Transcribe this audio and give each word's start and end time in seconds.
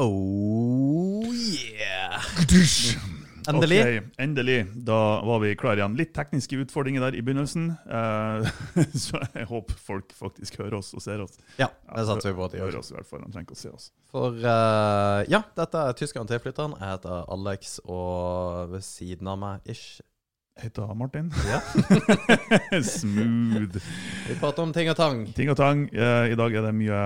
Oh 0.00 1.24
yeah! 1.34 2.22
Endelig. 3.48 3.80
Ok, 3.98 4.06
endelig. 4.18 4.66
Da 4.74 5.20
var 5.26 5.38
vi 5.38 5.56
klar 5.56 5.76
igjen. 5.76 5.96
Litt 5.98 6.14
tekniske 6.16 6.56
utfordringer 6.62 7.04
der 7.04 7.18
i 7.18 7.22
begynnelsen. 7.24 7.70
Uh, 7.84 8.48
så 9.04 9.20
jeg 9.34 9.48
håper 9.50 9.76
folk 9.80 10.12
faktisk 10.16 10.56
hører 10.62 10.78
oss 10.78 10.92
og 10.96 11.04
ser 11.04 11.20
oss. 11.24 11.36
Ja, 11.60 11.68
det 11.92 12.06
satser 12.08 12.32
vi 12.32 12.38
på 12.38 12.46
at 12.46 12.56
de 12.56 12.62
Hører 12.62 12.78
gjør. 12.78 12.80
oss 12.80 12.92
i 12.92 12.96
hvert 12.96 13.10
fall, 13.10 13.24
de 13.26 13.32
trenger 13.34 13.48
ikke 13.50 13.58
å 13.58 13.60
se 13.60 13.72
oss. 13.74 13.90
For 14.12 14.40
uh, 14.40 15.20
ja, 15.28 15.42
dette 15.60 15.84
er 15.84 15.98
tyskeren 16.00 16.30
tilflytteren. 16.30 16.78
Jeg 16.80 16.94
heter 16.96 17.28
Alex, 17.36 17.76
og 17.84 18.72
ved 18.72 18.86
siden 18.86 19.28
av 19.32 19.40
meg 19.42 19.68
ish 19.68 20.00
heter 20.62 20.94
Martin. 20.98 21.30
Ja. 21.48 21.60
Smooth. 22.86 23.80
Vi 24.28 24.36
prater 24.40 24.64
om 24.64 24.72
ting 24.76 24.90
og 24.92 24.98
tang. 24.98 25.24
Ting 25.36 25.50
og 25.52 25.58
tang. 25.60 25.86
Eh, 25.92 26.32
I 26.32 26.38
dag 26.38 26.54
er 26.54 26.66
det 26.68 26.74
mye 26.76 27.00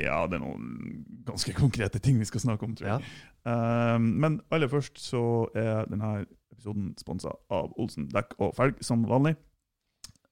Ja, 0.00 0.22
det 0.26 0.38
er 0.38 0.44
noen 0.44 1.04
ganske 1.26 1.54
konkrete 1.56 2.00
ting 2.02 2.20
vi 2.22 2.28
skal 2.28 2.44
snakke 2.44 2.66
om, 2.68 2.76
tror 2.78 2.92
jeg. 2.96 3.00
Ja. 3.46 3.98
men 4.02 4.40
aller 4.50 4.70
først 4.70 4.98
så 4.98 5.20
er 5.54 5.86
denne 5.90 6.24
episoden 6.54 6.92
sponsa 6.98 7.30
av 7.52 7.72
Olsen 7.78 8.08
dekk 8.10 8.34
og 8.42 8.54
felg, 8.58 8.78
som 8.84 9.04
vanlig. 9.06 9.36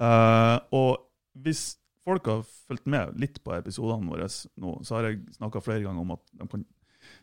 Eh, 0.02 0.58
og 0.74 1.04
hvis 1.44 1.76
folk 2.04 2.26
har 2.28 2.42
fulgt 2.68 2.88
med 2.90 3.14
litt 3.20 3.40
på 3.44 3.54
episodene 3.56 4.10
våre 4.10 4.28
nå, 4.60 4.78
så 4.84 4.98
har 4.98 5.08
jeg 5.08 5.22
snakka 5.38 5.62
flere 5.64 5.84
ganger 5.86 6.04
om 6.04 6.14
at 6.16 6.24
de 6.34 6.48
kan 6.50 6.64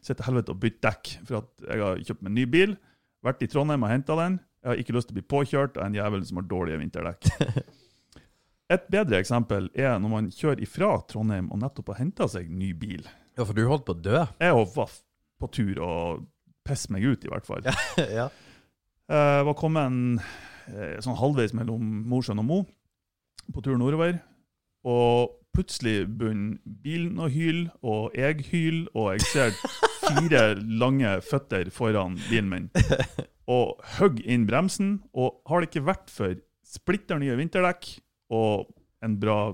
sitte 0.03 0.25
helvete 0.25 0.53
og 0.53 0.61
bytte 0.61 0.87
dekk. 0.87 1.11
For 1.27 1.41
at 1.41 1.67
jeg 1.67 1.83
har 1.83 2.01
kjøpt 2.01 2.23
meg 2.23 2.31
en 2.31 2.39
ny 2.39 2.47
bil, 2.49 2.77
vært 3.25 3.43
i 3.45 3.49
Trondheim 3.51 3.85
og 3.85 3.93
henta 3.93 4.17
den. 4.17 4.39
Jeg 4.61 4.69
har 4.69 4.81
ikke 4.81 4.93
lyst 4.93 5.09
til 5.09 5.15
å 5.15 5.17
bli 5.17 5.29
påkjørt 5.33 5.77
av 5.79 5.87
en 5.87 5.95
jævel 5.97 6.25
som 6.27 6.37
har 6.37 6.45
dårlige 6.49 6.81
vinterdekk. 6.83 7.29
Et 8.75 8.83
bedre 8.93 9.17
eksempel 9.19 9.67
er 9.75 9.97
når 9.99 10.11
man 10.11 10.27
kjører 10.31 10.61
ifra 10.63 10.93
Trondheim 11.09 11.49
og 11.51 11.59
nettopp 11.63 11.89
har 11.91 12.03
henta 12.03 12.27
seg 12.31 12.51
ny 12.53 12.69
bil. 12.77 13.03
Ja, 13.35 13.43
for 13.43 13.57
du 13.57 13.65
holdt 13.67 13.87
på 13.87 13.95
å 13.97 14.03
dø. 14.05 14.21
Jeg 14.39 14.53
var 14.55 14.93
på 15.41 15.49
tur 15.51 15.81
og 15.81 16.21
pisse 16.67 16.93
meg 16.93 17.03
ut, 17.03 17.25
i 17.25 17.31
hvert 17.31 17.49
fall. 17.49 17.65
ja. 18.19 18.29
Jeg 19.11 19.47
var 19.49 19.57
kommet 19.59 20.21
eh, 20.71 20.97
sånn 21.03 21.17
halvveis 21.19 21.55
mellom 21.57 21.81
Mosjøen 22.07 22.43
og 22.43 22.47
Mo 22.47 22.59
på 23.51 23.65
tur 23.65 23.75
nordover. 23.81 24.21
Og 24.87 25.33
plutselig 25.51 26.05
begynner 26.07 26.61
bilen 26.63 27.19
å 27.19 27.27
hyle, 27.33 27.67
og 27.83 28.15
jeg 28.15 28.45
hyler, 28.53 28.85
og 28.95 29.11
jeg 29.17 29.25
ser 29.27 29.57
fire 30.07 30.45
lange 30.61 31.17
føtter 31.27 31.73
foran 31.73 32.15
bilen 32.29 32.53
min. 32.53 32.71
Og 33.51 33.81
hogg 33.97 34.21
inn 34.23 34.47
bremsen. 34.47 34.95
Og 35.11 35.41
har 35.49 35.61
det 35.61 35.71
ikke 35.71 35.87
vært 35.89 36.13
for 36.13 36.37
splitter 36.71 37.19
nye 37.19 37.35
vinterdekk 37.39 37.89
og 38.31 38.69
en 39.03 39.17
bra 39.19 39.51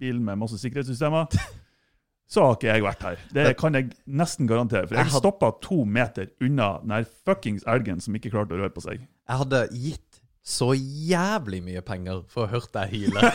bil 0.00 0.20
med 0.22 0.38
masse 0.40 0.58
sikkerhetssystemer, 0.60 1.28
så 2.32 2.44
har 2.44 2.56
ikke 2.56 2.70
jeg 2.70 2.84
vært 2.84 3.04
her. 3.06 3.20
Det 3.32 3.46
kan 3.60 3.76
jeg 3.76 3.90
nesten 4.06 4.48
garantere. 4.48 4.88
For 4.88 4.98
Jeg 4.98 5.12
stoppa 5.14 5.52
to 5.64 5.82
meter 5.88 6.30
unna 6.44 6.76
den 6.84 7.06
fuckings 7.26 7.66
elgen 7.68 8.00
som 8.04 8.16
ikke 8.16 8.32
klarte 8.34 8.56
å 8.56 8.60
røre 8.62 8.74
på 8.74 8.84
seg. 8.84 9.04
Jeg 9.26 9.42
hadde 9.42 9.62
gitt 9.74 10.05
så 10.46 10.68
jævlig 10.78 11.58
mye 11.66 11.80
penger 11.82 12.20
for 12.30 12.44
å 12.46 12.50
hørt 12.52 12.68
deg 12.76 12.92
hyle. 12.92 13.22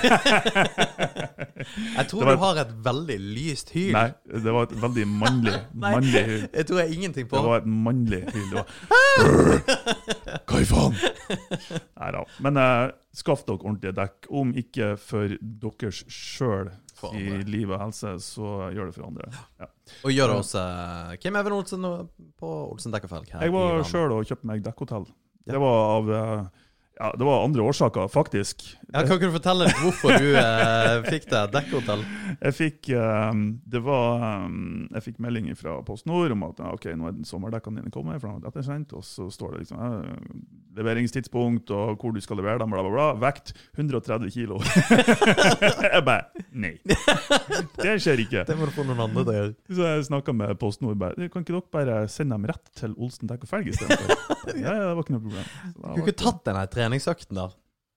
Jeg 1.97 2.05
tror 2.07 2.23
var- 2.23 2.37
du 2.37 2.39
har 2.41 2.59
et 2.63 2.71
veldig 2.85 3.17
lyst 3.35 3.73
hyl. 3.75 3.91
Nei, 3.95 4.13
det 4.31 4.53
var 4.55 4.69
et 4.69 4.75
veldig 4.81 5.05
mannlig, 5.11 5.57
mannlig 5.83 6.23
hyl. 6.29 6.45
Det 6.53 6.63
tror 6.69 6.79
jeg 6.81 6.95
ingenting 6.95 7.27
på. 7.27 7.35
Det 7.35 7.49
var 7.51 7.57
et 7.61 7.67
mannlig 7.67 8.21
hyl. 8.31 8.47
Det 8.53 8.55
var 8.55 8.67
Hva 10.47 10.61
i 10.63 10.69
faen? 10.69 10.95
Nei 11.99 12.09
da. 12.15 12.23
Men 12.47 12.61
uh, 12.61 12.87
skaff 13.15 13.43
dere 13.47 13.59
ordentlige 13.59 13.95
dekk. 13.99 14.31
Om 14.41 14.55
ikke 14.63 14.93
for 15.01 15.35
deres 15.41 16.01
sjøl 16.07 16.71
i 17.17 17.41
liv 17.49 17.71
og 17.73 17.79
helse, 17.81 18.15
så 18.23 18.69
gjør 18.71 18.87
det 18.91 18.95
for 18.95 19.09
andre. 19.09 19.27
Ja. 19.59 19.67
Og 20.05 20.13
gjør 20.15 20.31
det 20.31 20.39
også 20.45 20.61
eh, 20.63 21.15
Kim 21.19 21.35
Even 21.35 21.55
Olsen 21.57 21.83
på 22.39 22.49
Olsen 22.71 22.93
Dekk 22.93 23.07
og 23.09 23.11
Felg 23.11 23.31
Jeg 23.33 23.51
var 23.51 23.81
sjøl 23.89 24.13
og 24.15 24.27
kjøpte 24.29 24.47
meg 24.47 24.61
dekkhotell. 24.63 25.07
Ja. 25.43 25.55
Det 25.57 25.59
var 25.63 25.79
av 25.97 26.11
eh, 26.15 26.43
Ja, 27.01 27.15
det 27.17 27.25
var 27.25 27.43
andre 27.43 27.61
årsaker, 27.65 28.07
faktisk. 28.07 28.61
Ja, 28.93 29.01
kan 29.01 29.15
ikke 29.15 29.31
du 29.31 29.33
fortelle 29.33 29.65
litt 29.65 29.79
hvorfor 29.81 30.19
du 30.21 30.35
eh, 30.37 30.97
fikk 31.07 31.23
det 31.31 31.39
dekkhotell? 31.55 32.03
Jeg 32.35 32.55
fikk 32.57 32.89
eh, 32.93 33.39
Det 33.71 33.79
var 33.85 34.25
eh, 34.27 34.49
Jeg 34.97 35.05
fikk 35.07 35.21
melding 35.23 35.47
fra 35.57 35.79
Post 35.87 36.05
Nord 36.09 36.35
om 36.35 36.43
at 36.49 36.59
ok, 36.61 36.91
nå 36.99 37.07
er 37.09 37.17
sommerdekkene 37.25 37.81
dine 37.81 37.93
kommet, 37.93 38.21
for 38.21 38.37
de 38.37 38.51
ettersendt. 38.51 38.93
Og 38.93 39.05
så 39.07 39.31
står 39.33 39.55
det 39.55 39.63
liksom 39.63 39.81
eh, 39.81 40.35
leveringstidspunkt 40.77 41.73
og 41.73 41.95
hvor 42.03 42.13
du 42.13 42.21
skal 42.21 42.37
levere 42.37 42.61
dem, 42.61 42.69
bla, 42.69 42.83
bla, 42.85 42.93
bla. 42.93 43.07
Vekt 43.23 43.55
130 43.79 44.29
kilo. 44.35 44.59
jeg 45.87 46.05
bare 46.05 46.45
Nei. 46.51 46.75
Det 47.81 47.95
skjer 48.03 48.21
ikke. 48.27 48.43
Det 48.45 48.59
må 48.59 48.67
du 48.67 48.75
få 48.75 48.85
noen 48.85 49.01
andre 49.07 49.23
til 49.23 49.31
å 49.31 49.37
gjøre. 49.39 49.53
Så 49.71 49.87
jeg 49.87 50.05
snakka 50.11 50.35
med 50.37 50.53
Post 50.61 50.83
Nord. 50.85 50.99
bare, 51.01 51.31
Kan 51.33 51.45
ikke 51.45 51.55
dere 51.55 51.65
bare 51.73 51.97
sende 52.11 52.37
dem 52.37 52.45
rett 52.51 52.71
til 52.77 52.93
Olsen 52.99 53.31
dekk 53.31 53.47
og 53.47 53.53
felg 53.55 53.71
istedenfor? 53.71 54.13
ja, 54.61 54.75
ja, 54.75 54.89
det 54.91 54.93
var 54.99 55.05
ikke 55.05 55.15
noe 55.15 55.25
problem. 55.25 55.49
Du 55.81 55.87
kunne 55.87 56.05
ikke 56.05 56.19
tatt 56.21 56.43
den 56.49 56.59
her 56.59 56.71
treningsøkten 56.91 57.37
der? 57.37 57.53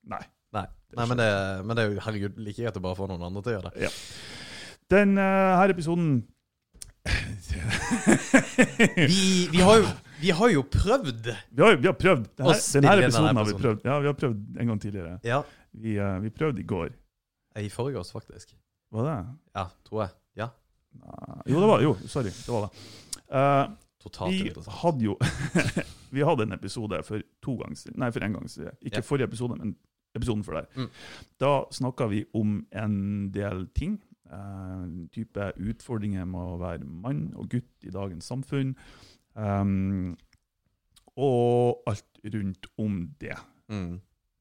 Nei. 0.06 0.22
Nei, 0.54 0.66
Nei 0.94 1.06
men, 1.10 1.18
det, 1.18 1.30
men 1.66 1.74
det 1.74 1.82
er 1.82 1.90
jo 1.90 2.02
herregud 2.04 2.38
like 2.38 2.62
greit 2.62 2.76
å 2.78 2.82
bare 2.84 2.98
få 2.98 3.08
noen 3.10 3.24
andre 3.26 3.42
til 3.42 3.50
å 3.50 3.56
gjøre 3.56 3.72
det. 3.74 3.90
Den 4.92 5.18
eh, 5.18 5.54
her 5.58 5.72
episoden 5.74 6.12
Vi, 8.94 9.48
vi, 9.52 9.60
har, 9.60 9.80
jo, 9.80 9.88
vi 10.22 10.30
har 10.32 10.52
jo 10.54 10.62
prøvd. 10.72 11.26
Vi 11.50 11.64
har, 11.64 11.76
vi 11.76 11.88
har 11.90 11.96
prøvd. 11.98 12.28
Denne, 12.38 12.54
denne 12.56 12.94
inn 12.94 13.04
episoden 13.08 13.40
har 13.40 13.48
vi 13.48 13.56
prøvd. 13.58 13.82
Ja, 13.84 13.98
vi 14.00 14.08
har 14.08 14.16
prøvd 14.16 14.60
en 14.62 14.70
gang 14.70 14.80
tidligere. 14.80 15.16
Ja. 15.26 15.42
Vi, 15.74 15.98
uh, 15.98 16.16
vi 16.22 16.32
prøvde 16.32 16.62
i 16.62 16.66
går. 16.70 16.94
I 17.60 17.68
forgårs, 17.72 18.12
faktisk. 18.14 18.54
Var 18.94 19.10
det? 19.10 19.18
Ja, 19.58 19.66
tror 19.84 20.04
jeg. 20.06 20.14
Ja. 20.40 20.48
Nei. 21.02 21.42
Jo, 21.50 21.60
det 21.60 21.68
var 21.74 21.84
Jo, 21.84 21.92
sorry. 22.08 22.32
Det 22.32 22.54
var 22.54 22.60
det. 22.64 22.70
Uh, 23.34 23.64
Totalt 24.04 24.36
vi 24.36 24.52
hadde 24.80 25.04
jo 25.04 25.18
Vi 26.14 26.24
hadde 26.26 26.46
en 26.46 26.52
episode 26.56 27.00
for 27.06 27.20
to 27.42 27.58
siden. 27.74 27.98
Nei, 27.98 28.10
for 28.14 28.24
en 28.24 28.32
gang 28.38 28.48
siden. 28.50 28.76
Ikke 28.82 29.00
Ja. 29.02 29.06
forrige 29.06 29.28
episode, 29.28 29.58
men 29.58 29.76
episoden 30.14 30.44
før 30.46 30.60
der. 30.60 30.66
Mm. 30.76 30.90
Da 31.40 31.64
snakka 31.74 32.06
vi 32.10 32.24
om 32.34 32.66
en 32.72 33.30
del 33.34 33.66
ting. 33.74 34.00
eh, 34.32 35.06
type 35.12 35.52
utfordringer 35.60 36.24
med 36.26 36.40
å 36.40 36.58
være 36.58 36.84
mann 36.84 37.32
og 37.36 37.48
gutt 37.50 37.84
i 37.84 37.90
dagens 37.90 38.24
samfunn. 38.24 38.74
Um, 39.36 40.16
og 41.16 41.82
alt 41.86 42.18
rundt 42.34 42.66
om 42.78 43.10
det. 43.20 43.36
Mm. 43.68 44.00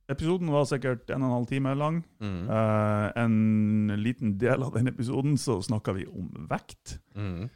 Episoden 0.09 0.49
var 0.51 0.65
sikkert 0.65 1.09
en 1.13 1.21
og 1.23 1.27
en 1.29 1.35
halv 1.37 1.47
time 1.47 1.75
lang. 1.79 2.01
Mm. 2.19 2.49
Eh, 2.49 3.11
en 3.23 3.87
liten 4.01 4.37
del 4.41 4.63
av 4.63 4.73
den 4.73 4.87
episoden 4.87 5.37
så 5.37 5.59
snakka 5.63 5.93
vi 5.95 6.05
om 6.07 6.29
vekt. 6.49 6.97
Mm. 7.15 7.49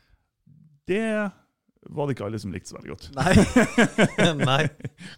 Det 0.87 1.31
var 1.89 2.07
det 2.07 2.15
ikke 2.15 2.25
alle 2.27 2.39
som 2.41 2.53
likte 2.53 2.71
så 2.71 2.77
veldig 2.77 2.93
godt. 2.93 3.07
Nei. 3.17 3.33
Nei. 4.49 4.61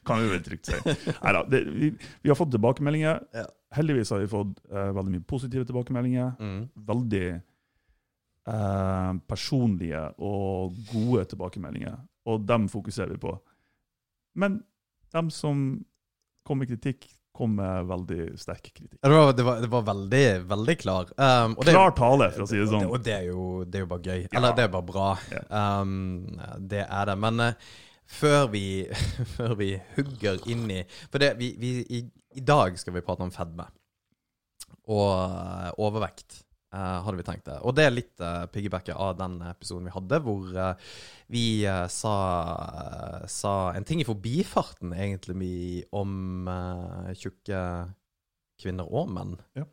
Kan 0.07 0.24
vi 0.24 0.31
vel 0.34 0.44
trygt 0.46 0.69
si. 0.69 0.80
Neida, 1.24 1.44
det, 1.50 1.63
vi, 1.74 1.91
vi 1.97 2.31
har 2.31 2.38
fått 2.38 2.52
tilbakemeldinger. 2.56 3.22
Ja. 3.35 3.46
Heldigvis 3.78 4.13
har 4.13 4.24
vi 4.24 4.31
fått 4.31 4.56
uh, 4.72 4.90
veldig 4.97 5.13
mye 5.16 5.28
positive 5.30 5.68
tilbakemeldinger. 5.69 6.31
Mm. 6.40 6.62
Veldig 6.90 7.25
uh, 8.50 9.13
personlige 9.30 10.03
og 10.18 10.78
gode 10.91 11.25
tilbakemeldinger. 11.34 12.00
Og 12.30 12.46
dem 12.47 12.68
fokuserer 12.72 13.13
vi 13.16 13.22
på. 13.22 13.36
Men 14.40 14.62
dem 15.13 15.30
som 15.34 15.69
kom 16.46 16.62
med 16.62 16.69
kritikk, 16.72 17.07
kom 17.39 17.55
med 17.55 17.88
veldig 17.89 18.23
sterk 18.39 18.66
kritikk. 18.67 18.97
Det 19.00 19.11
var, 19.13 19.33
det 19.35 19.45
var, 19.47 19.61
det 19.63 19.72
var 19.72 19.85
veldig, 19.88 20.23
veldig 20.50 20.77
klar. 20.81 21.11
Um, 21.16 21.55
det, 21.61 21.72
Klar 21.72 21.94
tale, 21.97 22.29
for 22.35 22.45
å 22.45 22.50
si 22.50 22.59
det 22.59 22.67
sånn. 22.72 22.88
Og 22.89 23.00
det 23.05 23.16
er 23.16 23.29
jo, 23.31 23.45
det 23.63 23.79
er 23.79 23.85
jo 23.85 23.91
bare 23.94 24.11
gøy. 24.11 24.25
Ja. 24.25 24.31
Eller 24.39 24.57
det 24.57 24.66
er 24.67 24.73
bare 24.73 24.89
bra. 24.89 25.09
Ja. 25.31 25.44
Um, 25.79 26.41
det 26.59 26.83
er 26.83 27.11
det. 27.11 27.17
Men 27.23 27.45
uh, 27.47 27.72
før, 28.19 28.50
vi, 28.51 28.63
før 29.35 29.55
vi 29.59 29.73
hugger 29.95 30.41
inn 30.51 30.67
i 30.73 30.83
For 31.07 31.22
det, 31.22 31.35
vi, 31.39 31.53
vi, 31.61 31.73
i, 31.88 32.03
i 32.35 32.45
dag 32.45 32.77
skal 32.81 32.97
vi 32.97 33.05
prate 33.05 33.25
om 33.25 33.33
fedme. 33.33 33.69
Og 34.89 35.09
eh, 35.13 35.69
overvekt, 35.85 36.41
hadde 36.78 37.18
vi 37.18 37.25
tenkt 37.25 37.47
det. 37.50 37.56
Og 37.66 37.74
det 37.78 37.85
er 37.88 37.96
litt 37.96 38.22
uh, 38.22 38.46
piggybacket 38.53 38.94
av 38.94 39.16
den 39.18 39.40
episoden 39.50 39.88
vi 39.90 39.94
hadde, 39.96 40.19
hvor 40.25 40.52
uh, 40.53 40.91
vi 41.33 41.45
uh, 41.66 41.88
sa, 41.89 42.13
sa 43.30 43.54
en 43.74 43.88
ting 43.88 44.04
i 44.04 44.07
forbifarten, 44.07 44.94
egentlig, 44.94 45.38
vi- 45.39 45.86
om 45.95 46.48
eh, 46.50 47.12
tjukke 47.18 47.60
kvinner 48.62 48.89
og 48.92 49.10
menn. 49.13 49.36
Ja. 49.57 49.66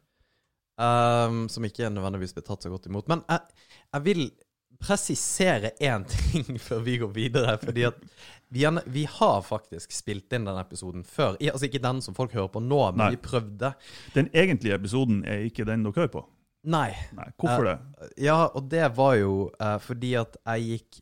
Um, 0.76 1.46
som 1.48 1.64
ikke 1.64 1.88
nødvendigvis 1.88 2.34
blir 2.36 2.44
tatt 2.46 2.64
så 2.64 2.72
godt 2.72 2.88
imot. 2.88 3.08
Men 3.08 3.22
jeg, 3.28 3.64
jeg 3.96 4.04
vil 4.06 4.26
presisere 4.80 5.72
én 5.80 6.04
ting 6.08 6.58
før 6.66 6.82
vi 6.84 6.98
går 7.00 7.12
videre. 7.16 7.56
Fordi 7.62 7.86
at 7.88 8.00
vi, 8.52 8.66
vi 8.92 9.04
har 9.10 9.42
faktisk 9.42 9.92
spilt 9.96 10.32
inn 10.36 10.46
den 10.46 10.60
episoden 10.60 11.04
før. 11.08 11.36
I, 11.40 11.50
altså 11.50 11.68
Ikke 11.70 11.82
den 11.82 12.02
som 12.04 12.16
folk 12.16 12.34
hører 12.36 12.52
på 12.52 12.62
nå, 12.62 12.80
men 12.92 13.04
Nei. 13.06 13.10
vi 13.16 13.22
prøvde. 13.24 13.72
Den 14.14 14.30
egentlige 14.36 14.78
episoden 14.78 15.24
er 15.26 15.46
ikke 15.48 15.66
den 15.68 15.86
dere 15.86 15.96
hører 15.96 16.12
på. 16.12 16.24
Nei. 16.66 16.90
Nei, 17.14 17.28
Hvorfor 17.38 17.68
det? 17.68 17.76
Ja, 18.26 18.40
og 18.48 18.70
det 18.70 18.86
var 18.96 19.14
jo 19.20 19.34
uh, 19.54 19.76
fordi 19.82 20.14
at 20.18 20.38
jeg 20.42 20.70
gikk 20.70 21.00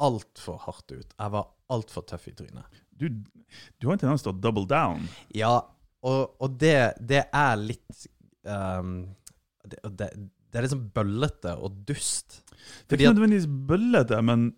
altfor 0.00 0.60
hardt 0.66 0.92
ut. 0.92 1.14
Jeg 1.16 1.34
var 1.34 1.50
altfor 1.72 2.04
tøff 2.08 2.26
i 2.28 2.34
trynet. 2.36 2.80
Du, 3.00 3.08
du 3.08 3.88
har 3.88 3.96
en 3.96 4.02
tendens 4.02 4.24
til 4.24 4.34
å 4.34 4.36
double 4.36 4.66
down. 4.68 5.06
Ja, 5.36 5.54
og, 6.06 6.36
og 6.40 6.56
det, 6.60 6.92
det 7.00 7.26
er 7.36 7.60
litt 7.60 8.06
um, 8.48 9.02
det, 9.64 9.80
det, 9.84 10.10
det 10.50 10.58
er 10.58 10.66
liksom 10.66 10.88
bøllete 10.94 11.54
og 11.60 11.82
dust. 11.88 12.42
Det 12.88 12.96
er 12.96 13.04
ikke 13.04 13.14
nødvendigvis 13.14 13.48
bøllete, 13.68 14.20
men 14.26 14.50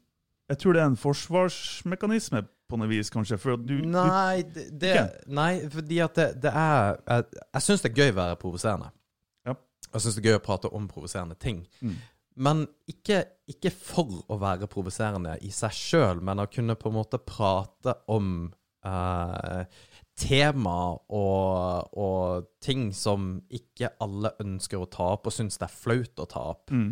jeg 0.50 0.58
tror 0.62 0.74
det 0.76 0.82
er 0.82 0.90
en 0.90 0.98
forsvarsmekanisme 1.00 2.42
på 2.72 2.78
noe 2.80 2.88
vis, 2.88 3.10
kanskje. 3.12 3.38
Du, 3.60 3.74
nei, 3.84 4.42
det, 4.54 4.66
det, 4.80 4.96
nei, 5.28 5.52
fordi 5.72 6.00
at 6.04 6.16
det, 6.16 6.28
det 6.42 6.52
er 6.56 6.96
Jeg, 7.04 7.26
jeg 7.44 7.64
syns 7.66 7.84
det 7.84 7.92
er 7.92 8.00
gøy 8.00 8.14
å 8.14 8.18
være 8.18 8.40
provoserende. 8.40 8.90
Jeg 9.92 10.04
syns 10.04 10.16
det 10.16 10.24
er 10.24 10.32
gøy 10.32 10.40
å 10.40 10.44
prate 10.46 10.72
om 10.72 10.88
provoserende 10.90 11.36
ting. 11.40 11.62
Mm. 11.84 11.96
Men 12.42 12.64
ikke, 12.88 13.20
ikke 13.52 13.72
for 13.74 14.22
å 14.32 14.38
være 14.40 14.68
provoserende 14.72 15.36
i 15.44 15.50
seg 15.52 15.74
sjøl, 15.76 16.22
men 16.24 16.40
å 16.40 16.48
kunne 16.48 16.78
på 16.80 16.88
en 16.88 16.96
måte 16.96 17.20
prate 17.20 17.94
om 18.12 18.46
eh, 18.88 19.82
tema 20.18 20.76
og, 20.94 21.92
og 21.98 22.48
ting 22.64 22.90
som 22.96 23.34
ikke 23.52 23.94
alle 24.04 24.34
ønsker 24.42 24.80
å 24.80 24.88
ta 24.92 25.12
opp, 25.16 25.28
og 25.28 25.36
syns 25.36 25.60
det 25.60 25.68
er 25.68 25.76
flaut 25.76 26.24
å 26.24 26.28
ta 26.30 26.46
opp 26.54 26.72
mm. 26.72 26.90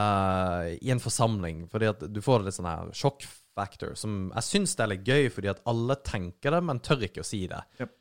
eh, 0.00 0.68
i 0.80 0.92
en 0.94 1.02
forsamling. 1.02 1.64
Fordi 1.70 1.90
at 1.92 2.06
du 2.10 2.22
får 2.24 2.46
litt 2.46 2.58
sånn 2.58 2.70
her 2.70 2.94
shock 2.96 3.26
factor, 3.54 3.94
som 3.98 4.32
jeg 4.32 4.48
syns 4.48 4.74
det 4.74 4.84
er 4.84 4.92
litt 4.96 5.06
gøy, 5.08 5.28
fordi 5.30 5.52
at 5.54 5.62
alle 5.70 5.98
tenker 6.02 6.56
det, 6.56 6.64
men 6.66 6.82
tør 6.82 7.06
ikke 7.06 7.22
å 7.22 7.28
si 7.28 7.44
det. 7.50 7.62
Yep. 7.78 7.94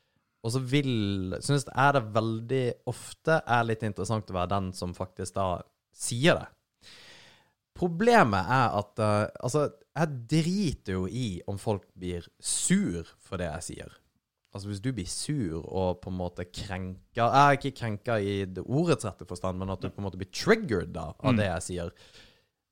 Og 0.44 0.52
så 0.52 0.60
vil 0.60 1.36
Syns 1.44 1.64
jeg 1.70 1.96
det 1.96 2.04
veldig 2.16 2.64
ofte 2.92 3.40
er 3.48 3.64
litt 3.68 3.84
interessant 3.88 4.30
å 4.30 4.36
være 4.36 4.52
den 4.58 4.74
som 4.76 4.94
faktisk 4.98 5.38
da 5.38 5.48
sier 5.96 6.42
det. 6.42 6.48
Problemet 7.78 8.46
er 8.54 8.76
at 8.78 9.02
uh, 9.02 9.26
Altså, 9.44 9.68
jeg 9.94 10.20
driter 10.30 10.98
jo 10.98 11.08
i 11.10 11.42
om 11.50 11.58
folk 11.62 11.86
blir 11.98 12.26
sur 12.42 13.08
for 13.24 13.42
det 13.42 13.48
jeg 13.50 13.68
sier. 13.70 13.96
Altså 14.54 14.70
Hvis 14.70 14.84
du 14.86 14.92
blir 14.94 15.10
sur 15.10 15.64
og 15.64 16.02
på 16.04 16.12
en 16.12 16.20
måte 16.20 16.46
krenker 16.46 17.24
Jeg 17.24 17.40
er 17.40 17.58
ikke 17.58 17.74
krenka 17.80 18.20
i 18.22 18.36
det 18.46 18.62
ordets 18.68 19.06
rette 19.08 19.26
forstand, 19.30 19.58
men 19.58 19.72
at 19.74 19.82
du 19.82 19.90
på 19.90 20.02
en 20.02 20.06
måte 20.10 20.20
blir 20.22 20.30
triggered 20.30 20.92
da, 20.94 21.08
av 21.18 21.34
Mm. 21.34 21.40
det 21.40 21.48
jeg 21.48 21.66
sier, 21.70 21.94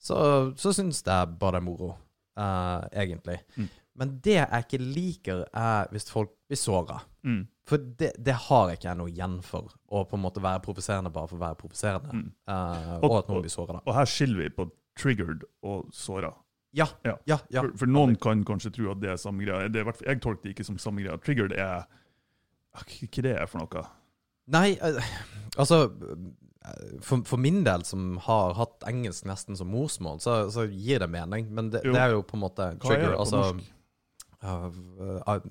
så, 0.01 0.17
så 0.57 0.73
syns 0.73 1.01
jeg 1.05 1.37
bare 1.41 1.57
det 1.57 1.61
er 1.61 1.65
moro, 1.65 1.89
uh, 2.37 2.85
egentlig. 2.93 3.39
Mm. 3.57 3.69
Men 4.01 4.13
det 4.23 4.37
jeg 4.37 4.65
ikke 4.65 4.81
liker, 4.81 5.41
er 5.53 5.89
hvis 5.91 6.09
folk 6.09 6.31
blir 6.49 6.57
såra. 6.57 6.99
Mm. 7.25 7.47
For 7.71 7.79
det, 8.01 8.11
det 8.19 8.35
har 8.49 8.73
ikke 8.73 8.89
jeg 8.89 8.99
noe 8.99 9.11
igjen 9.13 9.37
for. 9.47 9.71
Å 9.87 10.03
på 10.09 10.17
en 10.19 10.23
måte 10.25 10.43
være 10.43 10.59
provoserende 10.65 11.11
bare 11.15 11.29
for 11.31 11.39
å 11.39 11.43
være 11.45 11.59
provoserende. 11.61 12.11
Mm. 12.19 12.29
Uh, 12.51 12.93
Og- 12.99 13.09
og 13.11 13.17
at 13.21 13.31
noen 13.31 13.45
blir 13.45 13.53
såra. 13.53 13.79
Og 13.85 13.93
her 13.95 14.09
skiller 14.11 14.43
vi 14.43 14.49
på 14.57 14.67
triggered 14.99 15.45
og 15.63 15.87
såra. 15.95 16.33
Ja. 16.75 16.85
Ja. 17.07 17.15
Ja. 17.27 17.37
ja. 17.51 17.61
For, 17.63 17.77
for 17.83 17.91
noen 17.91 18.17
kan 18.19 18.43
kanskje 18.47 18.73
tro 18.75 18.91
at 18.91 18.99
det 19.03 19.09
er 19.13 19.17
samme 19.19 19.43
greia. 19.47 19.71
Det 19.71 19.81
er, 19.85 19.93
jeg 20.07 20.21
tolker 20.23 20.43
det 20.49 20.53
ikke 20.55 20.67
som 20.67 20.77
samme 20.79 21.03
greia. 21.03 21.17
Triggered 21.23 21.55
er 21.57 21.87
Ah, 22.71 22.85
Hva 22.87 23.23
det 23.25 23.33
er 23.35 23.49
for 23.51 23.59
noe? 23.59 23.81
Nei, 24.55 24.77
eh, 24.79 25.07
altså 25.59 25.81
eh, 25.91 26.99
for, 27.03 27.23
for 27.27 27.41
min 27.41 27.65
del, 27.67 27.83
som 27.83 28.13
har 28.23 28.53
hatt 28.55 28.85
engelsk 28.87 29.25
nesten 29.27 29.57
som 29.59 29.67
morsmål, 29.73 30.21
så, 30.23 30.37
så 30.55 30.63
gir 30.71 31.03
det 31.03 31.09
mening. 31.11 31.49
Men 31.51 31.67
det, 31.73 31.81
det 31.83 31.99
er 31.99 32.13
jo 32.15 32.21
på 32.23 32.37
en 32.39 32.45
måte 32.45 32.69
trigger. 32.79 32.85
Hva 32.87 32.95
er 32.95 33.03
det 33.09 33.11
på 33.17 33.23
altså 33.25 33.41
norsk? 33.41 33.73
Av, 34.43 34.75
av, 35.29 35.43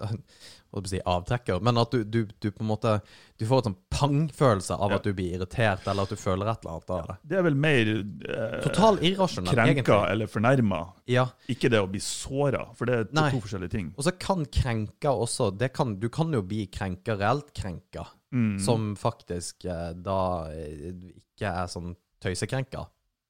hva 0.74 0.82
si, 0.90 0.98
avtrekker. 1.06 1.60
Men 1.62 1.78
at 1.78 1.92
du, 1.94 2.02
du, 2.04 2.24
du 2.42 2.48
på 2.50 2.62
en 2.64 2.68
måte 2.70 2.96
Du 3.38 3.46
får 3.48 3.60
en 3.62 3.66
sånn 3.70 3.76
pang-følelse 3.94 4.74
av 4.76 4.90
Ja. 4.90 4.96
at 4.98 5.04
du 5.06 5.12
blir 5.16 5.36
irritert, 5.38 5.86
eller 5.88 6.02
at 6.02 6.10
du 6.12 6.16
føler 6.20 6.50
et 6.50 6.64
eller 6.64 6.74
annet 6.76 6.90
av 6.96 7.06
det. 7.06 7.16
Det 7.30 7.38
er 7.38 7.42
vel 7.46 7.54
mer 7.56 7.90
eh, 7.94 8.60
Total 8.66 8.98
krenka 9.00 9.64
egentlig. 9.66 9.98
eller 10.10 10.26
fornærma. 10.30 10.80
Ja. 11.06 11.26
Ikke 11.48 11.70
det 11.72 11.80
å 11.80 11.88
bli 11.90 12.00
såra, 12.04 12.66
for 12.74 12.86
det 12.90 12.98
er 12.98 13.04
to, 13.10 13.24
to 13.36 13.40
forskjellige 13.46 13.70
ting. 13.76 13.90
Og 13.96 14.04
så 14.04 14.12
kan 14.18 14.44
krenka 14.46 15.14
også 15.14 15.50
det 15.56 15.72
kan, 15.72 15.98
Du 16.00 16.08
kan 16.12 16.32
jo 16.32 16.42
bli 16.42 16.66
krenka, 16.66 17.16
reelt 17.20 17.52
krenka, 17.54 18.06
Mm. 18.32 18.60
som 18.62 18.92
faktisk 18.94 19.64
eh, 19.66 19.88
da 19.98 20.46
eh, 20.54 20.92
ikke 21.18 21.48
er 21.50 21.66
sånn 21.66 21.96
tøysekrenka, 22.22 22.84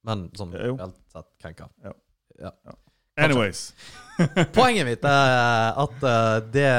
men 0.04 0.26
sånn 0.36 0.52
reelt 0.52 0.98
sett 1.08 1.30
krenka. 1.40 1.70
Ja. 1.82 1.92
Ja. 2.40 2.50
Anyways. 3.20 3.72
Poenget 4.56 4.86
mitt 4.88 5.04
er 5.08 5.76
at 5.80 6.02
eh, 6.06 6.38
det, 6.52 6.70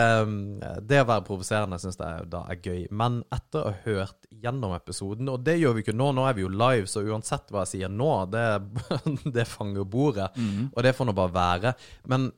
det 0.88 1.00
å 1.02 1.08
være 1.10 1.26
provoserende 1.26 1.80
syns 1.82 2.00
jeg 2.00 2.28
da 2.32 2.44
er 2.52 2.60
gøy. 2.62 2.84
Men 2.94 3.22
etter 3.34 3.62
å 3.62 3.72
ha 3.72 3.80
hørt 3.86 4.30
gjennom 4.42 4.76
episoden, 4.76 5.30
og 5.32 5.44
det 5.46 5.58
gjør 5.60 5.78
vi 5.78 5.86
ikke 5.86 5.98
nå, 5.98 6.12
nå 6.18 6.26
er 6.28 6.38
vi 6.38 6.46
jo 6.46 6.52
live, 6.54 6.90
så 6.90 7.04
uansett 7.06 7.52
hva 7.54 7.66
jeg 7.66 7.74
sier 7.76 7.94
nå, 7.94 8.12
det, 8.34 8.46
det 9.38 9.48
fanger 9.50 9.88
bordet. 9.90 10.32
Mm. 10.38 10.70
Og 10.72 10.86
det 10.86 10.96
får 10.98 11.10
nå 11.10 11.18
bare 11.18 11.36
være. 11.38 11.74
Men 12.12 12.30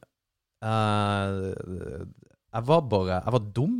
uh, 0.63 1.51
jeg 2.53 2.65
var 2.69 2.87
bare 2.87 3.19
Jeg 3.19 3.35
var 3.35 3.45
dum. 3.55 3.77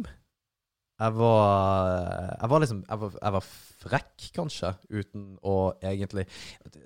Jeg 1.04 1.16
var 1.18 2.38
Jeg 2.40 2.50
var 2.52 2.62
liksom 2.64 2.84
Jeg 2.88 3.02
var, 3.02 3.16
jeg 3.20 3.36
var 3.36 3.48
frekk, 3.84 4.28
kanskje, 4.38 4.70
uten 4.94 5.24
å 5.44 5.56
egentlig 5.84 6.24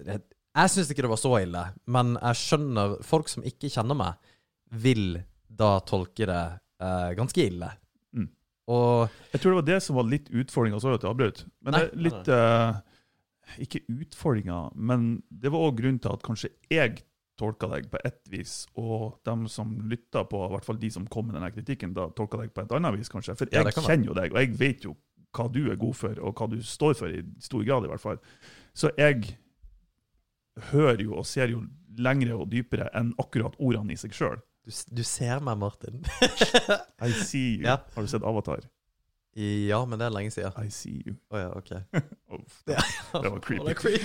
det, 0.06 0.22
Jeg 0.57 0.74
syns 0.74 0.92
ikke 0.92 1.06
det 1.06 1.12
var 1.12 1.21
så 1.21 1.33
ille, 1.38 1.63
men 1.94 2.15
jeg 2.18 2.39
skjønner 2.42 2.95
Folk 3.06 3.30
som 3.30 3.45
ikke 3.45 3.69
kjenner 3.69 3.98
meg, 3.98 4.31
vil 4.83 5.19
da 5.48 5.77
tolke 5.88 6.27
det 6.27 6.44
eh, 6.83 7.12
ganske 7.18 7.44
ille. 7.45 7.69
Mm. 8.18 8.27
Og 8.74 9.13
Jeg 9.33 9.42
tror 9.42 9.54
det 9.54 9.59
var 9.62 9.68
det 9.69 9.80
som 9.86 10.00
var 10.00 10.09
litt 10.09 10.31
utfordringa. 10.33 10.81
Sorry 10.83 10.98
at 10.98 11.06
jeg 11.06 11.13
avbrøt. 11.13 11.44
Men 11.63 11.77
Nei, 11.77 11.83
det 11.86 11.94
er 11.94 12.04
litt 12.07 12.31
eh, 12.33 13.62
Ikke 13.63 13.83
utfordringa, 13.88 14.59
men 14.75 15.07
det 15.30 15.54
var 15.54 15.69
òg 15.69 15.80
grunnen 15.80 16.01
til 16.04 16.18
at 16.18 16.25
kanskje 16.25 16.51
jeg 16.74 17.00
tolka 17.38 17.69
deg 17.69 17.86
på 17.92 18.00
ett 18.07 18.24
vis, 18.33 18.63
og 18.81 19.19
de 19.27 19.50
som 19.53 19.75
lytta 19.86 20.24
på, 20.25 20.39
i 20.48 20.53
hvert 20.56 20.65
fall 20.65 20.80
de 20.81 20.89
som 20.89 21.03
kom 21.06 21.27
med 21.30 21.38
denne 21.38 21.51
kritikken, 21.53 21.94
da 21.94 22.07
tolka 22.18 22.39
deg 22.42 22.50
på 22.50 22.63
et 22.65 22.74
annet 22.74 22.98
vis, 22.98 23.12
kanskje. 23.13 23.36
For 23.38 23.53
jeg 23.53 23.62
ja, 23.62 23.74
kan 23.75 23.86
kjenner 23.86 24.10
jo 24.10 24.15
deg, 24.18 24.33
og 24.33 24.42
jeg 24.42 24.56
vet 24.57 24.88
jo 24.88 24.95
hva 25.38 25.45
du 25.53 25.68
er 25.69 25.77
god 25.77 25.94
for, 26.00 26.18
og 26.18 26.39
hva 26.39 26.48
du 26.50 26.57
står 26.65 26.95
for, 26.98 27.13
i 27.13 27.21
stor 27.45 27.62
grad 27.68 27.86
i 27.86 27.92
hvert 27.92 28.01
fall. 28.01 28.18
Så 28.74 28.89
jeg 28.98 29.38
hører 30.71 31.04
jo 31.04 31.18
og 31.19 31.27
ser 31.30 31.54
jo 31.54 31.63
lengre 31.98 32.38
og 32.38 32.50
dypere 32.51 32.89
enn 32.98 33.13
akkurat 33.21 33.57
ordene 33.57 33.95
i 33.95 34.00
seg 34.00 34.13
sjøl. 34.13 34.39
du, 34.65 34.71
du 34.94 35.04
ser 35.07 35.42
meg, 35.42 35.57
Martin. 35.57 36.04
I 37.07 37.12
see 37.12 37.57
you. 37.57 37.68
Ja. 37.68 37.80
Har 37.95 38.06
du 38.06 38.12
sett 38.12 38.25
Avatar? 38.25 38.65
ja, 39.38 39.77
men 39.86 40.00
det 40.00 40.07
er 40.07 40.13
lenge 40.15 40.31
siden. 40.33 40.54
I 40.65 40.71
see 40.74 41.04
you. 41.06 41.13
Å 41.30 41.42
ja, 41.44 41.50
OK. 41.54 41.69
Uff, 42.38 42.56
det, 42.65 42.77
det 43.24 43.30
var 43.30 43.42
creepy. 43.45 44.00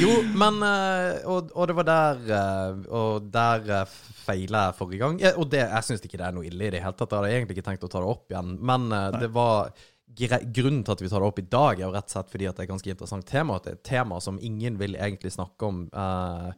Jo, 0.00 0.10
men 0.34 0.58
eh, 0.66 1.20
og, 1.30 1.52
og 1.54 1.68
det 1.70 1.76
var 1.78 1.86
der 1.88 2.24
eh, 2.34 2.80
Og 2.98 3.28
der 3.32 3.70
uh, 3.84 3.94
feila 4.24 4.64
jeg 4.68 4.78
forrige 4.80 5.04
gang. 5.04 5.20
Og 5.38 5.46
det, 5.52 5.62
jeg 5.62 5.86
syns 5.86 6.02
ikke 6.02 6.18
det 6.18 6.26
er 6.26 6.34
noe 6.34 6.48
ille 6.50 6.66
i 6.66 6.72
det 6.74 6.82
hele 6.82 6.98
tatt. 6.98 7.14
Jeg 7.14 7.22
hadde 7.22 7.36
egentlig 7.36 7.58
ikke 7.58 7.68
tenkt 7.70 7.86
å 7.86 7.92
ta 7.92 8.02
det 8.02 8.10
opp 8.10 8.34
igjen. 8.34 8.56
Men 8.58 8.90
eh, 8.90 9.06
Nei. 9.14 9.22
det 9.22 9.30
var 9.36 9.70
Grunnen 10.16 10.84
til 10.84 10.94
at 10.94 11.02
vi 11.02 11.08
tar 11.10 11.22
det 11.22 11.28
opp 11.28 11.38
i 11.38 11.46
dag, 11.46 11.78
er 11.78 11.86
jo 11.86 11.94
rett 11.94 12.08
og 12.08 12.14
slett 12.16 12.30
fordi 12.32 12.46
at 12.48 12.56
det 12.56 12.64
er 12.64 12.68
et 12.68 12.72
ganske 12.72 12.90
interessant 12.94 13.26
tema. 13.28 13.56
At 13.58 13.66
det 13.66 13.72
er 13.72 13.78
et 13.78 13.88
tema 13.90 14.20
som 14.24 14.38
ingen 14.42 14.78
vil 14.80 14.96
egentlig 14.96 15.32
snakke 15.34 15.68
om. 15.68 15.84
uh, 15.92 16.52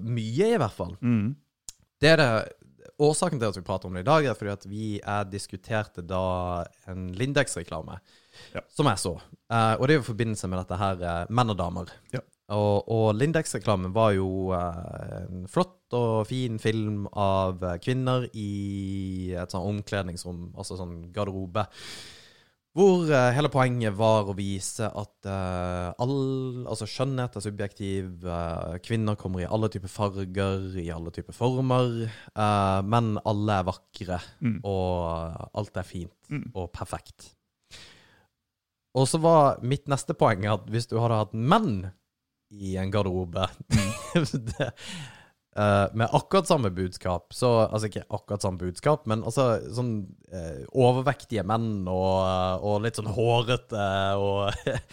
mye, 0.00 0.52
i 0.54 0.60
hvert 0.60 0.76
fall. 0.76 0.94
Mm. 1.00 1.34
Det 2.00 2.14
er 2.14 2.20
det 2.20 2.28
Årsaken 3.02 3.40
til 3.40 3.48
at 3.48 3.56
vi 3.56 3.64
prater 3.66 3.88
om 3.88 3.96
det 3.96 4.04
i 4.04 4.06
dag, 4.06 4.26
er 4.28 4.36
fordi 4.38 4.50
at 4.52 4.64
vi 4.70 4.88
jeg 5.00 5.30
diskuterte 5.32 6.02
da 6.06 6.64
en 6.86 7.08
Lindex-reklame 7.18 7.96
Ja. 8.54 8.60
som 8.70 8.86
jeg 8.86 8.98
så. 9.02 9.14
Uh, 9.50 9.74
og 9.80 9.88
det 9.88 9.96
er 9.96 10.00
i 10.00 10.06
forbindelse 10.06 10.48
med 10.50 10.60
dette 10.62 10.78
her 10.78 11.02
uh, 11.02 11.32
menn 11.34 11.50
og 11.50 11.58
damer. 11.58 11.90
Ja. 12.14 12.20
Og, 12.52 12.88
og 12.92 13.14
Lindex-reklamen 13.16 13.94
var 13.96 14.10
jo 14.18 14.50
eh, 14.52 15.22
en 15.22 15.46
flott 15.48 15.94
og 15.96 16.26
fin 16.28 16.58
film 16.60 17.06
av 17.16 17.62
eh, 17.64 17.78
kvinner 17.80 18.26
i 18.36 19.32
et 19.32 19.54
sånn 19.54 19.64
omkledningsrom, 19.70 20.50
altså 20.52 20.76
sånn 20.76 20.98
garderobe. 21.14 21.64
Hvor 22.74 23.06
eh, 23.06 23.30
hele 23.36 23.48
poenget 23.54 23.94
var 23.96 24.26
å 24.28 24.34
vise 24.34 24.88
at 24.90 25.28
uh, 25.30 25.94
all, 26.02 26.66
altså 26.66 26.88
skjønnhet 26.90 27.36
er 27.38 27.44
subjektiv. 27.46 28.08
Uh, 28.26 28.74
kvinner 28.82 29.14
kommer 29.16 29.44
i 29.44 29.46
alle 29.46 29.70
typer 29.70 29.92
farger, 29.94 30.66
i 30.82 30.88
alle 30.90 31.12
typer 31.14 31.36
former. 31.38 32.08
Uh, 32.34 32.80
men 32.82 33.14
alle 33.24 33.60
er 33.60 33.68
vakre, 33.70 34.18
Mm. 34.42 34.58
og 34.66 35.54
alt 35.54 35.78
er 35.80 35.86
fint 35.86 36.12
Mm. 36.34 36.48
og 36.52 36.72
perfekt. 36.74 37.30
Og 38.98 39.06
så 39.10 39.18
var 39.22 39.62
mitt 39.62 39.86
neste 39.90 40.14
poeng 40.18 40.44
at 40.50 40.66
hvis 40.70 40.90
du 40.90 40.98
hadde 40.98 41.22
hatt 41.22 41.32
menn 41.34 41.92
i 42.60 42.76
en 42.80 42.90
garderobe 42.94 43.46
det, 44.48 44.68
uh, 45.58 45.86
med 45.94 46.08
akkurat 46.12 46.46
samme 46.48 46.70
budskap, 46.74 47.32
så 47.34 47.50
Altså 47.66 47.88
ikke 47.90 48.04
akkurat 48.08 48.42
samme 48.44 48.58
budskap, 48.62 49.06
men 49.10 49.24
altså 49.26 49.48
sånn 49.74 49.94
uh, 50.34 50.62
overvektige 50.72 51.42
menn 51.46 51.86
og, 51.90 52.62
og 52.62 52.82
litt 52.84 53.00
sånn 53.00 53.10
hårete 53.14 53.88
og 54.20 54.50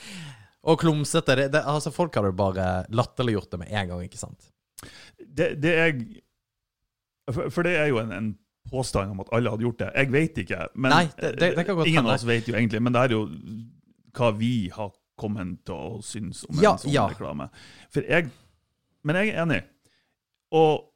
Og 0.61 0.77
klumsete. 0.77 1.33
Det, 1.39 1.47
det, 1.55 1.63
altså 1.65 1.89
Folk 1.89 2.13
hadde 2.13 2.29
bare 2.37 2.65
latterliggjort 2.93 3.49
det 3.55 3.59
med 3.63 3.71
en 3.73 3.87
gang, 3.89 4.01
ikke 4.05 4.19
sant? 4.21 4.51
Det, 5.17 5.55
det 5.57 5.71
er 5.73 5.95
for, 7.33 7.63
det 7.65 7.73
er 7.79 7.87
jo 7.89 7.97
en, 7.97 8.11
en 8.13 8.27
påstand 8.69 9.09
om 9.15 9.23
at 9.23 9.31
alle 9.33 9.49
hadde 9.49 9.65
gjort 9.65 9.79
det. 9.81 9.87
Jeg 9.97 10.11
vet 10.13 10.37
ikke. 10.43 10.59
Men 10.75 10.93
Nei, 10.93 11.03
det- 11.17 11.31
det- 11.39 11.55
det 11.57 11.87
ingen 11.89 12.05
av 12.05 12.13
oss 12.13 12.27
vet 12.29 12.45
jo 12.45 12.53
egentlig. 12.53 12.81
Men 12.81 12.93
det 12.93 13.01
er 13.07 13.15
jo 13.15 13.23
hva 14.19 14.29
vi 14.37 14.69
har 14.75 14.91
kommet 15.21 15.61
til 15.67 15.75
å 15.77 15.99
synes 16.05 16.43
om 16.49 16.57
en 16.57 16.63
Ja, 16.65 16.73
sånn 16.81 16.93
ja. 16.95 17.05
reklame. 17.11 17.49
Jeg, 17.95 18.31
men 19.07 19.19
jeg 19.21 19.33
er 19.33 19.43
enig. 19.45 19.61
Og 20.57 20.87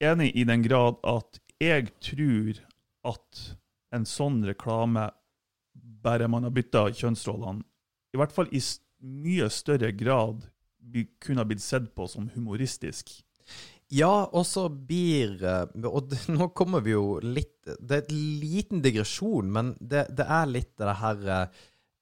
enig 0.00 0.30
i 0.38 0.44
den 0.48 0.62
grad 0.64 1.00
at 1.08 1.40
jeg 1.60 1.90
tror 2.04 2.60
at 3.10 3.40
en 3.96 4.06
sånn 4.06 4.38
reklame, 4.46 5.08
bare 5.74 6.28
man 6.30 6.46
har 6.46 6.54
bytta 6.54 6.86
kjønnsrollene, 6.96 7.64
i 8.14 8.18
hvert 8.20 8.32
fall 8.34 8.48
i 8.54 8.60
mye 9.00 9.48
større 9.52 9.92
grad 9.96 10.46
kunne 11.22 11.42
ha 11.42 11.46
blitt 11.46 11.62
sett 11.62 11.90
på 11.94 12.06
som 12.10 12.30
humoristisk. 12.34 13.12
Ja, 13.90 14.26
og 14.30 14.44
så 14.46 14.68
blir 14.70 15.40
eh, 15.42 15.64
Og 15.90 16.12
nå 16.30 16.46
kommer 16.54 16.78
vi 16.84 16.92
jo 16.92 17.16
litt 17.24 17.66
Det 17.66 17.96
er 17.96 18.04
en 18.04 18.20
liten 18.38 18.82
digresjon, 18.84 19.50
men 19.50 19.72
det, 19.80 20.04
det 20.14 20.26
er 20.30 20.46
litt 20.46 20.70
det 20.78 20.94
her 21.00 21.24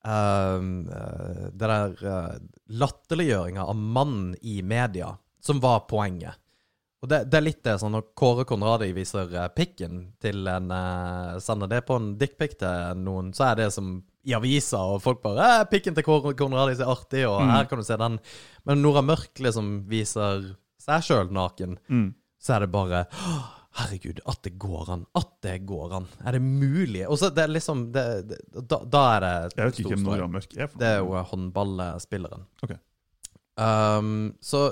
eh, 0.05 1.49
Det 1.53 1.69
der 1.69 1.95
uh, 2.05 2.37
latterliggjøringa 2.69 3.65
av 3.65 3.77
mannen 3.77 4.35
i 4.43 4.61
media 4.63 5.17
som 5.41 5.61
var 5.61 5.87
poenget. 5.89 6.37
Og 7.03 7.09
det, 7.09 7.21
det 7.31 7.39
er 7.39 7.45
litt 7.47 7.61
det 7.63 7.77
sånn 7.79 7.93
når 7.95 8.09
Kåre 8.19 8.45
Konradi 8.49 8.89
viser 8.97 9.31
uh, 9.31 9.47
pikken 9.55 10.01
til 10.21 10.49
en 10.51 10.71
uh, 10.75 11.39
Sender 11.43 11.71
det 11.71 11.85
på 11.87 11.95
en 11.99 12.09
dickpic 12.19 12.57
til 12.59 12.99
noen, 13.05 13.31
så 13.37 13.53
er 13.53 13.61
det 13.61 13.69
som 13.75 14.01
i 14.29 14.35
aviser, 14.37 14.83
og 14.83 15.01
folk 15.01 15.23
bare 15.23 15.45
eh, 15.61 15.67
'Pikken 15.71 15.95
til 15.97 16.05
Kåre 16.05 16.35
Konradi 16.37 16.75
er 16.75 16.91
artig', 16.91 17.25
og 17.31 17.41
Mm. 17.41 17.51
her 17.55 17.65
kan 17.71 17.79
du 17.79 17.85
se 17.87 17.97
den. 17.97 18.19
Men 18.67 18.83
Nora 18.83 19.01
Mørk 19.01 19.39
liksom 19.41 19.87
viser 19.89 20.57
seg 20.83 21.03
sjøl 21.07 21.31
naken 21.33 21.79
Mm. 21.89 22.15
så 22.43 22.57
er 22.57 22.61
det 22.67 22.73
bare 22.73 23.07
«Åh, 23.15 23.47
Herregud, 23.79 24.21
at 24.27 24.43
det 24.43 24.55
går 24.59 24.91
an. 24.95 25.05
At 25.19 25.31
det 25.45 25.55
går 25.69 25.95
an. 26.01 26.09
Er 26.27 26.37
det 26.37 26.43
mulig? 26.43 27.05
Og 27.07 27.19
så 27.21 27.31
det 27.35 27.45
er 27.45 27.53
liksom 27.53 27.87
det, 27.95 28.05
det, 28.31 28.39
da, 28.59 28.81
da 28.83 29.03
er 29.15 29.25
det 29.25 29.33
Jeg 29.55 29.71
vet 29.71 29.81
ikke 29.83 29.95
hvem. 29.95 30.05
Nora 30.09 30.29
Mørk 30.31 30.57
er. 30.57 30.71
Det 30.75 30.91
er 30.97 31.01
jo 31.01 31.23
håndballspilleren. 31.33 32.45
Ok. 32.67 32.77
Um, 33.59 34.13
så 34.41 34.69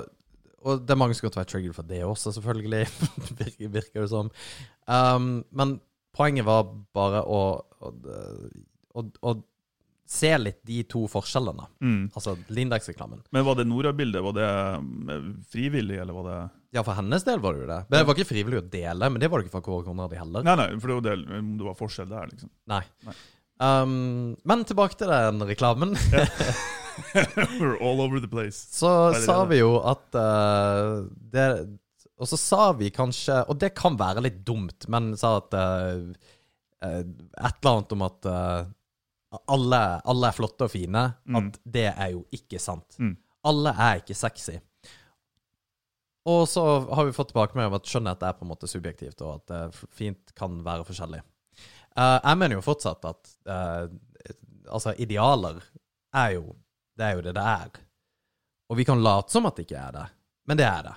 Og 0.63 0.81
det 0.83 0.93
er 0.93 0.99
mange 0.99 1.15
som 1.15 1.27
godt 1.27 1.37
være 1.39 1.51
triggered 1.51 1.75
for 1.75 1.87
det 1.87 2.01
også, 2.03 2.33
selvfølgelig. 2.35 2.87
virker, 3.41 3.69
virker 3.79 4.03
det 4.03 4.09
som. 4.11 4.31
Um, 4.87 5.45
men 5.51 5.77
poenget 6.17 6.47
var 6.47 6.65
bare 6.95 7.21
å, 7.23 7.43
å, 7.79 7.93
å, 8.97 9.05
å 9.21 9.35
se 10.07 10.31
litt 10.39 10.61
de 10.67 10.81
to 10.89 11.03
forskjellene. 11.11 11.67
Mm. 11.83 12.03
Altså 12.15 12.35
Lindex-reklamen. 12.47 13.21
Men 13.35 13.45
var 13.47 13.59
det 13.59 13.67
Nora-bildet? 13.67 14.23
Var 14.23 14.35
det 14.37 14.51
mm, 14.81 15.31
frivillig, 15.51 15.99
eller 16.01 16.15
var 16.15 16.29
det 16.31 16.39
Ja, 16.75 16.83
for 16.83 16.97
hennes 16.97 17.23
del 17.23 17.39
var 17.39 17.55
det 17.55 17.63
jo 17.63 17.69
det. 17.69 17.79
Men 17.87 17.95
Det 17.97 18.03
var 18.07 18.17
ikke 18.17 18.29
frivillig 18.33 18.59
å 18.59 18.67
dele, 18.71 19.09
men 19.09 19.23
det 19.23 19.29
var 19.31 19.39
det 19.39 19.47
ikke 19.47 19.55
for 19.57 19.65
Kåre 19.65 19.87
Konradi 19.87 20.19
heller. 20.19 20.43
Nei, 20.43 20.55
nei, 20.59 20.67
for 20.81 20.91
det 20.91 20.97
var, 20.97 21.05
del, 21.07 21.25
om 21.39 21.51
det 21.59 21.67
var 21.69 21.77
forskjell 21.79 22.09
der, 22.11 22.31
liksom. 22.33 22.51
Nei. 22.73 22.83
Nei. 23.07 23.15
Um, 23.57 24.35
men 24.45 24.65
tilbake 24.69 24.99
til 24.99 25.09
den 25.09 25.41
reklamen. 25.49 25.95
We're 27.57 27.77
all 27.81 28.01
over 28.03 28.19
the 28.21 28.29
place. 28.29 28.59
Så 28.73 28.89
sa 29.23 29.39
vi 29.49 29.61
jo 29.61 29.77
at 29.85 30.17
uh, 30.17 31.05
det 31.33 31.45
Og 32.17 32.25
så 32.25 32.39
sa 32.41 32.71
vi 32.73 32.89
kanskje 32.89 33.43
Og 33.51 33.59
det 33.61 33.75
kan 33.77 33.93
være 33.99 34.23
litt 34.25 34.39
dumt, 34.45 34.87
men 34.89 35.11
sa 35.13 35.35
at 35.37 35.53
uh, 35.53 36.09
Et 36.81 37.05
eller 37.05 37.69
annet 37.69 37.93
om 37.93 38.05
at 38.07 38.29
alle, 39.53 39.81
alle 40.07 40.29
er 40.29 40.35
flotte 40.37 40.65
og 40.65 40.71
fine. 40.71 41.03
Mm. 41.27 41.37
At 41.37 41.57
det 41.65 41.87
er 41.91 42.11
jo 42.13 42.23
ikke 42.33 42.61
sant. 42.61 42.97
Mm. 43.01 43.13
Alle 43.49 43.73
er 43.73 44.01
ikke 44.01 44.17
sexy. 44.17 44.57
Og 46.27 46.43
så 46.49 46.63
har 46.81 47.07
vi 47.07 47.15
fått 47.15 47.31
tilbakemelding 47.31 47.71
om 47.71 47.77
at 47.77 47.87
skjønnhet 47.87 48.23
er 48.27 48.35
på 48.35 48.43
en 48.43 48.51
måte 48.51 48.67
subjektivt, 48.67 49.21
og 49.23 49.37
at 49.37 49.51
det 49.51 49.87
fint 49.95 50.33
kan 50.35 50.59
være 50.65 50.85
forskjellig. 50.87 51.21
Uh, 51.97 52.17
jeg 52.19 52.37
mener 52.37 52.57
jo 52.57 52.65
fortsatt 52.65 53.07
at 53.09 53.31
uh, 53.49 53.87
altså, 54.67 54.93
idealer 55.01 55.61
er 56.13 56.37
jo 56.37 56.55
Det 56.97 57.05
er 57.05 57.13
jo 57.13 57.21
det 57.21 57.33
det 57.37 57.43
er. 57.45 57.81
Og 58.71 58.77
vi 58.79 58.83
kan 58.83 59.03
late 59.03 59.31
som 59.31 59.45
at 59.45 59.55
det 59.55 59.67
ikke 59.67 59.77
er 59.79 59.91
det, 59.93 60.05
men 60.49 60.57
det 60.57 60.65
er 60.65 60.87
det. 60.87 60.95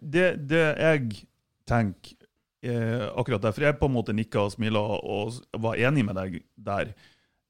Det, 0.00 0.28
det 0.48 0.62
jeg 0.80 1.26
tenker 1.68 2.14
eh, 2.64 3.04
akkurat 3.12 3.42
derfor 3.42 3.66
jeg 3.66 3.78
på 3.80 3.88
en 3.90 3.94
måte 3.96 4.14
nikka 4.16 4.46
og 4.46 4.54
smila 4.54 4.80
og 4.80 5.40
var 5.60 5.80
enig 5.80 6.04
med 6.06 6.16
deg 6.16 6.36
der 6.54 6.92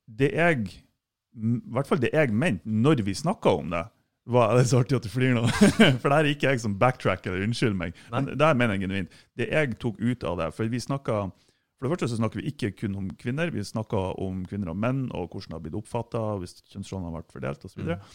Det 0.04 0.30
jeg 0.32 0.64
I 0.72 1.52
hvert 1.74 1.88
fall 1.88 2.00
det 2.02 2.12
jeg 2.14 2.32
mente 2.32 2.68
når 2.68 3.04
vi 3.04 3.14
snakka 3.14 3.54
om 3.60 3.70
det 3.70 3.84
var, 4.26 4.54
Det 4.56 4.64
er 4.64 4.68
så 4.70 4.80
artig 4.80 4.96
at 4.96 5.04
du 5.04 5.12
flirer 5.12 5.36
nå, 5.36 5.44
for 6.00 6.08
der 6.08 6.16
er 6.16 6.30
ikke 6.32 6.52
jeg 6.52 6.62
som 6.62 6.76
backtracker, 6.80 7.32
eller 7.34 7.48
unnskyld 7.48 7.76
meg. 7.76 7.96
Men 8.12 8.30
der 8.40 8.56
mener 8.56 8.78
jeg 8.78 8.86
genuint. 8.86 9.18
Det 9.36 9.50
jeg 9.50 9.74
tok 9.82 10.00
ut 10.00 10.24
av 10.24 10.38
det 10.40 10.46
For 10.56 10.70
vi 10.72 10.80
snakket, 10.80 11.34
for 11.76 11.86
det 11.86 11.92
første 11.92 12.08
så 12.12 12.20
snakker 12.20 12.40
vi 12.40 12.52
ikke 12.52 12.72
kun 12.78 12.96
om 13.02 13.10
kvinner, 13.20 13.52
vi 13.52 13.64
snakker 13.64 14.16
om 14.22 14.44
kvinner 14.48 14.72
og 14.72 14.80
menn, 14.80 15.04
og 15.12 15.28
hvordan 15.28 15.52
det 15.52 15.58
har 15.58 15.66
blitt 15.66 15.78
oppfatta, 15.82 16.24
hvis 16.40 16.56
kjønnsrollene 16.72 17.10
har 17.10 17.18
vært 17.18 17.36
fordelt 17.36 17.68
osv. 17.68 17.84
Mm. 17.84 18.08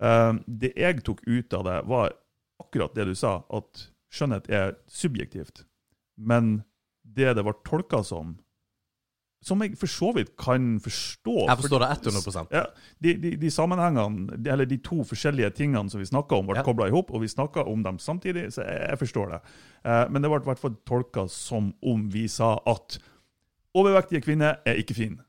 Uh, 0.00 0.32
det 0.62 0.72
jeg 0.80 1.04
tok 1.06 1.22
ut 1.28 1.58
av 1.60 1.66
det, 1.68 1.78
var 1.92 2.16
akkurat 2.60 2.96
det 2.98 3.06
du 3.10 3.14
sa, 3.18 3.38
at 3.46 3.86
skjønnhet 4.10 4.50
er 4.50 4.74
subjektivt. 4.90 5.64
Men 6.18 6.60
det 7.06 7.36
det 7.38 7.44
var 7.46 7.60
tolka 7.66 8.02
som, 8.06 8.34
som 9.42 9.62
jeg 9.64 9.72
for 9.80 9.88
så 9.88 10.10
vidt 10.12 10.34
kan 10.36 10.74
forstå 10.84 11.34
Jeg 11.48 11.56
forstår 11.62 11.80
det 11.80 11.88
100% 12.12 12.50
ja, 12.52 12.64
de, 13.00 13.14
de, 13.22 13.30
de 13.40 13.50
sammenhengene, 13.50 14.36
de- 14.36 14.50
eller 14.52 14.68
de 14.68 14.76
to 14.84 14.98
forskjellige 15.08 15.48
tingene 15.56 15.88
som 15.88 16.00
vi 16.02 16.08
snakka 16.10 16.36
om, 16.36 16.46
ble 16.50 16.58
Ja. 16.60 16.64
kobla 16.66 16.88
i 16.90 16.92
hop, 16.92 17.08
og 17.16 17.22
vi 17.22 17.30
snakka 17.32 17.64
om 17.64 17.80
dem 17.86 17.96
samtidig, 17.98 18.50
så 18.52 18.66
jeg, 18.66 18.82
jeg 18.90 18.98
forstår 19.00 19.32
det. 19.32 19.40
Eh, 19.88 20.04
men 20.12 20.20
det 20.20 20.28
ble 20.30 20.42
i 20.42 20.48
hvert 20.50 20.60
fall 20.60 20.76
tolka 20.84 21.24
som 21.32 21.70
om 21.80 22.02
vi 22.12 22.26
sa 22.28 22.58
at 22.68 22.98
overvektige 23.76 24.20
kvinner 24.28 24.58
er 24.68 24.80
ikke 24.82 24.96
fine. 24.98 25.22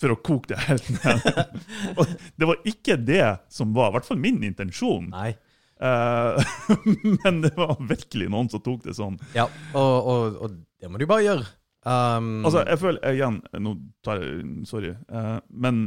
For 0.00 0.12
å 0.12 0.18
koke 0.20 0.50
det 0.52 0.58
helt 0.66 0.88
ned. 0.98 1.60
og 1.96 2.02
det 2.36 2.48
var 2.50 2.58
ikke 2.68 2.96
det 3.00 3.22
som 3.48 3.70
var, 3.76 3.92
i 3.92 3.96
hvert 3.96 4.08
fall 4.10 4.18
min 4.20 4.42
intensjon. 4.44 5.06
Nei. 5.14 5.30
Eh, 5.76 6.50
men 7.22 7.38
det 7.46 7.54
var 7.56 7.76
virkelig 7.80 8.26
noen 8.32 8.50
som 8.52 8.60
tok 8.64 8.82
det 8.88 8.96
sånn. 8.98 9.16
Ja, 9.38 9.46
og, 9.76 10.10
og, 10.10 10.36
og 10.48 10.58
det 10.82 10.90
må 10.90 10.98
du 11.00 11.06
bare 11.08 11.24
gjøre. 11.28 11.46
Um, 11.86 12.40
Altså, 12.42 12.64
jeg 12.66 12.80
føler 12.80 13.12
igjen 13.12 13.36
Nå 13.62 13.76
tar 14.02 14.18
jeg 14.18 14.64
Sorry. 14.66 14.90
Uh, 15.06 15.36
men 15.54 15.84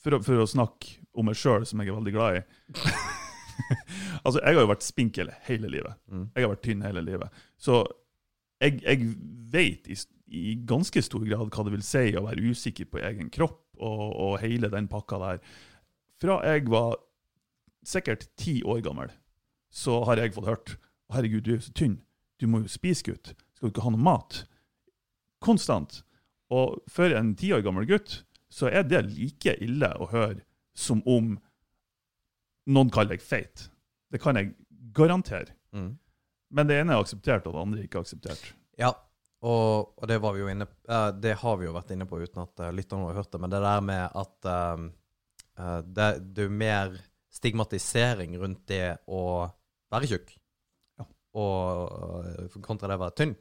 for 0.00 0.16
å, 0.16 0.20
for 0.24 0.40
å 0.40 0.48
snakke 0.48 1.02
om 1.14 1.28
meg 1.28 1.36
sjøl, 1.36 1.66
som 1.68 1.82
jeg 1.82 1.92
er 1.92 1.98
veldig 1.98 2.14
glad 2.14 2.38
i 2.38 2.40
Altså, 4.24 4.40
jeg 4.40 4.56
har 4.56 4.64
jo 4.64 4.70
vært 4.70 4.86
spinkel 4.86 5.28
hele 5.46 5.68
livet. 5.70 5.98
Mm. 6.10 6.24
Jeg 6.32 6.42
har 6.42 6.50
vært 6.50 6.64
tynn 6.64 6.80
hele 6.82 7.02
livet. 7.04 7.42
Så 7.60 7.82
jeg, 8.62 8.80
jeg 8.82 9.10
vet 9.52 9.90
i, 9.92 9.96
i 10.34 10.54
ganske 10.66 11.02
stor 11.04 11.22
grad 11.28 11.52
hva 11.52 11.66
det 11.66 11.74
vil 11.76 11.84
si 11.86 12.06
å 12.16 12.24
være 12.24 12.50
usikker 12.50 12.88
på 12.90 13.02
egen 13.04 13.28
kropp 13.34 13.60
og, 13.78 14.02
og 14.24 14.38
hele 14.42 14.70
den 14.72 14.88
pakka 14.90 15.20
der. 15.22 15.44
Fra 16.22 16.40
jeg 16.48 16.66
var 16.72 16.96
sikkert 17.86 18.26
ti 18.40 18.62
år 18.64 18.80
gammel, 18.86 19.12
så 19.70 20.00
har 20.08 20.22
jeg 20.22 20.34
fått 20.34 20.50
hørt 20.50 20.76
Herregud, 21.12 21.44
du 21.44 21.52
er 21.52 21.58
jo 21.58 21.66
så 21.66 21.74
tynn. 21.76 21.98
Du 22.40 22.48
må 22.50 22.62
jo 22.64 22.70
spise, 22.72 23.04
gutt. 23.06 23.34
Skal 23.54 23.68
du 23.68 23.74
ikke 23.74 23.84
ha 23.84 23.92
noe 23.92 24.02
mat? 24.02 24.40
Konstant. 25.44 26.00
Og 26.54 26.78
for 26.92 27.12
en 27.16 27.34
ti 27.38 27.52
år 27.56 27.62
gammel 27.64 27.86
gutt 27.88 28.22
så 28.54 28.68
er 28.70 28.84
det 28.86 29.00
like 29.10 29.56
ille 29.64 29.88
å 29.98 30.06
høre 30.12 30.42
som 30.78 31.00
om 31.10 31.32
noen 32.70 32.90
kaller 32.94 33.16
deg 33.16 33.24
feit. 33.24 33.68
Det 34.12 34.20
kan 34.22 34.38
jeg 34.38 34.54
garantere. 34.94 35.54
mm. 35.74 35.92
Men 36.54 36.68
det 36.68 36.76
ene 36.78 36.94
er 36.94 37.00
akseptert, 37.02 37.48
og 37.48 37.56
det 37.56 37.62
andre 37.64 37.80
er 37.80 37.86
ikke 37.88 38.00
akseptert. 38.04 38.42
Ja, 38.78 38.92
og, 39.42 39.90
og 39.98 40.04
det 40.06 40.20
var 40.22 40.36
vi 40.36 40.44
jo 40.44 40.50
inne 40.52 40.68
uh, 40.86 41.08
Det 41.10 41.32
har 41.40 41.56
vi 41.58 41.66
jo 41.66 41.72
vært 41.74 41.90
inne 41.90 42.06
på 42.06 42.20
uten 42.22 42.44
at 42.44 42.62
uh, 42.62 42.68
lytterne 42.72 43.08
har 43.08 43.18
hørt 43.18 43.32
det, 43.34 43.40
men 43.42 43.50
det 43.50 43.60
der 43.64 43.82
med 43.82 44.14
at 44.22 44.48
um, 44.78 44.84
uh, 45.58 45.80
det, 45.82 46.06
det 46.36 46.46
er 46.46 46.54
mer 46.62 46.94
stigmatisering 47.34 48.36
rundt 48.38 48.62
det 48.70 48.84
å 49.10 49.24
være 49.90 50.12
tjukk, 50.12 50.30
Ja. 51.00 51.08
og 51.42 52.54
kontra 52.62 52.92
det 52.92 53.00
å 53.00 53.02
være 53.02 53.16
tynn. 53.18 53.34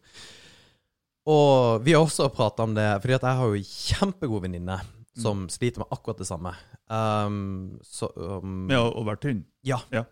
Og 1.30 1.84
vi 1.86 1.94
har 1.96 2.03
også 2.03 2.27
prata 2.34 2.65
om 2.68 2.74
det, 2.75 2.88
fordi 3.03 3.15
jeg 3.15 3.39
har 3.39 3.48
jo 3.48 3.60
en 3.60 3.70
kjempegod 3.70 4.44
venninne 4.44 4.80
som 5.15 5.46
sliter 5.50 5.84
med 5.84 5.94
akkurat 5.94 6.18
det 6.18 6.27
samme. 6.27 6.56
Um, 6.89 7.80
så, 7.86 8.10
um, 8.15 8.65
Med 8.68 8.80
å, 8.80 9.06
være 9.06 9.22
tynn. 9.27 9.46
ja. 9.63 9.80
Ja. 9.94 10.06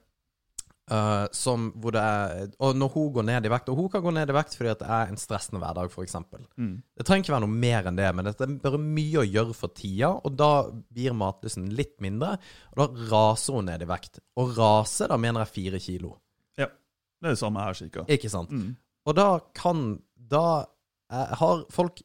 Uh, 0.91 1.27
som 1.31 1.69
hvor 1.79 1.93
det 1.93 2.01
er 2.03 2.49
Og 2.59 2.73
når 2.75 2.89
hun 2.91 3.11
går 3.15 3.23
ned 3.23 3.45
i 3.45 3.51
vekt 3.53 3.69
Og 3.69 3.77
hun 3.77 3.89
kan 3.93 4.01
gå 4.03 4.11
ned 4.11 4.31
i 4.31 4.33
vekt 4.35 4.57
fordi 4.57 4.73
det 4.81 4.87
er 4.91 5.11
en 5.11 5.19
stressende 5.19 5.61
hverdag, 5.61 5.87
f.eks. 5.93 6.17
Mm. 6.57 6.73
Det 6.97 7.05
trenger 7.07 7.23
ikke 7.23 7.35
være 7.35 7.45
noe 7.45 7.59
mer 7.63 7.87
enn 7.87 7.99
det, 7.99 8.09
men 8.17 8.27
det 8.27 8.33
er 8.43 8.55
bare 8.65 8.81
mye 8.81 9.21
å 9.21 9.23
gjøre 9.23 9.55
for 9.55 9.71
tida, 9.77 10.09
og 10.17 10.35
da 10.35 10.49
blir 10.67 11.15
matlysten 11.15 11.69
litt 11.77 11.95
mindre, 12.03 12.33
og 12.73 12.81
da 12.81 13.07
raser 13.13 13.55
hun 13.55 13.69
ned 13.71 13.85
i 13.85 13.87
vekt. 13.87 14.19
Og 14.41 14.51
rase, 14.57 15.07
da 15.07 15.19
mener 15.21 15.45
jeg 15.45 15.53
fire 15.53 15.81
kilo. 15.85 16.11
Ja. 16.59 16.67
Det 16.67 17.29
er 17.29 17.37
det 17.37 17.43
samme 17.45 17.63
her, 17.63 17.77
cirka. 17.77 18.03
Ikke 18.11 18.33
sant? 18.33 18.51
Mm. 18.51 18.73
Og 19.07 19.17
da 19.21 19.29
kan 19.55 19.85
Da 20.31 20.65
eh, 21.11 21.35
har 21.41 21.65
folk 21.73 22.01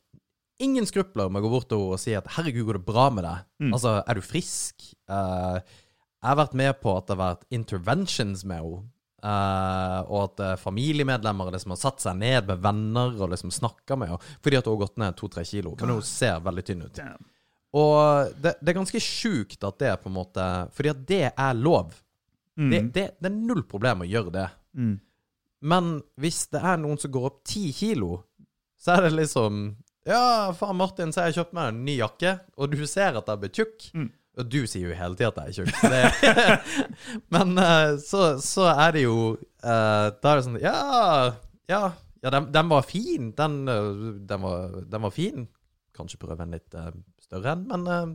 ingen 0.62 0.86
skrupler 0.88 1.30
med 1.30 1.42
å 1.42 1.46
gå 1.46 1.52
bort 1.52 1.68
til 1.70 1.80
henne 1.80 1.96
og 1.96 2.00
si 2.00 2.14
at 2.16 2.28
'herregud, 2.32 2.66
går 2.66 2.78
det 2.78 2.86
bra 2.88 3.08
med 3.10 3.24
deg'? 3.24 3.44
Mm. 3.60 3.72
Altså, 3.72 4.02
er 4.06 4.14
du 4.14 4.22
frisk? 4.24 4.92
Eh, 5.08 5.60
jeg 6.22 6.28
har 6.28 6.38
vært 6.40 6.54
med 6.54 6.80
på 6.80 6.96
at 6.96 7.06
det 7.06 7.16
har 7.16 7.24
vært 7.24 7.44
interventions 7.50 8.44
med 8.44 8.62
henne. 8.62 8.84
eh, 9.26 10.00
og 10.12 10.18
at 10.22 10.40
uh, 10.40 10.56
familiemedlemmer 10.60 11.48
liksom 11.50 11.72
har 11.72 11.78
satt 11.80 12.02
seg 12.04 12.18
ned 12.20 12.46
med 12.46 12.60
venner 12.62 13.16
og 13.16 13.30
liksom 13.32 13.50
snakka 13.50 13.96
med 13.98 14.12
henne 14.12 14.34
fordi 14.44 14.58
at 14.58 14.66
hun 14.68 14.76
har 14.76 14.82
gått 14.86 14.98
ned 14.98 15.16
to-tre 15.16 15.42
kilo. 15.44 15.72
Men 15.80 15.96
hun 15.96 16.02
ser 16.02 16.44
veldig 16.44 16.64
tynn 16.64 16.84
ut. 16.84 16.94
Damn. 16.94 17.24
Og 17.74 18.30
det, 18.36 18.52
det 18.60 18.70
er 18.70 18.78
ganske 18.78 19.00
sjukt 19.02 19.64
at 19.66 19.78
det 19.80 19.88
er 19.90 19.96
på 19.96 20.08
en 20.08 20.16
måte 20.16 20.44
Fordi 20.72 20.92
at 20.92 21.00
det 21.08 21.24
er 21.32 21.58
lov. 21.58 21.96
Mm. 22.56 22.70
Det, 22.70 22.80
det, 22.94 23.06
det 23.18 23.30
er 23.30 23.34
null 23.34 23.64
problem 23.68 24.04
å 24.04 24.08
gjøre 24.08 24.32
det. 24.36 24.46
Mm. 24.78 24.94
Men 25.66 25.90
hvis 26.20 26.46
det 26.52 26.62
er 26.62 26.78
noen 26.80 27.00
som 27.00 27.10
går 27.12 27.26
opp 27.30 27.42
ti 27.48 27.72
kilo, 27.74 28.20
så 28.80 28.96
er 28.96 29.06
det 29.06 29.16
liksom 29.16 29.66
Ja, 30.06 30.52
faen, 30.54 30.78
Martin, 30.78 31.12
så 31.12 31.22
har 31.22 31.32
jeg 31.32 31.40
kjøpt 31.40 31.56
meg 31.56 31.72
en 31.72 31.82
ny 31.86 31.96
jakke, 31.98 32.36
og 32.56 32.70
du 32.74 32.84
ser 32.86 33.18
at 33.18 33.26
jeg 33.26 33.42
blir 33.42 33.54
tjukk. 33.56 33.90
Mm. 33.96 34.10
Og 34.36 34.48
du 34.52 34.58
sier 34.68 34.90
jo 34.90 34.96
hele 34.96 35.16
tida 35.16 35.30
at 35.32 35.38
jeg 35.40 35.48
er 35.48 35.70
tjukk. 35.72 36.74
Men 37.34 37.56
eh, 37.60 37.94
så, 38.04 38.34
så 38.44 38.68
er 38.74 38.96
det 38.96 39.06
jo 39.06 39.16
eh, 39.32 40.08
Da 40.12 40.32
er 40.32 40.36
det 40.36 40.44
sånn 40.44 40.58
Ja, 40.60 40.80
ja, 41.72 41.80
ja 42.20 42.32
den, 42.34 42.50
den 42.52 42.68
var 42.72 42.84
fin. 42.84 43.30
Den, 43.38 43.62
eh, 43.72 43.88
den, 44.28 44.44
var, 44.44 44.76
den 44.84 45.06
var 45.08 45.14
fin. 45.14 45.48
Kanskje 45.96 46.20
prøve 46.20 46.44
en 46.44 46.52
litt 46.52 46.76
større 47.24 47.56
en, 47.56 47.64
men 47.66 48.12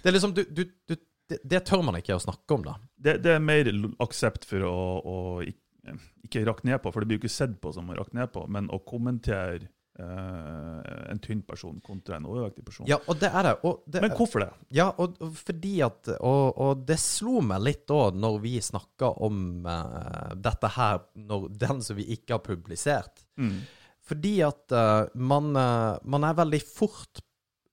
det 0.00 0.08
er 0.08 0.14
liksom 0.16 0.32
du, 0.34 0.40
du, 0.48 0.64
du, 0.88 0.96
det, 1.28 1.36
det 1.44 1.60
tør 1.68 1.84
man 1.84 1.98
ikke 1.98 2.16
å 2.16 2.22
snakke 2.22 2.56
om, 2.56 2.64
da. 2.64 2.78
Det, 2.96 3.18
det 3.22 3.34
er 3.36 3.44
mer 3.44 3.68
aksept 4.02 4.48
for 4.48 4.64
å, 4.64 4.78
å 4.98 5.16
ikke, 5.44 5.98
ikke 6.24 6.46
rakke 6.48 6.66
ned 6.66 6.80
på, 6.82 6.90
for 6.90 7.04
det 7.04 7.10
blir 7.10 7.20
jo 7.20 7.26
ikke 7.26 7.36
sett 7.36 7.58
på 7.60 7.70
som 7.76 7.92
å 7.92 7.98
rakke 7.98 8.16
ned 8.16 8.32
på, 8.32 8.46
men 8.50 8.70
å 8.72 8.80
kommentere 8.88 9.68
eh, 9.98 11.10
en 11.12 11.20
tynn 11.22 11.42
person 11.46 11.80
kontra 11.84 12.16
en 12.16 12.26
overvektig 12.28 12.64
person. 12.66 12.86
Ja, 12.88 12.98
og 13.06 13.18
det 13.20 13.30
er 13.32 13.48
det. 13.48 13.54
Det 13.86 14.02
Men 14.04 14.14
hvorfor 14.16 14.44
det? 14.44 14.50
Ja, 14.74 14.88
og, 14.96 15.16
og 15.24 15.36
fordi 15.38 15.74
at 15.86 16.10
og, 16.16 16.58
og 16.58 16.84
det 16.88 16.98
slo 17.02 17.42
meg 17.44 17.64
litt 17.66 17.84
da 17.90 18.08
når 18.14 18.40
vi 18.44 18.56
snakka 18.62 19.12
om 19.26 19.66
uh, 19.66 20.34
dette 20.36 20.72
her, 20.76 21.02
når 21.28 21.48
den 21.64 21.82
som 21.84 21.98
vi 21.98 22.08
ikke 22.16 22.36
har 22.36 22.44
publisert. 22.44 23.24
Mm. 23.40 23.62
Fordi 24.08 24.34
at 24.46 24.74
uh, 24.74 25.06
man, 25.14 25.52
man 25.52 26.24
er 26.24 26.38
veldig 26.38 26.62
fort 26.64 27.24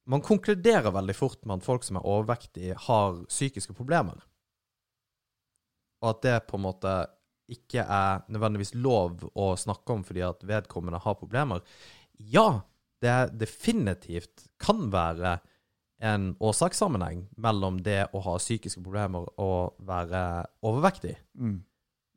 Man 0.05 0.21
konkluderer 0.21 0.93
veldig 0.93 1.15
fort 1.17 1.39
med 1.49 1.57
at 1.57 1.65
folk 1.65 1.83
som 1.83 1.97
er 1.97 2.05
overvektige, 2.05 2.75
har 2.77 3.23
psykiske 3.25 3.73
problemer. 3.73 4.19
Og 6.03 6.11
at 6.11 6.19
det 6.21 6.35
på 6.45 6.59
en 6.59 6.65
måte 6.67 6.91
ikke 7.51 7.83
er 7.83 8.23
nødvendigvis 8.33 8.73
lov 8.77 9.25
å 9.37 9.51
snakke 9.59 9.93
om 9.93 10.03
fordi 10.05 10.23
at 10.25 10.43
vedkommende 10.47 11.01
har 11.03 11.17
problemer. 11.19 11.61
Ja, 12.17 12.65
det 13.03 13.11
er 13.11 13.33
definitivt 13.33 14.47
kan 14.61 14.87
være 14.93 15.37
en 16.05 16.33
årsakssammenheng 16.43 17.25
mellom 17.41 17.79
det 17.83 18.05
å 18.13 18.21
ha 18.25 18.35
psykiske 18.39 18.83
problemer 18.83 19.27
og 19.41 19.77
være 19.87 20.45
overvektig. 20.65 21.15
Mm. 21.39 21.59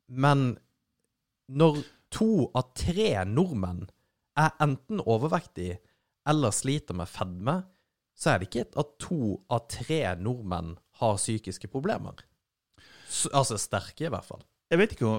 Men 0.09 0.45
når 1.49 1.81
to 2.13 2.49
av 2.57 2.73
tre 2.77 3.13
nordmenn 3.29 3.85
er 4.39 4.55
enten 4.63 5.01
overvektige 5.03 5.79
eller 6.29 6.53
sliter 6.53 6.97
med 6.97 7.09
fedme, 7.09 7.61
så 8.19 8.33
er 8.33 8.41
det 8.41 8.49
ikke 8.49 8.65
at 8.81 8.95
to 9.01 9.39
av 9.51 9.67
tre 9.71 10.01
nordmenn 10.19 10.75
har 10.99 11.19
psykiske 11.19 11.69
problemer. 11.71 12.19
Altså 13.33 13.57
sterke, 13.57 14.05
i 14.05 14.11
hvert 14.11 14.27
fall. 14.27 14.43
Jeg 14.69 14.77
vet 14.77 14.91
ikke, 14.93 15.09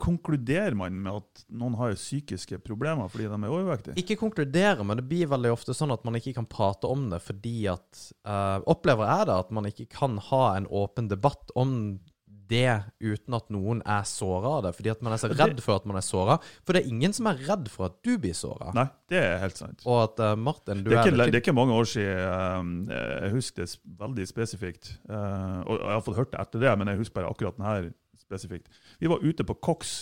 Konkluderer 0.00 0.76
man 0.78 0.96
med 1.04 1.18
at 1.20 1.44
noen 1.52 1.76
har 1.76 1.96
psykiske 1.98 2.58
problemer 2.64 3.10
fordi 3.12 3.28
de 3.28 3.36
er 3.36 3.52
overvektige? 3.52 3.96
Ikke 4.00 4.16
konkludere, 4.20 4.84
men 4.86 5.00
det 5.00 5.06
blir 5.10 5.28
veldig 5.30 5.52
ofte 5.52 5.76
sånn 5.76 5.92
at 5.94 6.04
man 6.08 6.16
ikke 6.16 6.32
kan 6.38 6.48
prate 6.48 6.88
om 6.88 7.08
det 7.12 7.20
fordi 7.24 7.66
at 7.72 8.02
uh, 8.28 8.58
Opplever 8.72 9.08
jeg 9.12 9.28
det 9.30 9.38
at 9.44 9.54
man 9.56 9.68
ikke 9.70 9.88
kan 9.92 10.16
ha 10.30 10.44
en 10.56 10.68
åpen 10.72 11.10
debatt 11.12 11.52
om 11.56 11.98
det 12.46 12.78
uten 13.02 13.34
at 13.34 13.48
noen 13.50 13.80
er 13.90 14.04
såra 14.06 14.52
av 14.58 14.66
det, 14.66 14.70
fordi 14.76 14.90
at 14.92 15.00
man 15.02 15.16
er 15.16 15.18
så 15.18 15.30
redd 15.32 15.58
for 15.64 15.80
at 15.80 15.88
man 15.90 15.98
er 15.98 16.04
såra. 16.06 16.36
For 16.62 16.76
det 16.76 16.84
er 16.84 16.92
ingen 16.92 17.14
som 17.16 17.26
er 17.26 17.40
redd 17.42 17.66
for 17.72 17.88
at 17.88 17.96
du 18.06 18.12
blir 18.22 18.36
såra. 18.38 18.70
Nei, 18.76 18.84
det 19.10 19.18
er 19.18 19.40
helt 19.42 19.58
sant. 19.58 19.82
Og 19.82 19.96
at 20.04 20.22
uh, 20.22 20.36
Martin, 20.38 20.84
du 20.84 20.92
Det 20.92 20.94
er, 20.94 21.08
ikke, 21.10 21.16
litt- 21.18 21.32
det 21.34 21.40
er 21.40 21.42
ikke 21.42 21.56
mange 21.58 21.74
år 21.74 21.88
siden 21.90 22.72
uh, 22.86 23.00
jeg 23.26 23.32
husker 23.34 23.66
det 23.66 23.98
veldig 24.04 24.28
spesifikt. 24.30 24.92
Uh, 25.10 25.58
og 25.66 25.74
jeg 25.80 25.94
har 25.96 26.04
fått 26.06 26.20
hørt 26.22 26.34
det 26.36 26.42
etter 26.44 26.62
det, 26.68 26.74
men 26.78 26.92
jeg 26.92 27.02
husker 27.02 27.18
bare 27.18 27.32
akkurat 27.34 27.58
den 27.58 27.66
her 27.66 27.88
spesifikt. 28.26 28.70
Vi 29.00 29.10
var 29.10 29.24
ute 29.24 29.46
på 29.46 29.56
Cox, 29.62 29.96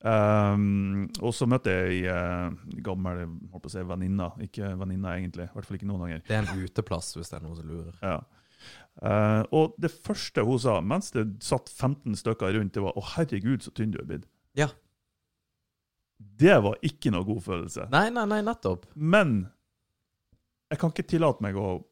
um, 0.00 1.06
og 1.20 1.34
så 1.36 1.48
møtte 1.50 1.74
jeg 1.74 2.02
ei 2.02 2.04
uh, 2.08 2.54
gammel 2.84 3.24
holdt 3.52 3.64
på 3.64 3.70
å 3.70 3.74
si, 3.74 3.84
venninne. 3.88 4.30
Ikke 4.48 4.74
venninne, 4.80 5.16
egentlig. 5.18 5.48
I 5.48 5.56
hvert 5.56 5.68
fall 5.68 5.80
ikke 5.80 5.90
noen 5.90 6.06
ganger. 6.06 6.22
Det 6.28 6.38
er 6.38 6.46
en 6.46 6.64
uteplass, 6.64 7.12
hvis 7.18 7.32
det 7.32 7.38
er 7.38 7.44
noen 7.46 7.58
som 7.60 7.68
lurer. 7.68 7.98
Ja. 8.02 8.20
Uh, 9.02 9.42
og 9.56 9.76
det 9.80 9.90
første 9.90 10.44
hun 10.46 10.60
sa, 10.60 10.76
mens 10.84 11.10
det 11.14 11.26
satt 11.44 11.70
15 11.72 12.18
stykker 12.20 12.54
rundt, 12.58 12.74
det 12.74 12.84
var 12.84 12.94
'Å, 12.96 13.04
herregud, 13.16 13.64
så 13.64 13.72
tynn 13.74 13.94
du 13.94 13.98
er 14.02 14.08
blitt'. 14.08 14.28
Ja. 14.58 14.68
Det 16.18 16.54
var 16.62 16.78
ikke 16.86 17.10
noe 17.10 17.26
god 17.26 17.42
følelse. 17.42 17.88
Nei, 17.90 18.08
nei, 18.14 18.26
nei, 18.30 18.42
nettopp. 18.46 18.86
Men 18.94 19.48
jeg 20.70 20.78
kan 20.80 20.92
ikke 20.92 21.08
tillate 21.08 21.44
meg 21.44 21.56
å 21.58 21.82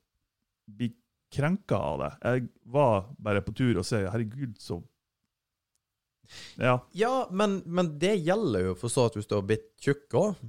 bli 0.71 0.93
krenka 1.35 1.79
av 1.79 1.99
det. 2.03 2.11
Jeg 2.23 2.49
var 2.73 3.11
bare 3.19 3.43
på 3.43 3.55
tur 3.55 3.79
og 3.79 3.87
sa 3.87 4.05
'herregud, 4.05 4.59
så 4.59 4.83
Ja. 6.61 6.79
Ja, 6.97 7.15
men, 7.31 7.61
men 7.67 7.93
det 8.01 8.17
gjelder 8.25 8.71
jo 8.71 8.75
for 8.79 8.93
så 8.93 9.09
at 9.11 9.19
hvis 9.19 9.29
du 9.31 9.37
har 9.39 9.47
blitt 9.47 9.69
tjukk 9.83 10.17
òg. 10.21 10.41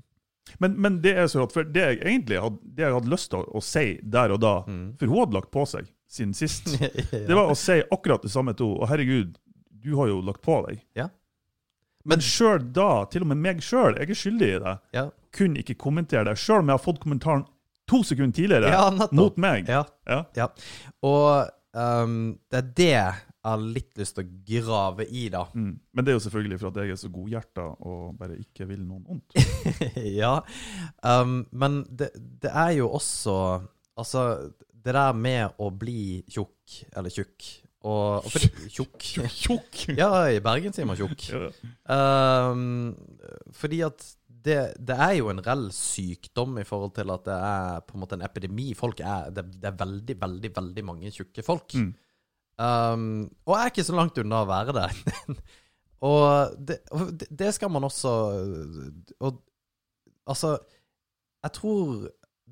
Men, 0.59 0.73
men 0.81 0.99
det 1.03 1.13
er 1.15 1.29
så 1.31 1.43
rart, 1.43 1.53
for 1.55 1.63
det 1.63 1.83
jeg 1.85 1.99
egentlig 2.01 2.41
hadde, 2.41 2.59
det 2.75 2.83
jeg 2.83 2.95
hadde 2.97 3.11
lyst 3.13 3.29
til 3.31 3.39
å, 3.43 3.47
å 3.55 3.63
si 3.63 3.85
der 4.03 4.33
og 4.35 4.41
da 4.43 4.55
Mm. 4.67 4.83
For 4.99 5.07
hun 5.07 5.21
hadde 5.23 5.37
lagt 5.37 5.51
på 5.53 5.63
seg 5.69 5.87
siden 6.11 6.33
sist. 6.35 6.67
Det 7.11 7.31
var 7.31 7.49
å 7.49 7.55
si 7.55 7.77
akkurat 7.81 8.23
det 8.25 8.31
samme 8.33 8.53
til 8.57 8.67
henne. 8.67 8.81
Og 8.83 8.89
herregud, 8.91 9.37
du 9.81 9.93
har 9.95 10.09
jo 10.11 10.19
lagt 10.27 10.41
på 10.43 10.57
deg. 10.67 10.81
Ja. 10.97 11.07
Men 12.03 12.21
sjøl 12.25 12.59
da, 12.73 13.05
til 13.13 13.23
og 13.23 13.31
med 13.31 13.39
meg 13.41 13.61
sjøl, 13.63 13.95
jeg 13.99 14.09
er 14.09 14.17
skyldig 14.17 14.49
i 14.49 14.59
det, 14.63 14.75
Ja, 14.97 15.05
kunne 15.31 15.61
ikke 15.61 15.77
kommentere 15.79 16.25
det. 16.31 16.39
Sjøl 16.41 16.63
om 16.65 16.71
jeg 16.71 16.79
har 16.79 16.83
fått 16.83 17.01
kommentaren 17.03 17.45
to 17.89 18.01
sekunder 18.07 18.35
tidligere 18.35 18.71
ja 18.71 19.07
mot 19.15 19.37
meg. 19.41 19.69
Ja. 19.71 19.83
Ja. 20.35 20.47
Og 21.05 21.51
um, 21.77 22.17
det 22.51 22.59
er 22.61 22.71
det 22.81 23.30
jeg 23.41 23.49
har 23.49 23.63
litt 23.75 23.97
lyst 23.97 24.15
til 24.17 24.27
å 24.27 24.33
grave 24.45 25.05
i, 25.09 25.23
da. 25.33 25.41
Mm. 25.57 25.73
Men 25.73 26.05
det 26.05 26.11
er 26.11 26.17
jo 26.19 26.23
selvfølgelig 26.27 26.59
for 26.61 26.69
at 26.69 26.77
jeg 26.77 26.93
er 26.93 26.99
så 27.01 27.09
godhjerta 27.09 27.63
og 27.89 28.03
bare 28.19 28.37
ikke 28.37 28.67
vil 28.69 28.83
noen 28.85 29.01
vondt. 29.07 29.33
ja. 30.21 30.35
um, 31.01 31.39
men 31.49 31.81
det, 31.89 32.11
det 32.15 32.53
er 32.53 32.77
jo 32.81 32.91
også 32.97 33.37
Altså, 34.01 34.21
det 34.71 34.93
der 34.95 35.11
med 35.13 35.59
å 35.61 35.67
bli 35.77 36.23
tjukk, 36.31 36.77
eller 36.95 37.11
tjukk 37.11 37.43
og, 37.81 38.25
og 38.25 38.29
for, 38.29 38.45
Tjukk. 38.75 39.05
Tjukk! 39.33 39.83
Ja, 40.01 40.09
i 40.29 40.41
Bergen 40.43 40.73
sier 40.75 40.87
man 40.89 40.99
tjukk. 40.99 41.27
Ehm, 41.89 42.93
fordi 43.57 43.81
at 43.85 44.05
det, 44.41 44.59
det 44.81 44.97
er 44.97 45.15
jo 45.19 45.29
en 45.31 45.41
reell 45.43 45.67
sykdom 45.75 46.59
i 46.61 46.65
forhold 46.65 46.95
til 46.95 47.13
at 47.13 47.25
det 47.27 47.35
er 47.35 47.83
på 47.85 47.97
en 47.97 48.03
måte 48.03 48.17
en 48.17 48.25
epidemi. 48.25 48.71
Folk 48.77 49.03
er, 49.05 49.29
det, 49.33 49.47
det 49.57 49.69
er 49.69 49.77
veldig, 49.81 50.17
veldig, 50.21 50.53
veldig 50.55 50.85
mange 50.87 51.13
tjukke 51.13 51.45
folk. 51.45 51.75
Mm. 51.77 51.91
Ehm, 52.61 53.05
og 53.47 53.55
jeg 53.55 53.63
er 53.65 53.71
ikke 53.73 53.85
så 53.87 53.95
langt 53.97 54.17
unna 54.21 54.41
å 54.43 54.49
være 54.49 54.73
det, 56.67 56.77
og 56.91 57.07
det- 57.17 57.29
det 57.37 57.51
skal 57.55 57.69
man 57.73 57.83
også 57.87 58.11
Og 59.21 59.41
altså 60.27 60.55
Jeg 61.43 61.53
tror 61.57 62.09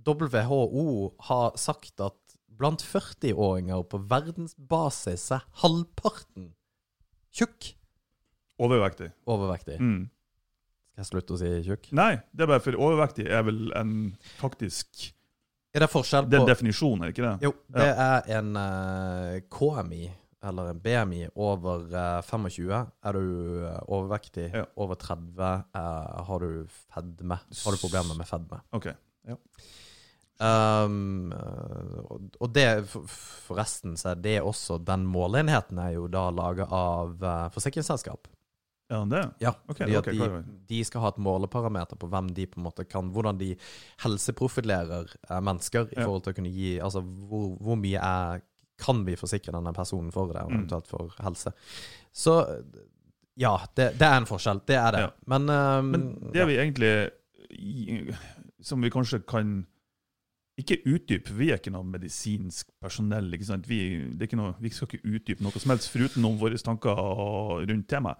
WHO 0.07 1.13
har 1.29 1.51
sagt 1.57 1.99
at 2.01 2.15
blant 2.59 2.81
40-åringer 2.83 3.83
på 3.89 3.99
verdensbasis 4.09 5.27
er 5.35 5.43
halvparten 5.61 6.53
tjukk 7.35 7.75
Overvektig. 8.59 9.11
overvektig. 9.27 9.77
Mm. 9.79 10.09
Skal 10.91 11.03
jeg 11.03 11.05
slutte 11.07 11.35
å 11.35 11.37
si 11.39 11.51
tjukk? 11.69 11.91
Nei, 11.95 12.15
det 12.35 12.43
er 12.43 12.49
bare 12.51 12.63
for 12.65 12.75
overvektig 12.75 13.27
er 13.31 13.43
vel 13.47 13.69
en 13.77 13.93
faktisk 14.41 15.13
Er 15.75 15.83
det 15.85 15.89
forskjell 15.91 16.25
Det 16.29 16.37
er 16.39 16.41
en 16.41 16.49
definisjon, 16.49 17.01
er 17.03 17.09
det 17.11 17.13
ikke 17.17 17.27
det? 17.27 17.35
Jo, 17.45 17.51
det 17.75 17.89
er 18.05 18.31
en 18.39 18.55
uh, 18.57 19.35
KMI, 19.53 20.07
eller 20.49 20.71
en 20.71 20.79
BMI, 20.81 21.19
over 21.35 21.83
uh, 21.93 22.21
25. 22.25 22.71
Er 23.05 23.13
du 23.13 23.21
uh, 23.67 23.75
overvektig 23.87 24.47
Ja. 24.55 24.65
over 24.81 24.95
30, 24.95 25.51
eh, 25.75 26.23
har 26.29 26.39
du 26.39 26.65
fedme. 26.95 27.37
Har 27.65 27.71
du 27.75 27.77
problemer 27.83 28.17
med 28.17 28.25
fedme. 28.27 28.61
OK. 28.73 28.87
Um, 30.39 31.33
eh, 31.35 31.99
og- 32.39 32.53
det, 32.55 32.87
for- 32.87 33.03
forresten, 33.49 33.97
så 33.99 34.11
er 34.13 34.15
det 34.23 34.37
også 34.41 34.77
Den 34.85 35.03
måleenheten 35.05 35.77
er 35.83 35.91
jo 35.97 36.07
da 36.07 36.29
laga 36.31 36.63
av 36.71 37.21
eh, 37.21 37.49
forsikringsselskap. 37.51 38.27
Ja, 38.89 39.03
det? 39.05 39.19
Ja, 39.43 39.51
okay, 39.69 39.85
fordi 39.85 39.95
at 39.99 40.07
de, 40.09 40.43
de 40.71 40.79
skal 40.87 41.03
ha 41.03 41.09
et 41.13 41.19
måleparameter 41.21 41.99
på 42.01 42.07
hvem 42.09 42.31
de 42.33 42.47
på 42.49 42.57
en 42.57 42.65
måte 42.65 42.85
kan 42.89 43.11
Hvordan 43.13 43.37
de 43.37 43.51
helseprofilerer 44.01 45.11
eh, 45.29 45.41
mennesker 45.45 45.91
i 45.93 45.99
forhold 45.99 46.23
til 46.25 46.33
å 46.33 46.37
kunne 46.39 46.53
gi 46.53 46.71
Altså 46.81 47.03
hvor, 47.05 47.51
hvor 47.61 47.77
mye 47.77 48.01
er 48.01 48.41
kan 48.79 49.01
vi 49.03 49.17
forsikre 49.19 49.51
denne 49.51 49.73
personen 49.75 50.07
for 50.15 50.29
det, 50.31 50.39
og 50.39 50.51
Mm. 50.53 50.59
eventuelt 50.61 50.87
for 50.87 51.09
helse. 51.19 51.51
Så 52.15 52.33
ja, 53.35 53.57
det, 53.75 53.89
det 53.99 54.07
er 54.07 54.17
en 54.21 54.27
forskjell. 54.29 54.61
Det 54.65 54.77
er 54.79 54.91
det. 54.95 55.01
Ja. 55.03 55.09
Men, 55.27 55.49
um, 55.51 55.89
Men 55.91 56.05
det 56.31 56.45
vi 56.47 56.55
egentlig 56.61 56.93
Som 58.61 58.81
vi 58.81 58.89
kanskje 58.89 59.19
kan 59.27 59.65
ikke 60.59 60.79
utdype, 60.91 61.31
vi 61.37 61.51
er 61.51 61.59
ikke 61.59 61.71
noe 61.71 61.83
medisinsk 61.87 62.67
personell. 62.83 63.29
ikke 63.33 63.45
sant? 63.47 63.67
Vi, 63.69 63.77
det 64.19 64.27
ikke 64.27 64.39
noe, 64.39 64.55
vi 64.59 64.69
skal 64.75 64.89
ikke 64.89 65.07
utdype 65.15 65.43
noe 65.45 65.59
som 65.59 65.71
helst 65.71 65.87
foruten 65.93 66.25
om 66.27 66.35
våre 66.41 66.57
tanker 66.59 66.99
rundt 67.69 67.87
temaet. 67.87 68.17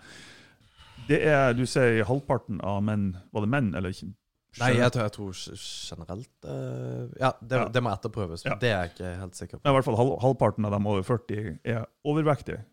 Det 1.09 1.19
er, 1.25 1.53
Du 1.57 1.65
sier 1.69 2.03
halvparten 2.05 2.59
av 2.65 2.81
menn 2.85 3.11
Var 3.33 3.45
det 3.45 3.49
menn, 3.51 3.71
eller 3.75 3.93
ikke? 3.95 4.11
Nei, 4.59 4.71
jeg 4.79 4.91
tror, 4.93 5.03
jeg 5.05 5.13
tror 5.13 5.35
generelt 5.37 6.47
uh, 6.49 7.05
Ja, 7.21 7.31
det, 7.41 7.57
Ja. 7.59 7.67
det 7.69 7.83
må 7.85 7.91
etterprøves. 7.93 8.43
Ja. 8.47 8.55
Det 8.57 8.71
er 8.71 8.79
jeg 8.83 8.93
ikke 8.95 9.11
helt 9.19 9.37
sikker 9.37 9.57
på. 9.59 9.61
Men 9.63 9.73
i 9.73 9.77
hvert 9.77 9.85
fall 9.85 9.97
halv, 9.99 10.15
halvparten 10.23 10.65
av 10.65 10.73
dem 10.73 10.87
over 10.89 11.05
40 11.05 11.59
er 11.69 11.83
overvektige. 12.09 12.63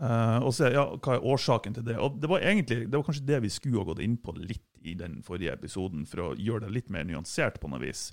Uh, 0.00 0.40
og 0.42 0.54
så, 0.56 0.70
ja, 0.74 0.86
Hva 0.96 1.18
er 1.18 1.26
årsaken 1.34 1.76
til 1.76 1.84
det? 1.86 1.98
Og 2.00 2.16
Det 2.22 2.30
var 2.32 2.40
egentlig, 2.40 2.88
det 2.88 2.96
var 2.96 3.04
kanskje 3.06 3.26
det 3.28 3.42
vi 3.44 3.52
skulle 3.52 3.84
ha 3.84 3.90
gått 3.92 4.00
inn 4.02 4.16
på 4.16 4.32
litt 4.38 4.64
i 4.84 4.96
den 4.98 5.20
forrige 5.24 5.52
episoden, 5.54 6.06
for 6.08 6.24
å 6.24 6.32
gjøre 6.36 6.66
det 6.66 6.72
litt 6.74 6.90
mer 6.92 7.04
nyansert 7.08 7.60
på 7.60 7.68
noe 7.72 7.80
vis. 7.84 8.08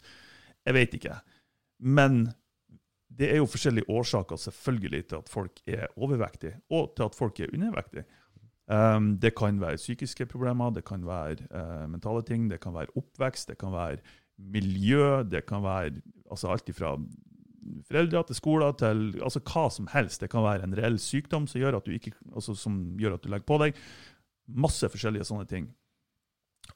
Jeg 0.68 0.76
vet 0.78 0.94
ikke. 1.00 1.16
Men 1.80 2.26
det 3.12 3.32
er 3.32 3.42
jo 3.42 3.50
forskjellige 3.50 3.90
årsaker 3.92 4.40
selvfølgelig 4.40 5.02
til 5.10 5.24
at 5.24 5.32
folk 5.32 5.60
er 5.68 5.88
overvektige, 5.98 6.60
og 6.72 6.94
til 6.96 7.08
at 7.10 7.18
folk 7.18 7.40
er 7.40 7.52
undervektige. 7.56 8.06
Um, 8.72 9.18
det 9.20 9.34
kan 9.36 9.58
være 9.60 9.80
psykiske 9.82 10.26
problemer, 10.32 10.72
det 10.72 10.86
kan 10.88 11.04
være 11.04 11.44
uh, 11.52 11.90
mentale 11.92 12.24
ting, 12.24 12.48
det 12.48 12.62
kan 12.64 12.74
være 12.74 12.94
oppvekst, 12.96 13.50
det 13.50 13.58
kan 13.60 13.74
være 13.74 13.98
miljø, 14.40 15.24
det 15.28 15.44
kan 15.46 15.64
være 15.64 16.00
altså 16.32 16.54
alt 16.54 16.70
ifra 16.72 16.96
foreldre 17.88 18.24
til 18.28 18.38
skoler 18.38 18.72
til 18.80 19.04
altså 19.22 19.42
hva 19.44 19.66
som 19.74 19.90
helst. 19.92 20.22
Det 20.24 20.32
kan 20.32 20.46
være 20.46 20.64
en 20.66 20.78
reell 20.78 20.98
sykdom 21.00 21.48
som 21.48 21.62
gjør 21.62 21.78
at 21.78 21.86
du, 21.86 21.92
ikke, 21.92 22.14
altså 22.34 22.56
som 22.58 22.80
gjør 23.00 23.18
at 23.18 23.24
du 23.24 23.30
legger 23.30 23.50
på 23.50 23.60
deg. 23.62 23.82
Masse 24.48 24.90
forskjellige 24.90 25.28
sånne 25.28 25.48
ting. 25.50 25.68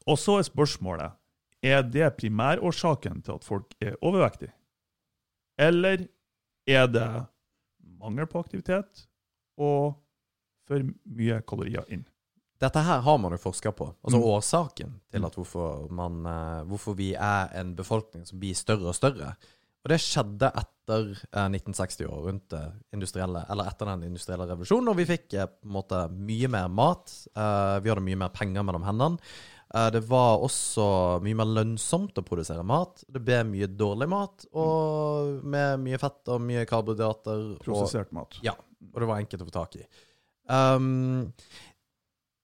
Og 0.05 0.19
så 0.19 0.39
er 0.39 0.49
spørsmålet 0.49 1.15
er 1.65 1.81
det 1.87 2.11
primærårsaken 2.19 3.23
til 3.25 3.39
at 3.39 3.47
folk 3.47 3.73
er 3.81 3.95
overvektige. 4.05 4.53
Eller 5.57 6.05
er 6.67 6.87
det 6.91 7.07
mangel 7.99 8.27
på 8.27 8.43
aktivitet 8.43 9.07
og 9.57 9.95
for 10.67 10.81
mye 11.05 11.41
kalorier 11.47 11.85
inn? 11.93 12.05
Dette 12.61 12.79
her 12.87 13.01
har 13.03 13.17
man 13.19 13.33
jo 13.35 13.37
forska 13.37 13.71
på. 13.75 13.89
Altså 14.03 14.17
Mm. 14.17 14.23
årsaken 14.31 14.93
til 15.11 15.25
at 15.27 15.35
hvorfor, 15.35 15.89
man, 15.91 16.21
eh, 16.25 16.63
hvorfor 16.69 16.95
vi 16.95 17.13
er 17.13 17.49
en 17.59 17.75
befolkning 17.75 18.25
som 18.25 18.39
blir 18.39 18.55
større 18.55 18.87
og 18.87 18.95
større. 18.95 19.35
Og 19.85 19.89
det 19.91 19.99
skjedde 20.01 20.47
etter 20.55 21.11
eh, 21.33 21.49
1960 21.49 22.05
år, 22.07 22.23
rundt 22.25 22.47
det 22.49 22.61
industrielle, 22.93 23.43
eller 23.49 23.67
etter 23.69 23.85
den 23.85 24.03
industrielle 24.07 24.47
revolusjonen, 24.47 24.87
og 24.89 24.95
vi 24.97 25.05
fikk 25.05 25.33
eh, 25.33 25.45
på 25.45 25.67
en 25.67 25.75
måte 25.75 25.99
mye 26.15 26.47
mer 26.49 26.67
mat. 26.69 27.11
eh, 27.35 27.79
vi 27.83 27.89
hadde 27.91 28.01
mye 28.07 28.17
mer 28.23 28.29
penger 28.29 28.63
mellom 28.63 28.83
hendene. 28.87 29.19
Eh, 29.75 29.89
det 29.91 30.01
var 30.07 30.39
også 30.39 31.21
mye 31.21 31.35
mer 31.35 31.45
lønnsomt 31.51 32.15
å 32.17 32.23
produsere 32.25 32.63
mat. 32.63 33.03
Det 33.11 33.21
ble 33.23 33.43
mye 33.43 33.67
dårlig 33.67 34.07
mat, 34.09 34.45
og 34.55 35.43
med 35.43 35.79
mye 35.83 35.99
fett 35.99 36.27
og 36.29 36.41
mye 36.41 36.65
karbohydrater. 36.65 37.59
Prosessert 37.59 38.11
mat. 38.15 38.39
Ja. 38.41 38.53
og 38.93 38.99
det 39.01 39.07
var 39.09 39.17
enkelt 39.19 39.41
å 39.41 39.45
få 39.49 39.51
tak 39.51 39.75
i. 39.75 39.85
Um, 40.45 41.33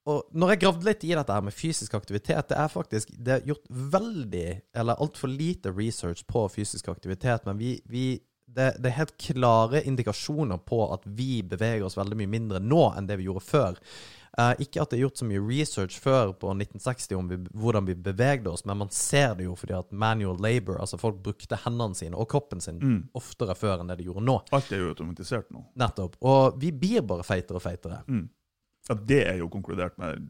og 0.10 0.26
når 0.34 0.56
jeg 0.56 0.62
gravde 0.64 0.88
litt 0.88 1.04
i 1.06 1.14
dette 1.14 1.36
her 1.36 1.46
med 1.46 1.54
fysisk 1.54 1.94
aktivitet, 1.94 2.50
det 2.50 2.58
er 2.58 2.72
faktisk 2.74 3.12
det 3.22 3.36
er 3.36 3.48
gjort 3.52 3.68
veldig, 3.70 4.48
eller 4.82 5.04
altfor 5.04 5.30
lite 5.30 5.74
research 5.78 6.26
på 6.30 6.48
fysisk 6.50 6.90
aktivitet, 6.90 7.46
men 7.46 7.60
vi, 7.62 7.76
vi 7.86 8.06
det, 8.52 8.74
det 8.82 8.90
er 8.90 8.98
helt 8.98 9.14
klare 9.22 9.84
indikasjoner 9.88 10.60
på 10.68 10.82
at 10.92 11.06
vi 11.06 11.44
beveger 11.48 11.86
oss 11.88 11.96
veldig 12.00 12.18
mye 12.20 12.32
mindre 12.34 12.60
nå 12.64 12.82
enn 12.98 13.08
det 13.08 13.20
vi 13.22 13.30
gjorde 13.30 13.46
før. 13.46 13.78
Eh, 14.40 14.52
ikke 14.64 14.80
at 14.80 14.92
det 14.92 14.96
er 14.96 15.02
gjort 15.04 15.20
så 15.20 15.26
mye 15.28 15.42
research 15.44 15.98
før 16.00 16.30
på 16.40 16.54
1960 16.54 17.18
om 17.18 17.28
vi, 17.28 17.38
hvordan 17.52 17.88
vi 17.90 17.98
bevegde 18.00 18.52
oss, 18.54 18.64
men 18.64 18.80
man 18.80 18.92
ser 18.96 19.36
det 19.36 19.50
jo 19.50 19.58
fordi 19.60 19.76
at 19.76 19.92
manual 19.92 20.40
labor, 20.40 20.80
altså 20.80 21.00
folk 21.02 21.20
brukte 21.26 21.60
hendene 21.66 21.98
sine 22.00 22.16
og 22.16 22.30
kroppen 22.32 22.64
sin 22.64 22.80
Mm. 22.82 23.10
oftere 23.14 23.56
før 23.56 23.82
enn 23.82 23.92
det 23.92 23.98
de 24.00 24.08
gjorde 24.08 24.24
nå. 24.24 24.38
Alt 24.56 24.72
er 24.72 24.80
jo 24.80 24.94
automatisert 24.94 25.52
nå. 25.52 25.66
Nettopp. 25.76 26.16
Og 26.24 26.56
vi 26.62 26.72
blir 26.72 27.04
bare 27.04 27.24
feitere 27.28 27.60
og 27.60 27.66
feitere. 27.66 28.04
Mm. 28.08 28.30
Ja, 28.90 28.96
det 28.96 29.22
er 29.28 29.38
jo 29.44 29.50
konkludert 29.50 29.98
med 30.00 30.30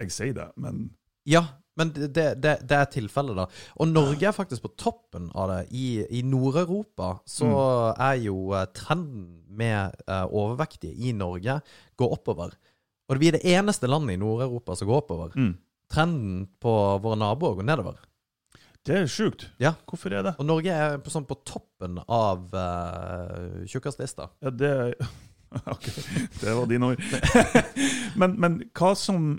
Jeg 0.00 0.10
sier 0.10 0.32
det, 0.32 0.48
men 0.56 0.96
Ja, 1.28 1.44
men 1.76 1.92
det, 1.92 2.08
det, 2.14 2.54
det, 2.64 2.76
er 2.76 2.88
tilfellet, 2.92 3.36
da. 3.36 3.46
Og 3.76 3.88
Norge 3.88 4.26
er 4.26 4.32
faktisk 4.32 4.62
på 4.62 4.72
toppen 4.80 5.30
av 5.36 5.50
det. 5.52 5.60
I, 5.76 6.02
i 6.18 6.22
Nord-Europa 6.26 7.18
så 7.28 7.50
er 7.94 8.16
jo 8.24 8.52
eh, 8.56 8.66
trenden 8.74 9.44
med 9.46 9.94
uh, 10.08 10.24
overvektige 10.26 10.96
i 10.96 11.12
Norge 11.12 11.60
går 12.00 12.12
oppover. 12.16 12.56
Og 13.10 13.18
vi 13.20 13.30
er 13.30 13.38
det 13.38 13.46
eneste 13.56 13.90
landet 13.90 14.14
i 14.14 14.20
Nord-Europa 14.20 14.76
som 14.78 14.88
går 14.90 15.02
oppover. 15.02 15.34
mm. 15.34 15.56
Trenden 15.90 16.44
på 16.62 16.72
våre 17.02 17.18
naboer 17.18 17.56
går 17.58 17.66
nedover. 17.66 17.96
Det 18.86 18.94
er 18.94 19.08
sjukt. 19.10 19.48
Ja. 19.60 19.74
Hvorfor 19.90 20.14
er 20.14 20.22
det? 20.22 20.36
Og 20.38 20.46
Norge 20.46 20.70
er 20.72 21.00
på, 21.02 21.10
sånn 21.12 21.26
på 21.28 21.36
toppen 21.44 21.98
av 22.06 22.54
uh, 22.54 23.66
tjukkaslista. 23.68 24.30
Ja, 24.40 24.54
det 24.54 24.72
Ok, 25.74 25.88
det 26.40 26.54
var 26.54 26.68
dine 26.70 26.92
ord. 26.92 27.02
men, 28.20 28.36
men 28.38 28.60
hva 28.70 28.92
som 28.94 29.32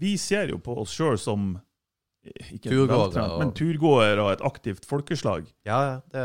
Vi 0.00 0.16
ser 0.18 0.50
jo 0.50 0.58
på 0.62 0.74
oss 0.82 0.90
sjøl 0.94 1.18
som 1.18 1.52
ikke 2.20 2.68
Turgåere 2.68 3.22
men 3.40 3.52
turgåere 3.56 4.20
og 4.20 4.34
et 4.34 4.42
aktivt 4.44 4.84
folkeslag. 4.84 5.46
Ja, 5.64 5.78
ja, 5.86 5.94
det 6.12 6.24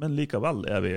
Men 0.00 0.14
likevel 0.16 0.62
er 0.70 0.80
vi 0.80 0.94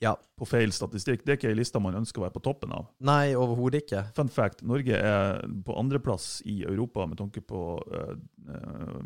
Ja. 0.00 0.14
på 0.38 0.46
feil 0.48 0.70
statistikk. 0.72 1.24
Det 1.26 1.32
er 1.32 1.36
ikke 1.36 1.48
ei 1.50 1.58
liste 1.58 1.80
man 1.80 1.94
ønsker 1.98 2.22
å 2.22 2.24
være 2.24 2.32
på 2.38 2.42
toppen 2.42 2.72
av. 2.72 2.86
Nei, 3.04 3.34
overhodet 3.36 3.82
ikke. 3.84 4.04
Fun 4.16 4.28
fact, 4.32 4.62
Norge 4.64 4.96
er 4.96 5.42
på 5.66 5.76
andreplass 5.76 6.40
i 6.48 6.62
Europa 6.64 7.04
med 7.06 7.18
tanke 7.20 7.42
på 7.44 7.60
uh, 7.84 8.14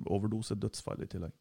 overdosedødsfall 0.07 1.03
i 1.03 1.09
tillegg. 1.11 1.33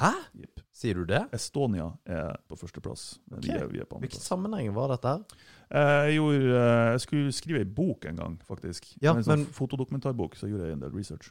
Hæ? 0.00 0.10
Yep. 0.38 0.60
Sier 0.72 0.94
du 1.00 1.04
det? 1.10 1.20
Estonia 1.34 1.88
er 2.08 2.36
på 2.48 2.56
førsteplass. 2.56 3.18
men 3.30 3.40
Vi, 3.42 3.50
Ok. 3.52 3.72
vi 3.72 3.84
på 3.84 3.98
Hvilken 4.00 4.20
sammenheng 4.22 4.72
var 4.74 4.88
dette 4.88 5.08
her? 5.08 5.24
Eh, 5.70 6.06
Jeg, 6.10 6.14
gjorde, 6.16 6.56
eh, 6.56 6.90
jeg 6.92 7.00
skulle 7.00 7.32
skrive 7.32 7.58
ei 7.58 7.64
bok 7.64 8.04
en 8.06 8.16
gang, 8.16 8.38
faktisk. 8.46 8.86
Ja, 9.02 9.12
en 9.14 9.22
sånn 9.22 9.38
men- 9.44 9.46
fotodokumentarbok, 9.46 10.34
så 10.36 10.48
gjorde 10.48 10.64
jeg 10.66 10.72
en 10.72 10.80
del 10.80 10.90
research. 10.92 11.30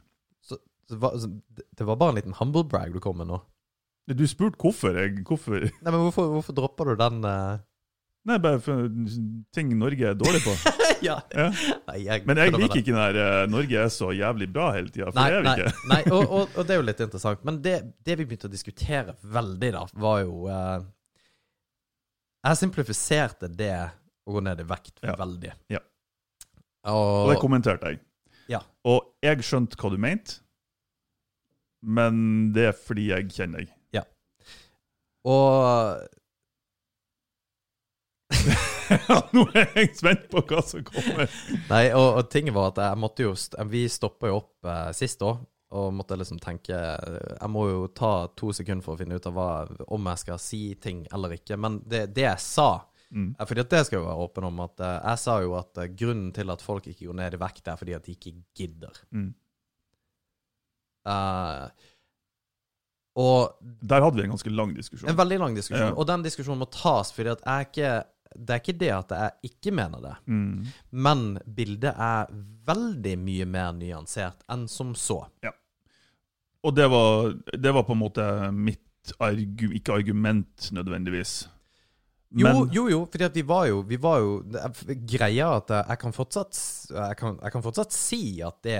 Det 0.90 0.98
var, 0.98 1.12
det 1.16 1.86
var 1.86 1.96
bare 1.96 2.08
en 2.10 2.14
liten 2.16 2.32
humble 2.34 2.64
brag 2.64 2.92
du 2.92 3.00
kom 3.00 3.16
med 3.16 3.28
nå. 3.28 3.40
Du 4.16 4.26
spurte 4.26 4.58
hvorfor. 4.60 4.96
Jeg, 4.96 5.22
hvorfor? 5.26 5.66
Nei, 5.70 5.90
men 5.90 6.00
hvorfor, 6.06 6.30
hvorfor 6.36 6.56
dropper 6.56 6.92
du 6.92 7.00
den 7.00 7.24
eh? 7.24 7.58
Nei, 8.28 8.36
bare 8.42 8.58
for 8.60 8.82
ting 9.56 9.70
Norge 9.80 10.10
er 10.10 10.16
dårlig 10.18 10.42
på. 10.44 10.52
ja. 11.08 11.14
Ja. 11.32 11.46
Nei, 11.88 11.98
jeg 12.04 12.26
Men 12.28 12.36
jeg 12.36 12.50
kødder 12.50 12.58
med 12.58 12.66
liker 12.66 12.80
ikke 12.82 12.92
den 12.92 12.98
der 13.00 13.18
eh, 13.22 13.46
'Norge 13.48 13.78
er 13.80 13.88
så 13.94 14.10
jævlig 14.12 14.48
bra' 14.52 14.66
hele 14.76 14.90
tida, 14.92 15.06
for 15.08 15.16
Nei, 15.16 15.28
det 15.30 15.38
er 15.38 15.40
vi 15.40 15.48
nei, 15.48 15.54
ikke. 15.56 15.88
nei 15.92 16.00
og, 16.16 16.24
og, 16.26 16.50
og 16.60 16.66
det 16.68 16.74
er 16.74 16.80
jo 16.82 16.86
litt 16.90 17.00
interessant. 17.06 17.44
Men 17.48 17.62
det, 17.64 17.76
det 18.04 18.18
vi 18.20 18.26
begynte 18.28 18.50
å 18.50 18.52
diskutere 18.52 19.14
veldig, 19.22 19.70
da, 19.78 19.86
var 20.04 20.20
jo 20.26 20.44
eh, 20.52 20.76
Jeg 22.50 22.60
simplifiserte 22.60 23.48
det 23.48 23.72
å 23.80 24.36
gå 24.36 24.44
ned 24.44 24.60
i 24.60 24.68
vekt 24.68 25.00
Ja. 25.06 25.16
veldig. 25.16 25.54
Ja. 25.72 25.80
Og 26.92 27.08
Og, 27.24 27.32
det 27.32 27.40
kommenterte 27.40 27.94
jeg. 27.94 28.02
Ja. 28.52 28.60
Og 28.84 29.14
jeg 29.24 29.40
skjønte 29.46 29.76
hva 29.80 29.90
du 29.92 29.98
mente, 30.00 30.40
men 31.80 32.52
det 32.52 32.66
er 32.70 32.76
fordi 32.76 33.08
jeg 33.14 33.30
kjenner 33.32 33.64
deg. 33.64 33.72
Og 35.28 36.06
Nå 39.34 39.42
er 39.58 39.68
jeg 39.76 39.94
spent 39.98 40.28
på 40.32 40.42
hva 40.46 40.60
som 40.66 40.82
kommer. 40.86 41.30
Nei, 41.70 41.84
og, 41.94 42.08
og 42.20 42.28
tinget 42.32 42.54
var 42.56 42.70
at 42.72 42.78
jeg 42.82 42.98
måtte 43.02 43.26
jo 43.26 43.32
Vi 43.70 43.84
stoppa 43.90 44.30
jo 44.30 44.38
opp 44.40 44.66
eh, 44.70 44.90
sist 44.96 45.22
òg, 45.26 45.40
og 45.74 45.92
måtte 45.94 46.16
liksom 46.18 46.38
tenke 46.42 46.74
Jeg 46.74 47.50
må 47.50 47.66
jo 47.70 47.80
ta 47.94 48.26
to 48.38 48.50
sekunder 48.56 48.82
for 48.86 48.94
å 48.96 49.00
finne 49.02 49.18
ut 49.18 49.26
av 49.30 49.34
hva, 49.36 49.48
om 49.94 50.08
jeg 50.12 50.22
skal 50.24 50.40
si 50.42 50.62
ting 50.82 51.04
eller 51.14 51.36
ikke. 51.38 51.58
Men 51.60 51.80
det, 51.86 52.06
det 52.16 52.28
jeg 52.28 52.46
sa 52.46 52.70
Mm. 53.10 53.32
eh, 53.34 53.42
Fordi 53.42 53.58
at 53.64 53.70
det 53.72 53.78
skal 53.88 53.96
jo 53.98 54.04
være 54.06 54.22
åpen 54.22 54.44
om, 54.46 54.60
at 54.62 54.78
eh, 54.86 54.98
jeg 55.08 55.18
sa 55.18 55.32
jo 55.42 55.56
at 55.58 55.78
eh, 55.82 55.88
grunnen 55.98 56.28
til 56.30 56.52
at 56.54 56.62
folk 56.62 56.84
ikke 56.86 57.08
går 57.08 57.16
ned 57.18 57.34
i 57.34 57.40
vekt, 57.42 57.66
er 57.66 57.78
fordi 57.80 57.96
at 57.96 58.04
de 58.06 58.12
ikke 58.14 58.30
gidder. 58.54 59.00
Mm. 59.10 59.32
Eh, 61.10 61.88
og 63.16 63.56
Der 63.82 64.00
hadde 64.00 64.16
vi 64.16 64.22
en 64.22 64.30
ganske 64.36 64.50
lang 64.54 64.74
diskusjon. 64.74 65.08
en 65.10 65.16
veldig 65.16 65.38
lang 65.38 65.54
diskusjon. 65.56 65.88
Ja. 65.88 65.94
Og 65.98 66.06
den 66.06 66.22
diskusjonen 66.22 66.60
må 66.62 66.70
tas, 66.70 67.10
ikke 67.12 68.04
det 68.38 68.54
er 68.54 68.60
ikke 68.60 68.78
det 68.78 68.90
at 68.94 69.10
jeg 69.10 69.50
ikke 69.50 69.72
mener 69.74 70.00
det, 70.00 70.14
Mm. 70.26 70.66
men 70.92 71.38
bildet 71.44 71.94
er 71.98 72.26
veldig 72.66 73.16
mye 73.18 73.44
mer 73.46 73.72
nyansert 73.72 74.44
enn 74.48 74.68
som 74.68 74.94
så. 74.94 75.24
Og 76.62 76.74
det 76.76 76.86
var, 76.90 77.32
det 77.58 77.72
var 77.74 77.82
på 77.82 77.92
en 77.96 77.98
måte 77.98 78.52
mitt 78.52 79.12
argu, 79.18 79.72
ikke 79.74 79.92
argument 79.96 80.70
nødvendigvis. 80.72 81.48
Jo, 82.30 82.46
Men 82.46 82.68
jo, 82.70 82.84
jo, 82.88 83.04
fordi 83.10 83.24
at 83.24 83.34
vi 83.34 83.42
var 83.42 83.64
jo, 83.66 83.80
vi 83.82 83.96
var 83.96 84.18
jo 84.20 84.36
Greia 85.08 85.56
at 85.56 85.72
jeg 85.88 85.98
kan 85.98 86.12
fortsatt 86.14 86.54
jeg 86.92 87.16
kan, 87.18 87.38
jeg 87.42 87.50
kan 87.52 87.62
fortsatt 87.64 87.92
si 87.96 88.40
at 88.46 88.60
det 88.62 88.76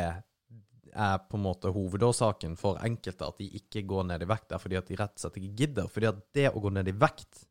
er 0.94 1.20
på 1.26 1.38
en 1.38 1.44
måte 1.44 1.72
hovedårsaken 1.74 2.56
for 2.60 2.80
enkelte 2.84 3.28
at 3.28 3.38
de 3.40 3.46
ikke 3.60 3.84
går 3.88 4.08
ned 4.10 4.24
i 4.24 4.28
vekt, 4.30 4.50
er 4.52 4.62
fordi 4.62 4.78
at 4.80 4.90
de 4.90 4.98
rett 4.98 5.14
og 5.14 5.22
slett 5.22 5.38
ikke 5.40 5.56
gidder. 5.62 5.88
Fordi 5.92 6.10
at 6.10 6.20
det 6.36 6.48
å 6.50 6.62
gå 6.62 6.72
ned 6.74 6.90
i 6.90 6.96
vekt, 6.96 7.44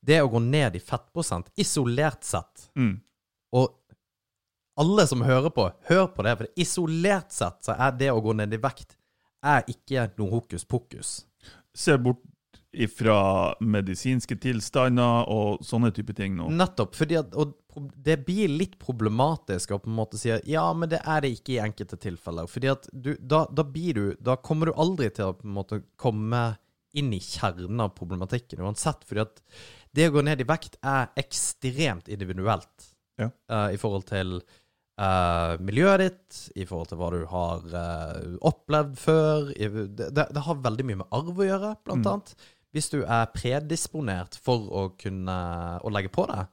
det 0.00 0.20
å 0.22 0.30
gå 0.32 0.40
ned 0.44 0.78
i 0.78 0.82
fettprosent 0.82 1.50
isolert 1.60 2.24
sett 2.24 2.70
mm, 2.78 2.94
Og 3.58 3.74
alle 4.80 5.04
som 5.06 5.20
hører 5.26 5.52
på, 5.52 5.66
hør 5.90 6.06
på 6.14 6.24
det, 6.24 6.36
for 6.38 6.62
isolert 6.62 7.34
sett 7.34 7.66
så 7.66 7.74
er 7.76 7.98
det 8.00 8.08
å 8.14 8.22
gå 8.24 8.32
ned 8.38 8.54
i 8.56 8.60
vekt 8.62 8.96
er 9.44 9.64
ikke 9.68 10.06
noe 10.18 10.30
hokus 10.30 10.64
pokus. 10.68 11.26
se 11.74 11.96
bort 11.96 12.20
ifra 12.72 13.54
medisinske 13.60 14.36
tilstander 14.38 15.26
og 15.32 15.64
sånne 15.66 15.90
type 15.94 16.14
ting 16.14 16.36
nå. 16.38 16.46
Nettopp. 16.54 16.94
fordi 16.94 17.16
at, 17.18 17.34
Og 17.34 17.56
det 17.96 18.16
blir 18.26 18.48
litt 18.50 18.76
problematisk 18.78 19.72
å 19.74 19.78
på 19.82 19.90
en 19.90 19.96
måte 19.96 20.18
si 20.18 20.30
at 20.30 20.46
ja, 20.46 20.64
men 20.74 20.88
det 20.90 21.00
er 21.06 21.20
det 21.24 21.32
ikke 21.36 21.56
i 21.56 21.60
enkelte 21.64 21.98
tilfeller. 21.98 22.46
fordi 22.50 22.70
at 22.70 22.86
du, 22.92 23.16
da, 23.18 23.44
da 23.50 23.62
blir 23.64 23.94
du 23.94 24.16
Da 24.20 24.36
kommer 24.36 24.66
du 24.70 24.72
aldri 24.78 25.10
til 25.10 25.24
å 25.32 25.34
på 25.38 25.46
en 25.48 25.54
måte 25.58 25.82
komme 25.98 26.44
inn 26.94 27.12
i 27.14 27.20
kjernen 27.22 27.80
av 27.80 27.92
problematikken 27.94 28.62
uansett. 28.62 29.04
fordi 29.06 29.20
at 29.20 29.42
det 29.94 30.08
å 30.08 30.14
gå 30.14 30.22
ned 30.26 30.40
i 30.40 30.46
vekt 30.46 30.78
er 30.82 31.10
ekstremt 31.18 32.08
individuelt 32.08 32.90
Ja. 33.18 33.30
uh, 33.50 33.68
i 33.74 33.76
forhold 33.76 34.06
til 34.06 34.40
Uh, 35.00 35.56
miljøet 35.64 35.98
ditt, 36.02 36.38
i 36.60 36.66
forhold 36.68 36.90
til 36.90 36.98
hva 37.00 37.06
du 37.14 37.22
har 37.30 37.62
uh, 37.72 38.34
opplevd 38.44 38.98
før. 39.00 39.46
I, 39.56 39.68
det, 39.96 40.10
det, 40.12 40.26
det 40.36 40.42
har 40.44 40.58
veldig 40.60 40.84
mye 40.84 40.98
med 41.00 41.06
arv 41.16 41.38
å 41.40 41.46
gjøre, 41.46 41.70
blant 41.86 42.04
Mm. 42.04 42.10
annet. 42.12 42.34
Hvis 42.74 42.90
du 42.92 43.00
er 43.02 43.30
predisponert 43.34 44.38
for 44.40 44.70
å 44.70 44.86
kunne 45.00 45.36
å 45.82 45.92
legge 45.92 46.12
på 46.14 46.26
deg, 46.30 46.50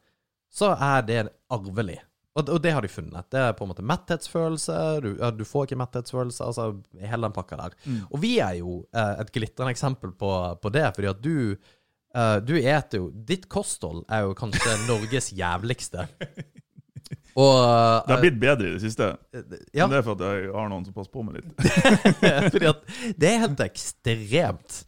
så 0.53 0.73
er 0.73 1.03
det 1.05 1.23
arvelig. 1.53 1.99
Og, 2.37 2.49
og 2.53 2.61
det 2.61 2.73
har 2.75 2.85
de 2.85 2.91
funnet. 2.91 3.25
Det 3.33 3.39
er 3.41 3.55
på 3.57 3.65
en 3.65 3.71
måte 3.71 3.85
metthetsfølelse. 3.85 4.75
Du, 5.01 5.09
du 5.39 5.45
får 5.47 5.67
ikke 5.67 5.79
metthetsfølelse. 5.81 6.45
Altså 6.45 6.67
hele 7.01 7.25
den 7.25 7.33
pakka 7.35 7.57
der. 7.63 7.77
Mm. 7.85 8.03
Og 8.11 8.21
vi 8.21 8.35
er 8.43 8.59
jo 8.59 8.77
eh, 8.93 9.15
et 9.23 9.31
glitrende 9.33 9.73
eksempel 9.73 10.13
på, 10.17 10.31
på 10.61 10.73
det, 10.73 10.85
fordi 10.95 11.09
at 11.09 11.23
du 11.23 11.37
eh, 11.55 12.37
Du 12.45 12.53
eter 12.59 13.01
jo 13.01 13.09
Ditt 13.09 13.47
kosthold 13.49 14.05
er 14.09 14.27
jo 14.27 14.37
kanskje 14.37 14.77
Norges 14.91 15.31
jævligste. 15.33 16.05
Og 17.37 17.53
Det 17.57 18.13
har 18.13 18.17
eh, 18.19 18.23
blitt 18.27 18.39
bedre 18.41 18.69
i 18.69 18.75
det 18.75 18.83
siste. 18.85 19.09
ja. 19.73 19.85
Men 19.85 19.95
det 19.95 19.99
er 20.03 20.05
for 20.05 20.17
at 20.17 20.25
jeg 20.27 20.53
har 20.53 20.69
noen 20.73 20.85
som 20.85 20.93
passer 20.93 21.13
på 21.13 21.25
meg 21.25 21.39
litt. 21.39 21.51
Fordi 22.53 22.69
at 22.69 22.85
det 23.17 23.33
er 23.33 23.43
helt 23.47 23.65
ekstremt. 23.65 24.79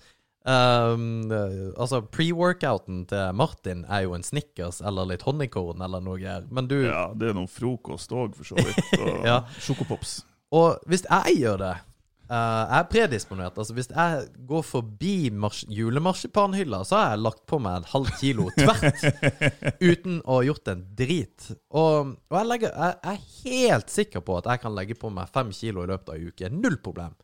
Um, 0.50 1.30
eh, 1.32 1.68
altså, 1.78 2.00
pre-workouten 2.10 3.04
til 3.12 3.36
Martin 3.38 3.84
er 3.86 4.08
jo 4.08 4.16
en 4.18 4.24
Snickers 4.26 4.80
eller 4.82 5.06
litt 5.12 5.22
honningkorn 5.28 5.84
eller 5.86 6.02
noe. 6.02 6.18
greier. 6.18 6.48
Men 6.50 6.66
du 6.72 6.80
Ja, 6.88 7.12
det 7.14 7.30
er 7.30 7.38
noe 7.38 7.52
frokost 7.52 8.10
òg, 8.16 8.34
for 8.40 8.48
så 8.50 8.58
vidt. 8.58 8.82
Og 8.98 9.26
Ja. 9.30 9.44
sjokopops. 9.62 10.24
Og 10.56 10.80
hvis 10.90 11.06
jeg 11.10 11.38
gjør 11.44 11.62
det 11.66 11.76
Uh, 12.30 12.36
Jeg 12.70 12.78
er 12.78 12.84
predisponert. 12.92 13.56
Altså 13.58 13.74
Hvis 13.74 13.88
jeg 13.90 14.28
går 14.46 14.62
forbi 14.62 15.32
mars 15.34 15.64
julemarsipanhylla, 15.68 16.84
så 16.86 16.96
har 17.00 17.08
jeg 17.16 17.22
lagt 17.24 17.40
på 17.50 17.58
meg 17.58 17.80
en 17.80 17.88
halv 17.90 18.12
kilo 18.20 18.52
tvert. 18.54 19.02
uten 19.90 20.20
å 20.22 20.36
ha 20.36 20.44
gjort 20.46 20.70
en 20.70 20.84
drit. 20.94 21.48
Og, 21.74 22.12
og 22.30 22.38
jeg, 22.38 22.46
legger, 22.52 22.70
jeg 22.70 23.00
er 23.02 23.24
helt 23.48 23.90
sikker 23.90 24.22
på 24.22 24.38
at 24.38 24.46
jeg 24.46 24.62
kan 24.62 24.76
legge 24.78 24.94
på 25.02 25.10
meg 25.10 25.32
fem 25.34 25.50
kilo 25.58 25.88
i 25.88 25.90
løpet 25.90 26.12
av 26.14 26.20
en 26.20 26.28
uke. 26.30 26.52
Null 26.54 26.78
problem 26.86 27.18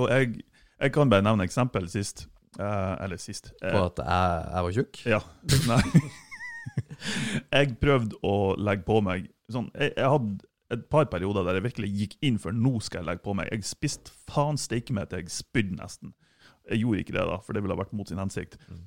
Og 0.00 0.08
jeg, 0.08 0.40
jeg 0.80 0.94
kan 0.96 1.12
bare 1.12 1.26
nevne 1.28 1.44
eksempel 1.44 1.90
sist. 1.92 2.24
Eh, 2.58 3.04
eller 3.04 3.20
sist. 3.20 3.52
Eh, 3.60 3.72
på 3.72 3.84
at 3.84 4.02
jeg, 4.02 4.42
jeg 4.50 4.66
var 4.66 4.76
tjukk. 4.76 5.00
Ja. 5.06 5.22
Nei. 5.70 5.80
jeg 7.56 7.78
prøvde 7.82 8.20
å 8.26 8.36
legge 8.58 8.86
på 8.86 9.00
meg 9.04 9.30
sånn 9.52 9.68
jeg, 9.78 9.92
jeg 9.94 10.10
hadde 10.10 10.48
et 10.74 10.88
par 10.90 11.06
perioder 11.06 11.46
der 11.46 11.60
jeg 11.60 11.66
virkelig 11.68 11.90
gikk 11.94 12.14
inn 12.26 12.40
for 12.42 12.54
nå 12.56 12.80
skal 12.82 13.02
jeg 13.02 13.10
legge 13.10 13.22
på 13.22 13.36
meg. 13.38 13.50
Jeg 13.54 13.68
spiste 13.68 14.14
faen 14.26 14.58
steike 14.58 14.94
meg 14.96 15.10
til 15.10 15.22
jeg 15.22 15.34
spydde 15.34 15.78
nesten. 15.78 16.14
Jeg 16.66 16.82
gjorde 16.82 17.04
ikke 17.04 17.14
det, 17.14 17.26
da, 17.28 17.36
for 17.46 17.54
det 17.54 17.62
ville 17.62 17.78
vært 17.78 17.94
mot 17.94 18.10
sin 18.10 18.18
hensikt. 18.18 18.58
Mm. 18.66 18.80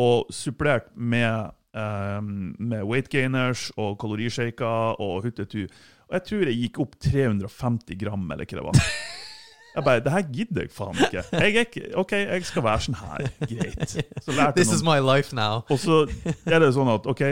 Og 0.00 0.32
supplert 0.32 0.88
med, 0.96 1.52
um, 1.76 2.54
med 2.56 2.86
weight 2.88 3.10
gainers 3.12 3.68
og 3.76 3.98
kalorishaker 4.00 4.96
og 5.04 5.26
huttetu. 5.26 5.66
Og 6.08 6.16
jeg 6.16 6.26
tror 6.30 6.48
jeg 6.48 6.60
gikk 6.62 6.80
opp 6.86 6.96
350 7.04 8.00
gram, 8.00 8.24
eller 8.32 8.48
hva 8.48 8.62
det 8.62 8.66
var. 8.70 8.80
Jeg 9.76 9.84
bare, 9.84 10.00
Det 10.00 10.12
her 10.12 10.22
gidder 10.32 10.64
jeg 10.64 10.70
faen 10.72 10.96
ikke. 11.04 11.22
Jeg 11.32 11.66
ikke. 11.66 11.84
OK, 12.00 12.12
jeg 12.12 12.44
skal 12.48 12.64
være 12.64 12.84
sånn 12.86 12.96
her. 12.96 13.26
Greit. 13.50 13.98
This 14.56 14.72
is 14.72 14.82
my 14.86 14.98
life 15.04 15.36
now. 15.36 15.62
og 15.68 15.78
så 15.82 16.06
er 16.46 16.64
det 16.64 16.72
sånn 16.74 16.88
at 16.94 17.06
OK, 17.10 17.22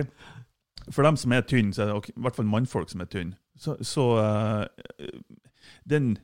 for 0.92 1.07
dem 1.07 1.16
som 1.16 1.33
er 1.33 1.46
tynne, 1.48 1.72
så 1.72 1.87
er 1.87 1.94
det 1.94 2.12
i 2.12 2.20
hvert 2.20 2.37
fall 2.37 2.48
mannfolk 2.50 2.92
som 2.92 3.00
er 3.00 3.09
tynne, 3.09 3.38
så, 3.57 3.78
så 3.80 4.04
uh, 4.20 5.09
Den 5.88 6.18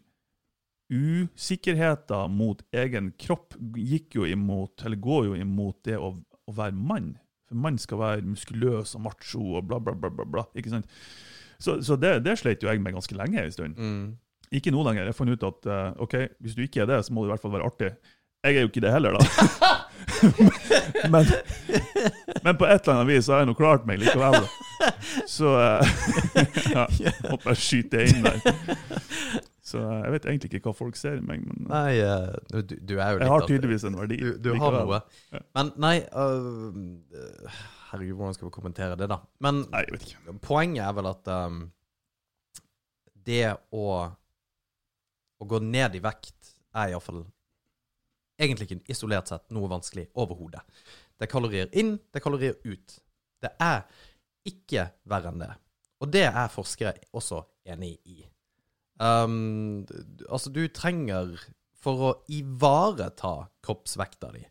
usikkerheten 0.91 2.35
mot 2.35 2.63
egen 2.75 3.13
kropp 3.19 3.55
gikk 3.79 4.19
jo 4.19 4.27
imot, 4.27 4.83
eller 4.85 4.99
går 5.01 5.31
jo 5.31 5.37
imot 5.39 5.79
det 5.87 5.97
å, 5.97 6.17
å 6.19 6.55
være 6.57 6.75
mann. 6.77 7.13
For 7.49 7.59
mann 7.59 7.79
skal 7.79 8.01
være 8.03 8.27
muskuløs 8.27 8.97
og 8.99 9.05
macho 9.07 9.45
og 9.57 9.69
bla, 9.71 9.79
bla, 9.79 9.95
bla. 9.95 10.11
bla, 10.11 10.27
bla 10.27 10.45
ikke 10.59 10.75
sant? 10.75 10.91
Så, 11.61 11.79
så 11.85 11.97
det, 12.01 12.25
det 12.25 12.39
slet 12.41 12.63
jo 12.65 12.71
jeg 12.71 12.83
med 12.83 12.97
ganske 12.97 13.17
lenge 13.17 13.43
en 13.43 13.55
stund. 13.55 13.79
Mm. 13.79 14.19
Ikke 14.51 14.73
nå 14.75 14.83
lenger. 14.87 15.07
Jeg 15.07 15.15
fant 15.15 15.31
ut 15.31 15.45
at 15.47 15.69
uh, 15.71 15.91
ok, 16.03 16.17
hvis 16.43 16.57
du 16.59 16.65
ikke 16.65 16.83
er 16.83 16.91
det, 16.91 17.05
så 17.07 17.15
må 17.15 17.23
du 17.23 17.31
i 17.31 17.35
hvert 17.35 17.43
fall 17.43 17.55
være 17.55 17.69
artig. 17.71 17.93
Jeg 18.41 18.57
er 18.57 18.65
jo 18.65 18.71
ikke 18.71 18.81
det 18.81 18.91
heller, 18.95 19.19
da. 19.19 19.21
men, 21.13 21.27
men 22.45 22.57
på 22.57 22.65
et 22.67 22.81
eller 22.81 22.95
annet 22.95 23.09
vis 23.11 23.29
har 23.29 23.43
jeg 23.43 23.51
nå 23.51 23.55
klart 23.59 23.85
meg 23.89 24.01
likevel. 24.01 24.47
Så 25.29 25.53
uh, 25.61 25.93
ja, 26.73 26.87
måtte 27.29 27.45
bare 27.45 27.59
skyte 27.61 28.01
det 28.01 28.07
inn 28.15 28.25
der. 28.25 28.41
Så 29.61 29.83
uh, 29.85 29.99
jeg 30.01 30.15
vet 30.17 30.29
egentlig 30.33 30.51
ikke 30.55 30.71
hva 30.71 30.75
folk 30.79 30.97
ser 30.99 31.21
i 31.21 31.25
meg, 31.25 31.45
men 31.47 31.69
Nei, 31.69 32.01
uh, 32.01 32.33
du, 32.49 32.75
du 32.75 32.95
er 32.97 33.21
jeg 33.21 33.29
har 33.31 33.45
tydeligvis 33.47 33.85
en 33.87 33.99
verdi. 34.01 34.19
Du, 34.25 34.33
du 34.41 34.55
har 34.57 34.79
noe. 34.81 35.03
Ja. 35.35 35.43
Men 35.59 35.75
nei 35.85 35.97
Herregud, 37.91 38.17
hvordan 38.17 38.39
skal 38.39 38.49
vi 38.49 38.55
kommentere 38.55 38.97
det, 38.97 39.11
da? 39.11 39.21
Men 39.45 39.65
Nei, 39.69 39.85
jeg 39.93 40.39
poenget 40.43 40.87
er 40.89 40.97
vel 40.97 41.11
at 41.11 41.31
um, 41.35 41.61
det 43.27 43.45
å 43.77 43.85
Å 45.41 45.49
gå 45.49 45.61
ned 45.65 45.97
i 45.97 46.03
vekt 46.05 46.55
er 46.77 46.93
iallfall 46.93 47.25
egentlig 48.41 48.69
ikke 48.69 48.93
isolert 48.93 49.31
sett 49.31 49.49
noe 49.55 49.69
vanskelig 49.71 50.07
overhodet. 50.21 50.63
Det 51.17 51.27
er 51.27 51.33
kalorier 51.33 51.73
inn, 51.77 51.97
det 52.11 52.21
er 52.21 52.25
kalorier 52.25 52.57
ut. 52.65 52.97
Det 53.41 53.53
er 53.61 53.83
ikke 54.49 54.87
verre 55.09 55.33
enn 55.33 55.43
det. 55.43 55.51
Og 56.01 56.13
det 56.13 56.27
er 56.29 56.53
forskere 56.53 56.95
også 57.17 57.43
enig 57.69 57.97
i. 58.09 58.23
Um, 59.01 59.87
altså, 60.29 60.53
du 60.53 60.67
trenger 60.69 61.39
For 61.81 62.03
å 62.05 62.09
ivareta 62.29 63.47
kroppsvekta 63.65 64.29
di, 64.35 64.43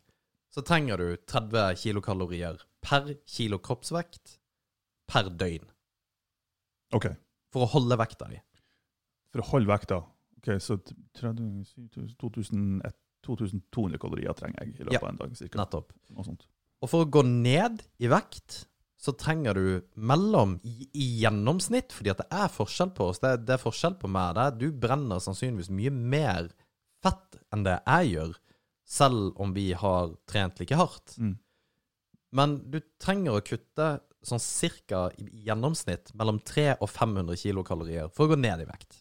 så 0.50 0.64
trenger 0.66 0.98
du 0.98 1.20
30 1.30 1.76
kilokalorier 1.78 2.56
per 2.82 3.12
kilo 3.22 3.60
kroppsvekt 3.62 4.32
per 5.06 5.28
døgn 5.30 5.68
OK. 6.98 7.06
for 7.54 7.62
å 7.62 7.70
holde 7.76 8.00
vekta 8.00 8.26
di. 8.32 8.40
For 9.30 9.44
å 9.44 9.46
holde 9.52 9.70
vekta 9.70 10.00
Ok, 10.40 10.54
så 10.64 10.78
30, 11.20 11.64
2000, 12.20 12.80
2200 13.26 14.00
kalorier 14.00 14.32
trenger 14.36 14.64
jeg 14.64 14.74
i 14.80 14.84
løpet 14.86 14.96
Ja. 14.96 15.02
av 15.04 15.10
en 15.12 15.20
dag. 15.20 15.36
Cirka. 15.36 15.60
Nettopp. 15.60 15.92
Og 16.80 16.88
for 16.88 17.04
å 17.04 17.10
gå 17.12 17.22
ned 17.26 17.82
i 18.00 18.08
vekt, 18.08 18.62
så 19.00 19.12
trenger 19.16 19.54
du 19.56 19.82
mellom 19.96 20.58
i, 20.64 20.88
i 20.96 21.06
gjennomsnitt, 21.22 21.92
fordi 21.92 22.12
at 22.12 22.20
det 22.22 22.28
er 22.36 22.48
forskjell 22.52 22.90
på 22.96 23.10
oss. 23.12 23.20
Det, 23.20 23.34
det 23.48 23.54
er 23.56 23.62
forskjell 23.62 23.96
på 24.00 24.08
meg. 24.12 24.34
Det 24.36 24.44
er, 24.46 24.56
du 24.60 24.72
brenner 24.80 25.20
sannsynligvis 25.24 25.70
mye 25.72 25.92
mer 25.92 26.50
fett 27.04 27.38
enn 27.52 27.64
det 27.64 27.78
jeg 27.86 28.10
gjør, 28.14 28.34
selv 28.90 29.40
om 29.40 29.52
vi 29.56 29.70
har 29.76 30.12
trent 30.28 30.60
like 30.60 30.76
hardt. 30.76 31.16
Mm. 31.20 31.36
Men 32.36 32.56
du 32.70 32.80
trenger 33.00 33.38
å 33.38 33.44
kutte 33.44 33.88
sånn 34.22 34.40
cirka 34.42 35.06
i 35.16 35.24
i 35.30 35.44
gjennomsnitt 35.48 36.12
mellom 36.18 36.40
300 36.44 36.76
og 36.84 36.90
500 36.92 37.40
kilokalorier 37.40 38.10
for 38.12 38.26
å 38.28 38.34
gå 38.34 38.40
ned 38.40 38.60
i 38.64 38.68
vekt. 38.68 38.99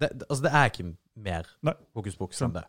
Det, 0.00 0.10
altså, 0.28 0.42
det 0.42 0.52
er 0.52 0.70
ikke 0.72 0.86
mer 1.24 1.50
Nei. 1.62 1.74
hokus 1.94 2.16
pokus 2.18 2.42
enn 2.42 2.54
det. 2.56 2.64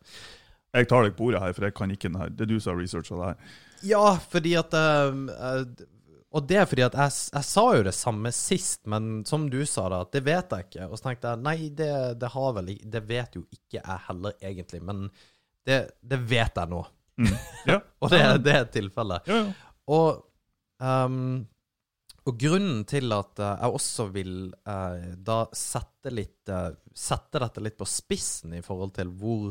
Jeg 0.76 0.90
tar 0.92 1.06
deg 1.06 1.16
på 1.18 1.30
ordet 1.30 1.42
her, 1.42 1.54
for 1.56 1.66
jeg 1.66 1.76
kan 1.78 1.92
ikke 1.94 2.10
den 2.10 2.20
her. 2.20 2.32
Det 2.36 2.46
er 2.46 2.52
du 2.52 2.60
som 2.60 2.74
har 2.76 2.82
researcha 2.84 3.16
det 3.16 3.30
her. 3.32 3.52
Ja, 3.88 4.06
fordi 4.32 4.56
at 4.60 4.74
eh, 4.76 5.86
Og 6.36 6.48
det 6.50 6.58
er 6.60 6.68
fordi 6.68 6.84
at 6.84 6.98
jeg, 7.00 7.14
jeg 7.32 7.48
sa 7.48 7.64
jo 7.78 7.86
det 7.88 7.94
samme 7.96 8.32
sist, 8.36 8.82
men 8.92 9.24
som 9.28 9.46
du 9.50 9.62
sa 9.70 9.88
da, 9.94 10.02
at 10.04 10.12
det 10.12 10.26
vet 10.26 10.52
jeg 10.52 10.68
ikke. 10.68 10.90
Og 10.90 11.00
så 11.00 11.08
tenkte 11.08 11.32
jeg 11.32 11.44
nei, 11.46 11.56
det, 11.72 11.90
det 12.20 12.32
har 12.34 12.54
vel 12.58 12.74
Det 12.84 13.04
vet 13.08 13.40
jo 13.40 13.46
ikke 13.56 13.80
jeg 13.80 14.00
heller, 14.10 14.36
egentlig. 14.42 14.82
Men 14.84 15.06
det, 15.66 15.80
det 16.04 16.20
vet 16.28 16.60
jeg 16.60 16.74
nå. 16.76 16.84
Mm. 17.24 17.34
Ja. 17.72 17.80
Og 18.04 18.12
det, 18.12 18.22
det 18.44 18.58
er 18.60 18.72
tilfellet. 18.74 19.32
ja, 19.32 19.46
ja. 19.46 19.72
Og, 19.96 20.24
ehm, 20.82 21.46
og 22.26 22.40
grunnen 22.42 22.82
til 22.90 23.14
at 23.14 23.38
uh, 23.42 23.52
jeg 23.54 23.78
også 23.78 24.08
vil 24.16 24.36
uh, 24.66 25.14
da 25.22 25.44
sette 25.54 26.14
litt 26.14 26.50
uh, 26.50 26.72
Sette 26.96 27.42
dette 27.44 27.60
litt 27.60 27.76
på 27.78 27.88
spissen 27.90 28.54
i 28.56 28.64
forhold 28.64 28.94
til 28.96 29.10
hvor 29.20 29.50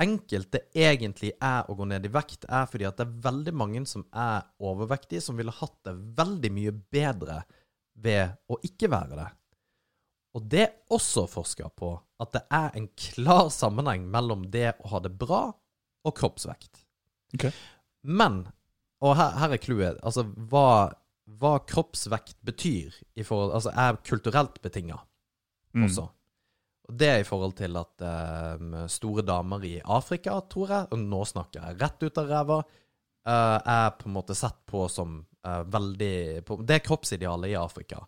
enkelt 0.00 0.48
det 0.52 0.62
egentlig 0.76 1.34
er 1.36 1.68
å 1.68 1.74
gå 1.76 1.86
ned 1.88 2.06
i 2.08 2.12
vekt, 2.12 2.46
er 2.48 2.64
fordi 2.68 2.86
at 2.88 2.96
det 2.96 3.04
er 3.06 3.18
veldig 3.26 3.52
mange 3.56 3.82
som 3.88 4.06
er 4.16 4.44
overvektige, 4.56 5.20
som 5.24 5.36
ville 5.36 5.52
hatt 5.52 5.76
det 5.84 5.94
veldig 6.16 6.50
mye 6.56 6.72
bedre 6.96 7.42
ved 8.00 8.36
å 8.48 8.58
ikke 8.64 8.90
være 8.92 9.20
det. 9.20 9.28
Og 10.36 10.48
det 10.52 10.64
er 10.64 10.74
også 10.92 11.24
forska 11.32 11.70
på 11.72 11.94
at 12.20 12.32
det 12.34 12.42
er 12.52 12.76
en 12.76 12.90
klar 12.96 13.48
sammenheng 13.52 14.04
mellom 14.12 14.44
det 14.52 14.74
å 14.80 14.92
ha 14.92 15.00
det 15.04 15.14
bra 15.16 15.46
og 15.52 16.16
kroppsvekt. 16.16 16.84
Ok. 17.36 17.48
Men, 18.08 18.42
og 19.04 19.16
her, 19.16 19.32
her 19.40 19.56
er 19.56 19.62
clouet, 19.62 20.00
altså 20.04 20.26
hva, 20.48 20.92
hva 21.26 21.58
kroppsvekt 21.66 22.38
betyr 22.46 22.94
i 23.18 23.24
forhold, 23.26 23.56
altså 23.58 23.72
er 23.74 23.98
kulturelt 24.06 24.60
betinga 24.62 25.00
Mm. 25.76 25.84
også. 25.84 26.08
Og 26.86 26.98
det 27.00 27.08
er 27.10 27.20
i 27.20 27.26
forhold 27.26 27.56
til 27.58 27.76
at 27.76 28.04
um, 28.60 28.74
store 28.88 29.24
damer 29.26 29.64
i 29.66 29.74
Afrika, 29.82 30.38
tror 30.48 30.72
jeg, 30.72 30.88
og 30.94 31.02
nå 31.02 31.22
snakker 31.26 31.62
jeg 31.62 31.80
rett 31.82 32.04
ut 32.06 32.20
av 32.22 32.30
ræva, 32.30 32.58
uh, 33.26 33.58
er 33.58 33.88
på 33.98 34.08
en 34.08 34.14
måte 34.14 34.36
sett 34.38 34.60
på 34.70 34.86
som 34.92 35.18
uh, 35.20 35.62
veldig 35.66 36.44
på, 36.46 36.60
Det 36.62 36.78
kroppsidealet 36.86 37.52
i 37.52 37.58
Afrika. 37.58 38.04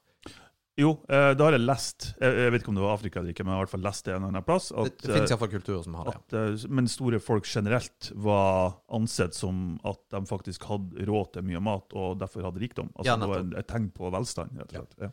Jo, 0.78 0.92
det 1.10 1.20
da 1.38 1.46
har 1.48 1.56
jeg 1.56 1.64
lest 1.64 2.04
jeg, 2.22 2.50
vet 2.54 2.62
ikke 2.62 2.70
om 2.70 2.76
det 2.78 2.84
var 2.84 2.94
Afrika 2.94 3.18
eller 3.18 3.32
ikke, 3.34 3.42
men 3.42 3.50
jeg 3.50 3.58
har 3.58 3.64
i 3.64 3.66
hvert 3.66 3.72
fall 3.74 3.86
lest 3.88 4.06
det 4.06 4.12
en 4.12 4.18
eller 4.20 4.30
annen 4.30 4.46
plass. 4.46 4.68
Det, 4.70 4.84
At, 4.84 5.00
det 5.02 5.10
finnes 5.10 5.24
eh, 5.24 5.32
iallfall 5.34 5.50
kulturer 5.56 5.80
som 5.82 5.96
har 5.98 6.10
det. 6.10 6.16
at, 6.20 6.36
eh, 6.38 6.66
men 6.78 6.90
store 6.92 7.20
folk 7.22 7.48
generelt 7.50 8.10
var 8.28 8.76
ansett 8.98 9.34
som 9.34 9.64
at 9.88 10.04
de 10.14 10.22
faktisk 10.30 10.68
hadde 10.70 11.08
råd 11.08 11.32
til 11.34 11.48
mye 11.50 11.62
mat, 11.66 11.96
og 11.98 12.20
derfor 12.22 12.46
hadde 12.46 12.62
rikdom. 12.62 12.92
Altså, 12.94 13.10
Ja, 13.10 13.16
det 13.18 13.30
var 13.32 13.58
et 13.62 13.70
tegn 13.72 13.90
på 13.96 14.12
velstand, 14.14 14.54
rett 14.60 14.76
og 14.76 14.86
slett. 14.86 15.08
Ja. 15.08 15.10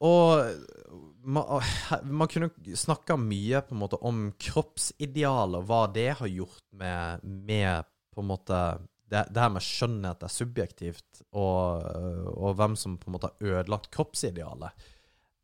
Og 0.00 0.40
man, 1.28 1.60
man 2.08 2.28
kunne 2.32 2.48
snakka 2.72 3.18
mye 3.20 3.60
på 3.66 3.76
en 3.76 3.82
måte 3.82 3.98
om 4.00 4.30
kroppsidealer, 4.40 5.66
hva 5.68 5.82
det 5.92 6.14
har 6.22 6.30
gjort 6.32 6.64
med, 6.72 7.24
med 7.24 7.84
på 8.14 8.24
en 8.24 8.30
måte 8.30 8.60
det, 9.10 9.26
det 9.34 9.42
her 9.42 9.52
med 9.52 9.64
skjønnhet 9.64 10.22
er 10.22 10.32
subjektivt, 10.32 11.24
og, 11.34 11.84
og 12.36 12.56
hvem 12.58 12.76
som 12.78 12.96
på 13.00 13.10
en 13.10 13.16
måte 13.16 13.30
har 13.30 13.52
ødelagt 13.56 13.90
kroppsidealet. 13.94 14.88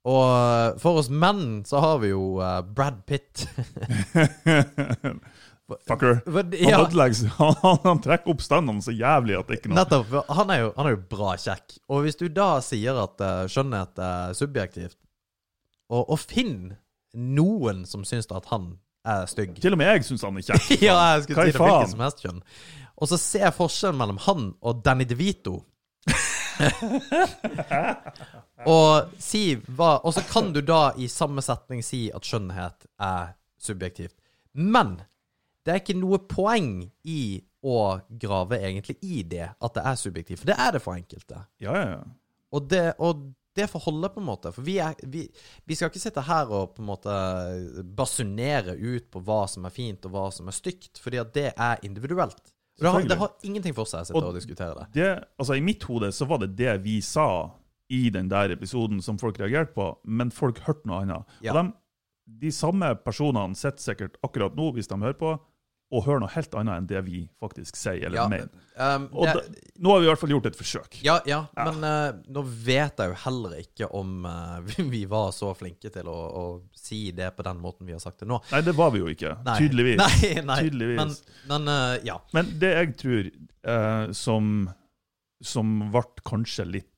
Og 0.07 0.79
for 0.79 1.00
oss 1.00 1.11
menn 1.11 1.64
så 1.66 1.83
har 1.83 1.98
vi 2.05 2.12
jo 2.12 2.37
uh, 2.38 2.61
Brad 2.62 3.02
Pitt. 3.11 3.48
Fucker. 5.88 6.20
Han 6.37 6.52
ja, 6.55 6.79
ødelegger 6.85 7.33
han, 7.38 7.79
han, 7.83 8.00
trekker 8.02 8.31
opp 8.37 8.42
standene 8.44 8.85
så 8.85 8.94
jævlig 8.94 9.35
at 9.35 9.48
det 9.50 9.59
ikke 9.59 9.72
noe 9.72 9.81
nettopp. 9.81 10.14
Han 10.31 10.52
er, 10.55 10.61
jo, 10.62 10.70
han 10.76 10.87
er 10.87 10.94
jo 10.94 11.02
bra 11.11 11.35
kjekk. 11.42 11.79
Og 11.90 12.07
hvis 12.07 12.18
du 12.20 12.29
da 12.31 12.52
sier 12.62 13.02
at 13.02 13.18
uh, 13.18 13.44
skjønnhet 13.50 13.98
er 13.98 14.37
subjektivt, 14.38 14.98
og, 15.90 16.05
og 16.05 16.18
finn 16.22 16.76
noen 17.16 17.85
som 17.88 18.07
syns 18.07 18.31
at 18.31 18.46
han 18.52 18.76
er 19.07 19.29
stygg 19.31 19.55
Til 19.62 19.76
og 19.76 19.79
med 19.79 19.87
jeg 19.87 20.07
syns 20.07 20.24
han 20.26 20.38
er 20.38 20.46
kjekk. 20.46 20.70
Ja, 20.83 20.96
jeg 21.14 21.26
skulle 21.26 21.46
si 21.48 21.55
det 21.55 21.62
hvilket 21.62 21.94
som 21.94 22.02
helst 22.07 22.22
kjønn. 22.22 22.40
Og 22.96 23.11
så 23.11 23.18
ser 23.20 23.46
jeg 23.46 23.56
forskjellen 23.56 23.98
mellom 24.00 24.20
han 24.26 24.50
og 24.64 24.85
Danny 24.85 25.06
DeVito. 25.09 25.59
og 28.76 29.11
si 29.20 29.42
hva 29.76 29.98
Og 30.06 30.14
så 30.16 30.22
kan 30.24 30.46
du 30.54 30.62
da 30.64 30.94
i 30.96 31.09
samme 31.12 31.42
setning 31.44 31.82
si 31.85 32.06
at 32.14 32.24
skjønnhet 32.24 32.87
er 33.02 33.35
subjektivt. 33.61 34.16
Men 34.56 34.96
det 35.66 35.74
er 35.74 35.82
ikke 35.82 35.98
noe 35.98 36.22
poeng 36.30 36.87
i 37.11 37.42
å 37.66 37.98
grave 38.22 38.61
egentlig 38.62 38.96
i 39.02 39.24
det 39.26 39.48
at 39.50 39.74
det 39.74 39.82
er 39.90 39.98
subjektivt. 39.98 40.42
For 40.42 40.52
det 40.52 40.59
er 40.62 40.76
det 40.76 40.82
for 40.85 40.96
enkelte. 40.96 41.42
Ja, 41.61 41.74
ja, 41.74 41.87
ja. 41.96 42.04
Og 42.54 42.68
det, 42.70 42.85
og 43.02 43.24
det 43.56 43.66
får 43.72 43.82
holde, 43.88 44.11
på 44.14 44.22
en 44.22 44.28
måte. 44.28 44.52
For 44.54 44.64
vi, 44.64 44.76
er, 44.85 44.94
vi, 45.11 45.24
vi 45.66 45.76
skal 45.76 45.90
ikke 45.90 46.02
sitte 46.02 46.24
her 46.28 46.52
og 46.52 46.76
på 46.76 46.85
en 46.85 46.90
måte 46.92 47.16
basunere 47.98 48.76
ut 48.78 49.09
på 49.11 49.24
hva 49.26 49.42
som 49.50 49.66
er 49.66 49.74
fint 49.74 50.06
og 50.06 50.14
hva 50.14 50.28
som 50.35 50.48
er 50.48 50.56
stygt, 50.56 51.00
fordi 51.02 51.20
at 51.22 51.35
det 51.35 51.48
er 51.52 51.82
individuelt. 51.88 52.54
Det, 52.76 52.90
har, 52.92 53.06
det 53.08 53.16
har 53.16 53.32
ingenting 53.46 53.72
for 53.76 53.88
seg 53.88 54.10
å 54.12 54.32
diskutere 54.34 54.74
det. 54.76 54.86
det, 54.98 55.10
altså 55.40 55.56
I 55.56 55.64
mitt 55.64 55.84
hode 55.88 56.10
så 56.12 56.28
var 56.28 56.42
det 56.42 56.50
det 56.58 56.74
vi 56.84 56.98
sa 57.04 57.28
i 57.88 58.08
den 58.12 58.28
der 58.28 58.52
episoden 58.52 59.00
som 59.02 59.18
folk 59.20 59.38
reagerte 59.40 59.72
på, 59.76 59.90
men 60.04 60.32
folk 60.34 60.60
hørte 60.66 60.88
noe 60.90 61.04
annet. 61.04 61.36
Ja. 61.40 61.54
Og 61.54 61.60
de, 61.60 61.64
de 62.42 62.52
samme 62.52 62.90
personene 63.04 63.56
sitter 63.56 63.84
sikkert 63.92 64.18
akkurat 64.26 64.58
nå, 64.58 64.72
hvis 64.76 64.90
de 64.90 64.98
hører 65.00 65.16
på, 65.20 65.36
og 65.94 66.03
hører 66.03 66.22
noe 66.25 66.33
helt 66.35 66.55
annet 66.59 66.81
enn 66.81 66.87
det 66.90 67.01
vi 67.07 67.20
faktisk 67.38 67.77
sier 67.79 68.09
eller 68.09 68.18
Ja, 68.18 68.25
mener. 68.31 68.62
Um, 68.75 69.05
Og 69.14 69.29
det, 69.29 69.35
da, 69.38 69.75
nå 69.85 69.92
har 69.92 70.01
vi 70.03 70.07
i 70.07 70.11
hvert 70.11 70.22
fall 70.22 70.33
gjort 70.35 70.49
et 70.51 70.59
forsøk. 70.59 70.96
ja, 71.07 71.20
ja, 71.31 71.44
men 71.55 71.87
uh, 71.87 72.18
nå 72.27 72.42
vet 72.42 72.99
jeg 73.03 73.12
jo 73.12 73.18
heller 73.22 73.55
ikke 73.61 73.90
om 73.94 74.27
uh, 74.27 74.59
vi, 74.66 75.05
var 75.11 75.31
så 75.37 75.53
flinke 75.59 75.92
til 75.94 76.11
å, 76.11 76.16
å 76.16 76.44
si 76.75 77.12
det 77.14 77.31
på 77.37 77.46
den 77.46 77.62
måten 77.62 77.87
vi 77.87 77.94
har 77.94 78.03
sagt 78.03 78.25
det 78.25 78.31
nå. 78.31 78.40
Nei, 78.51 78.64
det 78.66 78.75
var 78.77 78.90
vi 78.96 79.05
jo 79.05 79.12
ikke. 79.12 79.37
Nei. 79.46 79.61
Tydeligvis. 79.62 80.03
Nei, 80.03 80.33
nei. 80.51 80.59
Tydeligvis. 80.66 80.99
Men, 80.99 81.14
men 81.53 81.70
uh, 81.70 81.94
ja. 82.07 82.18
Men 82.35 82.51
det 82.62 82.75
jeg 82.75 82.99
tror 83.03 83.33
som, 84.14 84.51
som 85.42 85.70
ble 85.90 86.03
kanskje 86.29 86.68
litt 86.70 86.92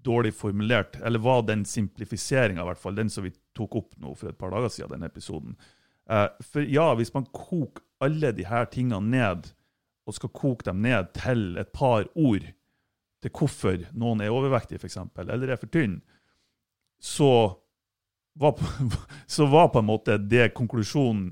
dårlig 0.00 0.32
formulert, 0.32 0.96
eller 1.04 1.20
var 1.20 1.42
den 1.44 1.66
simplifiseringa, 1.68 2.62
i 2.62 2.68
hvert 2.70 2.80
fall, 2.80 2.96
den 2.96 3.10
som 3.12 3.26
vi 3.26 3.34
tok 3.56 3.76
opp 3.76 3.98
nå 4.00 4.14
for 4.16 4.30
et 4.30 4.38
par 4.40 4.54
dager 4.54 4.72
siden, 4.72 4.94
den 4.94 5.08
episoden. 5.08 5.58
Eh, 6.10 6.28
for 6.42 6.66
ja, 6.66 6.88
hvis 6.98 7.12
man 7.14 7.28
koker 7.32 7.84
alle 8.02 8.32
de 8.34 8.46
her 8.48 8.66
tingene 8.72 9.00
ned, 9.12 9.50
og 10.08 10.16
skal 10.16 10.32
koke 10.34 10.66
dem 10.66 10.80
ned 10.82 11.12
til 11.14 11.54
et 11.60 11.70
par 11.76 12.08
ord 12.18 12.46
til 13.20 13.32
hvorfor 13.36 13.82
noen 13.92 14.22
er 14.24 14.32
overvektig, 14.32 14.80
f.eks., 14.80 14.96
eller 15.20 15.52
er 15.52 15.60
for 15.60 15.70
tynn, 15.70 15.98
så 17.00 17.30
var, 18.40 18.58
så 19.36 19.46
var 19.52 19.70
på 19.74 19.82
en 19.82 19.90
måte 19.90 20.16
det 20.18 20.52
konklusjonen 20.56 21.30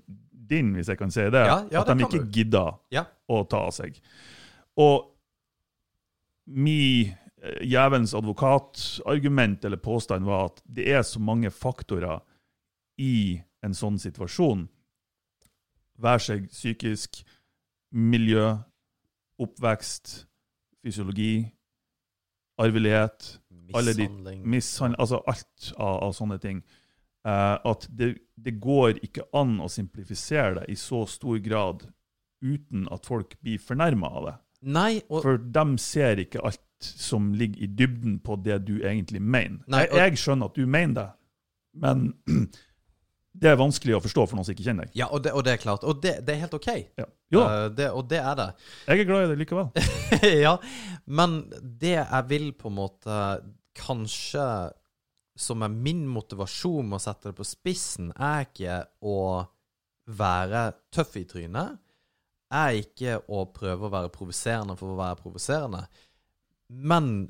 din, 0.48 0.74
hvis 0.76 0.88
jeg 0.92 1.00
kan 1.00 1.10
si 1.12 1.24
det, 1.28 1.44
Ja, 1.48 1.62
ja, 1.72 1.82
at 1.82 1.90
de 1.90 2.04
ikke 2.06 2.26
gidda 2.32 2.66
Ja. 2.94 3.04
å 3.28 3.42
ta 3.48 3.66
av 3.68 3.74
seg. 3.76 3.98
Og 4.78 5.08
mi 6.48 7.08
jævelens 7.38 7.68
djevelens 7.70 8.14
advokatargument 8.18 9.64
eller 9.64 9.78
påstand 9.78 10.24
var 10.26 10.48
at 10.48 10.62
det 10.64 10.88
er 10.90 11.04
så 11.06 11.20
mange 11.22 11.50
faktorer 11.54 12.22
i 12.98 13.38
en 13.66 13.74
sånn 13.74 13.98
situasjon, 13.98 14.66
være 15.98 16.22
seg 16.22 16.48
psykisk, 16.52 17.22
miljø, 17.90 18.56
oppvekst, 19.42 20.26
fysiologi, 20.84 21.48
arvelighet, 22.58 23.38
Mishandling. 23.68 24.44
mishandling, 24.48 25.00
altså 25.00 25.20
alt 25.28 25.72
av, 25.76 25.98
av 26.08 26.12
sånne 26.16 26.38
ting. 26.42 26.62
eh, 27.26 27.56
at 27.70 27.86
det, 27.90 28.14
det 28.36 28.54
går 28.62 29.02
ikke 29.04 29.26
an 29.36 29.58
å 29.60 29.68
simplifisere 29.68 30.60
det 30.60 30.68
i 30.72 30.76
så 30.78 31.02
stor 31.10 31.38
grad 31.44 31.82
uten 32.40 32.86
at 32.94 33.06
folk 33.06 33.34
blir 33.42 33.58
fornærma 33.60 34.08
av 34.08 34.28
det. 34.28 34.36
Nei, 34.62 35.00
og 35.10 35.22
For 35.22 35.36
de 35.38 35.64
ser 35.82 36.18
ikke 36.22 36.40
alt 36.46 36.62
som 36.80 37.32
ligger 37.34 37.62
i 37.62 37.68
dybden 37.78 38.18
på 38.24 38.36
det 38.42 38.60
du 38.66 38.78
egentlig 38.80 39.20
mener. 39.22 39.60
Nei, 39.70 39.84
jeg, 39.86 39.98
jeg 39.98 40.22
skjønner 40.22 40.50
at 40.50 40.56
du 40.56 40.66
mener 40.66 40.94
det, 40.94 41.08
men 41.82 42.08
det 43.42 43.50
er 43.52 43.58
vanskelig 43.60 43.96
å 43.98 44.02
forstå 44.02 44.24
for 44.26 44.38
noen 44.38 44.46
som 44.46 44.54
ikke 44.54 44.66
kjenner 44.66 44.88
deg. 44.88 44.96
Ja, 44.98 45.08
og 45.14 45.22
det, 45.24 45.32
og 45.36 45.44
det 45.46 45.54
er 45.54 45.62
klart. 45.62 45.84
Og 45.86 46.00
det, 46.02 46.16
det 46.26 46.34
er 46.34 46.42
helt 46.44 46.56
OK. 46.58 46.68
Ja. 46.98 47.06
Jo, 47.34 47.44
Uh, 47.44 47.66
det, 47.76 47.90
og 47.92 48.08
det 48.08 48.18
er 48.24 48.34
det. 48.38 48.48
jeg 48.88 49.02
er 49.02 49.08
glad 49.08 49.26
i 49.26 49.30
det 49.30 49.38
likevel. 49.42 49.68
ja, 50.46 50.54
men 51.04 51.38
det 51.60 51.94
jeg 51.98 52.28
vil 52.30 52.50
på 52.56 52.70
en 52.72 52.78
måte 52.78 53.18
kanskje 53.78 54.46
som 55.38 55.62
er 55.62 55.70
min 55.70 56.02
motivasjon 56.10 56.88
med 56.88 56.98
å 56.98 57.04
sette 57.04 57.30
det 57.30 57.38
på 57.38 57.46
spissen, 57.46 58.10
er 58.16 58.48
ikke 58.48 58.80
å 59.06 59.18
være 60.18 60.64
tøff 60.94 61.14
i 61.20 61.24
trynet. 61.28 61.78
Er 62.48 62.80
ikke 62.80 63.20
å 63.28 63.44
prøve 63.54 63.86
å 63.86 63.92
være 63.92 64.10
provoserende 64.12 64.74
for 64.80 64.94
å 64.94 64.98
være 64.98 65.20
provoserende. 65.20 65.84
Men 66.68 67.28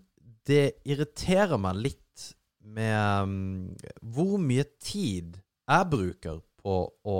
det 0.48 0.78
irriterer 0.88 1.60
meg 1.60 1.82
litt 1.88 2.28
med 2.68 3.24
um, 3.24 3.76
hvor 4.14 4.38
mye 4.40 4.64
tid 4.80 5.36
jeg 5.68 5.90
bruker 5.92 6.40
på 6.58 6.78
å 6.88 7.18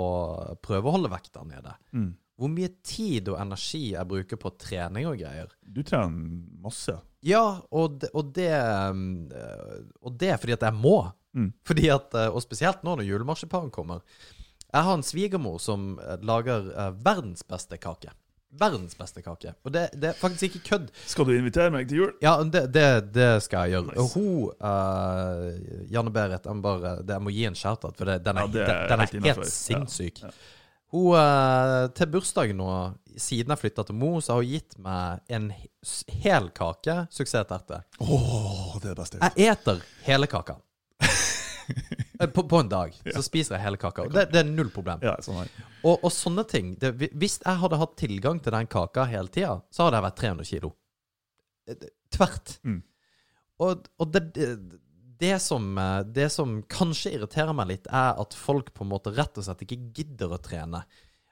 prøve 0.63 0.89
å 0.89 0.95
holde 0.95 1.11
vekta 1.11 1.45
nede. 1.47 1.75
Mm. 1.93 2.09
Hvor 2.39 2.51
mye 2.53 2.71
tid 2.87 3.27
og 3.33 3.39
energi 3.41 3.81
jeg 3.91 4.07
bruker 4.07 4.39
på 4.39 4.51
trening 4.61 5.09
og 5.09 5.19
greier. 5.19 5.51
Du 5.59 5.81
trener 5.83 6.43
masse. 6.63 6.95
Ja, 7.25 7.59
og 7.75 7.99
det, 7.99 8.11
og 8.15 8.29
det, 8.35 8.51
eh, 8.55 9.79
og 9.99 10.19
det 10.21 10.29
er 10.33 10.39
fordi 10.39 10.55
at 10.55 10.67
jeg 10.69 10.77
må. 10.79 11.01
Mm. 11.35 11.51
Fordi 11.67 11.89
at, 11.93 12.13
eh, 12.15 12.29
Og 12.31 12.41
spesielt 12.41 12.83
nå 12.83 12.95
når 12.95 13.09
julemarsipanen 13.09 13.71
kommer. 13.71 14.01
Jeg 14.69 14.85
har 14.85 14.93
en 14.93 15.03
svigermor 15.03 15.59
som 15.59 15.99
eh, 15.99 16.17
lager 16.23 16.71
verdens 17.03 17.43
beste 17.43 17.77
kake. 17.77 18.13
Verdens 18.57 18.95
beste 18.97 19.21
kake. 19.21 19.51
Og 19.63 19.73
det, 19.75 19.83
det 20.01 20.09
er 20.09 20.15
faktisk 20.17 20.47
ikke 20.55 20.61
kødd. 20.71 20.87
Skal 21.05 21.27
du 21.27 21.35
invitere 21.35 21.69
meg 21.73 21.85
til 21.89 21.99
jul? 22.01 22.13
Ja, 22.23 22.31
det, 22.43 22.63
det, 22.73 22.85
det 23.13 23.27
skal 23.45 23.69
jeg 23.69 23.77
gjøre. 23.77 23.93
Nice. 23.93 24.13
Hun, 24.15 24.47
uh, 24.57 25.91
Janne 25.93 26.13
Berit, 26.15 26.47
jeg, 26.49 26.55
må 26.57 26.63
bare, 26.65 26.95
det, 27.03 27.13
jeg 27.13 27.25
må 27.27 27.33
gi 27.35 27.43
en 27.45 27.57
shout-out, 27.59 27.93
for 27.99 28.09
den 28.09 28.41
er, 28.41 28.47
Ja, 28.57 28.65
er 28.65 28.87
den, 28.89 29.03
helt 29.03 29.13
er 29.13 29.19
innenfor. 29.21 29.45
helt 29.45 29.53
sinnssyk. 29.53 30.23
Ja, 30.25 30.31
Hun, 30.89 31.11
uh, 31.13 31.85
til 31.93 32.09
bursdagen 32.09 32.57
nå, 32.57 32.71
siden 33.21 33.53
jeg 33.53 33.61
flytta 33.61 33.85
til 33.85 33.99
Mo, 34.01 34.15
så 34.25 34.33
har 34.33 34.41
hun 34.41 34.49
gitt 34.55 34.79
meg 34.81 35.21
en 35.29 35.51
hel 36.23 36.49
kake 36.57 36.95
suksessterte. 37.13 37.83
Åh, 38.01 38.79
det 38.81 38.89
er 38.89 38.95
det 38.95 38.97
beste 39.03 39.19
jeg 39.19 39.27
vet. 39.27 39.37
Jeg 39.45 39.59
eter 39.59 39.85
hele 40.09 40.31
kaka. 40.31 40.57
Eh, 42.19 42.27
På, 42.27 42.43
på 42.43 42.59
en 42.59 42.69
dag 42.69 42.95
så 43.13 43.21
spiser 43.23 43.55
jeg 43.55 43.63
hele 43.63 43.79
kaka. 43.79 44.07
Det, 44.11 44.25
det 44.33 44.41
er 44.41 44.49
null 44.49 44.71
problem. 44.75 44.99
Ja, 45.05 45.15
sånn. 45.23 45.47
Og, 45.85 45.95
og 46.03 46.11
sånne 46.11 46.43
ting 46.43 46.73
det, 46.81 46.91
Hvis 47.15 47.37
jeg 47.39 47.61
hadde 47.61 47.79
hatt 47.79 47.95
tilgang 47.99 48.41
til 48.43 48.51
den 48.55 48.67
kaka 48.67 49.05
hele 49.07 49.31
tida, 49.31 49.53
så 49.71 49.87
hadde 49.87 50.01
jeg 50.01 50.07
vært 50.09 50.19
300 50.23 50.49
kilo. 50.51 50.73
Eh, 51.69 51.89
Tvert. 52.11 52.57
Mm. 52.65 52.81
Og, 53.63 53.87
og 53.99 54.11
det, 54.15 54.23
det, 55.19 55.35
som, 55.43 55.69
eh, 55.77 56.01
det 56.07 56.29
som 56.35 56.57
kanskje 56.71 57.13
irriterer 57.15 57.55
meg 57.55 57.71
litt, 57.71 57.87
er 57.87 58.19
at 58.19 58.35
folk 58.35 58.73
på 58.75 58.83
en 58.83 58.91
måte 58.91 59.13
rett 59.15 59.39
og 59.39 59.47
slett 59.47 59.63
ikke 59.63 59.79
gidder 60.01 60.35
å 60.35 60.41
trene. 60.43 60.83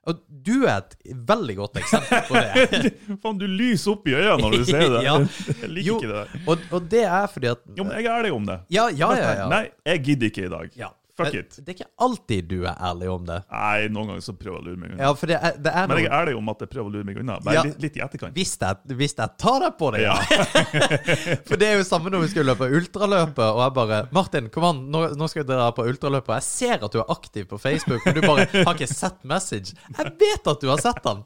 Og 0.08 0.20
du 0.48 0.54
er 0.64 0.78
et 0.86 0.94
veldig 1.28 1.56
godt 1.58 1.80
eksempel 1.82 2.22
på 2.30 2.40
det. 2.40 2.92
Faen, 3.24 3.40
du 3.42 3.44
lyser 3.50 3.92
opp 3.92 4.08
i 4.08 4.14
øynene 4.16 4.38
når 4.46 4.56
du 4.56 4.64
sier 4.70 4.86
det. 4.94 5.02
Ja. 5.08 5.16
Jeg 5.64 5.72
liker 5.74 5.88
Jo. 5.90 5.98
ikke 6.00 6.12
det 6.14 6.22
der. 6.22 6.46
Og, 6.54 6.64
og 6.78 6.86
det 6.94 7.02
er 7.08 7.26
fordi 7.34 7.50
at 7.52 7.66
Jo, 7.76 7.84
men 7.84 7.98
jeg 8.00 8.06
er 8.08 8.16
ærlig 8.22 8.32
om 8.38 8.46
det. 8.48 8.60
Ja, 8.72 8.88
ja, 8.88 9.10
ja. 9.20 9.34
ja. 9.44 9.50
Nei, 9.58 9.66
jeg 9.92 10.04
gidder 10.08 10.32
ikke 10.32 10.46
i 10.48 10.54
dag. 10.56 10.72
ja. 10.80 10.94
Fuck 11.18 11.32
Det- 11.34 11.40
it. 11.40 11.56
Det 11.66 11.70
er 11.74 11.76
ikke 11.80 11.90
alltid 12.06 12.48
du 12.48 12.60
er 12.70 12.76
ærlig 12.78 13.08
om 13.10 13.24
det. 13.26 13.40
Nei, 13.52 13.88
noen 13.90 14.08
ganger 14.12 14.22
så 14.22 14.34
prøver 14.38 14.60
jeg 14.60 14.62
å 14.62 14.68
lure 14.68 14.78
meg 14.78 14.92
unna. 14.92 15.04
Ja, 15.08 15.14
for 15.18 15.26
det 15.32 15.38
er, 15.42 15.56
det 15.58 15.72
er 15.74 15.88
Men 15.90 15.98
jeg 15.98 16.06
er 16.12 16.16
ærlig 16.20 16.36
om 16.38 16.50
at 16.54 16.60
jeg 16.62 16.70
prøver 16.70 16.90
å 16.92 16.94
lure 16.94 17.08
meg 17.10 17.18
unna. 17.18 17.40
Bare 17.42 17.56
Ja. 17.58 17.64
litt, 17.64 17.82
litt 17.82 17.98
i 17.98 18.02
etterkant. 18.06 18.34
hvis 18.38 18.54
jeg, 18.62 18.78
hvis 19.02 19.16
jeg 19.18 19.30
tar 19.42 19.60
deg 19.66 19.78
på 19.80 19.92
det, 19.96 20.02
ja. 20.06 20.16
For 21.48 21.56
det 21.58 21.68
er 21.72 21.78
jo 21.80 21.84
samme 21.88 22.12
når 22.14 22.22
vi 22.26 22.30
skulle 22.34 22.54
løpe 22.54 22.70
ultraløpet, 22.70 23.44
og 23.50 23.62
jeg 23.66 23.74
bare 23.80 24.00
'Martin, 24.14 24.50
kom 24.54 24.64
an, 24.70 24.84
nå, 24.92 25.02
nå 25.18 25.28
skal 25.30 25.44
dra 25.44 25.72
på 25.72 25.86
ultraløpet.' 25.90 26.38
Jeg 26.38 26.44
ser 26.44 26.86
at 26.86 26.92
du 26.94 27.00
er 27.02 27.10
aktiv 27.10 27.48
på 27.50 27.58
Facebook, 27.60 28.06
men 28.06 28.14
du 28.16 28.22
bare 28.22 28.46
har 28.54 28.74
ikke 28.76 28.88
sett 28.88 29.24
message. 29.26 29.74
Jeg 29.98 30.14
vet 30.22 30.48
at 30.48 30.62
du 30.62 30.68
har 30.70 30.78
sett 30.78 31.02
den! 31.04 31.24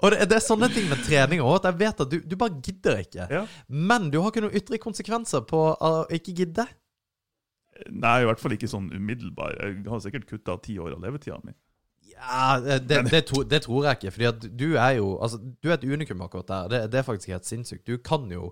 Og 0.00 0.10
det, 0.14 0.28
det 0.30 0.36
er 0.38 0.44
sånne 0.46 0.68
ting 0.72 0.88
med 0.88 1.00
trening 1.04 1.40
òg, 1.42 1.56
at 1.60 1.72
jeg 1.72 1.78
vet 1.84 2.00
at 2.00 2.10
du, 2.10 2.20
du 2.22 2.36
bare 2.38 2.54
gidder 2.62 3.00
ikke. 3.02 3.28
Ja. 3.30 3.44
Men 3.68 4.10
du 4.10 4.20
har 4.22 4.30
ikke 4.30 4.44
noen 4.46 4.54
ytre 4.56 4.78
konsekvenser 4.78 5.42
på 5.48 5.62
å 5.74 5.92
ikke 6.14 6.34
gidde. 6.38 6.66
Nei, 7.90 8.20
i 8.22 8.26
hvert 8.28 8.40
fall 8.42 8.52
ikke 8.56 8.68
sånn 8.70 8.90
umiddelbar. 8.92 9.54
Jeg 9.60 9.84
har 9.86 10.00
sikkert 10.04 10.26
kutta 10.30 10.56
ti 10.64 10.78
år 10.82 10.96
av 10.96 11.02
levetida 11.04 11.38
mi. 11.44 11.52
Ja, 12.18 12.58
det, 12.58 12.80
det, 12.88 13.20
to, 13.28 13.44
det 13.46 13.60
tror 13.62 13.84
jeg 13.86 13.98
ikke. 14.00 14.10
Fordi 14.16 14.26
at 14.26 14.46
du 14.58 14.64
er 14.74 14.96
jo 14.96 15.12
Altså, 15.22 15.38
du 15.38 15.68
er 15.70 15.76
et 15.76 15.84
unikum 15.86 16.24
akkurat 16.24 16.48
der. 16.50 16.68
Det, 16.72 16.80
det 16.90 16.98
er 16.98 17.06
faktisk 17.06 17.30
helt 17.30 17.46
sinnssykt. 17.46 17.84
Du 17.86 17.98
kan 18.02 18.24
jo 18.32 18.48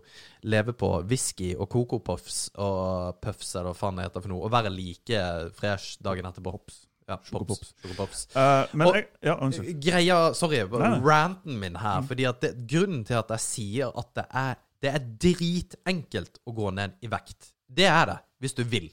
leve 0.46 0.70
på 0.78 0.90
whisky 1.10 1.48
og 1.58 1.66
Coco 1.72 1.98
Puffs 1.98 2.44
og 2.54 3.18
puffs, 3.24 3.54
eller 3.56 3.72
hva 3.72 3.78
faen 3.80 3.98
det 3.98 4.06
heter 4.06 4.22
for 4.22 4.30
noe, 4.30 4.44
og 4.46 4.52
være 4.54 4.70
like 4.70 5.22
fresh 5.58 5.96
dagen 6.06 6.28
etter 6.30 6.44
på 6.46 6.54
hops. 6.54 6.84
Ja, 7.06 7.16
Chocopops. 7.22 7.74
pops. 7.96 8.22
Uh, 8.34 8.40
Eh, 8.42 8.72
men 8.74 8.86
Og- 8.88 8.94
jeg, 8.96 9.04
ja, 9.22 9.34
unnskyld. 9.38 9.76
Greia 9.82 10.16
Sorry, 10.34 10.58
Nei, 10.66 10.88
nei. 10.90 11.00
ranten 11.06 11.58
min 11.60 11.76
her. 11.78 12.02
Fordi 12.02 12.24
at 12.26 12.40
det, 12.42 12.54
Grunnen 12.66 13.04
til 13.06 13.14
at 13.18 13.30
jeg 13.30 13.40
sier 13.40 13.92
at 13.98 14.14
det 14.14 14.24
er 14.30 14.54
Det 14.82 14.90
er 14.94 15.04
dritenkelt 15.58 16.38
å 16.46 16.52
gå 16.54 16.70
ned 16.74 16.92
i 17.02 17.08
vekt. 17.10 17.52
Det 17.66 17.86
er 17.88 18.06
det, 18.10 18.18
hvis 18.42 18.54
du 18.58 18.62
vil. 18.64 18.90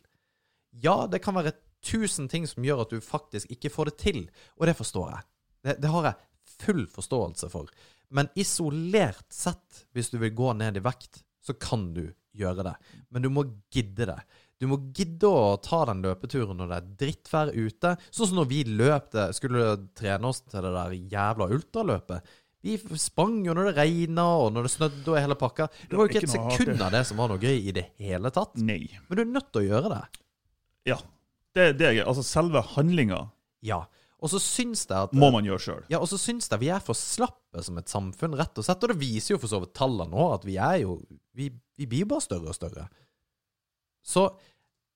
Ja, 0.82 1.04
det 1.10 1.22
kan 1.24 1.38
være 1.38 1.54
tusen 1.84 2.30
ting 2.32 2.48
som 2.48 2.66
gjør 2.66 2.86
at 2.86 2.94
du 2.94 3.04
faktisk 3.04 3.52
ikke 3.54 3.72
får 3.74 3.92
det 3.92 3.98
til, 4.02 4.22
og 4.58 4.70
det 4.70 4.78
forstår 4.78 5.10
jeg. 5.12 5.28
Det, 5.64 5.76
det 5.84 5.92
har 5.92 6.08
jeg 6.10 6.56
full 6.64 6.86
forståelse 6.92 7.50
for. 7.52 7.70
Men 8.14 8.30
isolert 8.40 9.28
sett, 9.34 9.86
hvis 9.94 10.12
du 10.14 10.20
vil 10.22 10.36
gå 10.38 10.54
ned 10.58 10.78
i 10.80 10.84
vekt, 10.86 11.24
så 11.44 11.56
kan 11.60 11.92
du 11.96 12.06
gjøre 12.34 12.66
det. 12.66 12.74
Men 13.14 13.26
du 13.26 13.30
må 13.34 13.46
gidde 13.74 14.08
det. 14.10 14.20
Du 14.62 14.70
må 14.72 14.78
gidde 14.96 15.28
å 15.28 15.58
ta 15.60 15.82
den 15.90 16.04
løpeturen 16.06 16.56
når 16.56 16.70
det 16.70 16.78
er 16.78 16.92
drittvær 17.02 17.52
ute. 17.52 17.96
Sånn 18.14 18.30
som 18.30 18.38
når 18.40 18.48
vi 18.52 18.62
løp 18.70 19.10
det, 19.16 19.26
skulle 19.36 19.74
trene 19.98 20.30
oss 20.30 20.44
til 20.46 20.64
det 20.64 20.72
der 20.78 20.96
jævla 21.12 21.50
ultraløpet. 21.58 22.34
Vi 22.64 22.78
sprang 23.02 23.42
jo 23.44 23.52
når 23.58 23.72
det 23.72 23.74
regna, 23.82 24.24
og 24.40 24.54
når 24.56 24.70
det 24.70 24.72
snødde 24.72 25.10
og 25.12 25.18
hele 25.20 25.36
pakka. 25.36 25.68
Det 25.90 25.98
var 26.00 26.08
jo 26.08 26.14
ikke 26.14 26.24
et 26.24 26.32
sekund 26.32 26.86
av 26.86 26.94
det 26.96 27.02
som 27.10 27.20
var 27.20 27.34
noe 27.34 27.42
gøy 27.44 27.58
i 27.60 27.74
det 27.76 27.90
hele 28.00 28.32
tatt. 28.32 28.56
Nei. 28.64 28.86
Men 29.10 29.20
du 29.20 29.24
er 29.26 29.34
nødt 29.34 29.50
til 29.52 29.66
å 29.66 29.68
gjøre 29.68 29.92
det. 29.98 30.23
Ja. 30.90 31.00
Det, 31.54 31.74
det 31.78 31.90
er 31.90 32.06
Altså, 32.06 32.24
selve 32.26 32.64
handlinga 32.76 33.28
Ja. 33.66 33.84
Og 34.24 34.32
så 34.32 34.40
syns 34.40 34.86
jeg 34.88 34.96
at 34.96 35.12
må 35.20 35.28
man 35.36 35.44
gjøre 35.44 35.60
sjøl. 35.60 35.82
Ja, 35.92 36.00
og 36.00 36.08
så 36.08 36.16
syns 36.22 36.48
jeg 36.48 36.62
vi 36.62 36.70
er 36.72 36.84
for 36.84 36.96
slappe 36.96 37.60
som 37.66 37.76
et 37.82 37.92
samfunn, 37.92 38.38
rett 38.40 38.56
og 38.56 38.64
slett. 38.64 38.86
Og 38.86 38.94
det 38.94 39.02
viser 39.02 39.36
jo 39.36 39.42
for 39.42 39.52
så 39.52 39.60
vidt 39.60 39.74
tallene 39.76 40.16
nå, 40.16 40.30
at 40.38 40.48
vi 40.48 40.56
er 40.56 40.80
jo 40.86 41.02
Vi, 41.36 41.50
vi 41.78 41.88
blir 41.90 42.08
bare 42.08 42.24
større 42.24 42.54
og 42.54 42.56
større. 42.56 42.88
Så 44.04 44.30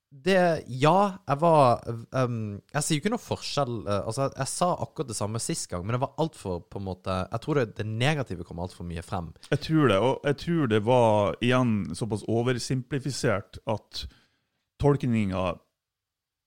det 0.08 0.64
Ja, 0.72 1.18
jeg 1.28 1.40
var 1.42 1.82
um, 2.16 2.62
Jeg 2.72 2.84
sier 2.84 2.96
jo 2.96 3.02
ikke 3.02 3.12
noe 3.12 3.20
forskjell 3.20 3.74
Altså, 3.84 4.06
Altså, 4.08 4.28
jeg 4.38 4.52
sa 4.54 4.70
akkurat 4.86 5.10
det 5.12 5.18
samme 5.20 5.42
sist 5.44 5.68
gang, 5.68 5.84
men 5.84 5.98
det 5.98 6.02
var 6.06 6.16
altfor 6.24 6.62
på 6.64 6.80
en 6.80 6.88
måte 6.88 7.18
Jeg 7.28 7.44
tror 7.44 7.60
det, 7.60 7.66
det 7.82 7.88
negative 7.90 8.48
kom 8.48 8.64
altfor 8.64 8.88
mye 8.88 9.04
frem. 9.04 9.34
Jeg 9.52 9.60
tror 9.68 9.92
det, 9.92 10.00
og 10.00 10.24
jeg 10.24 10.40
tror 10.46 10.72
det 10.72 10.82
var 10.88 11.36
igjen 11.44 11.76
såpass 12.00 12.24
oversimplifisert 12.32 13.60
at 13.68 14.06
tolkninga 14.80 15.58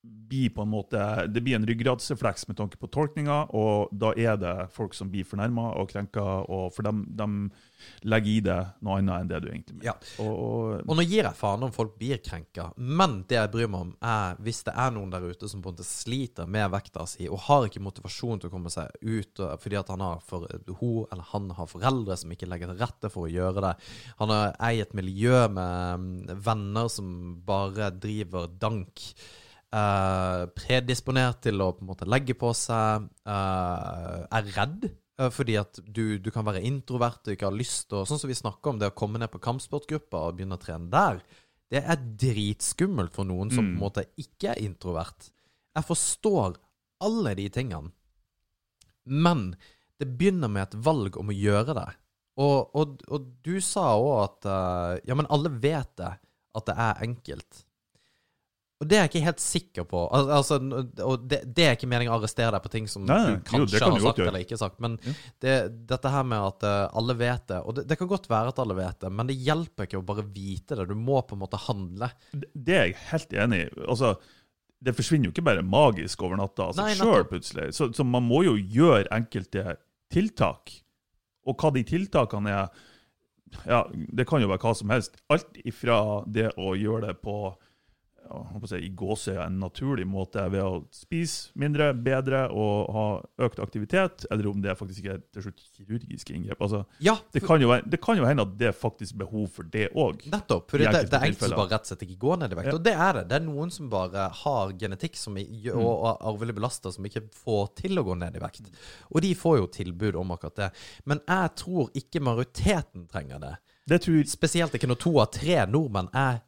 blir 0.02 0.50
på 0.54 0.62
en 0.62 0.70
måte 0.72 1.26
Det 1.26 1.42
blir 1.44 1.58
en 1.58 1.66
ryggradsrefleks 1.66 2.46
med 2.48 2.56
tanke 2.56 2.78
på 2.80 2.88
tolkninga, 2.88 3.50
og 3.56 3.90
da 3.92 4.12
er 4.16 4.38
det 4.40 4.54
folk 4.72 4.94
som 4.96 5.10
blir 5.12 5.26
fornærma 5.28 5.74
og 5.80 5.90
krenka, 5.90 6.24
og 6.48 6.70
for 6.74 6.86
dem, 6.86 7.02
de 7.16 7.26
legger 8.08 8.30
i 8.30 8.40
det 8.44 8.58
noe 8.84 8.98
annet 9.00 9.24
enn 9.24 9.30
det 9.30 9.40
du 9.42 9.48
egentlig 9.50 9.76
mener. 9.76 9.90
Ja. 9.90 9.94
Og, 10.24 10.30
og, 10.30 10.84
Og 10.86 10.96
nå 10.96 11.04
gir 11.04 11.24
jeg 11.24 11.36
faen 11.36 11.66
om 11.66 11.74
folk 11.74 11.96
blir 12.00 12.20
krenka, 12.24 12.70
men 12.76 13.20
det 13.28 13.38
jeg 13.38 13.52
bryr 13.52 13.70
meg 13.72 13.86
om, 13.88 13.92
er 14.00 14.40
hvis 14.44 14.62
det 14.68 14.76
er 14.76 14.94
noen 14.96 15.12
der 15.12 15.26
ute 15.26 15.50
som 15.50 15.60
på 15.60 15.72
en 15.72 15.76
måte 15.76 15.88
sliter 15.88 16.48
med 16.48 16.70
vekta 16.72 17.06
si, 17.08 17.28
og 17.28 17.44
har 17.48 17.68
ikke 17.68 17.84
motivasjon 17.84 18.40
til 18.40 18.50
å 18.50 18.54
komme 18.54 18.72
seg 18.72 18.88
ut 19.04 19.44
fordi 19.60 19.78
at 19.80 19.92
han 19.92 20.02
har 20.04 20.24
for, 20.24 20.48
hun 20.80 21.04
eller 21.10 21.26
han 21.32 21.50
har 21.56 21.68
foreldre 21.70 22.16
som 22.20 22.32
ikke 22.32 22.48
legger 22.48 22.72
til 22.72 22.80
rette 22.80 23.12
for 23.12 23.26
å 23.26 23.32
gjøre 23.32 23.64
det. 23.64 23.74
Han 24.20 24.32
er 24.34 24.50
er 24.70 24.76
i 24.76 24.82
et 24.84 24.96
miljø 24.96 25.44
med 25.52 26.00
mm, 26.00 26.40
venner 26.44 26.90
som 26.92 27.06
bare 27.46 27.90
driver 27.96 28.50
dank. 28.60 29.04
Eh, 29.72 30.46
predisponert 30.56 31.40
til 31.46 31.60
å 31.62 31.70
på 31.76 31.84
en 31.84 31.90
måte 31.92 32.08
legge 32.08 32.34
på 32.38 32.50
seg, 32.56 33.06
eh, 33.26 34.16
er 34.38 34.50
redd. 34.56 34.88
eh, 35.18 35.30
Fordi 35.30 35.56
at 35.60 35.80
du, 35.84 36.18
du 36.18 36.30
kan 36.30 36.44
være 36.46 36.62
introvert 36.64 37.26
og 37.26 37.34
ikke 37.34 37.46
har 37.50 37.56
lyst 37.58 37.88
til 37.90 37.98
å 38.00 38.06
Sånn 38.08 38.18
som 38.22 38.28
vi 38.28 38.34
snakker 38.38 38.70
om 38.74 38.78
det 38.80 38.90
å 38.90 38.96
komme 38.96 39.18
ned 39.20 39.30
på 39.30 39.40
kampsportgruppa 39.42 40.26
og 40.28 40.36
begynne 40.38 40.56
å 40.58 40.62
trene 40.62 40.90
der. 40.90 41.22
Det 41.70 41.84
er 41.86 41.96
dritskummelt 42.18 43.12
for 43.14 43.24
noen 43.24 43.50
som 43.50 43.62
på 43.64 43.68
en 43.70 43.76
Mm. 43.76 43.82
måte 43.84 44.06
ikke 44.18 44.50
er 44.56 44.62
introvert. 44.64 45.30
Jeg 45.76 45.84
forstår 45.86 46.56
alle 47.00 47.34
de 47.36 47.48
tingene. 47.48 47.92
Men 49.06 49.54
det 50.00 50.08
begynner 50.18 50.48
med 50.50 50.62
et 50.68 50.74
valg 50.84 51.16
om 51.20 51.28
å 51.30 51.36
gjøre 51.36 51.74
det. 51.76 51.88
Og, 52.40 52.70
og, 52.74 53.00
og 53.10 53.26
du 53.44 53.60
sa 53.60 53.92
òg 53.98 54.24
at 54.24 54.46
eh, 54.46 55.00
Ja, 55.08 55.14
men 55.14 55.26
alle 55.30 55.50
vet 55.60 55.94
det, 56.00 56.12
at 56.56 56.66
det 56.66 56.74
er 56.76 57.02
enkelt. 57.06 57.64
Og 58.80 58.88
det 58.88 58.96
er 58.96 59.02
jeg 59.04 59.10
ikke 59.10 59.24
helt 59.26 59.42
sikker 59.44 59.84
på. 59.84 60.02
Al 60.16 60.30
altså, 60.38 60.56
og 61.04 61.24
det, 61.28 61.42
det 61.52 61.64
er 61.66 61.74
ikke 61.76 61.88
meningen 61.90 62.14
å 62.14 62.16
arrestere 62.16 62.54
deg 62.54 62.62
på 62.64 62.70
ting 62.72 62.86
som 62.88 63.04
Nei, 63.04 63.18
du 63.36 63.42
kanskje 63.44 63.76
jo, 63.76 63.82
kan 63.84 63.92
har 63.92 64.04
sagt 64.06 64.22
eller 64.24 64.44
ikke 64.46 64.58
sagt. 64.60 64.80
Men 64.80 64.96
Ja. 65.04 65.12
det, 65.44 65.56
dette 65.90 66.12
her 66.14 66.24
med 66.24 66.40
at 66.46 66.64
eh, 66.64 66.96
alle 66.96 67.16
vet 67.20 67.44
det 67.52 67.58
Og 67.60 67.76
det, 67.76 67.84
det 67.90 67.98
kan 68.00 68.08
godt 68.08 68.30
være 68.32 68.54
at 68.54 68.62
alle 68.64 68.78
vet 68.78 69.04
det, 69.04 69.12
men 69.12 69.28
det 69.28 69.36
hjelper 69.36 69.84
ikke 69.84 70.00
å 70.00 70.06
bare 70.08 70.24
vite 70.32 70.80
det. 70.80 70.88
Du 70.88 70.96
må 70.96 71.20
på 71.20 71.36
en 71.36 71.44
måte 71.44 71.60
handle. 71.68 72.08
det 72.32 72.78
er 72.78 72.88
jeg 72.88 72.98
helt 73.12 73.36
enig 73.44 73.62
i. 73.66 73.70
Altså, 73.84 74.14
det 74.80 74.96
forsvinner 74.96 75.28
jo 75.28 75.34
ikke 75.36 75.44
bare 75.50 75.66
magisk 75.66 76.22
over 76.24 76.40
natta 76.40 76.70
av 76.70 76.78
seg 76.78 76.96
sjøl, 77.02 77.26
plutselig. 77.28 77.74
Så, 77.76 77.90
så 77.92 78.06
man 78.08 78.24
må 78.24 78.46
jo 78.48 78.56
gjøre 78.56 79.10
enkelte 79.12 79.76
tiltak. 80.08 80.72
Og 81.44 81.60
hva 81.60 81.68
de 81.76 81.84
tiltakene 81.84 82.54
er, 82.62 82.86
ja, 83.68 83.84
det 83.92 84.24
kan 84.30 84.40
jo 84.40 84.48
være 84.48 84.64
hva 84.64 84.72
som 84.78 84.92
helst. 84.96 85.20
Alt 85.28 85.60
ifra 85.68 86.22
det 86.24 86.54
å 86.56 86.72
gjøre 86.80 87.10
det 87.10 87.20
på 87.20 87.42
ja, 87.44 87.56
jeg 87.56 87.58
håper 87.58 87.58
å 87.60 88.19
si, 88.70 88.80
i 88.86 88.90
gåsøya 88.94 89.46
en 89.46 89.58
naturlig 89.60 90.06
måte 90.08 90.44
ved 90.52 90.62
å 90.62 90.84
spise 90.94 91.50
mindre, 91.58 91.90
bedre 91.94 92.44
og 92.54 92.90
ha 92.94 93.06
økt 93.46 93.60
aktivitet, 93.62 94.26
eller 94.30 94.50
om 94.50 94.62
det 94.62 94.76
faktisk 94.78 95.02
ikke 95.04 95.16
er 95.18 95.22
til 95.34 95.46
slutt 95.48 95.64
kirurgiske 95.76 96.36
inngrep. 96.36 96.62
Altså, 96.62 96.84
Ja, 97.02 97.16
det, 97.34 97.42
kan 97.46 97.60
jo, 97.62 97.72
det 97.84 98.00
kan 98.02 98.18
jo 98.20 98.28
hende 98.28 98.46
at 98.46 98.56
det 98.60 98.70
er 98.70 98.76
faktisk 98.76 99.18
behov 99.20 99.48
for 99.54 99.66
det 99.66 99.88
òg. 99.92 100.24
Nettopp. 100.30 100.70
For 100.70 100.78
det, 100.78 100.92
det, 100.94 101.04
det 101.10 101.18
er 101.18 101.28
enkelte 101.30 101.50
som 101.50 101.58
bare 101.58 101.72
rett 101.74 101.86
og 101.86 101.92
slett 101.92 102.06
ikke 102.06 102.20
går 102.22 102.40
ned 102.44 102.54
i 102.54 102.60
vekt. 102.60 102.70
Ja. 102.70 102.76
Og 102.78 102.84
det 102.86 102.94
er 102.94 103.18
det. 103.20 103.26
Det 103.30 103.38
er 103.40 103.46
noen 103.46 103.74
som 103.74 103.90
bare 103.92 104.28
har 104.44 104.74
genetikk 104.80 105.18
som 105.18 105.36
Mm. 105.40 105.84
og 105.84 106.18
arvelig 106.26 106.54
belasta 106.56 106.92
som 106.92 107.06
ikke 107.06 107.22
får 107.34 107.74
til 107.80 107.98
å 108.00 108.04
gå 108.04 108.16
ned 108.18 108.36
i 108.36 108.42
vekt. 108.42 108.68
Og 109.10 109.22
de 109.24 109.32
får 109.34 109.58
jo 109.60 109.66
tilbud 109.72 110.18
om 110.20 110.32
akkurat 110.34 110.56
det. 110.56 110.68
Men 111.08 111.20
jeg 111.26 111.54
tror 111.62 111.90
ikke 111.96 112.22
majoriteten 112.24 113.06
trenger 113.10 113.40
det. 113.42 113.54
Det 113.90 114.00
tror 114.04 114.24
Spesielt 114.30 114.74
ikke 114.76 114.88
når 114.90 115.00
to 115.02 115.12
av 115.22 115.30
tre 115.34 115.58
nordmenn 115.66 116.10
er 116.16 116.42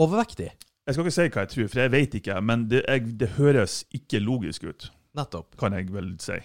overvektige. 0.00 0.52
Jeg 0.82 0.96
skal 0.96 1.06
ikke 1.06 1.14
si 1.14 1.28
hva 1.28 1.44
jeg 1.44 1.52
tror, 1.52 1.68
for 1.70 1.80
jeg 1.84 1.92
vet 1.94 2.16
ikke. 2.18 2.40
Men 2.42 2.64
det, 2.70 2.82
jeg, 2.88 3.14
det 3.20 3.28
høres 3.36 3.82
ikke 3.94 4.22
logisk 4.22 4.66
ut, 4.66 4.88
Nettopp. 5.18 5.54
kan 5.60 5.76
jeg 5.76 5.92
vel 5.94 6.14
si. 6.22 6.40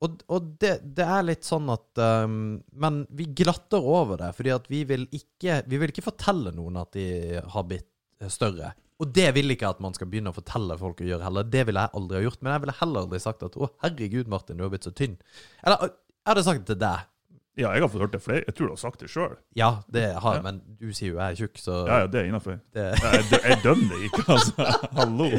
Og, 0.00 0.22
og 0.32 0.52
det, 0.62 0.78
det 0.96 1.04
er 1.04 1.26
litt 1.28 1.44
sånn 1.44 1.66
at 1.68 2.00
um, 2.24 2.54
Men 2.80 3.02
vi 3.12 3.26
glatter 3.36 3.84
over 3.84 4.16
det, 4.22 4.30
fordi 4.32 4.54
at 4.54 4.70
vi 4.72 4.78
vil 4.88 5.02
ikke 5.12 5.58
Vi 5.68 5.80
vil 5.82 5.92
ikke 5.92 6.06
fortelle 6.06 6.54
noen 6.56 6.78
at 6.80 6.96
de 6.96 7.36
har 7.44 7.66
blitt 7.68 7.90
eh, 8.22 8.30
større. 8.32 8.72
Og 9.00 9.12
det 9.12 9.26
vil 9.36 9.52
ikke 9.52 9.68
at 9.68 9.82
man 9.84 9.92
skal 9.96 10.08
begynne 10.08 10.32
å 10.32 10.36
fortelle 10.36 10.76
folk 10.80 11.00
å 11.00 11.08
gjøre 11.08 11.24
heller. 11.24 11.44
Det 11.52 11.66
ville 11.68 11.84
jeg 11.84 11.96
aldri 12.00 12.16
ha 12.16 12.24
gjort. 12.24 12.40
Men 12.40 12.54
jeg 12.54 12.64
ville 12.64 12.78
heller 12.80 13.04
aldri 13.04 13.20
sagt 13.20 13.44
at 13.44 13.56
'Å, 13.56 13.68
herregud, 13.84 14.28
Martin, 14.28 14.56
du 14.56 14.64
har 14.64 14.72
blitt 14.72 14.88
så 14.88 14.92
tynn'. 14.96 15.20
Eller 15.64 15.84
jeg 15.84 16.28
hadde 16.32 16.44
sagt 16.48 16.64
det 16.64 16.72
til 16.74 16.80
deg. 16.80 17.06
Ja, 17.58 17.72
jeg 17.74 17.82
har 17.82 17.88
fått 17.90 18.00
hørt 18.04 18.12
det 18.14 18.20
flere. 18.22 18.44
Jeg 18.46 18.54
tror 18.54 18.68
du 18.70 18.72
har 18.76 18.80
sagt 18.80 19.00
det 19.02 19.08
sjøl. 19.10 19.32
Ja, 19.58 19.82
det 19.90 20.04
har 20.22 20.36
jeg, 20.36 20.40
Ja. 20.40 20.44
men 20.46 20.60
du 20.78 20.92
sier 20.94 21.10
jo 21.10 21.18
jeg 21.18 21.32
er 21.34 21.38
tjukk, 21.40 21.58
så 21.58 21.78
Ja, 21.88 21.98
ja, 22.04 22.06
det 22.06 22.20
er 22.20 22.28
innafor. 22.30 22.60
det, 22.76 22.84
Jeg, 23.02 23.40
jeg 23.42 23.58
dømmer 23.64 23.96
det 23.96 24.10
ikke, 24.10 24.24
altså. 24.32 24.68
Hallo. 24.98 25.30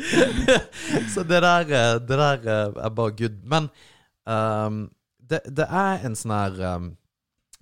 Så 1.14 1.24
det 1.24 1.42
der, 1.42 1.62
eh, 1.72 2.00
det 2.04 2.18
der 2.20 2.48
eh, 2.52 2.82
er 2.86 2.90
bare 2.90 3.16
good. 3.16 3.38
Men 3.48 3.70
um, 4.28 4.82
det, 5.18 5.40
det 5.48 5.66
er 5.70 6.04
en 6.06 6.16
sånn 6.20 6.36
her 6.36 6.60
um, 6.76 6.90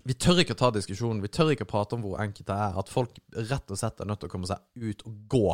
Vi 0.09 0.15
tør 0.17 0.41
ikke 0.41 0.55
å 0.57 0.61
ta 0.63 0.71
diskusjonen. 0.73 1.21
Vi 1.21 1.29
tør 1.29 1.51
ikke 1.53 1.67
å 1.67 1.69
prate 1.69 1.95
om 1.95 2.01
hvor 2.01 2.17
enkelt 2.23 2.47
det 2.49 2.55
er. 2.57 2.79
At 2.81 2.89
folk 2.89 3.19
rett 3.37 3.69
og 3.69 3.77
slett 3.77 4.01
er 4.01 4.09
nødt 4.09 4.23
til 4.23 4.31
å 4.31 4.33
komme 4.33 4.49
seg 4.49 4.57
ut 4.81 5.05
og 5.05 5.19
gå. 5.29 5.45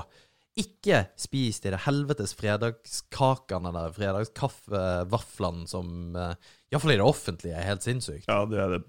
Ikke 0.55 1.01
spis 1.19 1.59
de 1.59 1.73
det 1.73 1.81
helvetes 1.83 2.31
fredagskakene 2.39 3.73
eller 3.73 3.91
fredagskaffevaflene 3.97 5.67
som 5.67 6.15
uh, 6.15 6.31
Iallfall 6.76 6.93
i 6.93 6.97
det 6.99 7.05
offentlige 7.05 7.57
er 7.57 7.69
helt 7.69 7.86
sinnssykt. 7.86 8.28
Ja, 8.28 8.41
det 8.49 8.59
er 8.61 8.73
det, 8.76 8.82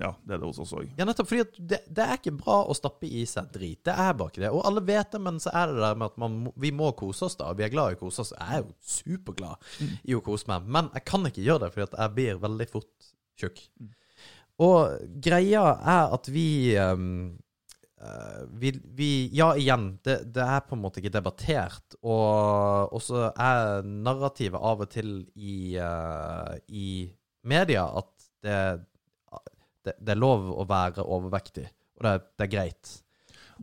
ja, 0.00 0.10
det, 0.24 0.34
er 0.34 0.40
det 0.40 0.48
hos 0.48 0.60
oss 0.64 0.74
òg. 0.76 0.88
Ja, 0.98 1.06
nettopp 1.06 1.30
fordi 1.30 1.64
det, 1.70 1.80
det 1.86 2.04
er 2.04 2.18
ikke 2.18 2.34
bra 2.36 2.60
å 2.66 2.76
stappe 2.76 3.06
i 3.06 3.24
seg 3.28 3.52
drit. 3.54 3.80
Det 3.86 3.94
er 3.94 4.16
bare 4.18 4.34
ikke 4.34 4.44
det. 4.44 4.52
Og 4.54 4.64
alle 4.68 4.82
vet 4.84 5.14
det, 5.14 5.22
men 5.22 5.38
så 5.42 5.54
er 5.54 5.70
det 5.70 5.80
der 5.80 5.98
med 6.00 6.10
at 6.10 6.20
man, 6.20 6.38
vi 6.60 6.72
må 6.74 6.90
kose 6.98 7.28
oss, 7.28 7.38
da. 7.40 7.52
Vi 7.56 7.66
er 7.66 7.72
glad 7.72 7.94
i 7.94 7.98
å 7.98 8.02
kose 8.02 8.24
oss. 8.24 8.34
Jeg 8.36 8.58
er 8.58 8.64
jo 8.64 8.74
superglad 8.98 9.72
i 10.02 10.18
å 10.18 10.24
kose 10.24 10.50
meg, 10.50 10.66
men 10.76 10.90
jeg 10.96 11.06
kan 11.08 11.30
ikke 11.30 11.46
gjøre 11.46 11.66
det 11.66 11.74
fordi 11.76 11.88
at 11.88 12.00
jeg 12.02 12.16
blir 12.18 12.42
veldig 12.44 12.68
fort 12.72 13.12
tjukk. 13.40 13.64
Og 14.64 15.08
greia 15.22 15.64
er 15.80 16.12
at 16.14 16.28
vi 16.30 16.48
eh, 16.78 17.06
vi, 18.60 18.70
vi 18.98 19.08
Ja, 19.32 19.52
igjen, 19.56 19.98
det, 20.04 20.18
det 20.34 20.42
er 20.44 20.60
på 20.66 20.76
en 20.76 20.82
måte 20.82 21.00
ikke 21.02 21.12
debattert. 21.14 21.96
Og 22.04 22.98
så 23.02 23.28
er 23.32 23.82
narrativet 23.86 24.60
av 24.60 24.82
og 24.84 24.90
til 24.92 25.14
i, 25.36 25.76
uh, 25.80 26.54
i 26.68 26.88
media 27.48 27.86
at 28.00 28.10
det, 28.44 28.58
det, 29.84 29.94
det 30.00 30.14
er 30.16 30.20
lov 30.20 30.50
å 30.52 30.66
være 30.68 31.04
overvektig, 31.04 31.66
og 31.98 32.04
det, 32.06 32.12
er- 32.18 32.26
det 32.42 32.50
greit. 32.52 32.96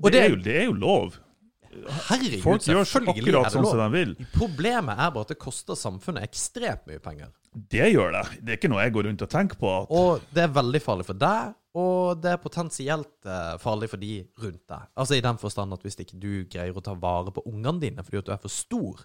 Og 0.02 0.08
Det, 0.14 0.22
er 0.24 0.30
jo, 0.32 0.40
det 0.46 0.56
er 0.56 0.66
jo 0.70 0.74
lov. 0.80 1.18
Herregud, 2.10 2.42
Folk 2.44 2.66
gjør 2.68 2.82
akkurat 2.84 3.54
sånn 3.54 3.66
som 3.68 3.80
de 3.84 3.88
vil. 3.94 4.12
Problemet 4.36 4.98
er 5.00 5.12
bare 5.14 5.24
at 5.28 5.32
det 5.34 5.38
koster 5.40 5.78
samfunnet 5.80 6.24
ekstremt 6.28 6.84
mye 6.90 7.00
penger. 7.04 7.30
Det 7.52 7.88
gjør 7.92 8.14
det. 8.16 8.26
Det 8.40 8.54
er 8.54 8.60
ikke 8.60 8.70
noe 8.72 8.84
jeg 8.86 8.94
går 8.96 9.10
rundt 9.10 9.24
og 9.26 9.32
tenker 9.32 9.60
på. 9.60 9.72
Og 9.92 10.22
det 10.32 10.46
er 10.46 10.54
veldig 10.56 10.82
farlig 10.84 11.06
for 11.10 11.20
deg, 11.20 11.54
og 11.76 12.22
det 12.24 12.34
er 12.34 12.44
potensielt 12.44 13.28
eh, 13.28 13.56
farlig 13.60 13.90
for 13.92 14.00
de 14.00 14.22
rundt 14.44 14.64
deg. 14.72 14.86
Altså 14.96 15.18
i 15.18 15.24
den 15.24 15.40
forstand 15.40 15.76
at 15.76 15.84
hvis 15.84 16.00
ikke 16.00 16.20
du 16.20 16.46
greier 16.52 16.76
å 16.76 16.84
ta 16.84 16.96
vare 16.96 17.34
på 17.36 17.44
ungene 17.52 17.80
dine 17.84 18.06
fordi 18.08 18.22
at 18.22 18.30
du 18.30 18.34
er 18.36 18.42
for 18.44 18.52
stor. 18.52 19.04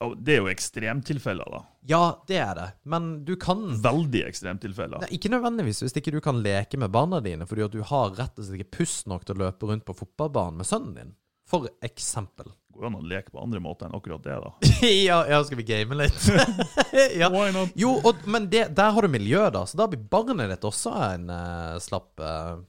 og 0.00 0.16
det 0.24 0.34
er 0.34 0.40
jo 0.40 0.48
ekstremtilfeller, 0.48 1.52
da. 1.52 1.62
Ja, 1.88 2.02
det 2.28 2.38
er 2.40 2.54
det, 2.56 2.68
men 2.88 3.10
du 3.28 3.34
kan 3.36 3.66
Veldig 3.84 4.22
ekstremtilfeller. 4.28 5.04
Nei, 5.04 5.10
Ikke 5.16 5.32
nødvendigvis 5.32 5.82
hvis 5.84 5.96
ikke 6.00 6.12
du 6.16 6.20
kan 6.24 6.40
leke 6.40 6.80
med 6.80 6.92
barna 6.92 7.20
dine 7.20 7.44
fordi 7.48 7.66
at 7.68 7.76
du 7.76 7.82
har 7.84 8.14
rett 8.16 8.40
og 8.40 8.44
slett 8.46 8.62
ikke 8.62 8.78
pust 8.80 9.08
nok 9.08 9.28
til 9.28 9.36
å 9.36 9.44
løpe 9.44 9.68
rundt 9.68 9.84
på 9.84 9.96
fotballbanen 10.00 10.60
med 10.60 10.68
sønnen 10.68 10.96
din. 10.96 11.12
For 11.50 11.66
eksempel. 11.82 12.52
Det 12.70 12.86
an 12.86 12.94
å 12.96 13.00
leke 13.04 13.32
på 13.34 13.40
andre 13.42 13.58
måter 13.60 13.88
enn 13.88 13.96
akkurat 13.98 14.22
det, 14.24 14.36
da. 14.40 14.50
ja, 14.88 15.18
ja, 15.28 15.40
skal 15.44 15.58
vi 15.58 15.64
game 15.68 15.96
litt? 15.98 16.20
ja. 17.20 17.28
Why 17.32 17.50
not? 17.52 17.74
Jo, 17.76 17.96
og, 18.06 18.22
men 18.30 18.46
det, 18.52 18.68
der 18.78 18.94
har 18.96 19.04
du 19.04 19.10
miljø, 19.12 19.42
da. 19.52 19.66
Så 19.68 19.76
da 19.80 19.88
blir 19.90 20.00
barnet 20.00 20.48
ditt 20.54 20.64
også 20.64 20.94
en 21.10 21.26
uh, 21.28 21.76
slapp 21.82 22.22
uh... 22.24 22.62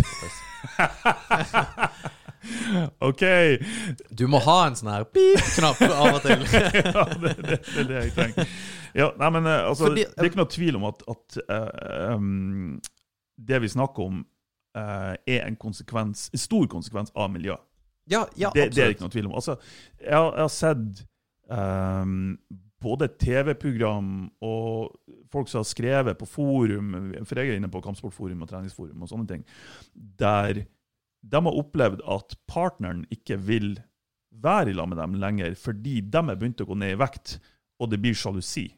OK! 3.08 3.22
Du 4.10 4.26
må 4.30 4.38
ha 4.44 4.58
en 4.66 4.76
sånn 4.78 4.90
her 4.92 5.04
pip-knapp 5.08 5.80
av 5.86 6.18
og 6.18 6.22
til. 6.24 6.44
ja, 6.50 7.04
det, 7.14 7.34
det, 7.40 7.58
det 7.64 7.80
er 7.84 7.88
det 7.88 8.00
jeg 8.02 8.14
trenger. 8.16 8.54
Ja, 8.96 9.10
nei, 9.20 9.28
men 9.36 9.46
eh, 9.46 9.68
altså, 9.70 9.86
Fordi- 9.88 10.06
Det 10.08 10.24
er 10.24 10.28
ikke 10.32 10.42
noe 10.42 10.50
tvil 10.50 10.74
om 10.80 10.84
at, 10.90 10.98
at 11.14 11.26
uh, 11.46 12.16
um, 12.16 12.80
det 13.40 13.58
vi 13.62 13.68
snakker 13.72 14.00
om, 14.08 14.16
eh, 14.76 15.12
er 15.36 15.44
en 15.46 15.58
konsekvens, 15.60 16.28
en 16.32 16.42
stor 16.42 16.66
konsekvens 16.70 17.12
av 17.14 17.30
miljø. 17.32 17.56
Ja, 18.10 18.24
ja, 18.34 18.50
det, 18.54 18.72
det 18.74 18.82
er 18.84 18.94
ikke 18.94 19.06
noe 19.06 19.14
tvil 19.14 19.28
om. 19.28 19.36
Altså, 19.38 19.56
jeg, 20.00 20.16
har, 20.16 20.32
jeg 20.34 20.42
har 20.42 20.52
sett 20.54 21.04
um, 21.46 22.16
både 22.82 23.10
TV-program 23.20 24.10
og 24.46 24.96
folk 25.30 25.50
som 25.50 25.60
har 25.60 25.68
skrevet 25.68 26.18
på 26.18 26.28
forum, 26.28 26.94
for 27.22 27.38
jeg 27.38 27.52
er 27.52 27.60
inne 27.60 27.70
på 27.70 27.82
kampsportforum 27.84 28.42
og 28.42 28.50
treningsforum 28.50 29.04
og 29.04 29.12
sånne 29.12 29.30
ting, 29.30 29.44
der 29.94 30.64
de 31.20 31.42
har 31.44 31.60
opplevd 31.60 32.02
at 32.08 32.34
partneren 32.48 33.04
ikke 33.12 33.36
vil 33.44 33.74
være 34.40 34.72
i 34.72 34.76
lag 34.76 34.88
med 34.88 35.00
dem 35.00 35.18
lenger 35.20 35.56
fordi 35.58 36.00
de 36.00 36.22
er 36.22 36.38
begynt 36.38 36.62
å 36.64 36.68
gå 36.68 36.78
ned 36.80 36.94
i 36.94 37.00
vekt, 37.00 37.36
og 37.80 37.92
det 37.92 38.00
blir 38.00 38.16
sjalusi. 38.16 38.70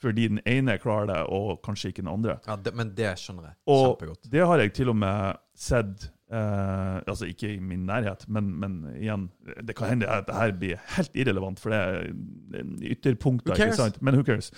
Fordi 0.00 0.28
den 0.30 0.40
ene 0.48 0.78
klarer 0.80 1.10
det, 1.10 1.18
og 1.28 1.58
kanskje 1.66 1.90
ikke 1.90 2.00
den 2.04 2.08
andre. 2.12 2.38
Ja, 2.46 2.54
det, 2.56 2.72
men 2.78 2.94
det 2.96 3.10
skjønner 3.20 3.50
jeg 3.50 3.56
Og 3.68 3.82
kjempegodt. 3.98 4.30
det 4.32 4.46
har 4.48 4.62
jeg 4.62 4.72
til 4.78 4.88
og 4.88 4.96
med 4.96 5.36
sett 5.60 6.06
eh, 6.32 6.96
Altså 7.04 7.28
ikke 7.28 7.50
i 7.52 7.58
min 7.60 7.82
nærhet, 7.88 8.24
men, 8.32 8.48
men 8.62 8.78
igjen 8.96 9.26
Det 9.66 9.76
kan 9.76 9.92
hende 9.92 10.08
at 10.08 10.24
det 10.30 10.38
her 10.38 10.54
blir 10.56 10.80
helt 10.96 11.20
irrelevant, 11.20 11.60
for 11.60 11.74
det 11.74 11.82
er 11.84 12.64
ytterpunkter. 12.94 13.52
Ikke 13.60 13.76
sant? 13.76 14.00
Men 14.00 14.16
who 14.16 14.24
cares? 14.24 14.48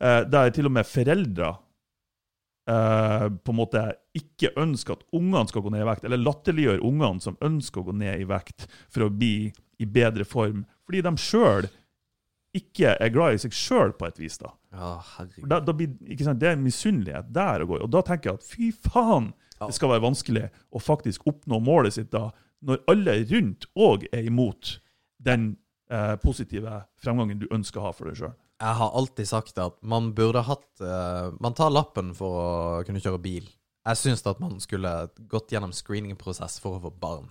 Eh, 0.00 0.20
der 0.28 0.52
til 0.52 0.68
og 0.68 0.74
med 0.76 0.84
foreldre 0.88 1.54
eh, 2.68 3.26
på 3.40 3.54
en 3.54 3.58
måte 3.62 3.86
ikke 4.16 4.52
ønsker 4.60 4.98
at 4.98 5.04
ungene 5.16 5.48
skal 5.48 5.64
gå 5.64 5.72
ned 5.72 5.84
i 5.84 5.88
vekt, 5.88 6.04
eller 6.08 6.20
latterliggjør 6.20 6.84
ungene 6.86 7.24
som 7.24 7.38
ønsker 7.46 7.82
å 7.82 7.88
gå 7.90 7.96
ned 8.04 8.20
i 8.20 8.28
vekt 8.28 8.66
for 8.92 9.06
å 9.06 9.12
bli 9.12 9.48
i 9.80 9.86
bedre 9.88 10.26
form, 10.28 10.64
fordi 10.84 11.00
de 11.06 11.12
sjøl 11.16 11.68
ikke 12.56 12.96
er 12.98 13.12
glad 13.14 13.36
i 13.36 13.40
seg 13.42 13.54
sjøl 13.54 13.92
på 13.98 14.08
et 14.08 14.18
vis. 14.18 14.38
da. 14.40 14.52
Ja. 14.74 14.92
Da, 15.46 15.60
da 15.62 15.74
blir, 15.76 15.92
ikke 16.10 16.26
sant, 16.26 16.40
Det 16.42 16.50
er 16.50 16.60
misunnelighet 16.60 17.30
der 17.34 17.64
å 17.64 17.68
gå 17.70 17.78
i. 17.78 17.84
Og 17.86 17.90
da 17.94 18.02
tenker 18.06 18.32
jeg 18.32 18.40
at 18.40 18.46
fy 18.46 18.70
faen, 18.90 19.32
det 19.60 19.74
skal 19.76 19.92
være 19.92 20.06
vanskelig 20.06 20.46
å 20.72 20.80
faktisk 20.82 21.26
oppnå 21.30 21.60
målet 21.62 21.98
sitt 21.98 22.10
da, 22.14 22.30
når 22.64 22.80
alle 22.92 23.16
rundt 23.30 23.66
òg 23.76 24.06
er 24.12 24.26
imot 24.28 24.78
den 25.20 25.52
eh, 25.92 26.14
positive 26.22 26.82
fremgangen 27.00 27.40
du 27.42 27.46
ønsker 27.52 27.80
å 27.80 27.88
ha 27.90 27.92
for 27.96 28.08
deg 28.08 28.20
sjøl. 28.20 28.36
Jeg 28.60 28.76
har 28.76 28.96
alltid 28.96 29.28
sagt 29.28 29.60
at 29.60 29.78
man 29.80 30.10
burde 30.16 30.42
hatt 30.44 30.82
eh, 30.84 31.30
Man 31.40 31.54
tar 31.56 31.72
lappen 31.72 32.10
for 32.16 32.40
å 32.40 32.48
kunne 32.84 33.00
kjøre 33.00 33.20
bil. 33.24 33.46
Jeg 33.88 33.96
syns 33.96 34.24
at 34.28 34.40
man 34.42 34.58
skulle 34.60 34.90
gått 35.30 35.54
gjennom 35.54 35.72
screeningprosess 35.72 36.58
for 36.60 36.76
å 36.76 36.82
få 36.84 36.90
barn. 37.00 37.30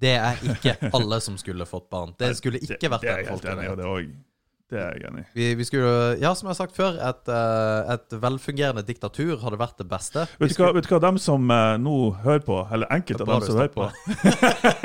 Det 0.00 0.14
er 0.16 0.40
ikke 0.54 0.74
alle 0.96 1.18
som 1.20 1.36
skulle 1.40 1.66
fått 1.68 1.90
barn. 1.92 2.14
Det 2.18 2.32
skulle 2.38 2.60
ikke 2.64 2.88
vært 2.90 3.02
det 3.04 3.10
er 3.14 3.22
jeg 3.24 3.32
helt 3.34 3.48
enig 3.52 3.64
i. 3.68 3.76
Det, 3.76 3.86
også- 3.86 4.26
det 4.70 4.78
er 4.78 4.92
jeg 4.94 5.08
enig 5.10 5.22
i. 5.24 5.26
Vi, 5.34 5.46
vi 5.58 5.64
skulle, 5.66 5.92
ja, 6.22 6.30
som 6.38 6.46
jeg 6.46 6.52
har 6.54 6.58
sagt 6.60 6.76
før, 6.78 6.94
et, 7.08 7.28
eh, 7.34 7.90
et 7.96 8.14
velfungerende 8.22 8.84
diktatur 8.86 9.32
hadde 9.42 9.58
vært 9.58 9.76
det 9.82 9.88
beste. 9.90 10.24
Vet 10.38 10.54
du, 10.54 10.62
hva, 10.62 10.68
vet 10.76 10.86
du 10.86 10.92
hva, 10.94 11.00
dem 11.02 11.18
som 11.18 11.50
eh, 11.50 11.74
nå 11.82 11.96
hører 12.22 12.44
på, 12.46 12.60
eller 12.70 12.86
enkelte 12.94 13.26
av 13.26 13.32
dem 13.34 13.48
som 13.48 13.58
hører 13.58 13.74
på 13.74 13.88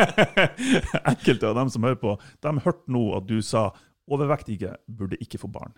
Enkelte 1.13 1.47
av 1.51 1.55
dem 1.59 1.69
som 1.73 1.85
hører 1.85 1.99
på, 2.01 2.15
de 2.43 2.55
hørte 2.65 2.91
nå 2.97 3.03
at 3.19 3.27
du 3.29 3.37
sa 3.45 3.67
overvektige 4.11 4.73
burde 4.89 5.17
ikke 5.21 5.39
få 5.41 5.49
barn. 5.53 5.73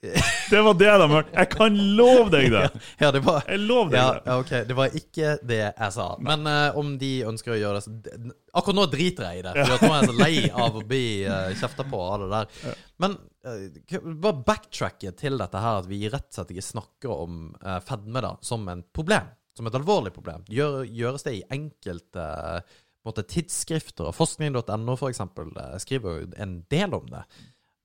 Det 0.00 0.60
var 0.64 0.74
det 0.80 0.90
de 1.02 1.06
hørte. 1.12 1.32
Jeg 1.36 1.48
kan 1.52 1.74
love 1.98 2.30
deg 2.32 2.48
det! 2.54 2.62
Ja, 3.02 3.10
det 3.12 3.20
var 3.26 3.44
Jeg 3.44 3.60
lover 3.62 3.92
deg 3.92 4.00
ja, 4.00 4.12
det. 4.16 4.36
ok. 4.42 4.52
Det 4.68 4.76
var 4.78 4.96
ikke 5.00 5.32
det 5.46 5.60
jeg 5.66 5.94
sa. 5.96 6.06
Men 6.24 6.48
uh, 6.48 6.78
om 6.80 6.94
de 7.00 7.10
ønsker 7.28 7.54
å 7.54 7.58
gjøre 7.60 7.80
det 7.80 7.84
så 7.84 8.32
Akkurat 8.56 8.78
nå 8.80 8.86
driter 8.90 9.28
jeg 9.28 9.42
i 9.42 9.44
det. 9.46 9.52
For 9.60 9.84
nå 9.84 9.92
er 9.92 9.98
jeg 10.00 10.10
så 10.10 10.16
lei 10.16 10.34
av 10.66 10.78
å 10.80 10.84
bli 10.88 11.04
uh, 11.28 11.52
kjefta 11.60 11.86
på 11.86 12.02
av 12.02 12.24
det 12.24 12.30
der. 12.32 12.76
Men 13.04 13.16
uh, 13.46 14.12
bare 14.24 14.44
backtracke 14.48 15.12
til 15.20 15.38
dette 15.38 15.62
her, 15.62 15.82
at 15.84 15.90
vi 15.90 16.02
rett 16.08 16.30
og 16.32 16.40
slett 16.40 16.54
ikke 16.56 16.68
snakker 16.72 17.14
om 17.14 17.42
uh, 17.60 17.78
fedme 17.86 18.24
da, 18.24 18.34
som 18.42 18.64
en 18.72 18.82
problem. 18.96 19.30
Som 19.58 19.68
et 19.68 19.76
alvorlig 19.76 20.14
problem. 20.16 20.46
Gjør, 20.50 20.82
gjøres 20.88 21.26
det 21.26 21.36
i 21.36 21.46
enkelte 21.52 22.24
uh, 22.24 22.78
måte, 23.06 23.24
tidsskrifter, 23.28 24.10
forskning.no 24.12 24.96
for 24.98 25.10
eksempel 25.10 25.52
eh, 25.56 25.76
skriver 25.80 26.18
jo 26.20 26.28
en 26.42 26.58
del 26.72 26.96
om 26.96 27.08
det. 27.10 27.24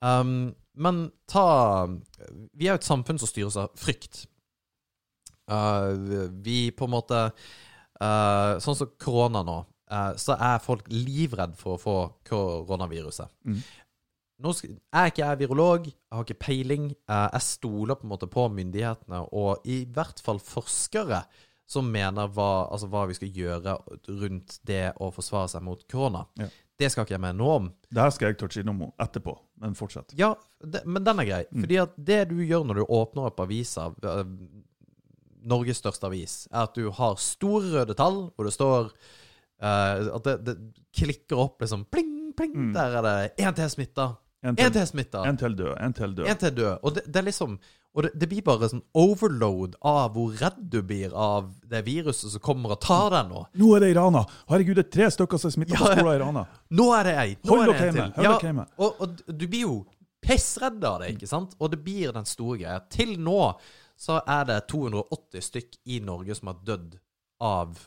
Um, 0.04 0.54
men 0.76 1.06
ta 1.32 1.86
Vi 1.88 2.68
er 2.68 2.74
jo 2.76 2.80
et 2.82 2.88
samfunn 2.88 3.20
som 3.22 3.30
styres 3.32 3.56
av 3.62 3.72
frykt. 3.80 4.26
Uh, 5.46 5.94
vi 6.44 6.72
på 6.74 6.88
en 6.88 6.94
måte 6.96 7.20
uh, 8.02 8.58
Sånn 8.64 8.78
som 8.80 8.90
korona 9.02 9.44
nå, 9.46 9.60
uh, 9.94 10.12
så 10.20 10.36
er 10.42 10.62
folk 10.64 10.88
livredd 10.90 11.54
for 11.60 11.78
å 11.78 11.82
få 11.82 11.96
koronaviruset. 12.28 13.30
Mm. 13.46 13.60
Nå 14.44 14.52
sk- 14.58 14.74
er 14.92 15.12
ikke 15.12 15.22
jeg 15.24 15.40
virolog, 15.46 15.86
jeg 15.88 16.12
har 16.18 16.26
ikke 16.26 16.42
peiling. 16.48 16.90
Uh, 17.08 17.30
jeg 17.38 17.46
stoler 17.48 17.96
på 17.96 18.08
en 18.08 18.14
måte 18.16 18.28
på 18.32 18.48
myndighetene, 18.52 19.22
og 19.32 19.64
i 19.70 19.84
hvert 19.96 20.20
fall 20.26 20.42
forskere 20.44 21.22
som 21.70 21.88
mener 21.90 22.28
hva, 22.36 22.68
altså 22.70 22.90
hva 22.92 23.06
vi 23.10 23.16
skal 23.18 23.32
gjøre 23.40 23.78
rundt 24.20 24.60
det 24.70 24.92
å 25.02 25.08
forsvare 25.14 25.50
seg 25.56 25.64
mot 25.66 25.80
korona. 25.90 26.26
Ja. 26.38 26.50
Det 26.80 26.90
skal 26.92 27.06
ikke 27.06 27.16
jeg 27.16 27.24
mene 27.24 27.40
noe 27.40 27.58
om. 27.60 27.68
Det 27.88 28.04
her 28.04 28.12
skal 28.12 28.32
jeg 28.32 28.38
touche 28.42 28.62
innom 28.62 28.82
etterpå, 29.02 29.34
men 29.64 29.76
fortsett. 29.80 30.12
Ja, 30.20 30.34
det, 30.60 30.82
men 30.84 31.04
den 31.06 31.22
er 31.24 31.30
grei. 31.30 31.44
Mm. 31.48 31.62
Fordi 31.64 31.78
at 31.86 31.94
det 32.10 32.22
du 32.34 32.40
gjør 32.44 32.66
når 32.68 32.82
du 32.82 32.84
åpner 32.98 33.30
opp 33.30 33.40
avisa, 33.46 33.88
eh, 34.04 34.26
Norges 35.46 35.80
største 35.80 36.10
avis, 36.10 36.36
er 36.52 36.66
at 36.66 36.76
du 36.76 36.90
har 36.98 37.16
store 37.22 37.72
røde 37.78 37.96
tall, 37.98 38.26
hvor 38.36 38.48
det 38.48 38.54
står 38.56 38.90
uh, 38.90 40.16
At 40.18 40.26
det, 40.26 40.36
det 40.48 40.56
klikker 40.98 41.38
opp 41.38 41.62
liksom 41.62 41.86
pling, 41.94 42.34
pling. 42.36 42.56
Mm. 42.56 42.72
Der 42.76 43.00
er 43.00 43.06
det 43.06 43.46
én 43.46 43.56
til 43.56 43.70
smitta. 43.70 44.10
En 44.46 44.58
til 44.58 44.88
smitta. 44.90 45.24
en 45.26 45.38
til 45.38 45.56
død. 45.58 45.74
En 45.82 45.94
til 45.94 46.16
død. 46.18 46.28
En 46.30 46.38
til 46.42 46.56
død. 46.58 46.74
Og 46.82 46.96
det, 46.98 47.06
det 47.06 47.22
er 47.22 47.30
liksom 47.30 47.60
Og 47.96 48.04
det, 48.04 48.10
det 48.20 48.28
blir 48.28 48.44
bare 48.44 48.68
sånn 48.68 48.82
overload 49.00 49.78
av 49.88 50.10
hvor 50.18 50.34
redd 50.36 50.58
du 50.72 50.82
blir 50.84 51.14
av 51.16 51.48
det 51.72 51.80
viruset 51.88 52.34
som 52.34 52.42
kommer 52.44 52.74
og 52.76 52.82
tar 52.84 53.14
deg 53.14 53.30
nå. 53.32 53.46
Nå 53.62 53.70
er 53.78 53.86
det 53.86 53.92
i 53.94 53.96
Rana! 53.96 54.26
Herregud, 54.52 54.76
det 54.76 54.84
er 54.90 54.92
tre 54.98 55.08
stykker 55.16 55.40
som 55.40 55.48
er 55.52 55.56
smitta 55.56 55.78
Ja, 55.78 55.80
på 55.80 55.94
skolen 55.94 56.18
i 56.18 56.22
Rana. 56.26 56.44
Nå 56.76 56.88
er 56.98 57.08
det 57.08 57.14
ei! 57.22 57.30
Nå 57.40 57.54
Hold 57.54 57.64
er 57.64 57.72
dere 57.72 57.86
hjemme, 57.88 58.26
Ja, 58.28 58.34
hjemme. 58.44 58.66
og, 58.76 59.00
og 59.06 59.24
du 59.32 59.46
blir 59.48 59.64
jo 59.64 59.78
pissredd 60.26 60.84
av 60.84 61.00
det, 61.04 61.14
ikke 61.16 61.30
sant? 61.30 61.56
Og 61.62 61.72
det 61.72 61.80
blir 61.86 62.12
den 62.16 62.28
store 62.28 62.58
greia. 62.60 62.82
Til 62.92 63.16
nå 63.22 63.40
så 63.96 64.20
er 64.28 64.44
det 64.50 64.60
280 64.74 65.48
stykk 65.48 65.80
i 65.96 66.02
Norge 66.04 66.36
som 66.36 66.52
har 66.52 66.60
dødd 66.68 66.98
av 67.46 67.80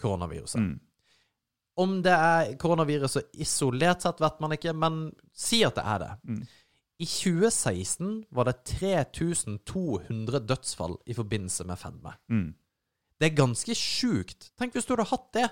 koronaviruset. 0.00 0.62
Mm. 0.62 0.78
Om 1.80 1.98
det 2.04 2.12
er 2.14 2.54
koronaviruset 2.60 3.34
isolert 3.40 4.04
sett, 4.04 4.20
vet 4.20 4.40
man 4.42 4.54
ikke, 4.54 4.74
men 4.76 5.02
si 5.34 5.62
at 5.66 5.78
det 5.78 5.84
er 5.90 6.02
det. 6.04 6.10
Mm. 6.28 6.40
I 7.00 7.06
2016 7.08 8.26
var 8.36 8.50
det 8.50 8.58
3200 8.68 10.42
dødsfall 10.44 10.98
i 11.08 11.16
forbindelse 11.16 11.64
med 11.64 11.80
fedme. 11.80 12.12
Mm. 12.28 12.50
Det 13.20 13.30
er 13.30 13.38
ganske 13.38 13.76
sjukt. 13.76 14.50
Tenk 14.60 14.76
hvis 14.76 14.88
du 14.88 14.92
hadde 14.94 15.08
hatt 15.08 15.30
det. 15.36 15.48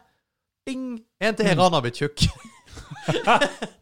Ding! 0.69 0.99
En 1.25 1.37
til 1.37 1.49
Iran 1.49 1.73
har 1.73 1.85
blitt 1.85 2.01
tjukk. 2.03 2.29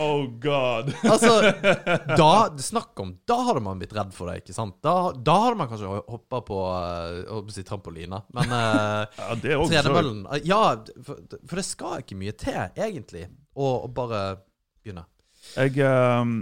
Oh 0.00 0.24
god! 0.40 0.88
Altså, 1.12 1.52
da, 2.16 2.28
snakk 2.56 3.00
om 3.02 3.10
Da 3.28 3.36
hadde 3.44 3.60
man 3.60 3.80
blitt 3.80 3.92
redd 3.92 4.14
for 4.16 4.30
det, 4.30 4.40
ikke 4.40 4.54
sant? 4.56 4.78
Da, 4.84 5.12
da 5.12 5.34
hadde 5.44 5.58
man 5.60 5.68
kanskje 5.68 5.90
hoppa 6.08 6.40
på 6.46 6.60
holdt 6.62 7.48
på 7.50 7.52
å 7.52 7.52
si 7.52 7.64
trampolina, 7.68 8.22
men 8.32 8.54
uh, 8.56 9.04
Ja, 9.20 9.36
det 9.36 9.58
tredemøllen 9.68 10.24
Ja, 10.48 10.62
for, 11.04 11.20
for 11.44 11.60
det 11.60 11.66
skal 11.68 12.00
ikke 12.00 12.16
mye 12.22 12.32
til, 12.40 12.56
egentlig, 12.72 13.26
å 13.52 13.74
bare 13.92 14.22
begynne. 14.80 15.04
Jeg, 15.56 15.74
ehm, 15.82 16.36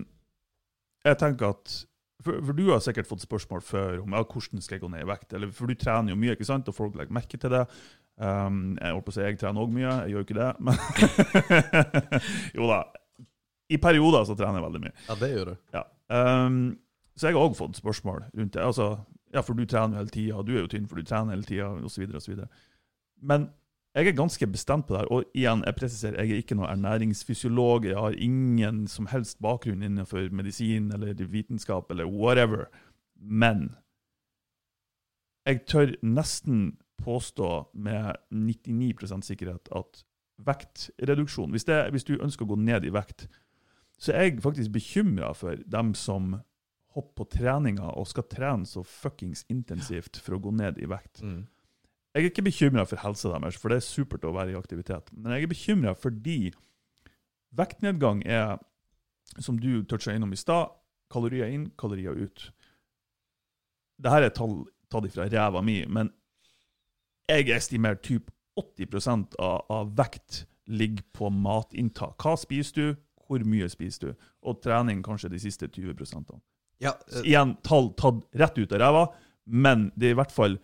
jeg 1.04 1.18
tenker 1.20 1.54
at 1.54 1.76
for, 2.20 2.36
for 2.44 2.56
du 2.56 2.66
har 2.68 2.82
sikkert 2.84 3.08
fått 3.08 3.24
spørsmål 3.24 3.62
før 3.64 4.02
om 4.02 4.14
ja, 4.16 4.22
hvordan 4.22 4.60
skal 4.60 4.76
jeg 4.76 4.84
gå 4.84 4.90
ned 4.92 5.04
i 5.04 5.08
vekt. 5.08 5.32
Eller, 5.36 5.52
for 5.56 5.70
du 5.70 5.78
trener 5.78 6.12
jo 6.12 6.20
mye, 6.20 6.36
ikke 6.36 6.48
sant? 6.48 6.68
og 6.68 6.76
folk 6.76 6.98
legger 6.98 7.16
merke 7.16 7.40
til 7.40 7.52
det. 7.54 7.64
Um, 8.20 8.76
jeg 8.76 8.92
holdt 8.92 9.06
på 9.06 9.14
å 9.14 9.16
si 9.16 9.24
jeg 9.24 9.38
trener 9.40 9.62
òg 9.62 9.70
mye, 9.72 9.92
jeg 10.02 10.12
gjør 10.12 10.20
jo 10.20 10.26
ikke 10.26 10.40
det. 10.40 10.50
Men 10.66 10.80
jo 12.58 12.68
da. 12.68 12.82
I 13.70 13.78
perioder 13.80 14.26
så 14.26 14.36
trener 14.36 14.58
jeg 14.58 14.66
veldig 14.66 14.82
mye. 14.84 14.94
Ja, 15.06 15.16
det 15.20 15.30
gjør 15.32 15.52
du. 15.52 15.54
Ja. 15.76 15.84
Um, 16.10 16.60
så 17.16 17.30
jeg 17.30 17.38
har 17.38 17.46
òg 17.46 17.56
fått 17.56 17.78
spørsmål 17.80 18.26
rundt 18.26 18.56
det. 18.56 18.64
Altså, 18.66 18.90
ja, 19.32 19.44
for 19.46 19.56
du 19.56 19.64
trener 19.64 19.96
jo 19.96 20.02
hele 20.02 20.14
tida, 20.14 20.42
du 20.44 20.52
er 20.56 20.64
jo 20.64 20.70
tynn 20.72 20.88
for 20.90 21.00
du 21.00 21.06
trener 21.06 21.36
hele 21.36 21.46
tida, 21.46 21.70
osv. 21.86 22.04
osv. 22.18 22.44
Men 23.30 23.48
jeg 23.94 24.06
er 24.06 24.14
ganske 24.14 24.46
bestemt 24.46 24.86
på 24.86 24.94
det 24.94 25.00
her. 25.00 25.10
Og 25.10 25.24
igjen, 25.34 25.64
jeg 25.66 25.74
presiserer, 25.74 26.22
jeg 26.22 26.30
er 26.30 26.42
ikke 26.44 26.54
noen 26.54 26.70
ernæringsfysiolog. 26.70 27.88
Jeg 27.88 27.98
har 27.98 28.18
ingen 28.22 28.84
som 28.88 29.08
helst 29.10 29.40
bakgrunn 29.42 29.82
innenfor 29.82 30.30
medisin 30.30 30.92
eller 30.94 31.14
vitenskap 31.14 31.90
eller 31.90 32.06
whatever. 32.06 32.68
Men 33.18 33.74
jeg 35.46 35.64
tør 35.66 35.96
nesten 36.02 36.76
påstå 37.02 37.70
med 37.74 38.14
99% 38.30 39.26
sikkerhet 39.26 39.68
at 39.74 40.04
vektreduksjon 40.40 41.50
hvis, 41.50 41.64
det, 41.64 41.82
hvis 41.90 42.06
du 42.08 42.14
ønsker 42.20 42.46
å 42.46 42.52
gå 42.52 42.60
ned 42.60 42.86
i 42.86 42.92
vekt, 42.94 43.26
så 44.00 44.14
er 44.14 44.28
jeg 44.28 44.44
faktisk 44.44 44.72
bekymra 44.72 45.32
for 45.36 45.58
dem 45.66 45.94
som 45.98 46.38
hopper 46.94 47.22
på 47.22 47.26
treninga 47.36 47.92
og 47.98 48.08
skal 48.10 48.26
trene 48.30 48.66
så 48.66 48.82
fuckings 48.86 49.44
intensivt 49.52 50.18
for 50.22 50.36
å 50.36 50.42
gå 50.42 50.54
ned 50.56 50.78
i 50.80 50.88
vekt. 50.90 51.22
Mm. 51.22 51.42
Jeg 52.10 52.24
er 52.24 52.32
ikke 52.32 52.46
bekymra 52.48 52.84
for 52.90 52.98
helsa 53.04 53.30
deres, 53.30 53.58
for 53.60 53.70
det 53.70 53.78
er 53.78 53.86
supert 53.86 54.24
å 54.26 54.34
være 54.34 54.54
i 54.54 54.58
aktivitet. 54.58 55.12
Men 55.14 55.36
jeg 55.36 55.46
er 55.46 55.52
bekymra 55.52 55.94
fordi 55.94 56.38
vektnedgang 57.54 58.24
er, 58.26 58.58
som 59.38 59.58
du 59.62 59.84
toucha 59.86 60.14
innom 60.14 60.34
i 60.34 60.38
stad, 60.38 60.72
kalorier 61.10 61.50
inn, 61.54 61.68
kalorier 61.78 62.18
ut. 62.18 62.48
Dette 64.00 64.26
er 64.26 64.34
tall 64.34 64.64
tatt 64.90 65.06
ifra 65.06 65.28
ræva 65.30 65.62
mi, 65.62 65.84
men 65.86 66.10
jeg 67.30 67.52
estimerer 67.54 68.00
typ 68.02 68.32
80 68.58 69.36
av, 69.38 69.62
av 69.70 69.92
vekt 69.98 70.44
ligger 70.70 71.06
på 71.14 71.30
matinntak. 71.30 72.18
Hva 72.18 72.34
spiser 72.38 72.80
du, 72.80 73.00
hvor 73.26 73.42
mye 73.46 73.68
spiser 73.70 74.10
du? 74.10 74.28
Og 74.42 74.58
trening 74.64 75.04
kanskje 75.06 75.30
de 75.30 75.38
siste 75.42 75.68
20% 75.70 76.34
Ja, 76.82 76.96
uh, 76.96 77.22
Igjen 77.22 77.54
tall 77.66 77.92
tatt 77.94 78.24
rett 78.34 78.58
ut 78.58 78.74
av 78.74 78.82
ræva, 78.82 79.06
men 79.46 79.90
det 79.94 80.10
er 80.10 80.16
i 80.16 80.18
hvert 80.18 80.34
fall 80.34 80.58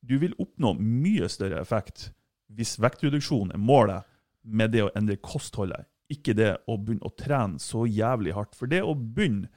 Du 0.00 0.18
vil 0.22 0.36
oppnå 0.42 0.74
mye 0.78 1.28
større 1.32 1.60
effekt 1.62 2.10
hvis 2.56 2.76
vektreduksjon 2.78 3.50
er 3.54 3.60
målet, 3.60 4.06
med 4.46 4.70
det 4.70 4.84
å 4.84 4.90
endre 4.94 5.16
kostholdet. 5.18 5.88
Ikke 6.12 6.36
det 6.38 6.52
å 6.70 6.76
begynne 6.78 7.08
å 7.08 7.14
trene 7.18 7.58
så 7.58 7.82
jævlig 7.90 8.36
hardt. 8.36 8.54
For 8.54 8.70
det 8.70 8.78
å 8.86 8.92
begynne 8.94 9.50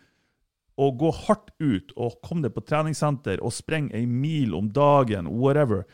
å 0.80 0.88
gå 0.96 1.12
hardt 1.28 1.52
ut 1.62 1.92
og 1.94 2.18
komme 2.26 2.48
deg 2.48 2.56
på 2.56 2.64
treningssenter 2.66 3.44
og 3.46 3.54
sprenge 3.54 3.94
ei 3.98 4.08
mil 4.10 4.56
om 4.58 4.72
dagen, 4.74 5.30
whatever 5.30 5.86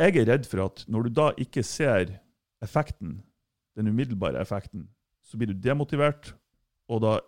Jeg 0.00 0.16
er 0.16 0.30
redd 0.30 0.46
for 0.48 0.64
at 0.64 0.86
når 0.88 1.06
du 1.06 1.10
da 1.18 1.26
ikke 1.36 1.62
ser 1.66 2.16
effekten, 2.64 3.20
den 3.76 3.90
umiddelbare 3.92 4.40
effekten, 4.40 4.88
så 5.22 5.36
blir 5.36 5.52
du 5.52 5.60
demotivert, 5.60 6.32
og 6.88 7.02
da 7.04 7.18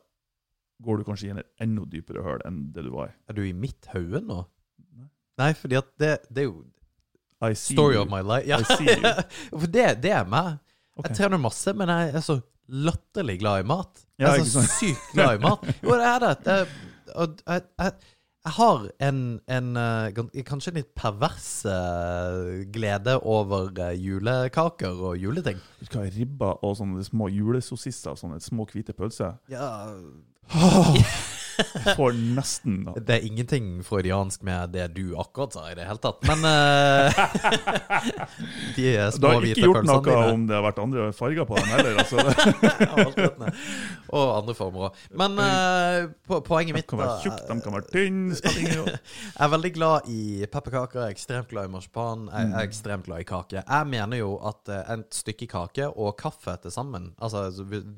går 0.82 0.98
du 0.98 1.04
kanskje 1.06 1.28
i 1.28 1.34
et 1.36 1.50
enda 1.62 1.84
dypere 1.86 2.24
høl 2.24 2.40
enn 2.48 2.64
det 2.72 2.86
du 2.86 2.90
var 2.94 3.12
i. 3.12 3.16
er 3.28 3.36
du 3.36 3.42
i 3.44 3.52
mitt 3.52 3.86
hode 3.92 4.24
nå? 4.24 4.40
Nei. 5.42 5.50
Fordi 5.58 5.78
at 5.82 5.90
det, 6.00 6.12
det 6.30 6.46
er 6.46 6.48
jo 6.50 6.62
I 7.42 7.52
see 7.58 7.74
story 7.74 7.98
you. 7.98 8.04
of 8.04 8.10
my 8.12 8.22
life. 8.22 8.46
Ja. 8.48 8.60
I 8.62 8.68
see 8.70 8.86
you. 8.94 9.12
For 9.60 9.66
det, 9.66 9.88
det 10.04 10.14
er 10.14 10.24
meg. 10.30 10.56
Okay. 10.96 11.08
Jeg 11.10 11.18
trener 11.22 11.40
masse, 11.42 11.72
men 11.74 11.90
jeg 11.90 12.14
er 12.14 12.24
så 12.24 12.38
latterlig 12.72 13.38
glad 13.42 13.64
i 13.64 13.68
mat. 13.68 14.02
Ja, 14.20 14.34
jeg 14.36 14.46
er 14.46 14.50
så 14.52 14.64
sykt 14.68 15.12
glad 15.16 15.38
i 15.40 15.42
mat. 15.42 15.64
Jo, 15.84 15.94
det 15.98 16.08
er 16.08 16.26
det. 16.26 16.58
og 17.14 17.40
jeg, 17.46 17.62
jeg, 17.80 17.92
jeg 18.42 18.52
har 18.56 18.86
en, 19.06 19.18
en 19.56 19.76
eh, 19.78 20.42
kanskje 20.46 20.72
en 20.72 20.78
litt 20.80 20.90
pervers 20.98 21.48
eh, 21.70 22.62
glede 22.74 23.14
over 23.22 23.68
eh, 23.78 23.92
julekaker 24.02 24.98
og 25.10 25.18
juleting. 25.22 25.60
Du 25.80 25.86
skal 25.86 26.04
ha 26.06 26.10
ribba 26.14 26.52
og 26.66 26.74
sånne 26.80 27.04
små 27.06 27.28
julesossister, 27.30 28.16
sånne 28.18 28.40
små 28.42 28.66
hvite 28.72 28.94
pølser. 28.98 29.38
Ja, 29.52 29.68
Jeg 30.52 31.04
får 31.98 32.12
nesten 32.36 32.80
Da. 32.86 32.94
Det 32.98 33.14
er 33.18 33.26
ingenting 33.28 33.66
freudiansk 33.86 34.42
med 34.46 34.72
det 34.74 34.88
du 34.96 35.14
akkurat 35.20 35.52
sa 35.56 35.66
i 35.70 35.74
det 35.78 35.84
hele 35.88 36.00
tatt, 36.02 36.22
men 36.26 36.44
uh, 36.44 37.10
De 38.76 38.86
Du 39.18 39.26
har 39.28 39.44
ikke 39.46 39.62
gjort 39.66 39.86
noe 39.86 40.00
dine. 40.06 40.32
om 40.32 40.46
det 40.48 40.56
har 40.56 40.64
vært 40.66 40.80
andre 40.82 41.08
farger 41.16 41.46
på 41.48 41.58
dem 41.58 41.70
heller. 41.72 42.00
Altså. 42.02 42.16
Og 44.12 44.32
andre 44.36 44.54
former 44.56 44.88
òg. 44.88 45.02
Men 45.16 45.38
uh, 45.40 46.10
po 46.28 46.40
poenget 46.44 46.76
De 46.76 46.82
kan 46.88 47.00
være 47.00 47.16
tjukke, 47.24 47.42
de 47.48 47.64
kan 47.64 47.76
være 47.76 47.88
tynne. 47.92 48.36
Jeg 48.42 49.44
er 49.46 49.52
veldig 49.52 49.72
glad 49.76 50.08
i 50.12 50.20
pepperkaker, 50.52 51.00
jeg 51.02 51.12
er 51.12 51.16
ekstremt 51.16 51.48
glad 51.52 51.68
i 51.68 51.72
marsipan, 51.72 52.26
jeg 52.32 52.42
Mm. 52.42 52.54
er 52.58 52.66
ekstremt 52.66 53.04
glad 53.06 53.20
i 53.22 53.24
kake. 53.28 53.62
Jeg 53.62 53.86
mener 53.86 54.16
jo 54.18 54.32
at 54.48 54.68
eh, 54.72 54.92
et 54.96 55.14
stykke 55.14 55.46
kake 55.48 55.86
og 55.88 56.16
kaffe 56.18 56.56
til 56.62 56.72
sammen, 56.74 57.12
altså 57.22 57.44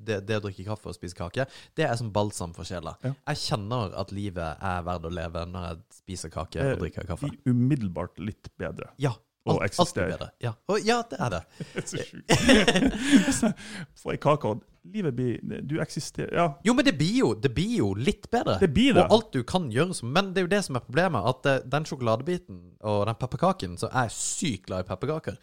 det, 0.05 0.19
det 0.29 0.37
å 0.37 0.43
drikke 0.45 0.67
kaffe 0.69 0.91
og 0.93 0.95
spise 0.97 1.17
kake, 1.17 1.47
det 1.79 1.87
er 1.89 1.97
som 1.97 2.11
balsam 2.13 2.53
for 2.55 2.65
sjela. 2.69 2.93
Ja. 3.03 3.15
Jeg 3.33 3.41
kjenner 3.55 3.95
at 4.01 4.13
livet 4.15 4.65
er 4.65 4.85
verdt 4.87 5.09
å 5.09 5.13
leve 5.15 5.45
når 5.51 5.69
jeg 5.69 6.01
spiser 6.03 6.33
kake 6.35 6.65
og 6.73 6.83
drikker 6.83 7.09
kaffe. 7.09 7.31
De 7.31 7.55
umiddelbart 7.55 8.19
litt 8.23 8.51
bedre. 8.61 8.91
Ja. 9.01 9.15
Og 9.47 9.59
Alt, 9.61 9.65
eksisterer. 9.73 10.05
alltid 10.13 10.19
bedre. 10.19 10.31
Ja. 10.41 10.53
Og, 10.73 10.79
ja, 10.87 11.03
det 11.11 11.19
er 11.21 11.29
det. 11.35 11.43
Det 11.75 11.83
er 11.83 11.89
så 11.91 11.99
sjukt. 12.01 13.65
For 14.01 14.13
ei 14.15 14.19
kake, 14.21 14.53
livet 14.95 15.15
blir 15.17 15.63
Du 15.69 15.75
eksisterer 15.83 16.33
Ja, 16.37 16.47
Jo, 16.65 16.75
men 16.77 16.85
det 16.87 16.95
blir 16.99 17.19
jo, 17.19 17.29
det 17.35 17.51
blir 17.57 17.75
jo 17.79 17.91
litt 17.97 18.31
bedre. 18.33 18.57
det 18.61 18.71
blir 18.73 18.95
det. 18.97 19.05
Og 19.05 19.13
alt 19.19 19.31
du 19.37 19.43
kan 19.49 19.67
gjøre 19.73 19.95
som 19.97 20.13
Men 20.17 20.33
det 20.33 20.41
er 20.43 20.47
jo 20.47 20.53
det 20.55 20.63
som 20.65 20.77
er 20.79 20.85
problemet. 20.87 21.25
At 21.29 21.49
eh, 21.51 21.59
den 21.75 21.85
sjokoladebiten 21.89 22.59
og 22.85 23.05
den 23.09 23.19
pepperkaken 23.21 23.77
Så 23.81 23.89
er 23.93 24.09
jeg 24.09 24.15
sykt 24.17 24.67
glad 24.71 24.85
i 24.85 24.89
pepperkaker. 24.89 25.37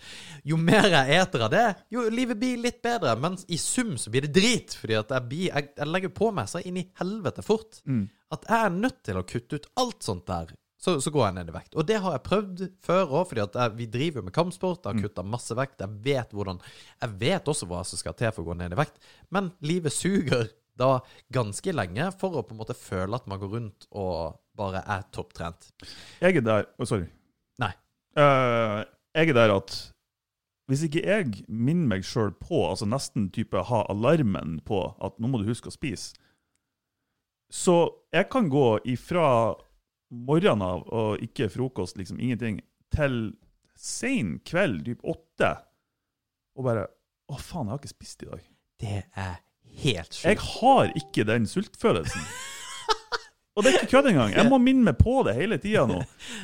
Jo 0.50 0.58
mer 0.58 0.90
jeg 0.90 1.20
eter 1.22 1.46
av 1.48 1.52
det, 1.54 1.66
jo 1.94 2.08
livet 2.10 2.40
blir 2.42 2.58
litt 2.62 2.82
bedre. 2.86 3.14
Men 3.22 3.38
i 3.54 3.58
sum 3.62 3.94
så 4.02 4.10
blir 4.14 4.26
det 4.28 4.34
drit. 4.38 4.74
Fordi 4.82 4.98
at 4.98 5.14
jeg, 5.14 5.28
blir, 5.30 5.46
jeg, 5.52 5.70
jeg 5.78 5.88
legger 5.94 6.10
på 6.18 6.32
meg 6.34 6.50
så 6.50 6.62
inn 6.66 6.82
i 6.82 6.88
helvete 7.02 7.46
fort 7.46 7.82
Mm. 7.86 8.08
at 8.34 8.46
jeg 8.50 8.66
er 8.66 8.70
nødt 8.82 9.00
til 9.04 9.18
å 9.20 9.24
kutte 9.28 9.58
ut 9.62 9.66
alt 9.82 10.04
sånt 10.06 10.26
der. 10.30 10.52
Så, 10.82 10.96
så 11.04 11.12
går 11.14 11.28
jeg 11.28 11.36
ned 11.38 11.52
i 11.52 11.54
vekt. 11.54 11.76
Og 11.78 11.86
det 11.86 12.00
har 12.02 12.16
jeg 12.16 12.24
prøvd 12.26 12.64
før 12.82 13.04
òg, 13.20 13.28
fordi 13.30 13.44
jeg, 13.44 13.74
vi 13.78 13.86
driver 13.94 14.26
med 14.26 14.34
kampsport. 14.34 14.82
Jeg 14.82 14.98
har 14.98 15.06
kutta 15.06 15.26
masse 15.26 15.58
vekt. 15.58 15.84
Jeg 15.84 16.00
vet 16.08 16.34
hvordan 16.34 16.62
Jeg 17.04 17.14
vet 17.22 17.52
også 17.54 17.68
hva 17.70 17.84
som 17.86 18.02
skal 18.02 18.18
til 18.18 18.34
for 18.34 18.42
å 18.42 18.50
gå 18.50 18.58
ned 18.58 18.74
i 18.74 18.80
vekt. 18.80 18.98
Men 19.30 19.52
livet 19.62 19.94
suger 19.94 20.50
da 20.82 20.96
ganske 21.34 21.76
lenge 21.76 22.10
for 22.18 22.40
å 22.40 22.46
på 22.48 22.56
en 22.56 22.62
måte 22.64 22.78
føle 22.78 23.14
at 23.14 23.28
man 23.30 23.42
går 23.42 23.54
rundt 23.54 23.86
og 23.92 24.40
bare 24.58 24.82
er 24.90 25.06
topptrent. 25.14 25.70
Jeg 26.24 26.42
er 26.42 26.46
der 26.46 26.66
oh, 26.78 26.88
Sorry. 26.90 27.06
Nei. 27.62 27.72
Uh, 28.18 28.82
jeg 29.14 29.32
er 29.32 29.38
der 29.38 29.54
at 29.54 29.78
hvis 30.72 30.86
ikke 30.88 31.04
jeg 31.04 31.44
minner 31.52 31.98
meg 31.98 32.06
sjøl 32.08 32.32
på, 32.40 32.64
altså 32.70 32.88
nesten 32.88 33.28
type 33.36 33.60
ha 33.68 33.82
alarmen 33.92 34.62
på 34.66 34.86
at 35.04 35.18
nå 35.20 35.30
må 35.30 35.42
du 35.42 35.50
huske 35.50 35.68
å 35.68 35.76
spise, 35.76 36.16
så 37.52 37.92
jeg 38.16 38.30
kan 38.32 38.48
gå 38.48 38.80
ifra 38.88 39.26
morgenen 40.12 40.64
av 40.66 40.84
og 40.92 41.24
ikke 41.24 41.50
frokost, 41.52 41.98
liksom 42.00 42.20
ingenting, 42.20 42.60
til 42.94 43.32
sein 43.80 44.36
kveld, 44.46 44.84
typ 44.86 45.06
åtte, 45.08 45.56
og 46.58 46.68
bare 46.68 46.90
Å, 47.32 47.38
faen, 47.40 47.70
jeg 47.70 47.72
har 47.72 47.80
ikke 47.80 47.90
spist 47.94 48.24
i 48.26 48.28
dag. 48.28 48.40
Det 48.82 48.98
er 49.16 49.36
helt 49.80 50.18
Jeg 50.20 50.40
har 50.44 50.90
ikke 51.00 51.24
den 51.30 51.46
sultfølelsen. 51.48 52.26
Og 53.52 53.64
det 53.64 53.72
er 53.72 53.82
ikke 53.82 53.98
kødd 53.98 54.08
engang. 54.14 54.32
Jeg 54.32 54.48
må 54.48 54.58
minne 54.68 54.86
meg 54.88 55.00
på 55.00 55.18
det 55.28 55.34
hele 55.36 55.58
tida 55.60 55.84
nå. 55.90 55.98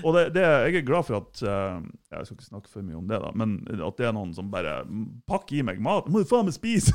Og 0.03 0.15
det, 0.15 0.23
det, 0.35 0.43
jeg 0.43 0.81
er 0.81 0.87
glad 0.87 1.05
for 1.07 1.21
at 1.21 1.39
eh, 1.39 1.77
Jeg 2.11 2.27
skal 2.27 2.35
ikke 2.35 2.47
snakke 2.47 2.71
for 2.71 2.83
mye 2.83 2.97
om 2.99 3.05
det, 3.07 3.19
da, 3.23 3.29
men 3.37 3.53
at 3.71 3.99
det 3.99 4.09
er 4.09 4.15
noen 4.15 4.33
som 4.35 4.49
bare 4.51 4.81
pakker 5.29 5.61
i 5.61 5.63
meg 5.67 5.79
mat. 5.83 6.09
'Må 6.11 6.23
du 6.23 6.27
faen 6.27 6.49
meg 6.49 6.57
spise!' 6.57 6.91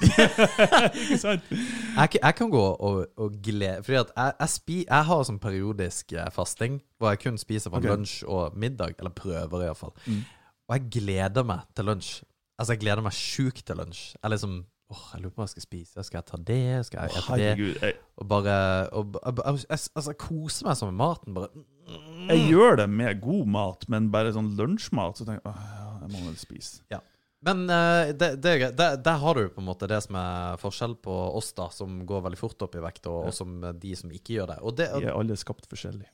ikke 1.03 1.21
sant? 1.21 1.49
Jeg, 1.53 2.19
jeg 2.19 2.37
kan 2.37 2.53
gå 2.53 2.63
og, 2.63 3.07
og 3.17 3.39
glede 3.45 3.83
Fordi 3.87 4.01
at 4.03 4.13
jeg, 4.17 4.35
jeg, 4.41 4.53
spi, 4.57 4.79
jeg 4.85 5.09
har 5.09 5.25
sånn 5.29 5.41
periodisk 5.43 6.13
eh, 6.13 6.29
fasting 6.35 6.83
hvor 7.01 7.15
jeg 7.15 7.23
kun 7.25 7.41
spiser 7.41 7.73
fra 7.73 7.81
okay. 7.81 7.91
lunsj 7.91 8.21
og 8.31 8.59
middag. 8.59 8.95
Eller 9.01 9.11
prøver, 9.17 9.65
iallfall. 9.65 9.97
Mm. 10.07 10.21
Og 10.69 10.77
jeg 10.77 10.93
gleder 11.01 11.49
meg 11.49 11.65
til 11.75 11.89
lunsj. 11.89 12.13
Altså, 12.61 12.77
jeg 12.77 12.85
gleder 12.85 13.03
meg 13.03 13.17
sjukt 13.17 13.65
til 13.67 13.81
lunsj. 13.81 14.13
Jeg 14.21 14.31
liksom 14.37 14.61
Åh, 14.93 15.05
jeg 15.15 15.23
lurer 15.23 15.33
på 15.33 15.41
hva 15.41 15.47
jeg 15.49 15.55
skal 15.55 15.65
spise. 15.65 16.05
Skal 16.07 16.21
jeg 16.21 16.29
ta 16.29 16.41
det? 16.51 16.65
Skal 16.89 16.99
jeg 17.01 17.13
ete 17.13 17.21
det? 17.21 17.29
Herregud. 17.29 17.79
Jeg, 17.81 18.01
Og 18.21 18.29
bare 18.29 18.57
og, 18.93 19.17
jeg, 19.23 19.63
Altså, 19.73 20.11
jeg 20.11 20.19
koser 20.21 20.69
meg 20.69 20.77
sånn 20.81 20.93
med 20.93 21.01
maten. 21.01 21.39
Bare 21.39 21.49
mm. 21.55 22.27
jeg 22.33 22.51
gjør 22.53 22.83
det 22.83 22.91
med 22.93 23.23
god 23.23 23.55
mat, 23.57 23.89
men 23.93 24.11
bare 24.13 24.35
sånn 24.37 24.53
lunsjmat, 24.59 25.17
så 25.17 25.29
tenker 25.29 25.41
jeg 25.41 25.55
«Åh, 25.55 25.73
ja, 25.79 25.89
jeg 26.03 26.13
må 26.13 26.29
vel 26.29 26.39
spise. 26.41 26.85
Ja. 26.93 27.01
Men 27.43 27.65
uh, 27.67 28.13
det, 28.15 28.37
det, 28.39 28.53
greit. 28.61 28.77
der, 28.79 29.17
har 29.19 29.35
du 29.35 29.49
på 29.51 29.59
en 29.59 29.67
måte 29.67 29.89
det 29.91 29.99
som 30.05 30.15
er 30.21 30.61
forskjell 30.63 30.95
på 31.03 31.15
oss, 31.41 31.51
da, 31.59 31.67
som 31.75 31.97
går 32.07 32.23
veldig 32.29 32.39
fort 32.39 32.63
opp 32.63 32.77
i 32.79 32.85
vekt, 32.85 33.09
og, 33.11 33.33
og 33.33 33.35
som 33.35 33.57
de 33.83 33.97
som 33.99 34.13
ikke 34.15 34.37
gjør 34.37 34.53
det. 34.53 34.59
Det 34.79 34.89
Vi 34.95 35.09
er 35.09 35.17
alle 35.17 35.39
skapt 35.41 35.67
forskjellig. 35.71 36.07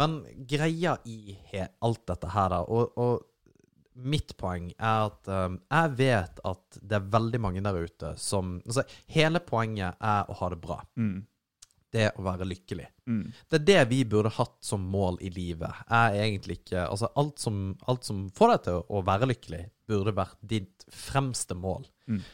Men 0.00 0.22
greia 0.48 0.96
i 1.04 1.36
he, 1.50 1.66
alt 1.84 2.06
dette 2.08 2.32
her, 2.32 2.48
da, 2.54 2.62
og, 2.64 2.96
og 2.96 3.28
mitt 3.94 4.34
poeng 4.40 4.70
er 4.74 5.06
at 5.08 5.30
um, 5.30 5.58
jeg 5.70 5.92
vet 5.98 6.42
at 6.50 6.80
det 6.80 6.98
er 6.98 7.12
veldig 7.14 7.40
mange 7.42 7.62
der 7.64 7.78
ute 7.86 8.14
som 8.20 8.56
Altså, 8.64 8.84
hele 9.14 9.42
poenget 9.44 10.00
er 10.02 10.28
å 10.30 10.36
ha 10.40 10.50
det 10.52 10.60
bra. 10.62 10.80
Mm. 10.98 11.24
det 11.94 12.08
å 12.18 12.24
være 12.26 12.46
lykkelig. 12.50 12.88
Mm. 13.06 13.26
Det 13.46 13.58
er 13.60 13.66
det 13.68 13.82
vi 13.92 14.00
burde 14.10 14.32
hatt 14.34 14.56
som 14.66 14.82
mål 14.90 15.20
i 15.22 15.30
livet. 15.30 15.84
Er 15.86 16.16
egentlig 16.24 16.58
ikke 16.62 16.88
Altså, 16.88 17.10
alt 17.14 17.38
som, 17.38 17.60
alt 17.86 18.06
som 18.08 18.24
får 18.34 18.54
deg 18.54 18.64
til 18.66 18.80
å 18.88 19.02
være 19.06 19.28
lykkelig, 19.30 19.60
burde 19.86 20.16
vært 20.16 20.40
ditt 20.40 20.88
fremste 20.90 21.54
mål. 21.54 21.86
Mm. 22.10 22.24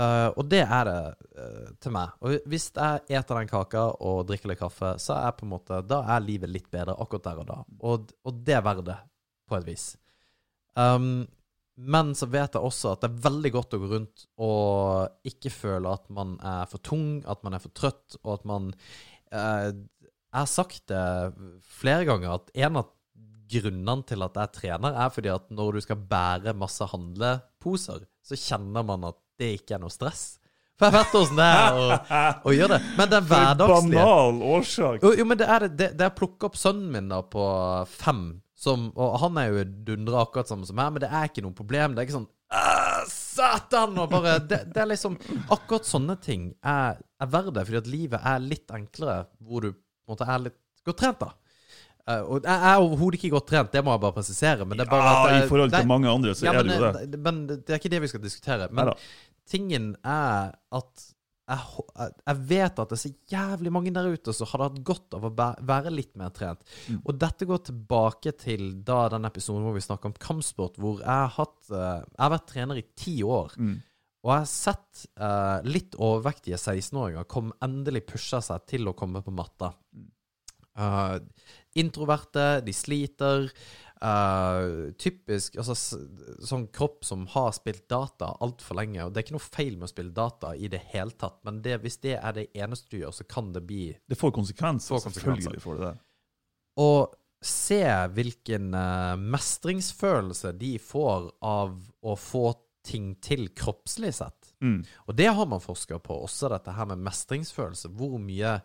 Uh, 0.00 0.30
og 0.38 0.46
det 0.48 0.62
er 0.62 0.86
det 0.88 1.00
uh, 1.36 1.70
til 1.82 1.92
meg. 1.92 2.12
Og 2.24 2.48
hvis 2.48 2.70
jeg 2.72 3.02
eter 3.18 3.36
den 3.36 3.50
kaka 3.50 3.90
og 4.00 4.22
drikker 4.30 4.52
litt 4.52 4.62
kaffe, 4.62 4.94
så 5.02 5.18
er 5.18 5.34
på 5.36 5.44
en 5.44 5.52
måte 5.52 5.82
Da 5.84 6.00
er 6.14 6.24
livet 6.24 6.52
litt 6.52 6.70
bedre 6.72 6.94
akkurat 6.96 7.26
der 7.26 7.42
og 7.42 7.50
da. 7.50 7.58
Og, 7.84 8.14
og 8.24 8.38
det 8.46 8.56
er 8.56 8.64
verdt 8.64 8.86
det, 8.88 8.96
på 9.50 9.58
et 9.58 9.68
vis. 9.68 9.90
Um, 10.78 11.26
men 11.80 12.12
så 12.18 12.28
vet 12.28 12.54
jeg 12.54 12.62
også 12.66 12.92
at 12.94 13.02
det 13.04 13.08
er 13.10 13.22
veldig 13.24 13.50
godt 13.54 13.76
å 13.76 13.80
gå 13.80 13.88
rundt 13.94 14.24
og 14.44 15.28
ikke 15.30 15.52
føle 15.54 15.92
at 15.96 16.10
man 16.12 16.34
er 16.44 16.68
for 16.68 16.82
tung, 16.84 17.22
at 17.24 17.40
man 17.46 17.56
er 17.56 17.62
for 17.62 17.72
trøtt, 17.76 18.18
og 18.20 18.34
at 18.34 18.48
man 18.48 18.66
eh, 19.32 19.70
Jeg 19.72 20.36
har 20.42 20.50
sagt 20.50 20.82
det 20.92 21.04
flere 21.64 22.04
ganger, 22.04 22.36
at 22.36 22.52
en 22.66 22.82
av 22.82 22.90
grunnene 23.50 24.04
til 24.06 24.22
at 24.22 24.36
jeg 24.38 24.54
trener, 24.58 24.94
er 24.94 25.14
fordi 25.14 25.32
at 25.32 25.48
når 25.50 25.78
du 25.78 25.84
skal 25.86 26.04
bære 26.10 26.54
masse 26.58 26.86
handleposer, 26.92 28.04
så 28.22 28.38
kjenner 28.38 28.84
man 28.86 29.08
at 29.08 29.18
det 29.40 29.54
ikke 29.56 29.78
er 29.78 29.82
noe 29.82 29.94
stress. 29.94 30.36
For 30.78 30.88
jeg 30.88 30.96
vet 30.96 31.16
åssen 31.18 31.40
det 31.40 31.48
er 31.48 31.80
å, 31.80 31.88
å 32.48 32.54
gjøre 32.54 32.76
det. 32.76 32.92
Men 33.00 33.10
For 33.16 33.26
hverdagslige. 33.32 34.04
banal 34.04 34.38
årsak. 34.54 35.02
Jo, 35.02 35.10
jo, 35.18 35.26
men 35.28 35.40
det 35.40 35.48
er. 35.56 35.66
Det, 35.68 35.90
det 35.98 36.06
er 36.06 36.12
å 36.12 36.16
plukke 36.20 36.48
opp 36.48 36.60
sønnen 36.60 36.92
min 36.94 37.10
da 37.10 37.18
på 37.26 37.48
fem, 37.90 38.22
som, 38.60 38.90
og 38.92 39.16
han 39.22 39.38
er 39.40 39.48
jo 39.48 39.64
dundra 39.88 40.24
akkurat 40.26 40.50
samme 40.50 40.68
som 40.68 40.76
meg, 40.76 40.92
men 40.92 41.04
det 41.04 41.08
er 41.08 41.30
ikke 41.30 41.44
noe 41.46 41.56
problem. 41.56 41.94
Det 41.96 42.02
er 42.02 42.08
ikke 42.08 42.18
sånn 42.18 42.28
Satan! 43.10 43.94
Og 44.02 44.10
bare 44.10 44.38
det, 44.42 44.58
det 44.74 44.80
er 44.82 44.88
liksom 44.90 45.14
Akkurat 45.54 45.86
sånne 45.86 46.16
ting 46.20 46.50
er, 46.66 46.98
er 46.98 47.30
verdt 47.30 47.54
det, 47.56 47.62
fordi 47.68 47.78
at 47.80 47.90
livet 47.90 48.26
er 48.26 48.42
litt 48.42 48.74
enklere 48.74 49.22
hvor 49.38 49.64
du 49.64 49.70
på 49.72 49.78
en 49.78 50.16
måte 50.16 50.26
er 50.26 50.42
litt 50.48 50.58
godt 50.84 50.98
trent, 50.98 51.22
da. 51.22 51.30
Uh, 52.08 52.22
og 52.24 52.46
jeg 52.48 52.72
er 52.72 52.82
overhodet 52.82 53.20
ikke 53.20 53.32
godt 53.36 53.46
trent, 53.52 53.72
det 53.72 53.84
må 53.86 53.94
jeg 53.94 54.02
bare 54.02 54.16
presisere. 54.16 54.66
Men 54.66 54.80
det 54.80 54.86
er 54.86 54.90
bare 54.90 55.06
Ja, 55.06 55.22
at 55.22 55.44
I 55.44 55.48
forhold 55.52 55.70
til 55.70 55.78
det, 55.78 55.90
mange 55.92 56.10
andre 56.10 56.34
så 56.34 56.48
ja, 56.48 56.54
er 56.56 56.66
det 56.66 56.76
jo 56.76 56.90
det. 56.96 57.20
men 57.28 57.40
det 57.50 57.60
er 57.68 57.80
ikke 57.80 57.92
det 57.92 58.02
vi 58.02 58.10
skal 58.12 58.24
diskutere. 58.24 58.68
Men 58.72 58.90
Neida. 58.90 58.96
tingen 59.48 59.90
er 60.02 60.56
at 60.80 61.06
jeg, 61.50 62.14
jeg- 62.26 62.40
vet 62.50 62.78
at 62.78 62.88
det 62.90 62.96
er 62.96 63.02
så 63.02 63.12
jævlig 63.32 63.72
mange 63.74 63.92
der 63.94 64.08
ute 64.14 64.34
som 64.36 64.48
hadde 64.50 64.68
hatt 64.68 64.80
godt 64.86 65.16
av 65.18 65.26
å 65.26 65.32
være 65.34 65.92
litt 65.92 66.14
mer 66.20 66.32
trent. 66.36 66.62
Mm. 66.88 67.02
Og 67.04 67.18
dette 67.18 67.48
går 67.48 67.62
tilbake 67.68 68.32
til 68.38 68.72
da 68.86 69.02
den 69.12 69.28
episoden 69.28 69.66
hvor 69.66 69.76
vi 69.76 69.84
snakka 69.84 70.10
om 70.10 70.18
kampsport, 70.18 70.78
hvor 70.80 71.02
jeg 71.02 71.10
har, 71.10 71.32
hatt, 71.36 71.60
eh, 71.70 72.02
jeg 72.06 72.22
har 72.24 72.34
vært 72.36 72.50
trener 72.54 72.80
i 72.80 72.86
ti 72.94 73.16
år. 73.26 73.56
Mm. 73.58 73.76
Og 74.20 74.34
jeg 74.34 74.44
har 74.44 74.50
sett 74.52 75.04
eh, 75.16 75.58
litt 75.64 75.96
overvektige 75.96 76.58
16-åringer 76.60 77.28
kom 77.30 77.54
endelig 77.64 78.04
pusha 78.12 78.42
seg 78.44 78.66
til 78.68 78.90
å 78.90 78.96
komme 78.96 79.24
på 79.24 79.32
matta. 79.32 79.72
Uh, 80.80 81.18
introverte, 81.76 82.60
de 82.64 82.72
sliter. 82.72 83.48
Eh, 84.04 84.90
typisk 85.00 85.58
altså, 85.60 85.76
sånn 86.46 86.66
kropp 86.74 87.04
som 87.06 87.26
har 87.34 87.52
spilt 87.56 87.86
data 87.90 88.32
altfor 88.44 88.80
lenge. 88.80 89.04
Og 89.04 89.12
det 89.12 89.20
er 89.20 89.28
ikke 89.28 89.38
noe 89.38 89.46
feil 89.46 89.76
med 89.76 89.88
å 89.88 89.92
spille 89.92 90.14
data 90.16 90.54
i 90.56 90.70
det 90.72 90.82
hele 90.92 91.14
tatt, 91.20 91.40
men 91.46 91.62
det, 91.64 91.78
hvis 91.84 92.00
det 92.04 92.16
er 92.18 92.36
det 92.36 92.48
eneste 92.56 92.92
du 92.92 93.00
gjør, 93.02 93.16
så 93.20 93.28
kan 93.28 93.52
det 93.56 93.64
bli 93.68 93.90
Det 94.08 94.18
får 94.18 94.36
konsekvenser. 94.40 94.96
Får 94.96 95.08
konsekvenser. 95.10 95.50
Selvfølgelig 95.50 95.66
får 95.66 95.80
det 95.80 95.90
det. 95.90 95.96
Og 96.80 97.16
se 97.40 97.84
hvilken 98.14 98.74
uh, 98.76 99.16
mestringsfølelse 99.16 100.52
de 100.60 100.74
får 100.82 101.30
av 101.46 101.78
å 102.04 102.16
få 102.20 102.50
ting 102.84 103.14
til 103.20 103.48
kroppslig 103.56 104.12
sett. 104.16 104.52
Mm. 104.64 104.82
Og 105.08 105.16
det 105.16 105.28
har 105.36 105.48
man 105.48 105.62
forska 105.62 105.98
på, 106.02 106.16
også 106.24 106.50
dette 106.52 106.74
her 106.76 106.88
med 106.92 107.02
mestringsfølelse. 107.04 107.92
Hvor 107.96 108.20
mye 108.22 108.60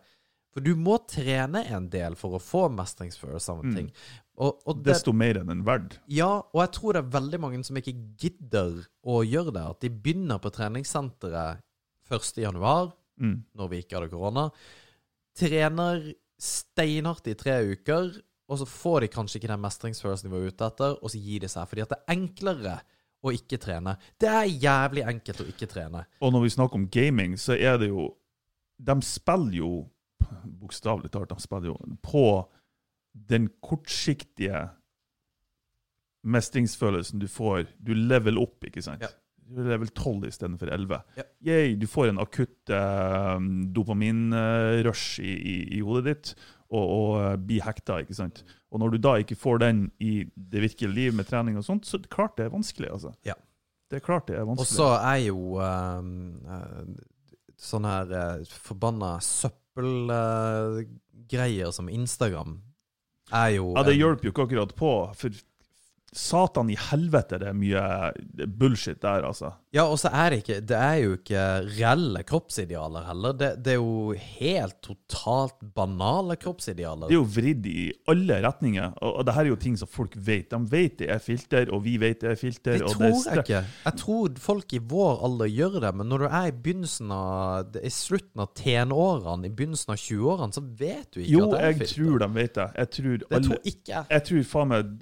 For 0.56 0.64
du 0.64 0.72
må 0.80 0.94
trene 1.04 1.66
en 1.68 1.90
del 1.92 2.14
for 2.16 2.38
å 2.38 2.40
få 2.40 2.62
mestringsfølelse 2.72 3.52
av 3.52 3.58
en 3.60 3.74
Mm. 3.76 3.90
Og, 4.36 4.58
og 4.68 4.82
det, 4.82 4.90
Desto 4.92 5.12
mer 5.16 5.38
enn 5.40 5.48
en 5.50 5.62
verd. 5.64 5.94
ja, 6.12 6.28
og 6.52 6.60
jeg 6.60 6.72
tror 6.76 6.92
det 6.92 7.00
er 7.04 7.12
veldig 7.14 7.38
mange 7.40 7.60
som 7.64 7.76
ikke 7.80 7.94
gidder 8.20 8.82
å 9.06 9.22
gjøre 9.24 9.54
det. 9.56 9.62
At 9.70 9.80
de 9.80 9.88
begynner 9.90 10.38
på 10.44 10.50
treningssenteret 10.52 11.62
1. 12.10 12.42
januar, 12.44 12.92
Mm. 13.16 13.38
når 13.56 13.68
vi 13.70 13.78
ikke 13.80 13.96
hadde 13.96 14.10
korona. 14.12 14.50
Trener 15.36 16.02
steinhardt 16.40 17.28
i 17.32 17.34
tre 17.36 17.54
uker, 17.64 18.10
og 18.46 18.58
så 18.60 18.66
får 18.68 19.00
de 19.06 19.08
kanskje 19.14 19.38
ikke 19.40 19.48
den 19.50 19.62
mestringsfølelsen 19.64 20.28
de 20.28 20.34
var 20.34 20.44
ute 20.50 20.66
etter, 20.68 20.98
og 21.02 21.10
så 21.12 21.20
gir 21.20 21.40
de 21.40 21.48
seg. 21.50 21.64
Fordi 21.70 21.82
at 21.84 21.94
det 21.94 21.98
er 22.02 22.14
enklere 22.14 22.74
å 23.26 23.32
ikke 23.34 23.58
trene. 23.60 23.96
Det 24.20 24.28
er 24.30 24.52
jævlig 24.52 25.06
enkelt 25.08 25.40
å 25.42 25.48
ikke 25.50 25.68
trene. 25.72 26.04
Og 26.20 26.32
når 26.36 26.44
vi 26.44 26.52
snakker 26.54 26.78
om 26.78 26.86
gaming, 26.92 27.34
så 27.40 27.56
er 27.56 27.78
det 27.82 27.88
jo 27.88 28.10
De 28.78 28.92
spiller 29.00 29.56
jo 29.62 29.70
Bokstavelig 30.44 31.08
talt, 31.14 31.30
de 31.32 31.40
spiller 31.40 31.70
jo 31.70 31.76
på 32.04 32.22
den 33.30 33.46
kortsiktige 33.64 34.58
mestringsfølelsen 36.26 37.20
du 37.22 37.28
får. 37.30 37.66
Du 37.78 37.94
level 37.94 38.38
opp, 38.42 38.64
ikke 38.66 38.82
sant? 38.84 39.02
Ja. 39.04 39.08
Du 39.46 39.60
er 39.62 39.68
level 39.76 39.90
12 39.94 40.24
istedenfor 40.26 40.66
11. 40.74 40.96
Ja. 41.20 41.24
Yay, 41.46 41.76
du 41.78 41.86
får 41.86 42.08
en 42.10 42.18
akutt 42.18 42.70
eh, 42.74 43.38
dopaminrush 43.76 45.20
i, 45.22 45.34
i, 45.38 45.54
i 45.78 45.80
hodet 45.86 46.04
ditt 46.08 46.32
og, 46.66 46.82
og 46.82 47.10
eh, 47.20 47.36
blir 47.38 47.62
hekta. 47.62 48.00
ikke 48.02 48.16
sant? 48.18 48.42
Og 48.74 48.82
når 48.82 48.88
du 48.96 48.98
da 49.06 49.12
ikke 49.22 49.38
får 49.38 49.56
den 49.62 49.84
i 50.02 50.26
det 50.34 50.64
virkelige 50.66 50.96
liv 50.96 51.14
med 51.14 51.30
trening 51.30 51.54
og 51.60 51.66
sånt, 51.66 51.86
så 51.86 51.94
er 51.96 52.02
det 52.04 52.14
klart 52.16 52.34
det 52.40 52.46
er 52.48 52.56
vanskelig. 52.56 52.90
altså. 52.98 53.10
Ja. 53.26 53.36
Det 53.86 53.96
er 54.00 54.02
klart 54.02 54.26
det 54.26 54.34
er 54.34 54.42
Og 54.50 54.66
så 54.66 54.98
er 54.98 55.20
jo 55.28 55.62
um, 55.62 56.98
sånne 57.54 57.86
her 57.92 58.42
forbanna 58.50 59.22
søppelgreier 59.22 61.70
som 61.70 61.86
Instagram 61.86 62.65
jo 63.56 63.72
Ja, 63.76 63.82
det 63.82 63.96
hjelper 63.98 64.28
jo 64.28 64.32
ikke 64.34 64.46
akkurat 64.46 64.74
på. 64.78 64.92
For 65.18 65.38
satan 66.16 66.70
i 66.72 66.76
helvete, 66.80 67.38
det 67.42 67.50
er 67.50 67.56
mye 67.56 68.46
bullshit 68.56 69.00
der, 69.02 69.26
altså. 69.28 69.52
Ja, 69.76 69.84
og 69.90 69.98
så 70.00 70.08
er 70.14 70.32
det 70.32 70.38
ikke 70.40 70.60
Det 70.64 70.76
er 70.78 70.94
jo 71.02 71.16
ikke 71.18 71.40
reelle 71.76 72.22
kroppsidealer 72.24 73.04
heller. 73.10 73.34
Det, 73.36 73.50
det 73.64 73.74
er 73.74 73.80
jo 73.82 74.14
helt 74.16 74.78
totalt 74.84 75.58
banale 75.76 76.38
kroppsidealer. 76.40 77.10
Det 77.10 77.16
er 77.16 77.20
jo 77.20 77.26
vridd 77.36 77.68
i 77.68 77.84
alle 78.08 78.38
retninger. 78.46 78.94
Og, 79.02 79.18
og 79.18 79.26
det 79.28 79.34
her 79.36 79.44
er 79.44 79.50
jo 79.50 79.58
ting 79.60 79.76
som 79.76 79.90
folk 79.90 80.16
vet. 80.16 80.48
De 80.54 80.60
vet 80.72 80.96
det 81.02 81.10
er 81.12 81.20
filter, 81.20 81.68
og 81.74 81.84
vi 81.84 81.98
vet 82.00 82.22
det 82.24 82.30
er 82.32 82.40
filter. 82.40 82.78
Det 82.80 82.94
tror 82.94 83.04
det 83.04 83.10
jeg 83.12 83.44
ikke. 83.44 83.60
Jeg 83.84 84.00
tror 84.00 84.40
folk 84.46 84.76
i 84.78 84.80
vår 84.94 85.20
alder 85.28 85.52
gjør 85.52 85.78
det, 85.84 85.92
men 86.00 86.10
når 86.12 86.24
du 86.24 86.28
er 86.30 86.48
i 86.48 86.56
begynnelsen 86.56 87.12
av 87.12 87.76
I 87.76 87.92
slutten 87.92 88.44
av 88.46 88.52
tenårene, 88.56 89.50
i 89.50 89.52
begynnelsen 89.52 89.92
av 89.92 90.00
20-årene, 90.00 90.56
så 90.56 90.64
vet 90.64 91.12
du 91.12 91.20
ikke 91.20 91.34
Jo, 91.34 91.44
at 91.50 91.56
det 91.56 91.60
er 91.60 91.76
filter. 91.82 92.00
Jo, 92.00 92.08
jeg 92.08 92.16
tror 92.16 92.24
de 92.24 92.30
vet 92.40 92.56
det. 92.56 92.68
Jeg 92.80 92.92
tror 92.96 93.20
Det 93.20 93.30
alle 93.30 93.50
tror 93.50 93.70
ikke 93.74 93.92
jeg. 93.92 94.10
Jeg 94.16 94.26
tror 94.30 94.48
faen 94.54 94.72
meg 94.72 94.96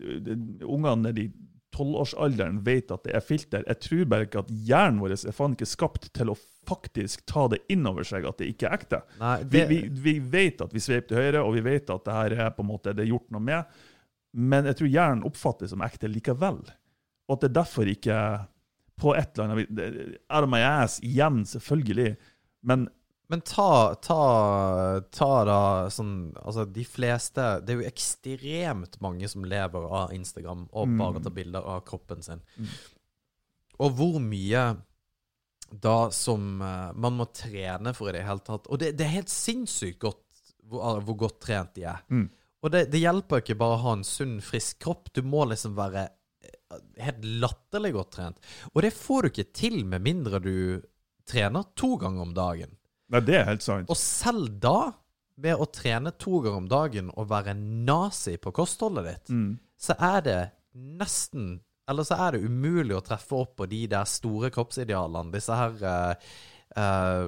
ungene 0.64 1.03
nede 1.04 1.26
i 1.26 1.32
tolvårsalderen 1.74 2.60
vet 2.64 2.92
at 2.94 3.06
det 3.06 3.14
er 3.16 3.24
filter. 3.24 3.64
Jeg 3.66 3.80
tror 3.82 4.04
bare 4.10 4.28
ikke 4.28 4.44
at 4.44 4.52
hjernen 4.68 5.00
vår 5.02 5.16
er 5.16 5.34
faen 5.34 5.56
ikke 5.56 5.68
skapt 5.68 6.10
til 6.14 6.30
å 6.30 6.36
faktisk 6.64 7.24
ta 7.28 7.48
det 7.52 7.60
inn 7.72 7.84
over 7.90 8.06
seg 8.06 8.26
at 8.28 8.38
det 8.40 8.52
ikke 8.52 8.68
er 8.68 8.78
ekte. 8.78 9.00
Nei, 9.20 9.34
Vi, 9.42 9.50
det, 9.56 9.64
vi, 9.72 9.80
vi 10.06 10.14
vet 10.32 10.62
at 10.64 10.72
vi 10.74 10.82
sveiper 10.82 11.10
til 11.10 11.20
høyre, 11.20 11.42
og 11.42 11.56
vi 11.56 11.64
vet 11.66 11.90
at 11.92 12.06
det 12.06 12.16
her 12.16 12.36
er 12.46 12.54
på 12.54 12.64
en 12.64 12.70
måte 12.70 12.94
det 12.94 13.04
er 13.04 13.10
gjort 13.10 13.28
noe 13.34 13.44
med, 13.44 13.76
men 14.34 14.66
jeg 14.70 14.78
tror 14.80 14.90
hjernen 14.90 15.26
oppfatter 15.28 15.66
det 15.66 15.74
som 15.74 15.84
ekte 15.86 16.10
likevel. 16.10 16.62
Og 17.28 17.36
at 17.36 17.44
det 17.44 17.50
er 17.50 17.58
derfor 17.60 17.90
ikke 17.90 18.18
på 19.00 19.14
et 19.18 19.38
eller 19.38 19.52
annet 19.52 20.18
Out 20.28 20.46
of 20.46 20.50
my 20.50 20.62
ass 20.62 21.00
igjen, 21.02 21.42
selvfølgelig. 21.48 22.14
Men 22.66 22.88
Men 23.32 23.40
ta, 23.40 23.94
ta, 24.04 25.00
ta 25.08 25.28
da 25.48 25.60
sånn 25.92 26.34
Altså, 26.36 26.66
de 26.68 26.82
fleste 26.84 27.40
Det 27.64 27.72
er 27.72 27.78
jo 27.80 27.86
ekstremt 27.88 28.98
mange 29.00 29.28
som 29.32 29.46
lever 29.48 29.86
av 29.88 30.12
Instagram 30.12 30.66
og 30.72 30.90
Mm. 30.90 30.98
bare 31.00 31.22
tar 31.24 31.32
bilder 31.38 31.64
av 31.64 31.80
kroppen 31.88 32.22
sin. 32.22 32.42
Mm. 32.58 32.74
Og 33.80 33.96
hvor 33.96 34.18
mye 34.20 34.64
da 35.70 36.10
som 36.14 36.60
eh, 36.62 36.92
man 36.94 37.16
må 37.18 37.26
trene 37.32 37.94
for 37.96 38.10
i 38.10 38.18
det 38.18 38.26
hele 38.26 38.44
tatt 38.44 38.68
Og 38.68 38.78
det, 38.78 38.92
det 38.98 39.06
er 39.06 39.16
helt 39.16 39.32
sinnssykt 39.32 39.98
godt 40.04 40.20
hvor, 40.68 41.00
hvor 41.04 41.16
godt 41.26 41.40
trent 41.44 41.74
de 41.76 41.84
er. 41.88 42.04
Mm. 42.08 42.28
Og 42.64 42.70
det, 42.72 42.86
det 42.92 43.02
hjelper 43.02 43.42
ikke 43.42 43.58
bare 43.60 43.76
å 43.76 43.82
ha 43.82 43.96
en 43.98 44.04
sunn, 44.08 44.38
frisk 44.40 44.78
kropp. 44.84 45.10
Du 45.12 45.20
må 45.26 45.42
liksom 45.50 45.74
være 45.76 46.06
eh, 46.06 46.78
helt 47.04 47.24
latterlig 47.42 47.92
godt 47.96 48.14
trent. 48.16 48.38
Og 48.72 48.80
det 48.86 48.94
får 48.96 49.22
du 49.26 49.32
ikke 49.32 49.50
til 49.52 49.82
med 49.84 50.04
mindre 50.06 50.40
du 50.40 50.54
trener 51.28 51.66
to 51.76 51.96
ganger 52.00 52.24
om 52.24 52.32
dagen. 52.36 52.72
Nei, 53.14 53.20
det 53.24 53.36
er 53.38 53.48
helt 53.52 53.64
sant. 53.64 53.90
Og 53.92 53.98
selv 54.00 54.50
da, 54.62 54.92
ved 55.40 55.58
å 55.58 55.66
trene 55.74 56.12
to 56.20 56.40
ganger 56.44 56.60
om 56.60 56.66
dagen 56.70 57.08
og 57.14 57.26
være 57.30 57.54
nazi 57.58 58.36
på 58.38 58.52
kostholdet 58.54 59.06
ditt, 59.08 59.32
Mm. 59.34 59.54
så 59.80 59.96
er 59.98 60.20
det 60.26 60.40
nesten 60.74 61.60
Eller 61.86 62.06
så 62.08 62.16
er 62.16 62.32
det 62.32 62.46
umulig 62.48 62.94
å 62.96 63.02
treffe 63.04 63.36
opp 63.36 63.56
på 63.58 63.66
de 63.68 63.82
der 63.92 64.06
store 64.08 64.48
kroppsidealene. 64.54 65.30
Disse 65.34 65.52
her 65.52 65.74
eh, 65.84 66.14
eh, 66.78 67.24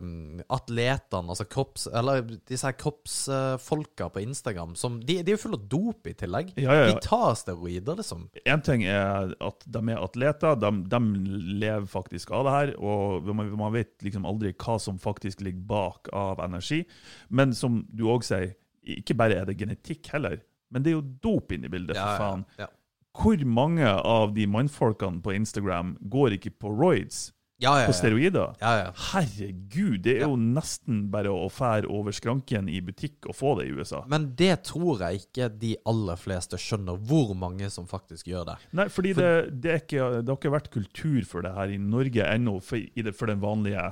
atletene, 0.53 1.33
altså 1.33 1.47
kropps... 1.49 1.87
Eller 1.89 2.23
disse 2.49 2.67
her 2.67 2.77
kroppsfolka 2.79 4.09
på 4.13 4.23
Instagram, 4.25 4.75
som 4.79 4.99
De, 5.01 5.19
de 5.23 5.33
er 5.33 5.37
jo 5.37 5.43
fulle 5.45 5.61
av 5.61 5.67
dop 5.73 6.11
i 6.11 6.15
tillegg. 6.19 6.53
Ja, 6.57 6.75
ja, 6.75 6.87
ja. 6.87 6.95
De 6.95 7.05
tar 7.07 7.35
steroider, 7.39 7.99
liksom. 8.01 8.27
En 8.45 8.65
ting 8.67 8.85
er 8.87 9.35
at 9.41 9.67
de 9.67 9.83
er 9.95 10.03
atleter, 10.03 10.59
de, 10.63 10.73
de 10.93 11.03
lever 11.63 11.89
faktisk 11.91 12.35
av 12.37 12.47
det 12.47 12.57
her, 12.57 12.75
og 12.79 13.31
man, 13.33 13.53
man 13.59 13.75
vet 13.77 13.95
liksom 14.07 14.27
aldri 14.29 14.55
hva 14.55 14.79
som 14.83 14.99
faktisk 15.03 15.45
ligger 15.47 15.67
bak 15.71 16.11
av 16.17 16.43
energi. 16.45 16.83
Men 17.29 17.55
som 17.57 17.85
du 17.91 18.07
òg 18.13 18.27
sier, 18.27 18.55
ikke 18.87 19.17
bare 19.19 19.41
er 19.41 19.49
det 19.49 19.59
genetikk 19.59 20.13
heller, 20.15 20.41
men 20.71 20.83
det 20.83 20.93
er 20.93 20.99
jo 20.99 21.07
dop 21.23 21.53
inne 21.55 21.67
i 21.67 21.73
bildet, 21.73 21.99
for 21.99 22.23
faen. 22.23 22.45
Hvor 23.17 23.43
mange 23.49 23.89
av 23.89 24.35
de 24.37 24.45
mannfolkene 24.51 25.23
på 25.25 25.33
Instagram 25.33 25.95
går 26.13 26.37
ikke 26.37 26.53
på 26.61 26.69
roids, 26.75 27.31
Ja, 27.59 27.73
ja, 27.81 27.87
på 27.89 27.95
steroider? 27.97 28.53
Herregud, 28.61 30.03
det 30.05 30.19
er 30.19 30.27
jo 30.27 30.37
nesten 30.37 31.07
bare 31.13 31.33
å 31.33 31.47
fære 31.49 31.89
over 31.89 32.13
skranken 32.13 32.69
i 32.69 32.83
butikk 32.85 33.31
og 33.31 33.37
få 33.39 33.55
det 33.61 33.71
i 33.71 33.73
USA. 33.73 34.03
Men 34.13 34.29
det 34.37 34.67
tror 34.69 35.01
jeg 35.01 35.23
ikke 35.23 35.49
de 35.57 35.73
aller 35.89 36.21
fleste 36.21 36.61
skjønner, 36.61 37.01
hvor 37.09 37.33
mange 37.39 37.71
som 37.73 37.89
faktisk 37.89 38.29
gjør 38.29 38.51
det. 38.51 38.57
Nei, 38.77 38.89
fordi 38.93 39.15
det, 39.17 39.31
det, 39.57 39.73
er 39.73 39.81
ikke, 39.81 40.11
det 40.21 40.35
har 40.35 40.41
ikke 40.41 40.53
vært 40.53 40.73
kultur 40.75 41.23
for 41.31 41.47
det 41.47 41.55
her 41.57 41.73
i 41.73 41.81
Norge 41.81 42.29
ennå, 42.29 42.59
for, 42.61 42.83
det, 42.83 43.17
for 43.17 43.33
den 43.33 43.41
vanlige, 43.41 43.87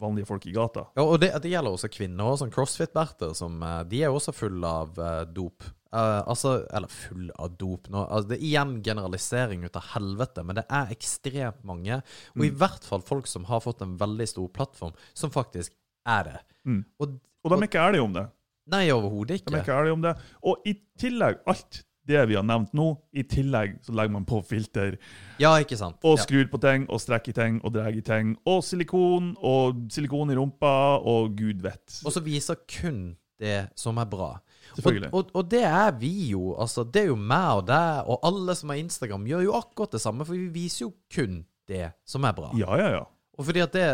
vanlige 0.00 0.30
folk 0.30 0.48
i 0.48 0.54
gata. 0.56 0.86
Ja, 0.96 1.04
og 1.04 1.20
det, 1.20 1.34
det 1.44 1.52
gjelder 1.52 1.76
også 1.76 1.92
kvinner, 1.92 2.38
sånn 2.40 2.54
CrossFit-berter 2.54 3.36
eh, 3.36 3.76
De 3.90 4.00
er 4.00 4.16
også 4.16 4.32
fulle 4.32 4.72
av 4.80 4.96
eh, 4.96 5.26
dop. 5.28 5.68
Eh, 5.92 6.22
altså, 6.30 6.52
eller 6.70 6.86
full 6.92 7.32
av 7.34 7.56
dop 7.58 7.88
nå. 7.90 8.04
Altså, 8.06 8.28
det 8.30 8.36
er 8.38 8.44
igjen 8.46 8.76
generalisering 8.86 9.64
ut 9.66 9.74
av 9.80 9.88
helvete, 9.96 10.44
men 10.46 10.60
det 10.60 10.64
er 10.70 10.92
ekstremt 10.94 11.64
mange, 11.66 11.98
og 12.36 12.44
i 12.46 12.50
hvert 12.54 12.84
fall 12.86 13.02
folk 13.02 13.26
som 13.26 13.48
har 13.50 13.60
fått 13.64 13.82
en 13.82 13.96
veldig 13.98 14.28
stor 14.30 14.48
plattform, 14.54 14.92
som 15.18 15.32
faktisk 15.34 15.74
er 16.06 16.24
det. 16.28 16.38
Mm. 16.64 16.84
Og, 17.02 17.16
Og 17.42 17.50
de 17.50 17.58
er 17.58 17.66
ikke 17.68 17.82
ærlige 17.88 18.02
om 18.06 18.12
det. 18.14 18.26
nei, 18.70 18.84
overhodet 18.94 19.28
De 19.28 19.34
er 19.34 19.38
ikke. 19.42 19.62
ikke 19.64 19.78
ærlige 19.80 19.92
om 19.98 20.02
det. 20.02 20.12
Og 20.46 20.62
i 20.70 20.76
tillegg, 21.00 21.40
alt 21.50 21.80
det 22.06 22.22
vi 22.30 22.34
har 22.38 22.42
nevnt 22.46 22.72
nå, 22.74 22.86
i 23.12 23.22
tillegg 23.22 23.76
så 23.84 23.92
legger 23.94 24.12
man 24.14 24.24
på 24.26 24.40
filter, 24.46 24.94
Ja, 25.42 25.52
ikke 25.58 25.76
sant. 25.78 25.98
og 26.06 26.18
skrur 26.22 26.46
på 26.50 26.60
ting, 26.62 26.86
og 26.88 27.00
strekker 27.02 27.30
i 27.30 27.36
ting, 27.36 27.58
og 27.64 27.74
drar 27.74 27.90
i 27.90 28.00
ting, 28.00 28.36
og 28.46 28.62
silikon, 28.64 29.34
og 29.42 29.82
silikon 29.90 30.30
i 30.30 30.38
rumpa, 30.38 31.02
og 31.02 31.34
gud 31.38 31.62
vet. 31.66 31.98
Og 32.04 32.12
så 32.14 32.22
viser 32.22 32.56
kun 32.70 33.16
det 33.40 33.70
som 33.78 33.98
er 33.98 34.06
bra. 34.06 34.36
Og, 34.78 34.98
og, 35.10 35.30
og 35.34 35.46
det 35.50 35.62
er 35.66 35.94
vi 35.98 36.30
jo. 36.30 36.54
Altså, 36.60 36.84
det 36.86 37.04
er 37.04 37.08
jo 37.10 37.18
meg 37.18 37.62
og 37.62 37.64
deg, 37.70 38.10
og 38.10 38.26
alle 38.30 38.54
som 38.58 38.72
har 38.72 38.82
Instagram, 38.82 39.26
gjør 39.26 39.46
jo 39.48 39.56
akkurat 39.58 39.96
det 39.96 40.02
samme, 40.02 40.26
for 40.28 40.38
vi 40.38 40.50
viser 40.54 40.86
jo 40.86 40.92
kun 41.12 41.40
det 41.70 41.90
som 42.08 42.26
er 42.26 42.36
bra. 42.36 42.50
Ja, 42.58 42.74
ja, 42.78 42.90
ja. 42.98 43.06
Og 43.40 43.46
fordi 43.48 43.62
at 43.64 43.72
det, 43.72 43.86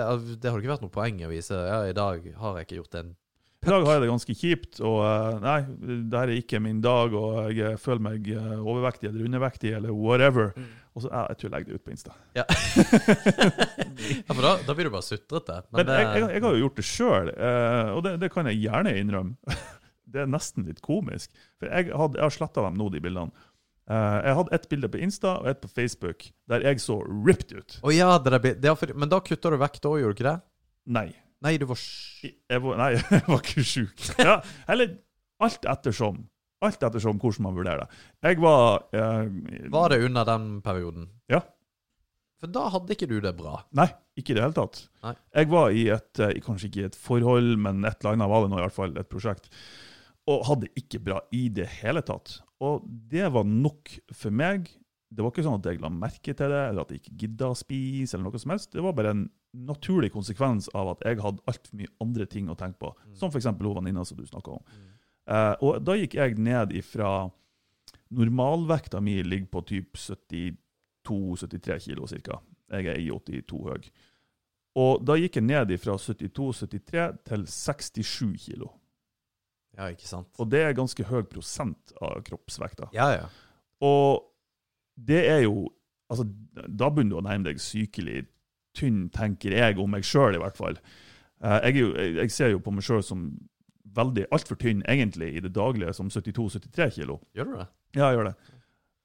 det 0.43 0.51
har 0.51 0.59
ikke 0.59 0.75
vært 0.75 0.83
noe 0.83 0.95
poeng 0.95 1.23
å 1.23 1.31
vise 1.31 1.55
Ja, 1.55 1.85
i 1.87 1.95
dag 1.95 2.25
har 2.41 2.59
jeg 2.59 2.67
ikke 2.67 2.81
gjort 2.81 2.97
en 2.99 3.13
I 3.63 3.69
dag 3.71 3.85
har 3.87 3.97
jeg 3.97 4.03
det 4.03 4.09
ganske 4.11 4.35
kjipt, 4.41 4.81
og 4.85 4.99
eh, 5.07 5.37
nei, 5.43 5.59
det 6.07 6.19
her 6.19 6.33
er 6.33 6.41
ikke 6.41 6.61
min 6.63 6.81
dag, 6.83 7.15
og 7.19 7.55
jeg 7.55 7.79
føler 7.83 8.03
meg 8.09 8.29
eh, 8.31 8.57
overvektig 8.59 9.09
eller 9.11 9.27
undervektig 9.27 9.73
eller 9.79 9.95
whatever. 9.95 10.53
Mm. 10.55 10.69
Og 10.97 11.05
så 11.05 11.11
ja, 11.11 11.23
jeg 11.31 11.39
tror 11.39 11.49
jeg 11.49 11.55
legger 11.55 11.73
det 11.73 11.79
ut 11.81 11.87
på 11.87 11.95
Insta. 11.95 12.15
Ja, 12.39 12.45
ja 14.29 14.37
for 14.37 14.43
da, 14.45 14.53
da 14.67 14.77
blir 14.77 14.89
du 14.89 14.95
bare 14.95 15.07
sutrete. 15.07 15.59
Men, 15.69 15.81
Men 15.81 15.91
det, 15.91 15.99
jeg, 15.99 16.13
jeg, 16.13 16.29
jeg 16.37 16.45
har 16.47 16.55
jo 16.57 16.63
gjort 16.65 16.79
det 16.79 16.87
sjøl, 16.91 17.33
og 17.97 18.01
det, 18.07 18.15
det 18.23 18.31
kan 18.35 18.51
jeg 18.51 18.63
gjerne 18.65 18.95
innrømme. 19.03 19.59
Det 20.07 20.23
er 20.23 20.31
nesten 20.31 20.67
litt 20.69 20.81
komisk. 20.85 21.33
For 21.59 21.69
jeg, 21.71 21.91
hadde, 21.91 22.19
jeg 22.21 22.25
har 22.29 22.35
sletta 22.35 22.63
dem 22.67 22.79
nå, 22.79 22.89
de 22.95 23.01
bildene. 23.03 23.35
Uh, 23.87 24.19
jeg 24.27 24.35
hadde 24.39 24.55
ett 24.57 24.65
bilde 24.71 24.89
på 24.91 24.99
Insta 25.03 25.37
og 25.41 25.47
ett 25.51 25.61
på 25.63 25.69
Facebook 25.71 26.25
der 26.51 26.65
jeg 26.67 26.81
så 26.83 26.97
ripped 27.07 27.53
ut. 27.55 27.77
Oh, 27.87 27.93
ja, 27.95 28.17
det 28.19 28.33
er, 28.35 28.47
det 28.59 28.71
er 28.73 28.79
for, 28.79 28.91
men 28.99 29.11
da 29.13 29.21
kutter 29.23 29.55
du 29.55 29.61
vekt 29.63 29.87
òg, 29.87 30.01
gjorde 30.03 30.15
du 30.15 30.19
ikke 30.19 30.29
det? 30.33 30.37
Nei. 30.97 31.07
Nei, 31.47 31.53
du 31.61 31.67
var 31.71 31.79
sj- 31.79 32.33
Jeg 32.51 32.63
var, 32.65 32.79
nei, 32.81 32.89
jeg 33.15 33.23
var 33.29 33.43
ikke 33.45 33.67
sjuk. 33.67 34.09
Ja, 34.19 34.41
eller 34.73 34.97
alt 35.47 35.69
ettersom. 35.71 36.25
Alt 36.65 36.83
ettersom 36.89 37.19
hvordan 37.23 37.47
man 37.47 37.59
vurderer 37.59 37.85
det. 37.85 38.01
Jeg 38.27 38.41
var 38.43 38.87
uh, 38.97 39.71
Var 39.77 39.93
det 39.93 40.01
under 40.09 40.27
den 40.33 40.49
perioden? 40.67 41.11
Ja. 41.31 41.43
For 42.43 42.51
da 42.53 42.67
hadde 42.73 42.93
ikke 42.97 43.07
du 43.09 43.19
det 43.25 43.33
bra. 43.39 43.61
Nei, 43.77 43.87
ikke 44.19 44.35
i 44.35 44.37
det 44.37 44.43
hele 44.45 44.57
tatt. 44.57 44.83
Nei. 45.07 45.15
Jeg 45.39 45.49
var 45.53 45.71
i 45.73 45.87
et, 45.95 46.11
eh, 46.21 46.35
kanskje 46.45 46.69
ikke 46.69 46.83
i 46.83 46.89
et 46.91 46.99
forhold, 47.01 47.55
men 47.65 47.85
et 47.89 47.97
eller 48.03 48.17
annet 48.19 48.29
var 48.33 48.43
det 48.45 48.51
nå 48.53 48.59
i 48.59 48.65
hvert 48.67 48.77
fall, 48.77 48.93
et 49.01 49.09
prosjekt, 49.09 49.47
og 50.27 50.45
hadde 50.49 50.73
ikke 50.79 51.01
bra 51.07 51.21
i 51.35 51.47
det 51.55 51.69
hele 51.81 52.03
tatt. 52.07 52.41
Og 52.65 52.85
det 53.11 53.29
var 53.33 53.47
nok 53.47 53.93
for 54.17 54.35
meg. 54.35 54.69
Det 55.07 55.23
var 55.23 55.31
ikke 55.31 55.45
sånn 55.47 55.61
at 55.61 55.69
jeg 55.71 55.81
la 55.83 55.91
merke 55.93 56.35
til 56.35 56.51
det, 56.51 56.63
eller 56.71 56.83
at 56.83 56.93
jeg 56.93 57.03
ikke 57.03 57.19
gidda 57.23 57.53
å 57.53 57.59
spise, 57.59 58.17
eller 58.17 58.27
noe 58.27 58.43
som 58.43 58.55
helst. 58.55 58.73
Det 58.75 58.83
var 58.83 58.97
bare 58.97 59.15
en 59.15 59.27
naturlig 59.57 60.11
konsekvens 60.13 60.69
av 60.77 60.95
at 60.97 61.05
jeg 61.07 61.23
hadde 61.23 61.45
altfor 61.49 61.79
mye 61.79 61.95
andre 62.03 62.27
ting 62.29 62.51
å 62.51 62.59
tenke 62.59 62.81
på, 62.83 62.93
som 63.17 63.31
f.eks. 63.31 63.49
hun 63.49 63.77
venninna 63.79 64.05
som 64.05 64.19
du 64.19 64.27
snakka 64.27 64.59
om. 64.59 64.65
Eh, 65.27 65.55
og 65.65 65.81
da 65.87 65.97
gikk 65.99 66.19
jeg 66.19 66.39
ned 66.43 66.75
ifra 66.77 67.31
Normalvekta 68.15 69.01
mi 69.03 69.17
ligger 69.23 69.49
på 69.51 69.63
typ 69.67 69.97
72-73 69.99 71.79
kilo 71.89 72.07
ca. 72.07 72.39
Jeg 72.71 72.87
er 72.87 73.01
i 73.03 73.09
82 73.11 73.63
høy. 73.67 73.89
Og 74.79 75.03
da 75.07 75.17
gikk 75.19 75.41
jeg 75.41 75.49
ned 75.49 75.73
fra 75.83 75.97
72-73 75.99 77.07
til 77.27 77.47
67 77.51 78.45
kilo. 78.45 78.71
Ja, 79.77 79.91
ikke 79.93 80.09
sant? 80.09 80.31
Og 80.41 80.49
det 80.53 80.63
er 80.65 80.77
ganske 80.77 81.05
høy 81.05 81.23
prosent 81.29 81.93
av 82.01 82.23
kroppsvekta. 82.27 82.89
Ja, 82.97 83.11
ja. 83.13 83.27
Og 83.85 84.25
det 84.97 85.25
er 85.29 85.43
jo 85.47 85.67
Altså, 86.07 86.23
da 86.55 86.87
begynner 86.87 87.17
du 87.17 87.19
å 87.19 87.23
nærme 87.27 87.49
deg 87.49 87.59
sykelig 87.59 88.21
tynn, 88.79 89.09
tenker 89.11 89.51
jeg 89.57 89.75
om 89.83 89.91
meg 89.91 90.05
sjøl, 90.07 90.37
i 90.37 90.39
hvert 90.39 90.55
fall. 90.55 90.77
Eh, 91.43 91.57
Jeg, 91.67 91.81
jo, 91.81 91.89
jeg 92.21 92.31
ser 92.31 92.53
jo 92.53 92.61
på 92.63 92.71
meg 92.71 92.87
sjøl 92.87 93.03
som 93.03 93.25
veldig 93.97 94.29
altfor 94.31 94.55
tynn, 94.61 94.85
egentlig, 94.87 95.33
i 95.35 95.43
det 95.43 95.51
daglige, 95.57 95.91
som 95.99 96.07
72-73 96.07 96.87
kilo. 97.01 97.17
Gjør 97.35 97.51
du 97.51 97.57
det? 97.57 97.67
Ja, 97.99 98.13
jeg 98.13 98.21
gjør 98.21 98.29
det. 98.29 98.35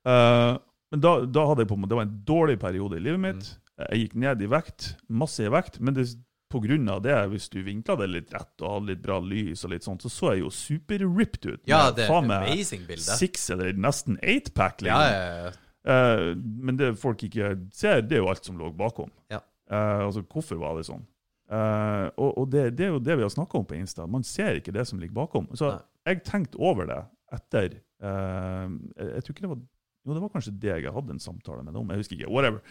Uh, 0.05 0.59
men 0.93 1.01
da, 1.07 1.15
da 1.25 1.47
hadde 1.49 1.65
jeg 1.65 1.71
på 1.71 1.79
meg, 1.79 1.89
det 1.89 1.97
var 1.97 2.05
en 2.05 2.15
dårlig 2.29 2.59
periode 2.61 2.99
i 2.99 3.03
livet 3.07 3.23
mitt. 3.25 3.49
Jeg 3.81 4.03
gikk 4.03 4.15
ned 4.21 4.45
i 4.45 4.51
vekt, 4.53 4.91
masse 5.09 5.41
i 5.41 5.49
vekt, 5.49 5.79
men 5.81 5.97
det, 5.97 6.05
av 6.53 7.01
det, 7.05 7.17
hvis 7.31 7.49
du 7.49 7.61
vinkla 7.63 7.95
det 8.01 8.07
litt 8.11 8.33
rett 8.33 8.63
og 8.63 8.75
hadde 8.75 8.91
litt 8.91 9.01
bra 9.03 9.19
lys, 9.19 9.63
og 9.65 9.73
litt 9.73 9.83
sånt, 9.83 10.01
så 10.01 10.09
så 10.09 10.33
jeg 10.33 10.43
jo 10.43 10.49
super-ripped 10.49 11.45
ut. 11.47 11.61
Ja, 11.69 11.91
det 11.95 12.07
er 12.07 12.15
amazing 12.17 12.87
bilde. 12.87 13.17
Six 13.19 13.49
eller 13.53 13.73
nesten 13.73 14.19
eight-pack. 14.21 14.83
Ja, 14.85 14.99
liksom. 14.99 15.15
ja, 15.15 15.51
ja. 15.51 15.57
Uh, 15.81 16.35
men 16.37 16.77
det 16.77 16.91
folk 17.01 17.23
ikke 17.25 17.55
ser, 17.73 18.03
det 18.05 18.19
er 18.19 18.21
jo 18.21 18.29
alt 18.29 18.45
som 18.45 18.59
lå 18.59 18.69
bakom. 18.77 19.09
Ja. 19.33 19.39
Uh, 19.71 20.05
altså, 20.07 20.21
hvorfor 20.29 20.59
var 20.61 20.77
det 20.77 20.85
sånn? 20.89 21.07
Uh, 21.51 22.07
og 22.21 22.37
og 22.37 22.51
det, 22.53 22.69
det 22.77 22.85
er 22.85 22.93
jo 22.93 23.01
det 23.03 23.17
vi 23.17 23.25
har 23.25 23.31
snakka 23.33 23.59
om 23.59 23.65
på 23.67 23.75
Insta. 23.79 24.05
Man 24.07 24.23
ser 24.23 24.59
ikke 24.59 24.73
det 24.75 24.85
som 24.87 25.01
ligger 25.01 25.17
bakom. 25.23 25.49
Så 25.57 25.73
Nei. 25.73 25.81
jeg 26.07 26.23
tenkte 26.27 26.61
over 26.61 26.87
det 26.87 27.01
etter 27.31 27.77
eh, 27.79 28.71
jeg, 28.97 29.23
tror 29.23 29.33
ikke 29.35 29.45
det 29.45 29.51
var 29.53 29.59
Jo, 29.61 30.15
det 30.15 30.21
var 30.23 30.31
kanskje 30.33 30.55
det 30.59 30.73
jeg 30.83 30.93
hadde 30.95 31.13
en 31.15 31.23
samtale 31.23 31.63
med 31.63 31.73
dem 31.73 31.83
om. 31.83 31.91
Jeg 31.93 32.03
husker 32.03 32.17
ikke. 32.17 32.31
Whatever. 32.33 32.63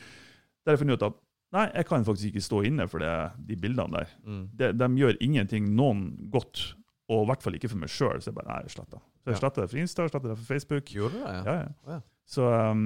Der 0.65 0.75
jeg 0.75 0.83
funnet 0.83 0.99
ut 0.99 1.07
at 1.07 1.21
nei, 1.57 1.67
jeg 1.75 1.87
kan 1.89 2.05
faktisk 2.07 2.31
ikke 2.33 2.45
stå 2.47 2.63
inne 2.69 2.87
for 2.91 3.03
det, 3.03 3.13
de 3.49 3.57
bildene 3.61 4.01
der. 4.03 4.13
Mm. 4.25 4.43
De, 4.61 4.73
de 4.81 4.89
gjør 5.03 5.17
ingenting 5.21 5.71
noen 5.77 6.05
godt, 6.31 6.63
og 7.11 7.25
i 7.25 7.31
hvert 7.31 7.43
fall 7.43 7.57
ikke 7.59 7.71
for 7.73 7.83
meg 7.83 7.91
sjøl. 7.93 8.21
Så 8.23 8.31
jeg 8.31 8.37
bare 8.39 8.51
nei, 8.53 8.61
jeg 8.69 8.77
sletter. 8.77 9.01
Så 9.21 9.31
jeg 9.33 9.37
Ja. 9.37 9.41
sletter 9.43 9.63
det 9.67 9.71
for 9.73 9.81
Insta, 9.83 10.09
sletter 10.09 10.29
det 10.33 10.39
for 10.39 10.51
Facebook. 10.55 10.93
Gjorde 10.95 11.15
du 11.19 11.25
det? 11.25 11.33
Ja. 11.35 11.43
Ja, 11.45 11.57
ja. 11.63 11.95
Ja. 11.97 12.01
Så 12.31 12.47
um, 12.47 12.85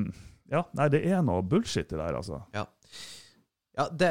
ja, 0.50 0.62
nei, 0.76 0.86
det 0.92 1.02
er 1.08 1.20
noe 1.24 1.42
bullshit 1.44 1.90
i 1.92 1.96
det 1.96 2.00
der, 2.00 2.16
altså. 2.20 2.40
Ja, 3.76 3.88
det, 3.90 4.10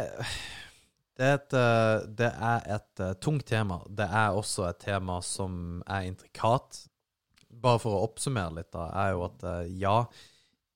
det, 1.18 1.26
er 1.28 1.38
et, 1.40 1.54
eh, 1.58 2.06
det 2.20 2.30
er 2.34 2.66
et 2.76 3.02
eh, 3.06 3.14
tungt 3.24 3.46
tema. 3.50 3.80
Det 3.90 4.06
er 4.10 4.36
også 4.38 4.66
et 4.70 4.80
tema 4.84 5.20
som 5.26 5.82
er 5.88 6.08
intrikat. 6.10 6.84
Bare 7.64 7.80
for 7.82 7.96
å 7.96 8.04
oppsummere 8.08 8.54
litt, 8.60 8.70
da, 8.74 8.88
er 9.06 9.14
jo 9.14 9.24
at 9.28 9.44
eh, 9.50 9.72
ja, 9.82 9.96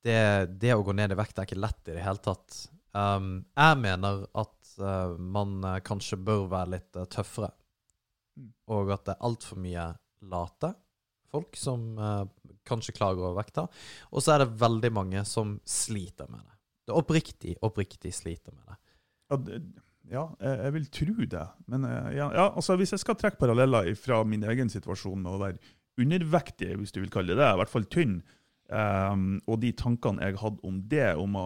det, 0.05 0.17
det 0.61 0.73
å 0.77 0.83
gå 0.87 0.93
ned 0.97 1.13
i 1.13 1.17
vekt 1.19 1.37
er 1.41 1.47
ikke 1.49 1.59
lett 1.59 1.89
i 1.91 1.95
det 1.97 2.05
hele 2.05 2.21
tatt. 2.23 2.59
Um, 2.95 3.45
jeg 3.57 3.77
mener 3.81 4.25
at 4.37 4.73
uh, 4.81 5.15
man 5.19 5.59
eh, 5.67 5.79
kanskje 5.85 6.19
bør 6.23 6.47
være 6.51 6.73
litt 6.77 6.99
uh, 6.99 7.07
tøffere, 7.09 7.53
Mm. 8.37 8.51
og 8.69 8.91
at 8.93 9.01
det 9.07 9.13
er 9.15 9.23
altfor 9.25 9.57
mye 9.57 9.83
late 10.29 10.69
folk 11.33 11.55
som 11.57 11.95
uh, 11.97 12.27
kanskje 12.69 12.93
klager 12.93 13.23
over 13.23 13.39
vekta. 13.39 13.63
Og 14.13 14.21
så 14.21 14.35
er 14.35 14.43
det 14.43 14.59
veldig 14.61 14.91
mange 14.93 15.23
som 15.25 15.55
sliter 15.65 16.29
med 16.29 16.43
det. 16.43 16.53
Det 16.85 16.93
er 16.93 16.99
oppriktig, 17.01 17.55
oppriktig 17.65 18.11
sliter 18.13 18.53
med 18.53 18.69
det. 18.69 18.77
Ja, 19.25 19.39
det, 19.41 19.57
ja 20.13 20.23
jeg, 20.37 20.75
vil 20.75 20.85
tro 20.99 21.25
det. 21.33 21.47
Men 21.65 21.89
ja, 22.13 22.29
ja, 22.29 22.45
altså, 22.51 22.77
hvis 22.77 22.93
jeg 22.93 23.01
skal 23.01 23.17
trekke 23.17 23.41
paralleller 23.41 23.89
fra 23.97 24.21
min 24.21 24.45
egen 24.53 24.69
situasjon 24.69 25.17
med 25.17 25.33
å 25.33 25.41
være 25.41 25.73
undervektig, 25.97 26.75
hvis 26.77 26.93
du 26.93 27.01
vil 27.01 27.09
kalle 27.17 27.33
det 27.33 27.41
det, 27.41 27.49
i 27.49 27.61
hvert 27.63 27.73
fall 27.73 27.89
tynn, 27.89 28.19
ehm, 28.73 29.27
og 29.47 29.59
de 29.61 29.73
tankene 29.77 30.27
jeg 30.27 30.39
hadde 30.41 30.63
om 30.67 30.79
det, 30.91 31.09
om 31.19 31.37
å 31.39 31.45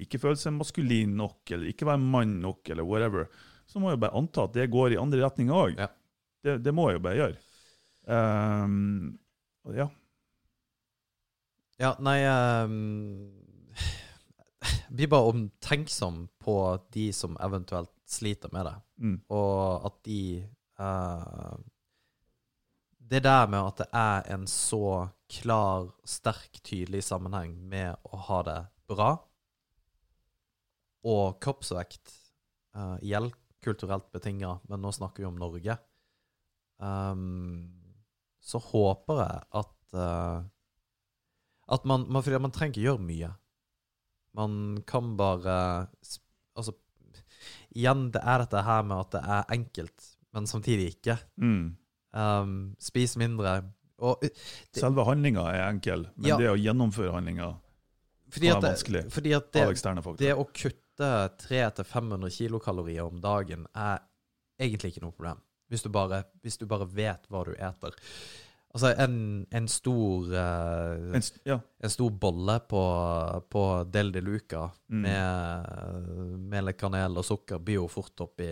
ikke 0.00 0.20
føle 0.22 0.40
seg 0.40 0.56
maskulin 0.56 1.16
nok, 1.18 1.42
eller 1.54 1.72
ikke 1.72 1.88
være 1.88 2.02
mann 2.02 2.38
nok, 2.44 2.62
eller 2.72 2.86
whatever, 2.86 3.28
så 3.68 3.80
må 3.82 3.92
jeg 3.92 4.00
bare 4.02 4.16
anta 4.16 4.46
at 4.48 4.56
det 4.56 4.70
går 4.72 4.94
i 4.94 5.00
andre 5.00 5.22
retninger 5.26 5.54
òg. 5.54 5.78
Ja. 5.80 5.90
Det, 6.44 6.58
det 6.64 6.72
må 6.74 6.88
jeg 6.88 6.98
jo 6.98 7.04
bare 7.04 7.20
gjøre. 7.20 7.40
Um, 8.08 9.18
ja. 9.76 9.88
Ja, 11.78 11.92
nei 12.02 12.22
um, 12.26 13.28
Blir 14.88 15.10
bare 15.12 15.34
omtenksom 15.34 16.24
på 16.40 16.54
de 16.94 17.10
som 17.12 17.36
eventuelt 17.44 17.92
sliter 18.08 18.50
med 18.52 18.66
det. 18.66 18.76
Mm. 19.04 19.18
Og 19.28 19.86
at 19.86 19.98
de 20.08 20.22
uh, 20.80 21.58
Det 22.98 23.20
der 23.24 23.46
med 23.46 23.60
at 23.60 23.84
det 23.84 23.88
er 23.92 24.34
en 24.34 24.46
så 24.48 25.08
klar, 25.28 25.90
sterk, 26.08 26.60
tydelig 26.64 27.04
sammenheng 27.06 27.54
med 27.68 27.96
å 28.08 28.20
ha 28.28 28.42
det 28.46 28.60
bra 28.88 29.10
og 31.08 31.38
kroppsvekt, 31.44 32.10
uh, 32.76 32.96
igjen 33.04 33.30
kulturelt 33.64 34.08
betinga, 34.14 34.58
men 34.70 34.82
nå 34.82 34.90
snakker 34.94 35.22
vi 35.22 35.28
om 35.28 35.38
Norge, 35.38 35.76
um, 36.82 37.68
så 38.42 38.60
håper 38.62 39.22
jeg 39.22 39.44
at 39.60 39.98
uh, 39.98 40.46
at 41.68 41.84
man, 41.84 42.06
man, 42.08 42.24
fordi 42.24 42.40
man 42.40 42.52
trenger 42.54 42.74
ikke 42.74 42.86
gjøre 42.86 43.04
mye. 43.04 43.32
Man 44.38 44.52
kan 44.88 45.16
bare 45.18 45.56
Altså, 46.58 46.72
igjen, 47.70 48.08
det 48.10 48.18
er 48.24 48.42
dette 48.42 48.62
her 48.66 48.80
med 48.82 48.98
at 48.98 49.12
det 49.14 49.20
er 49.36 49.52
enkelt, 49.54 50.06
men 50.34 50.48
samtidig 50.50 50.88
ikke. 50.96 51.14
Mm. 51.38 51.76
Um, 52.10 52.56
spis 52.82 53.14
mindre. 53.20 53.60
Og, 53.98 54.20
det, 54.22 54.30
Selve 54.78 55.04
handlinga 55.08 55.42
er 55.52 55.64
enkel, 55.68 56.06
men 56.16 56.28
Ja. 56.30 56.36
det 56.38 56.50
å 56.52 56.56
gjennomføre 56.58 57.12
handlinga 57.16 57.56
fordi 58.30 58.46
er 58.50 58.56
at 58.56 58.62
det, 58.62 58.68
vanskelig 58.70 59.02
fordi 59.10 59.32
at 59.34 59.52
det, 59.52 59.62
av 59.64 59.70
eksterne 59.72 60.02
faktorer. 60.04 60.18
det 60.18 60.34
å 60.36 60.44
kutte 60.52 61.08
300-500 61.48 62.30
kilokalorier 62.36 63.06
om 63.06 63.20
dagen 63.20 63.66
er 63.74 64.02
egentlig 64.60 64.92
ikke 64.92 65.02
noe 65.06 65.14
problem. 65.16 65.40
Hvis 65.70 65.82
du 65.82 65.88
bare, 65.92 66.24
hvis 66.42 66.58
du 66.58 66.66
bare 66.66 66.86
vet 66.86 67.26
hva 67.28 67.44
du 67.44 67.52
eter. 67.54 67.96
Altså, 68.74 68.90
en, 69.00 69.46
en 69.50 69.66
stor 69.68 70.28
uh, 70.28 71.14
En 71.16 71.22
ja. 71.48 71.58
En 71.80 71.90
stor 71.90 72.10
bolle 72.10 72.58
på, 72.68 72.82
på 73.48 73.62
Del 73.90 74.12
de 74.12 74.20
Luca 74.20 74.70
Mm. 74.88 75.00
med, 75.02 75.68
uh, 75.68 76.36
mel, 76.52 76.72
kanel 76.72 77.16
og 77.20 77.24
sukker 77.24 77.58
blir 77.60 77.80
jo 77.80 77.88
fort 77.88 78.20
oppi 78.24 78.50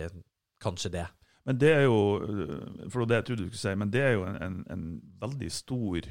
kanskje 0.61 0.91
det. 0.91 1.05
Men 1.47 1.59
det 1.61 1.69
er 1.71 1.85
jo 1.85 1.99
For 2.91 3.05
det 3.05 3.09
det 3.09 3.19
jeg 3.21 3.25
trodde 3.29 3.45
du 3.45 3.51
skulle 3.51 3.63
si, 3.63 3.75
men 3.79 3.91
det 3.93 4.01
er 4.03 4.17
jo 4.17 4.25
en, 4.27 4.35
en, 4.43 4.57
en 4.73 4.87
veldig 5.21 5.49
stor 5.55 6.09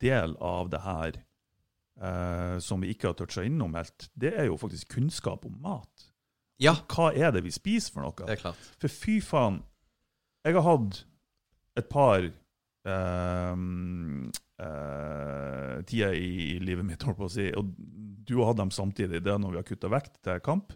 del 0.00 0.36
av 0.40 0.70
det 0.72 0.80
her 0.84 1.18
eh, 2.00 2.56
som 2.62 2.80
vi 2.80 2.92
ikke 2.94 3.10
har 3.10 3.16
toucha 3.18 3.44
innom 3.44 3.74
helt. 3.76 4.08
Det 4.14 4.32
er 4.32 4.46
jo 4.48 4.56
faktisk 4.60 4.94
kunnskap 4.94 5.44
om 5.48 5.58
mat. 5.60 6.06
Ja, 6.60 6.76
Hva 6.92 7.10
er 7.16 7.32
det 7.34 7.42
vi 7.46 7.52
spiser 7.54 7.94
for 7.96 8.04
noe? 8.04 8.26
det 8.28 8.36
er 8.38 8.42
klart. 8.44 8.70
For 8.80 8.92
fy 8.92 9.18
faen, 9.24 9.62
jeg 10.44 10.56
har 10.56 10.64
hatt 10.64 11.02
et 11.80 11.88
par 11.92 12.24
eh, 12.24 13.56
eh, 14.64 15.76
tider 15.88 16.16
i, 16.16 16.30
i 16.54 16.58
livet 16.62 16.86
mitt, 16.86 17.04
holdt 17.04 17.20
på 17.20 17.28
å 17.28 17.32
si, 17.32 17.48
og 17.56 17.74
du 18.28 18.36
har 18.38 18.52
hatt 18.52 18.60
dem 18.60 18.72
samtidig. 18.74 19.22
Det 19.24 19.32
er 19.32 19.40
når 19.40 19.56
vi 19.56 19.60
har 19.60 19.68
kutta 19.68 19.90
vekt 19.92 20.20
til 20.24 20.40
kamp, 20.44 20.72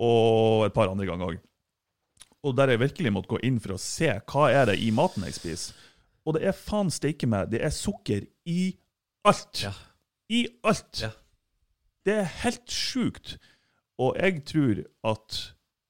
og 0.00 0.66
et 0.66 0.76
par 0.76 0.90
andre 0.92 1.06
ganger 1.08 1.34
òg. 1.34 1.40
Og 2.46 2.56
der 2.56 2.72
jeg 2.72 2.80
virkelig 2.80 3.12
måtte 3.12 3.34
gå 3.34 3.40
inn 3.44 3.60
for 3.60 3.76
å 3.76 3.82
se 3.82 4.10
hva 4.32 4.48
er 4.54 4.70
det 4.70 4.78
i 4.80 4.90
maten 4.94 5.26
jeg 5.28 5.36
spiser. 5.36 5.86
Og 6.24 6.36
det 6.36 6.44
er 6.48 6.56
faen 6.56 6.92
steike 6.92 7.28
meg, 7.28 7.50
det 7.52 7.62
er 7.64 7.72
sukker 7.74 8.24
i 8.48 8.72
alt. 9.28 9.64
Ja. 9.64 9.72
I 10.30 10.46
alt. 10.64 11.02
Ja. 11.02 11.10
Det 12.06 12.16
er 12.22 12.36
helt 12.44 12.72
sjukt. 12.72 13.36
Og 14.00 14.16
jeg 14.16 14.44
tror 14.48 14.84
at 15.10 15.40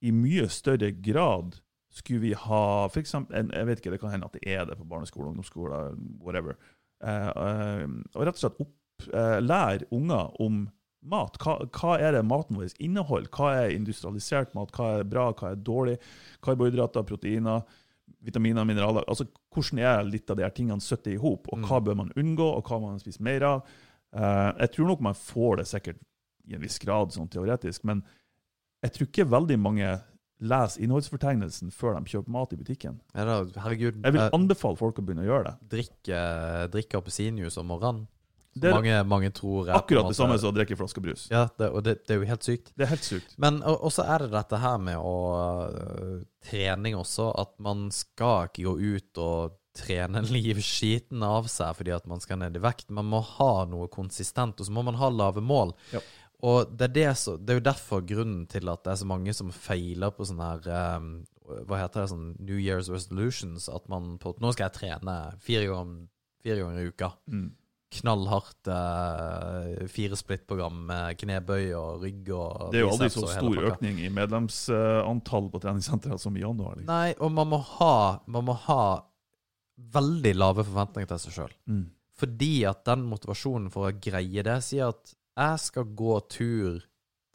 i 0.03 0.11
mye 0.14 0.48
større 0.51 0.90
grad 0.96 1.61
skulle 1.94 2.22
vi 2.22 2.32
ha 2.32 2.64
for 2.88 3.01
eksempel, 3.03 3.51
Jeg 3.53 3.66
vet 3.66 3.80
ikke, 3.80 3.90
det 3.90 4.01
kan 4.01 4.14
hende 4.14 4.26
at 4.26 4.34
det 4.34 4.46
er 4.46 4.64
det 4.64 4.78
på 4.78 4.88
barneskole, 4.88 5.28
ungdomsskole, 5.28 5.80
whatever. 6.22 6.57
Eh, 7.05 7.28
eh, 7.28 7.88
og 8.14 8.26
rett 8.26 8.38
og 8.38 8.42
slett 8.42 8.61
opp, 8.62 8.74
eh, 9.12 9.38
lære 9.42 9.88
unger 9.90 10.40
om 10.40 10.68
mat. 11.03 11.36
Hva, 11.40 11.57
hva 11.72 11.96
er 12.01 12.16
det 12.16 12.24
maten 12.28 12.59
vår 12.59 12.74
inneholder? 12.82 13.30
Hva 13.34 13.53
er 13.62 13.76
industrialisert 13.76 14.55
mat? 14.57 14.72
Hva 14.76 14.98
er 14.98 15.07
bra, 15.09 15.30
hva 15.36 15.53
er 15.53 15.62
dårlig? 15.64 15.96
Karbohydrater, 16.44 17.07
proteiner, 17.09 17.64
vitaminer, 18.24 18.66
mineraler. 18.68 19.07
Altså, 19.09 19.28
Hvordan 19.55 19.80
er 19.82 20.05
litt 20.07 20.30
av 20.30 20.38
de 20.38 20.44
her 20.46 20.55
tingene 20.55 20.84
satt 20.84 21.09
i 21.11 21.16
hop? 21.20 21.48
Og 21.51 21.64
hva 21.66 21.80
bør 21.84 21.98
man 22.03 22.12
unngå, 22.20 22.46
og 22.59 22.68
hva 22.68 22.78
må 22.80 22.92
man 22.92 23.03
spise 23.03 23.22
mer 23.24 23.46
av? 23.48 23.64
Uh, 24.11 24.51
jeg 24.64 24.74
tror 24.74 24.90
nok 24.90 25.03
man 25.07 25.18
får 25.18 25.61
det 25.61 25.68
sikkert 25.70 26.01
i 26.51 26.57
en 26.57 26.62
viss 26.64 26.80
grad, 26.82 27.12
sånn 27.14 27.30
teoretisk, 27.30 27.84
men 27.86 28.03
jeg 28.82 28.94
tror 28.94 29.09
ikke 29.11 29.28
veldig 29.30 29.59
mange 29.61 29.90
leser 30.40 30.84
innholdsfortegnelsen 30.84 31.72
før 31.74 31.98
de 31.98 32.14
kjøper 32.14 32.32
mat 32.32 32.55
i 32.55 32.59
butikken. 32.61 32.96
Ja, 33.12 33.26
da, 33.28 33.36
herregud, 33.61 34.01
Jeg 34.01 34.16
vil 34.16 34.22
eh, 34.22 34.32
anbefale 34.36 34.80
folk 34.80 34.98
å 34.98 35.05
begynne 35.05 35.26
å 35.26 35.28
gjøre 35.28 35.51
det. 35.51 35.68
drikke, 35.74 36.22
drikke 36.72 37.01
appelsinjuice 37.01 37.61
om 37.61 37.68
morgenen. 37.70 38.07
Det 38.53 38.66
er 38.66 38.74
mange, 38.74 38.96
mange 39.07 39.30
tror 39.34 39.68
er 39.68 39.76
akkurat 39.78 40.09
det 40.11 40.16
samme 40.18 40.36
som 40.42 40.51
å 40.51 40.57
drikke 40.57 40.74
en 40.74 40.80
flaske 40.80 41.03
brus. 41.05 41.28
Ja, 41.30 41.44
det, 41.61 41.68
og 41.70 41.84
det, 41.86 42.01
det 42.09 42.16
er 42.16 42.18
jo 42.18 42.28
helt 42.32 42.46
sykt. 42.46 42.72
Det 42.74 42.86
er 42.86 42.92
helt 42.96 43.07
sykt. 43.07 43.36
Men 43.42 43.61
og, 43.62 43.76
og 43.86 43.94
så 43.94 44.07
er 44.11 44.24
det 44.24 44.32
dette 44.34 44.59
her 44.59 44.80
med 44.82 44.98
å 44.98 45.14
øh, 45.68 46.16
trening 46.48 46.98
også, 46.98 47.30
at 47.38 47.55
man 47.62 47.88
skal 47.94 48.51
ikke 48.51 48.66
gå 48.66 48.74
ut 48.96 49.22
og 49.22 49.59
trene 49.76 50.24
livskiten 50.34 51.22
av 51.22 51.46
seg 51.53 51.76
fordi 51.78 51.94
at 51.94 52.09
man 52.11 52.22
skal 52.22 52.42
ned 52.42 52.59
i 52.59 52.64
vekt. 52.64 52.90
Man 52.94 53.11
må 53.12 53.22
ha 53.36 53.53
noe 53.70 53.90
konsistent, 53.92 54.59
og 54.59 54.66
så 54.66 54.74
må 54.74 54.84
man 54.86 54.98
ha 54.98 55.12
lave 55.14 55.44
mål. 55.44 55.76
Ja. 55.94 56.03
Og 56.51 56.72
det 56.72 56.88
er, 56.88 56.94
det, 56.96 57.09
så, 57.20 57.36
det 57.36 57.53
er 57.53 57.61
jo 57.61 57.68
derfor 57.68 58.05
grunnen 58.09 58.46
til 58.51 58.70
at 58.72 58.82
det 58.84 58.94
er 58.94 59.01
så 59.03 59.09
mange 59.09 59.34
som 59.36 59.53
feiler 59.53 60.12
på 60.16 60.24
sånne 60.24 60.46
her 60.55 60.96
um, 60.96 61.11
Hva 61.68 61.82
heter 61.82 62.03
det? 62.03 62.11
sånn 62.14 62.30
New 62.40 62.57
Year's 62.57 62.88
resolutions. 62.92 63.68
At 63.68 63.90
man 63.92 64.14
på 64.22 64.32
Nå 64.40 64.55
skal 64.57 64.70
jeg 64.70 64.78
trene 64.78 65.16
fire 65.44 65.68
ganger, 65.68 66.07
fire 66.40 66.62
ganger 66.62 66.80
i 66.80 66.92
uka. 66.94 67.11
Mm. 67.28 67.51
Knallhardt 67.91 68.68
uh, 68.70 69.86
firesplittprogram 69.91 70.76
med 70.86 71.18
knebøy 71.18 71.72
og 71.74 72.05
rygg 72.05 72.28
og 72.36 72.68
Det 72.70 72.78
er 72.78 72.84
jo 72.84 72.93
aldri 72.95 73.09
så 73.11 73.26
stor 73.26 73.64
økning 73.72 73.99
i 74.05 74.11
medlemsantall 74.14 75.49
på 75.51 75.62
treningssenteret 75.64 76.22
som 76.22 76.36
i 76.38 76.45
januar. 76.45 76.78
Liksom. 76.78 76.91
Nei, 76.93 77.16
og 77.18 77.32
man 77.34 77.51
må 77.51 77.59
ha, 77.72 77.97
man 78.30 78.47
må 78.47 78.55
ha 78.68 78.84
veldig 79.97 80.36
lave 80.36 80.66
forventninger 80.68 81.11
til 81.11 81.22
seg 81.24 81.36
sjøl. 81.38 81.57
Mm. 81.72 81.88
Fordi 82.20 82.55
at 82.68 82.84
den 82.86 83.03
motivasjonen 83.11 83.70
for 83.72 83.88
å 83.88 83.97
greie 83.97 84.45
det 84.47 84.59
sier 84.66 84.93
at 84.93 85.14
jeg 85.41 85.64
skal 85.64 85.93
gå 85.97 86.20
tur 86.30 86.80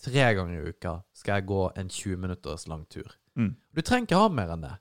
tre 0.06 0.26
ganger 0.38 0.56
i 0.62 0.74
uka. 0.74 1.00
Skal 1.16 1.40
jeg 1.40 1.50
gå 1.50 1.62
en 1.76 1.90
20 1.90 2.22
minutters 2.22 2.68
lang 2.70 2.86
tur. 2.92 3.10
Mm. 3.36 3.56
Du 3.76 3.82
trenger 3.82 4.08
ikke 4.08 4.22
ha 4.22 4.32
mer 4.32 4.54
enn 4.56 4.66
det. 4.68 4.76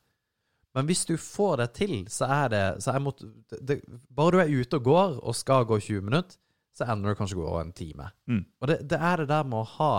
Men 0.74 0.88
hvis 0.88 1.04
du 1.06 1.14
får 1.20 1.56
det 1.62 1.68
til, 1.78 1.96
så 2.10 2.26
er 2.26 2.48
det, 2.50 2.62
så 2.82 2.96
mot, 2.98 3.20
det, 3.60 3.80
Bare 4.10 4.34
du 4.34 4.40
er 4.42 4.50
ute 4.50 4.80
og 4.80 4.88
går 4.88 5.18
og 5.22 5.36
skal 5.38 5.66
gå 5.70 5.78
20 5.78 6.02
minutter, 6.08 6.38
så 6.74 6.88
ender 6.90 7.14
du 7.14 7.18
kanskje 7.20 7.38
å 7.38 7.44
gå 7.46 7.58
en 7.60 7.72
time. 7.72 8.08
Mm. 8.26 8.44
Og 8.60 8.70
det, 8.70 8.80
det 8.90 8.98
er 8.98 9.22
det 9.22 9.28
der 9.30 9.44
med 9.46 9.60
å 9.60 9.68
ha 9.76 9.92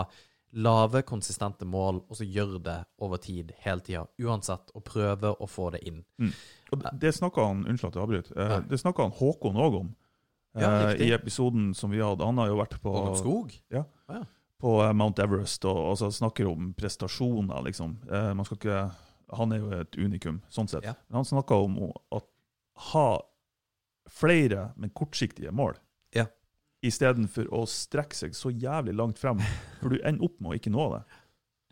lave, 0.56 1.02
konsistente 1.02 1.66
mål, 1.68 2.02
og 2.08 2.16
så 2.16 2.24
gjøre 2.24 2.60
det 2.64 2.76
over 3.04 3.20
tid, 3.20 3.52
hele 3.64 3.82
tida, 3.84 4.04
uansett, 4.22 4.70
og 4.76 4.84
prøve 4.88 5.32
å 5.32 5.48
få 5.50 5.70
det 5.74 5.82
inn. 5.88 6.02
Og 6.72 6.84
det- 7.00 7.14
snakka 7.14 7.44
han 7.46 7.64
Unnskyld 7.66 7.90
at 7.90 7.94
jeg 7.94 8.02
avbryter. 8.02 8.36
Eh, 8.36 8.48
Nei. 8.48 8.60
Det 8.68 8.80
snakka 8.80 9.02
han 9.02 9.12
Håkon 9.12 9.56
òg 9.56 9.80
om. 9.80 9.94
Ja, 10.56 10.90
eh. 10.92 11.08
I 11.08 11.12
episoden 11.12 11.74
som 11.74 11.90
vi 11.90 11.98
hadde. 12.00 12.24
Han 12.24 12.38
har 12.38 12.48
jo 12.48 12.56
vært 12.56 12.80
på, 12.80 12.92
Håkon 12.92 13.16
Skog? 13.16 13.52
på 14.58 14.82
eh, 14.82 14.92
Mount 14.92 15.18
Everest 15.18 15.64
og 15.64 15.90
altså, 15.90 16.08
snakker 16.10 16.48
om 16.48 16.72
prestasjoner, 16.74 17.62
liksom. 17.64 17.98
Eh, 18.10 18.32
man 18.34 18.44
skal 18.44 18.56
ikke 18.56 18.90
Han 19.34 19.52
er 19.52 19.62
jo 19.62 19.70
et 19.74 19.96
unikum, 19.98 20.40
sånn 20.52 20.68
sett. 20.70 20.86
Ja. 20.86 20.94
Han 21.14 21.26
snakka 21.26 21.58
om 21.64 21.78
å 21.82 22.20
ha 22.92 23.08
flere, 24.12 24.70
men 24.76 24.92
kortsiktige 24.94 25.50
mål. 25.54 25.74
Ja. 26.14 26.28
Istedenfor 26.86 27.48
å 27.54 27.64
strekke 27.70 28.16
seg 28.16 28.36
så 28.38 28.52
jævlig 28.54 28.94
langt 28.94 29.18
frem, 29.18 29.40
for 29.80 29.94
du 29.94 29.98
ender 30.02 30.28
opp 30.28 30.38
med 30.40 30.52
å 30.52 30.58
ikke 30.60 30.74
nå 30.74 30.90
det. 30.94 31.02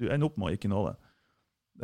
Du 0.00 0.08
ender 0.08 0.26
opp 0.26 0.40
med 0.40 0.50
å 0.50 0.56
ikke 0.56 0.72
nå 0.72 0.82
det. 0.88 0.96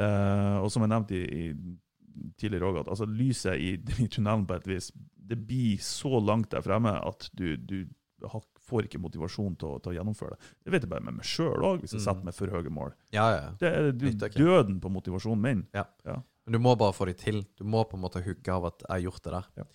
Eh, 0.00 0.56
og 0.62 0.70
som 0.72 0.84
jeg 0.84 0.92
nevnte 0.92 1.18
i, 1.18 1.50
i 1.50 2.32
tidligere 2.38 2.68
òg, 2.68 2.80
at 2.82 2.90
altså, 2.92 3.06
lyset 3.06 3.58
i, 3.58 3.72
i 4.04 4.10
tunnelen 4.10 4.46
på 4.46 4.58
et 4.58 4.68
vis 4.70 4.90
Det 5.30 5.38
blir 5.38 5.78
så 5.82 6.18
langt 6.22 6.50
der 6.54 6.62
fremme 6.62 6.92
at 7.06 7.28
du, 7.38 7.54
du 7.56 7.86
har, 8.26 8.42
får 8.70 8.88
ikke 8.88 9.02
motivasjon 9.02 9.58
til 9.60 9.74
å, 9.74 9.78
til 9.82 9.92
å 9.92 9.96
gjennomføre 9.98 10.36
det. 10.36 10.50
Det 10.64 10.74
vet 10.74 10.86
jeg 10.86 10.92
bare 10.94 11.04
med 11.10 11.18
meg 11.20 11.26
sjøl 11.28 11.66
òg, 11.66 11.82
hvis 11.82 11.94
jeg 11.96 12.00
Mm. 12.00 12.06
setter 12.08 12.28
meg 12.30 12.36
for 12.38 12.54
høye 12.54 12.72
mål. 12.72 12.94
Ja, 13.12 13.26
ja. 13.34 13.40
ja. 13.44 13.52
Det 13.60 13.70
er 13.74 14.36
døden 14.38 14.80
på 14.82 14.92
motivasjonen 14.94 15.42
min. 15.44 15.66
Men 16.50 16.56
du 16.56 16.58
må 16.62 16.72
bare 16.78 16.94
få 16.96 17.06
de 17.06 17.14
til. 17.14 17.42
Du 17.58 17.66
må 17.68 17.84
på 17.86 17.98
en 17.98 18.02
måte 18.02 18.22
hooke 18.24 18.50
av 18.50 18.64
at 18.70 18.80
jeg 18.82 18.90
har 18.94 19.02
gjort 19.04 19.26
det 19.26 19.34
der. 19.36 19.50
Ja. 19.60 19.66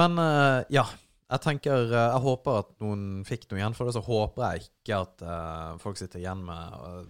Men 0.00 0.18
uh, 0.18 0.62
ja. 0.72 0.86
Jeg 1.28 1.42
tenker 1.44 1.90
eh, 1.92 2.06
Jeg 2.14 2.20
håper 2.24 2.54
at 2.62 2.70
noen 2.80 3.02
fikk 3.28 3.42
noe 3.50 3.58
igjen 3.60 3.74
for 3.76 3.84
det. 3.84 3.92
Så 3.98 4.00
håper 4.06 4.46
jeg 4.46 4.62
ikke 4.70 5.00
at 5.04 5.24
uh, 5.28 5.74
folk 5.82 5.98
sitter 6.00 6.22
igjen 6.22 6.40
med 6.46 6.78
uh, 6.80 7.02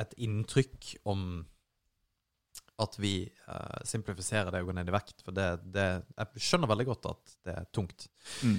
et 0.00 0.14
inntrykk 0.24 0.94
om 1.12 1.44
at 2.80 2.96
vi 3.00 3.12
simplifiserer 3.88 4.50
det 4.52 4.60
å 4.60 4.66
gå 4.68 4.72
ned 4.76 4.88
i 4.90 4.92
vekt. 4.92 5.22
For 5.24 5.32
det, 5.36 5.46
det 5.72 5.84
Jeg 6.16 6.42
skjønner 6.44 6.68
veldig 6.68 6.84
godt 6.90 7.06
at 7.08 7.36
det 7.48 7.54
er 7.60 7.68
tungt. 7.72 8.08
Mm. 8.44 8.58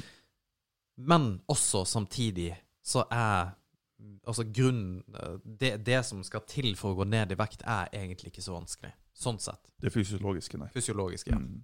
Men 0.97 1.37
også 1.45 1.85
samtidig 1.85 2.55
så 2.81 3.05
er 3.11 3.55
Altså 4.27 4.43
grunnen 4.43 5.01
det, 5.43 5.77
det 5.87 6.03
som 6.05 6.19
skal 6.23 6.43
til 6.45 6.75
for 6.77 6.93
å 6.93 6.97
gå 6.99 7.05
ned 7.09 7.31
i 7.33 7.37
vekt, 7.39 7.63
er 7.65 7.87
egentlig 7.95 8.29
ikke 8.29 8.43
så 8.45 8.53
vanskelig. 8.53 8.91
Sånn 9.17 9.39
sett. 9.41 9.71
Det 9.81 9.89
fysiologiske, 9.89 10.59
nei. 10.61 10.67
Fysiologiske, 10.75 11.31
ja. 11.33 11.39
Mm. 11.41 11.63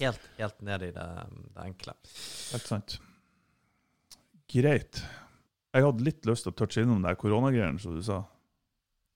Helt, 0.00 0.28
helt 0.38 0.62
ned 0.64 0.86
i 0.86 0.90
det, 0.96 1.06
det 1.52 1.64
enkle. 1.66 1.92
Helt 2.54 2.70
sant. 2.70 2.94
Greit. 4.54 5.02
Jeg 5.74 5.84
hadde 5.84 6.06
litt 6.06 6.30
lyst 6.30 6.46
til 6.46 6.54
å 6.54 6.56
touche 6.62 6.86
innom 6.86 7.04
her 7.04 7.18
koronagreiene, 7.20 7.82
som 7.82 7.98
du 7.98 8.00
sa. 8.06 8.22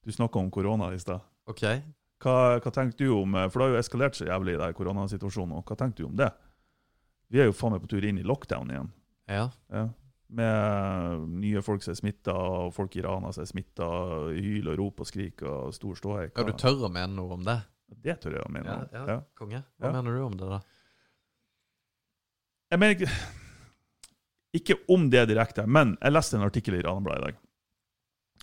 Du 0.04 0.12
snakka 0.12 0.42
om 0.42 0.50
korona 0.52 0.90
i 0.92 1.00
stad. 1.00 1.24
OK. 1.48 1.64
Hva, 2.20 2.36
hva 2.60 2.74
tenker 2.74 3.00
du 3.00 3.14
om 3.16 3.34
For 3.48 3.56
det 3.56 3.64
har 3.64 3.72
jo 3.72 3.80
eskalert 3.80 4.18
så 4.18 4.28
jævlig, 4.28 4.58
i 4.58 4.60
den 4.60 4.76
koronasituasjonen. 4.76 5.64
Hva 5.64 5.78
tenker 5.80 6.04
du 6.04 6.10
om 6.10 6.20
det? 6.20 6.28
Vi 7.32 7.40
er 7.40 7.48
jo 7.48 7.56
faen 7.56 7.74
meg 7.74 7.82
på 7.86 7.94
tur 7.94 8.04
inn 8.04 8.20
i 8.20 8.26
lockdown 8.26 8.70
igjen. 8.74 8.92
Ja. 9.30 9.50
Ja. 9.72 9.84
Med 10.34 11.28
nye 11.40 11.60
folk 11.62 11.82
som 11.84 11.92
er 11.92 11.98
smitta, 12.00 12.32
og 12.34 12.72
folk 12.74 12.96
i 12.98 13.02
Rana 13.04 13.30
som 13.32 13.44
er 13.44 13.50
smitta. 13.50 13.86
Hyl 14.34 14.68
og 14.72 14.78
rop 14.80 15.00
og 15.04 15.06
skrik 15.08 15.42
og 15.46 15.74
stor 15.76 15.94
ståhei. 16.00 16.26
Ja, 16.34 16.42
du 16.48 16.52
tør 16.58 16.86
å 16.88 16.90
mene 16.92 17.14
noe 17.14 17.36
om 17.36 17.44
det? 17.46 17.58
Det 18.04 18.16
tør 18.24 18.38
jeg 18.38 18.46
å 18.48 18.50
mene. 18.52 18.66
Ja, 18.66 18.98
ja. 18.98 19.04
Ja. 19.12 19.18
Konge. 19.38 19.60
Hva 19.78 19.86
Ja. 19.90 19.92
mener 19.92 20.16
du 20.16 20.24
om 20.24 20.36
det, 20.40 20.48
da? 20.50 20.60
Jeg 22.72 22.80
mener 22.80 22.94
ikke 22.98 23.10
Ikke 24.54 24.76
om 24.94 25.08
det 25.10 25.24
direkte, 25.28 25.64
men 25.66 25.96
jeg 26.00 26.12
leste 26.14 26.36
en 26.38 26.44
artikkel 26.46 26.76
i 26.78 26.82
Ranabladet 26.82 27.18
i 27.18 27.24
dag. 27.26 27.38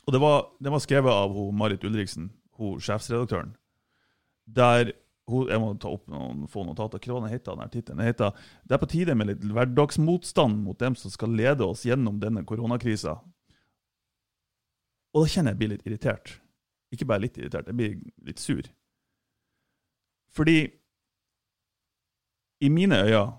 Og 0.07 0.11
det 0.13 0.19
var, 0.19 0.41
det 0.59 0.71
var 0.73 0.81
skrevet 0.83 1.13
av 1.13 1.31
hun 1.31 1.55
Marit 1.55 1.83
Ulriksen, 1.87 2.25
hun 2.59 2.81
sjefsredaktøren. 2.83 3.53
Der 4.45 4.91
Jeg 5.49 5.61
må 5.61 5.71
ta 5.79 5.91
opp 5.91 6.07
noen 6.11 6.45
få 6.51 6.63
notater. 6.67 7.01
Hva 7.01 7.29
heter 7.31 7.55
den 7.55 7.63
her 7.63 7.71
tittelen? 7.73 8.03
Heter 8.05 8.31
'Det 8.65 8.75
er 8.75 8.81
på 8.81 8.91
tide 8.91 9.15
med 9.15 9.27
litt 9.27 9.43
hverdagsmotstand 9.43 10.63
mot 10.63 10.79
dem 10.79 10.95
som 10.95 11.11
skal 11.11 11.29
lede 11.29 11.65
oss 11.65 11.85
gjennom 11.85 12.19
denne 12.19 12.43
koronakrisa'. 12.43 13.19
Og 15.13 15.23
da 15.23 15.27
kjenner 15.27 15.51
jeg 15.51 15.55
jeg 15.55 15.59
blir 15.59 15.69
litt 15.69 15.87
irritert. 15.87 16.41
Ikke 16.91 17.05
bare 17.05 17.21
litt 17.21 17.37
irritert, 17.37 17.67
jeg 17.67 17.75
blir 17.75 17.99
litt 18.25 18.39
sur. 18.39 18.61
Fordi 20.31 20.71
i 22.61 22.69
mine 22.69 22.95
øyne 22.95 23.37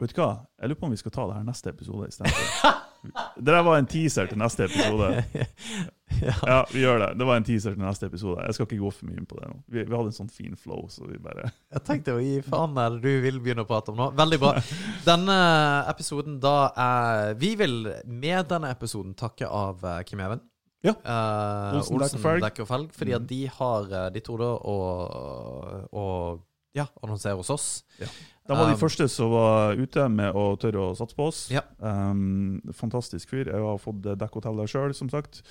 Vet 0.00 0.16
du 0.16 0.20
hva? 0.20 0.46
Jeg 0.58 0.68
lurer 0.68 0.80
på 0.80 0.86
om 0.86 0.90
vi 0.90 0.96
skal 0.96 1.12
ta 1.14 1.26
det 1.28 1.34
her 1.36 1.44
neste 1.46 1.70
episode 1.70 2.08
istedenfor. 2.08 2.80
Det 3.02 3.48
der 3.50 3.62
var 3.66 3.78
en 3.80 3.86
teaser 3.90 4.28
til 4.30 4.38
neste 4.38 4.64
episode. 4.68 5.08
ja. 6.22 6.34
Ja, 6.46 6.58
vi 6.70 6.82
gjør 6.84 7.00
det. 7.02 7.08
Det 7.18 7.26
var 7.26 7.40
en 7.40 7.46
teaser 7.48 7.74
til 7.74 7.82
neste 7.82 8.06
episode. 8.06 8.44
Jeg 8.46 8.54
skal 8.54 8.66
ikke 8.68 8.78
gå 8.82 8.90
for 8.94 9.08
mye 9.08 9.18
inn 9.18 9.26
på 9.26 9.38
det 9.40 9.48
nå. 9.50 9.56
Vi, 9.66 9.82
vi 9.88 9.96
hadde 9.96 10.12
en 10.12 10.16
sånn 10.20 10.30
fin 10.30 10.54
flow, 10.60 10.84
så 10.92 11.08
vi 11.08 11.18
bare 11.22 11.48
Jeg 11.74 11.82
tenkte 11.88 12.14
å 12.14 12.22
gi 12.22 12.36
faen 12.46 12.78
er 12.78 13.00
du 13.02 13.10
vil 13.24 13.40
begynne 13.42 13.64
å 13.66 13.68
prate 13.70 13.90
om 13.94 13.98
nå. 13.98 14.10
Veldig 14.20 14.38
bra. 14.44 14.52
Denne 15.10 15.36
episoden 15.90 16.38
da 16.44 16.54
er 16.78 17.34
Vi 17.42 17.54
vil 17.58 17.76
med 18.06 18.46
denne 18.52 18.70
episoden 18.76 19.16
takke 19.18 19.50
av 19.50 19.82
eh, 19.82 20.00
Kim 20.06 20.22
Even. 20.22 20.44
Ja. 20.82 20.96
Uh, 21.06 21.76
Olsen, 21.78 21.94
Olsen, 22.00 22.40
Dekk 22.42 22.64
og 22.64 22.70
Felg. 22.70 22.94
Fordi 22.96 23.12
at 23.14 23.22
Mhm. 23.22 23.28
de 23.30 23.42
har 23.58 23.92
eh, 24.00 24.08
De 24.16 24.22
torde 24.26 24.48
å, 24.50 24.78
å 25.94 26.06
ja, 26.74 26.86
annonsere 27.04 27.36
hos 27.36 27.50
oss. 27.52 27.66
De 28.48 28.56
var 28.58 28.66
de 28.66 28.74
Um, 28.74 28.80
første 28.80 29.06
som 29.08 29.30
var 29.30 29.78
ute 29.78 30.08
med 30.10 30.34
å 30.34 30.56
tørre 30.60 30.88
å 30.88 30.96
satse 30.98 31.14
på 31.18 31.28
oss. 31.30 31.44
Ja. 31.52 31.62
Um, 31.78 32.58
fantastisk 32.74 33.30
fyr. 33.30 33.46
Jeg 33.52 33.62
har 33.62 33.78
fått 33.78 34.02
dekkhotell 34.02 34.58
der 34.58 34.70
sjøl, 34.70 34.94
som 34.98 35.10
sagt. 35.12 35.44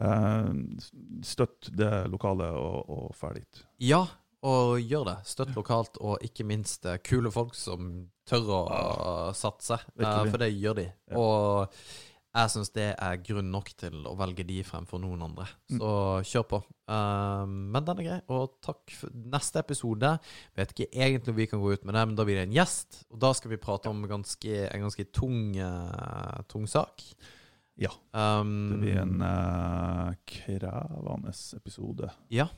Um, 0.00 0.78
støtt 1.20 1.68
det 1.76 1.92
lokale 2.08 2.48
og, 2.56 2.88
og 2.88 3.10
ferdig. 3.18 3.44
Ja, 3.84 4.06
og 4.48 4.80
gjør 4.80 5.04
det. 5.10 5.18
Støtt 5.28 5.52
lokalt, 5.54 6.00
og 6.02 6.24
ikke 6.24 6.46
minst 6.48 6.86
eh, 6.88 6.98
kule 7.04 7.30
folk 7.30 7.52
som 7.54 7.92
tør 8.26 8.48
å 8.56 8.62
satse. 9.36 9.78
Uh, 10.00 10.24
for 10.24 10.40
det 10.42 10.50
gjør 10.56 10.80
de. 10.80 10.88
Ja. 11.12 11.20
Og 11.20 11.84
jeg 12.32 12.50
syns 12.54 12.72
det 12.72 12.88
er 12.96 13.20
grunn 13.22 13.52
nok 13.52 13.70
til 13.76 14.06
å 14.08 14.16
velge 14.18 14.46
de 14.48 14.62
fremfor 14.64 15.02
noen 15.02 15.22
andre. 15.28 15.46
Mm. 15.68 15.76
Så 15.78 15.92
kjør 16.32 16.48
på. 16.54 16.62
Eh, 16.92 17.44
men 17.48 17.86
den 17.86 18.02
er 18.02 18.06
grei. 18.08 18.18
Og 18.36 18.56
takk 18.64 18.92
for 18.98 19.14
neste 19.32 19.62
episode. 19.62 20.10
Vet 20.58 20.74
ikke 20.74 20.90
egentlig 20.92 21.32
om 21.32 21.38
vi 21.38 21.46
kan 21.50 21.62
gå 21.62 21.72
ut 21.72 21.86
med 21.88 21.96
det, 21.96 22.02
men 22.10 22.18
da 22.18 22.26
blir 22.28 22.40
det 22.40 22.48
en 22.50 22.56
gjest. 22.58 23.02
Og 23.12 23.20
da 23.22 23.32
skal 23.38 23.54
vi 23.54 23.60
prate 23.62 23.88
om 23.92 24.02
ganske, 24.10 24.58
en 24.68 24.84
ganske 24.86 25.06
tung, 25.14 25.38
uh, 25.56 26.42
tung 26.52 26.66
sak. 26.70 27.04
Ja. 27.80 27.90
Um, 28.12 28.52
Det 28.74 28.82
blir 28.84 29.00
en 29.00 29.16
uh, 29.24 30.12
krevende 30.28 31.32
episode. 31.56 32.10
Ja, 32.28 32.48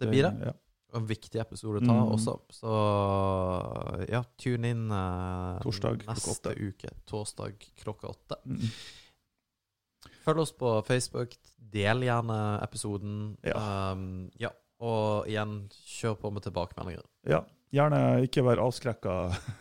det 0.00 0.10
blir 0.10 0.26
det. 0.26 0.34
Ja. 0.50 0.56
Og 0.94 1.00
en 1.02 1.06
viktig 1.10 1.40
episode 1.42 1.80
å 1.80 1.86
ta 1.86 1.94
Mm. 1.94 2.10
også. 2.14 2.34
Så 2.54 2.72
ja, 4.10 4.20
tune 4.38 4.70
inn 4.74 4.84
uh, 4.90 5.58
Torsdag 5.62 6.04
neste 6.06 6.52
uke. 6.58 6.90
Torsdag 7.10 7.64
klokka 7.82 8.10
åtte. 8.12 8.38
Mm. 8.46 8.68
Følg 10.24 10.44
oss 10.44 10.54
på 10.56 10.76
Facebook. 10.86 11.34
Del 11.74 12.04
gjerne 12.06 12.38
episoden. 12.64 13.34
Ja. 13.44 13.58
Um, 13.92 14.30
ja. 14.40 14.52
Og 14.84 15.28
igjen, 15.30 15.64
kjør 15.96 16.16
på 16.20 16.32
med 16.34 16.46
tilbakemeldinger. 16.48 17.04
ja. 17.30 17.44
Gjerne 17.74 17.98
ikke 18.22 18.44
vær 18.46 18.60
avskrekka 18.62 19.12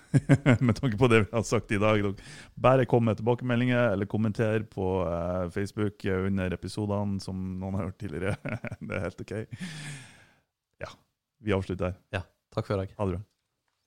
med 0.68 0.76
tanke 0.78 0.99
på 1.01 1.07
det 1.09 1.24
vi 1.24 1.32
har 1.32 1.45
sagt 1.49 1.72
i 1.74 1.80
dag. 1.82 2.03
Bare 2.61 2.86
kom 2.86 3.07
med 3.09 3.18
tilbakemeldinger 3.18 3.95
eller 3.95 4.05
kommenter 4.05 4.68
på 4.70 4.89
uh, 5.01 5.49
Facebook 5.55 6.05
under 6.11 6.53
episodene, 6.53 7.18
som 7.24 7.41
noen 7.57 7.80
har 7.80 7.89
hørt 7.89 7.97
tidligere. 8.03 8.38
det 8.86 8.99
er 8.99 9.05
helt 9.07 9.26
OK. 9.26 9.34
Ja. 10.86 10.93
Vi 11.41 11.57
avslutter 11.57 11.89
der. 11.89 12.30
Takk 12.53 12.70
for 12.70 12.78
i 12.78 12.84
dag. 12.84 12.93
Ha 12.99 13.09
det 13.09 13.18
bra. 13.18 13.26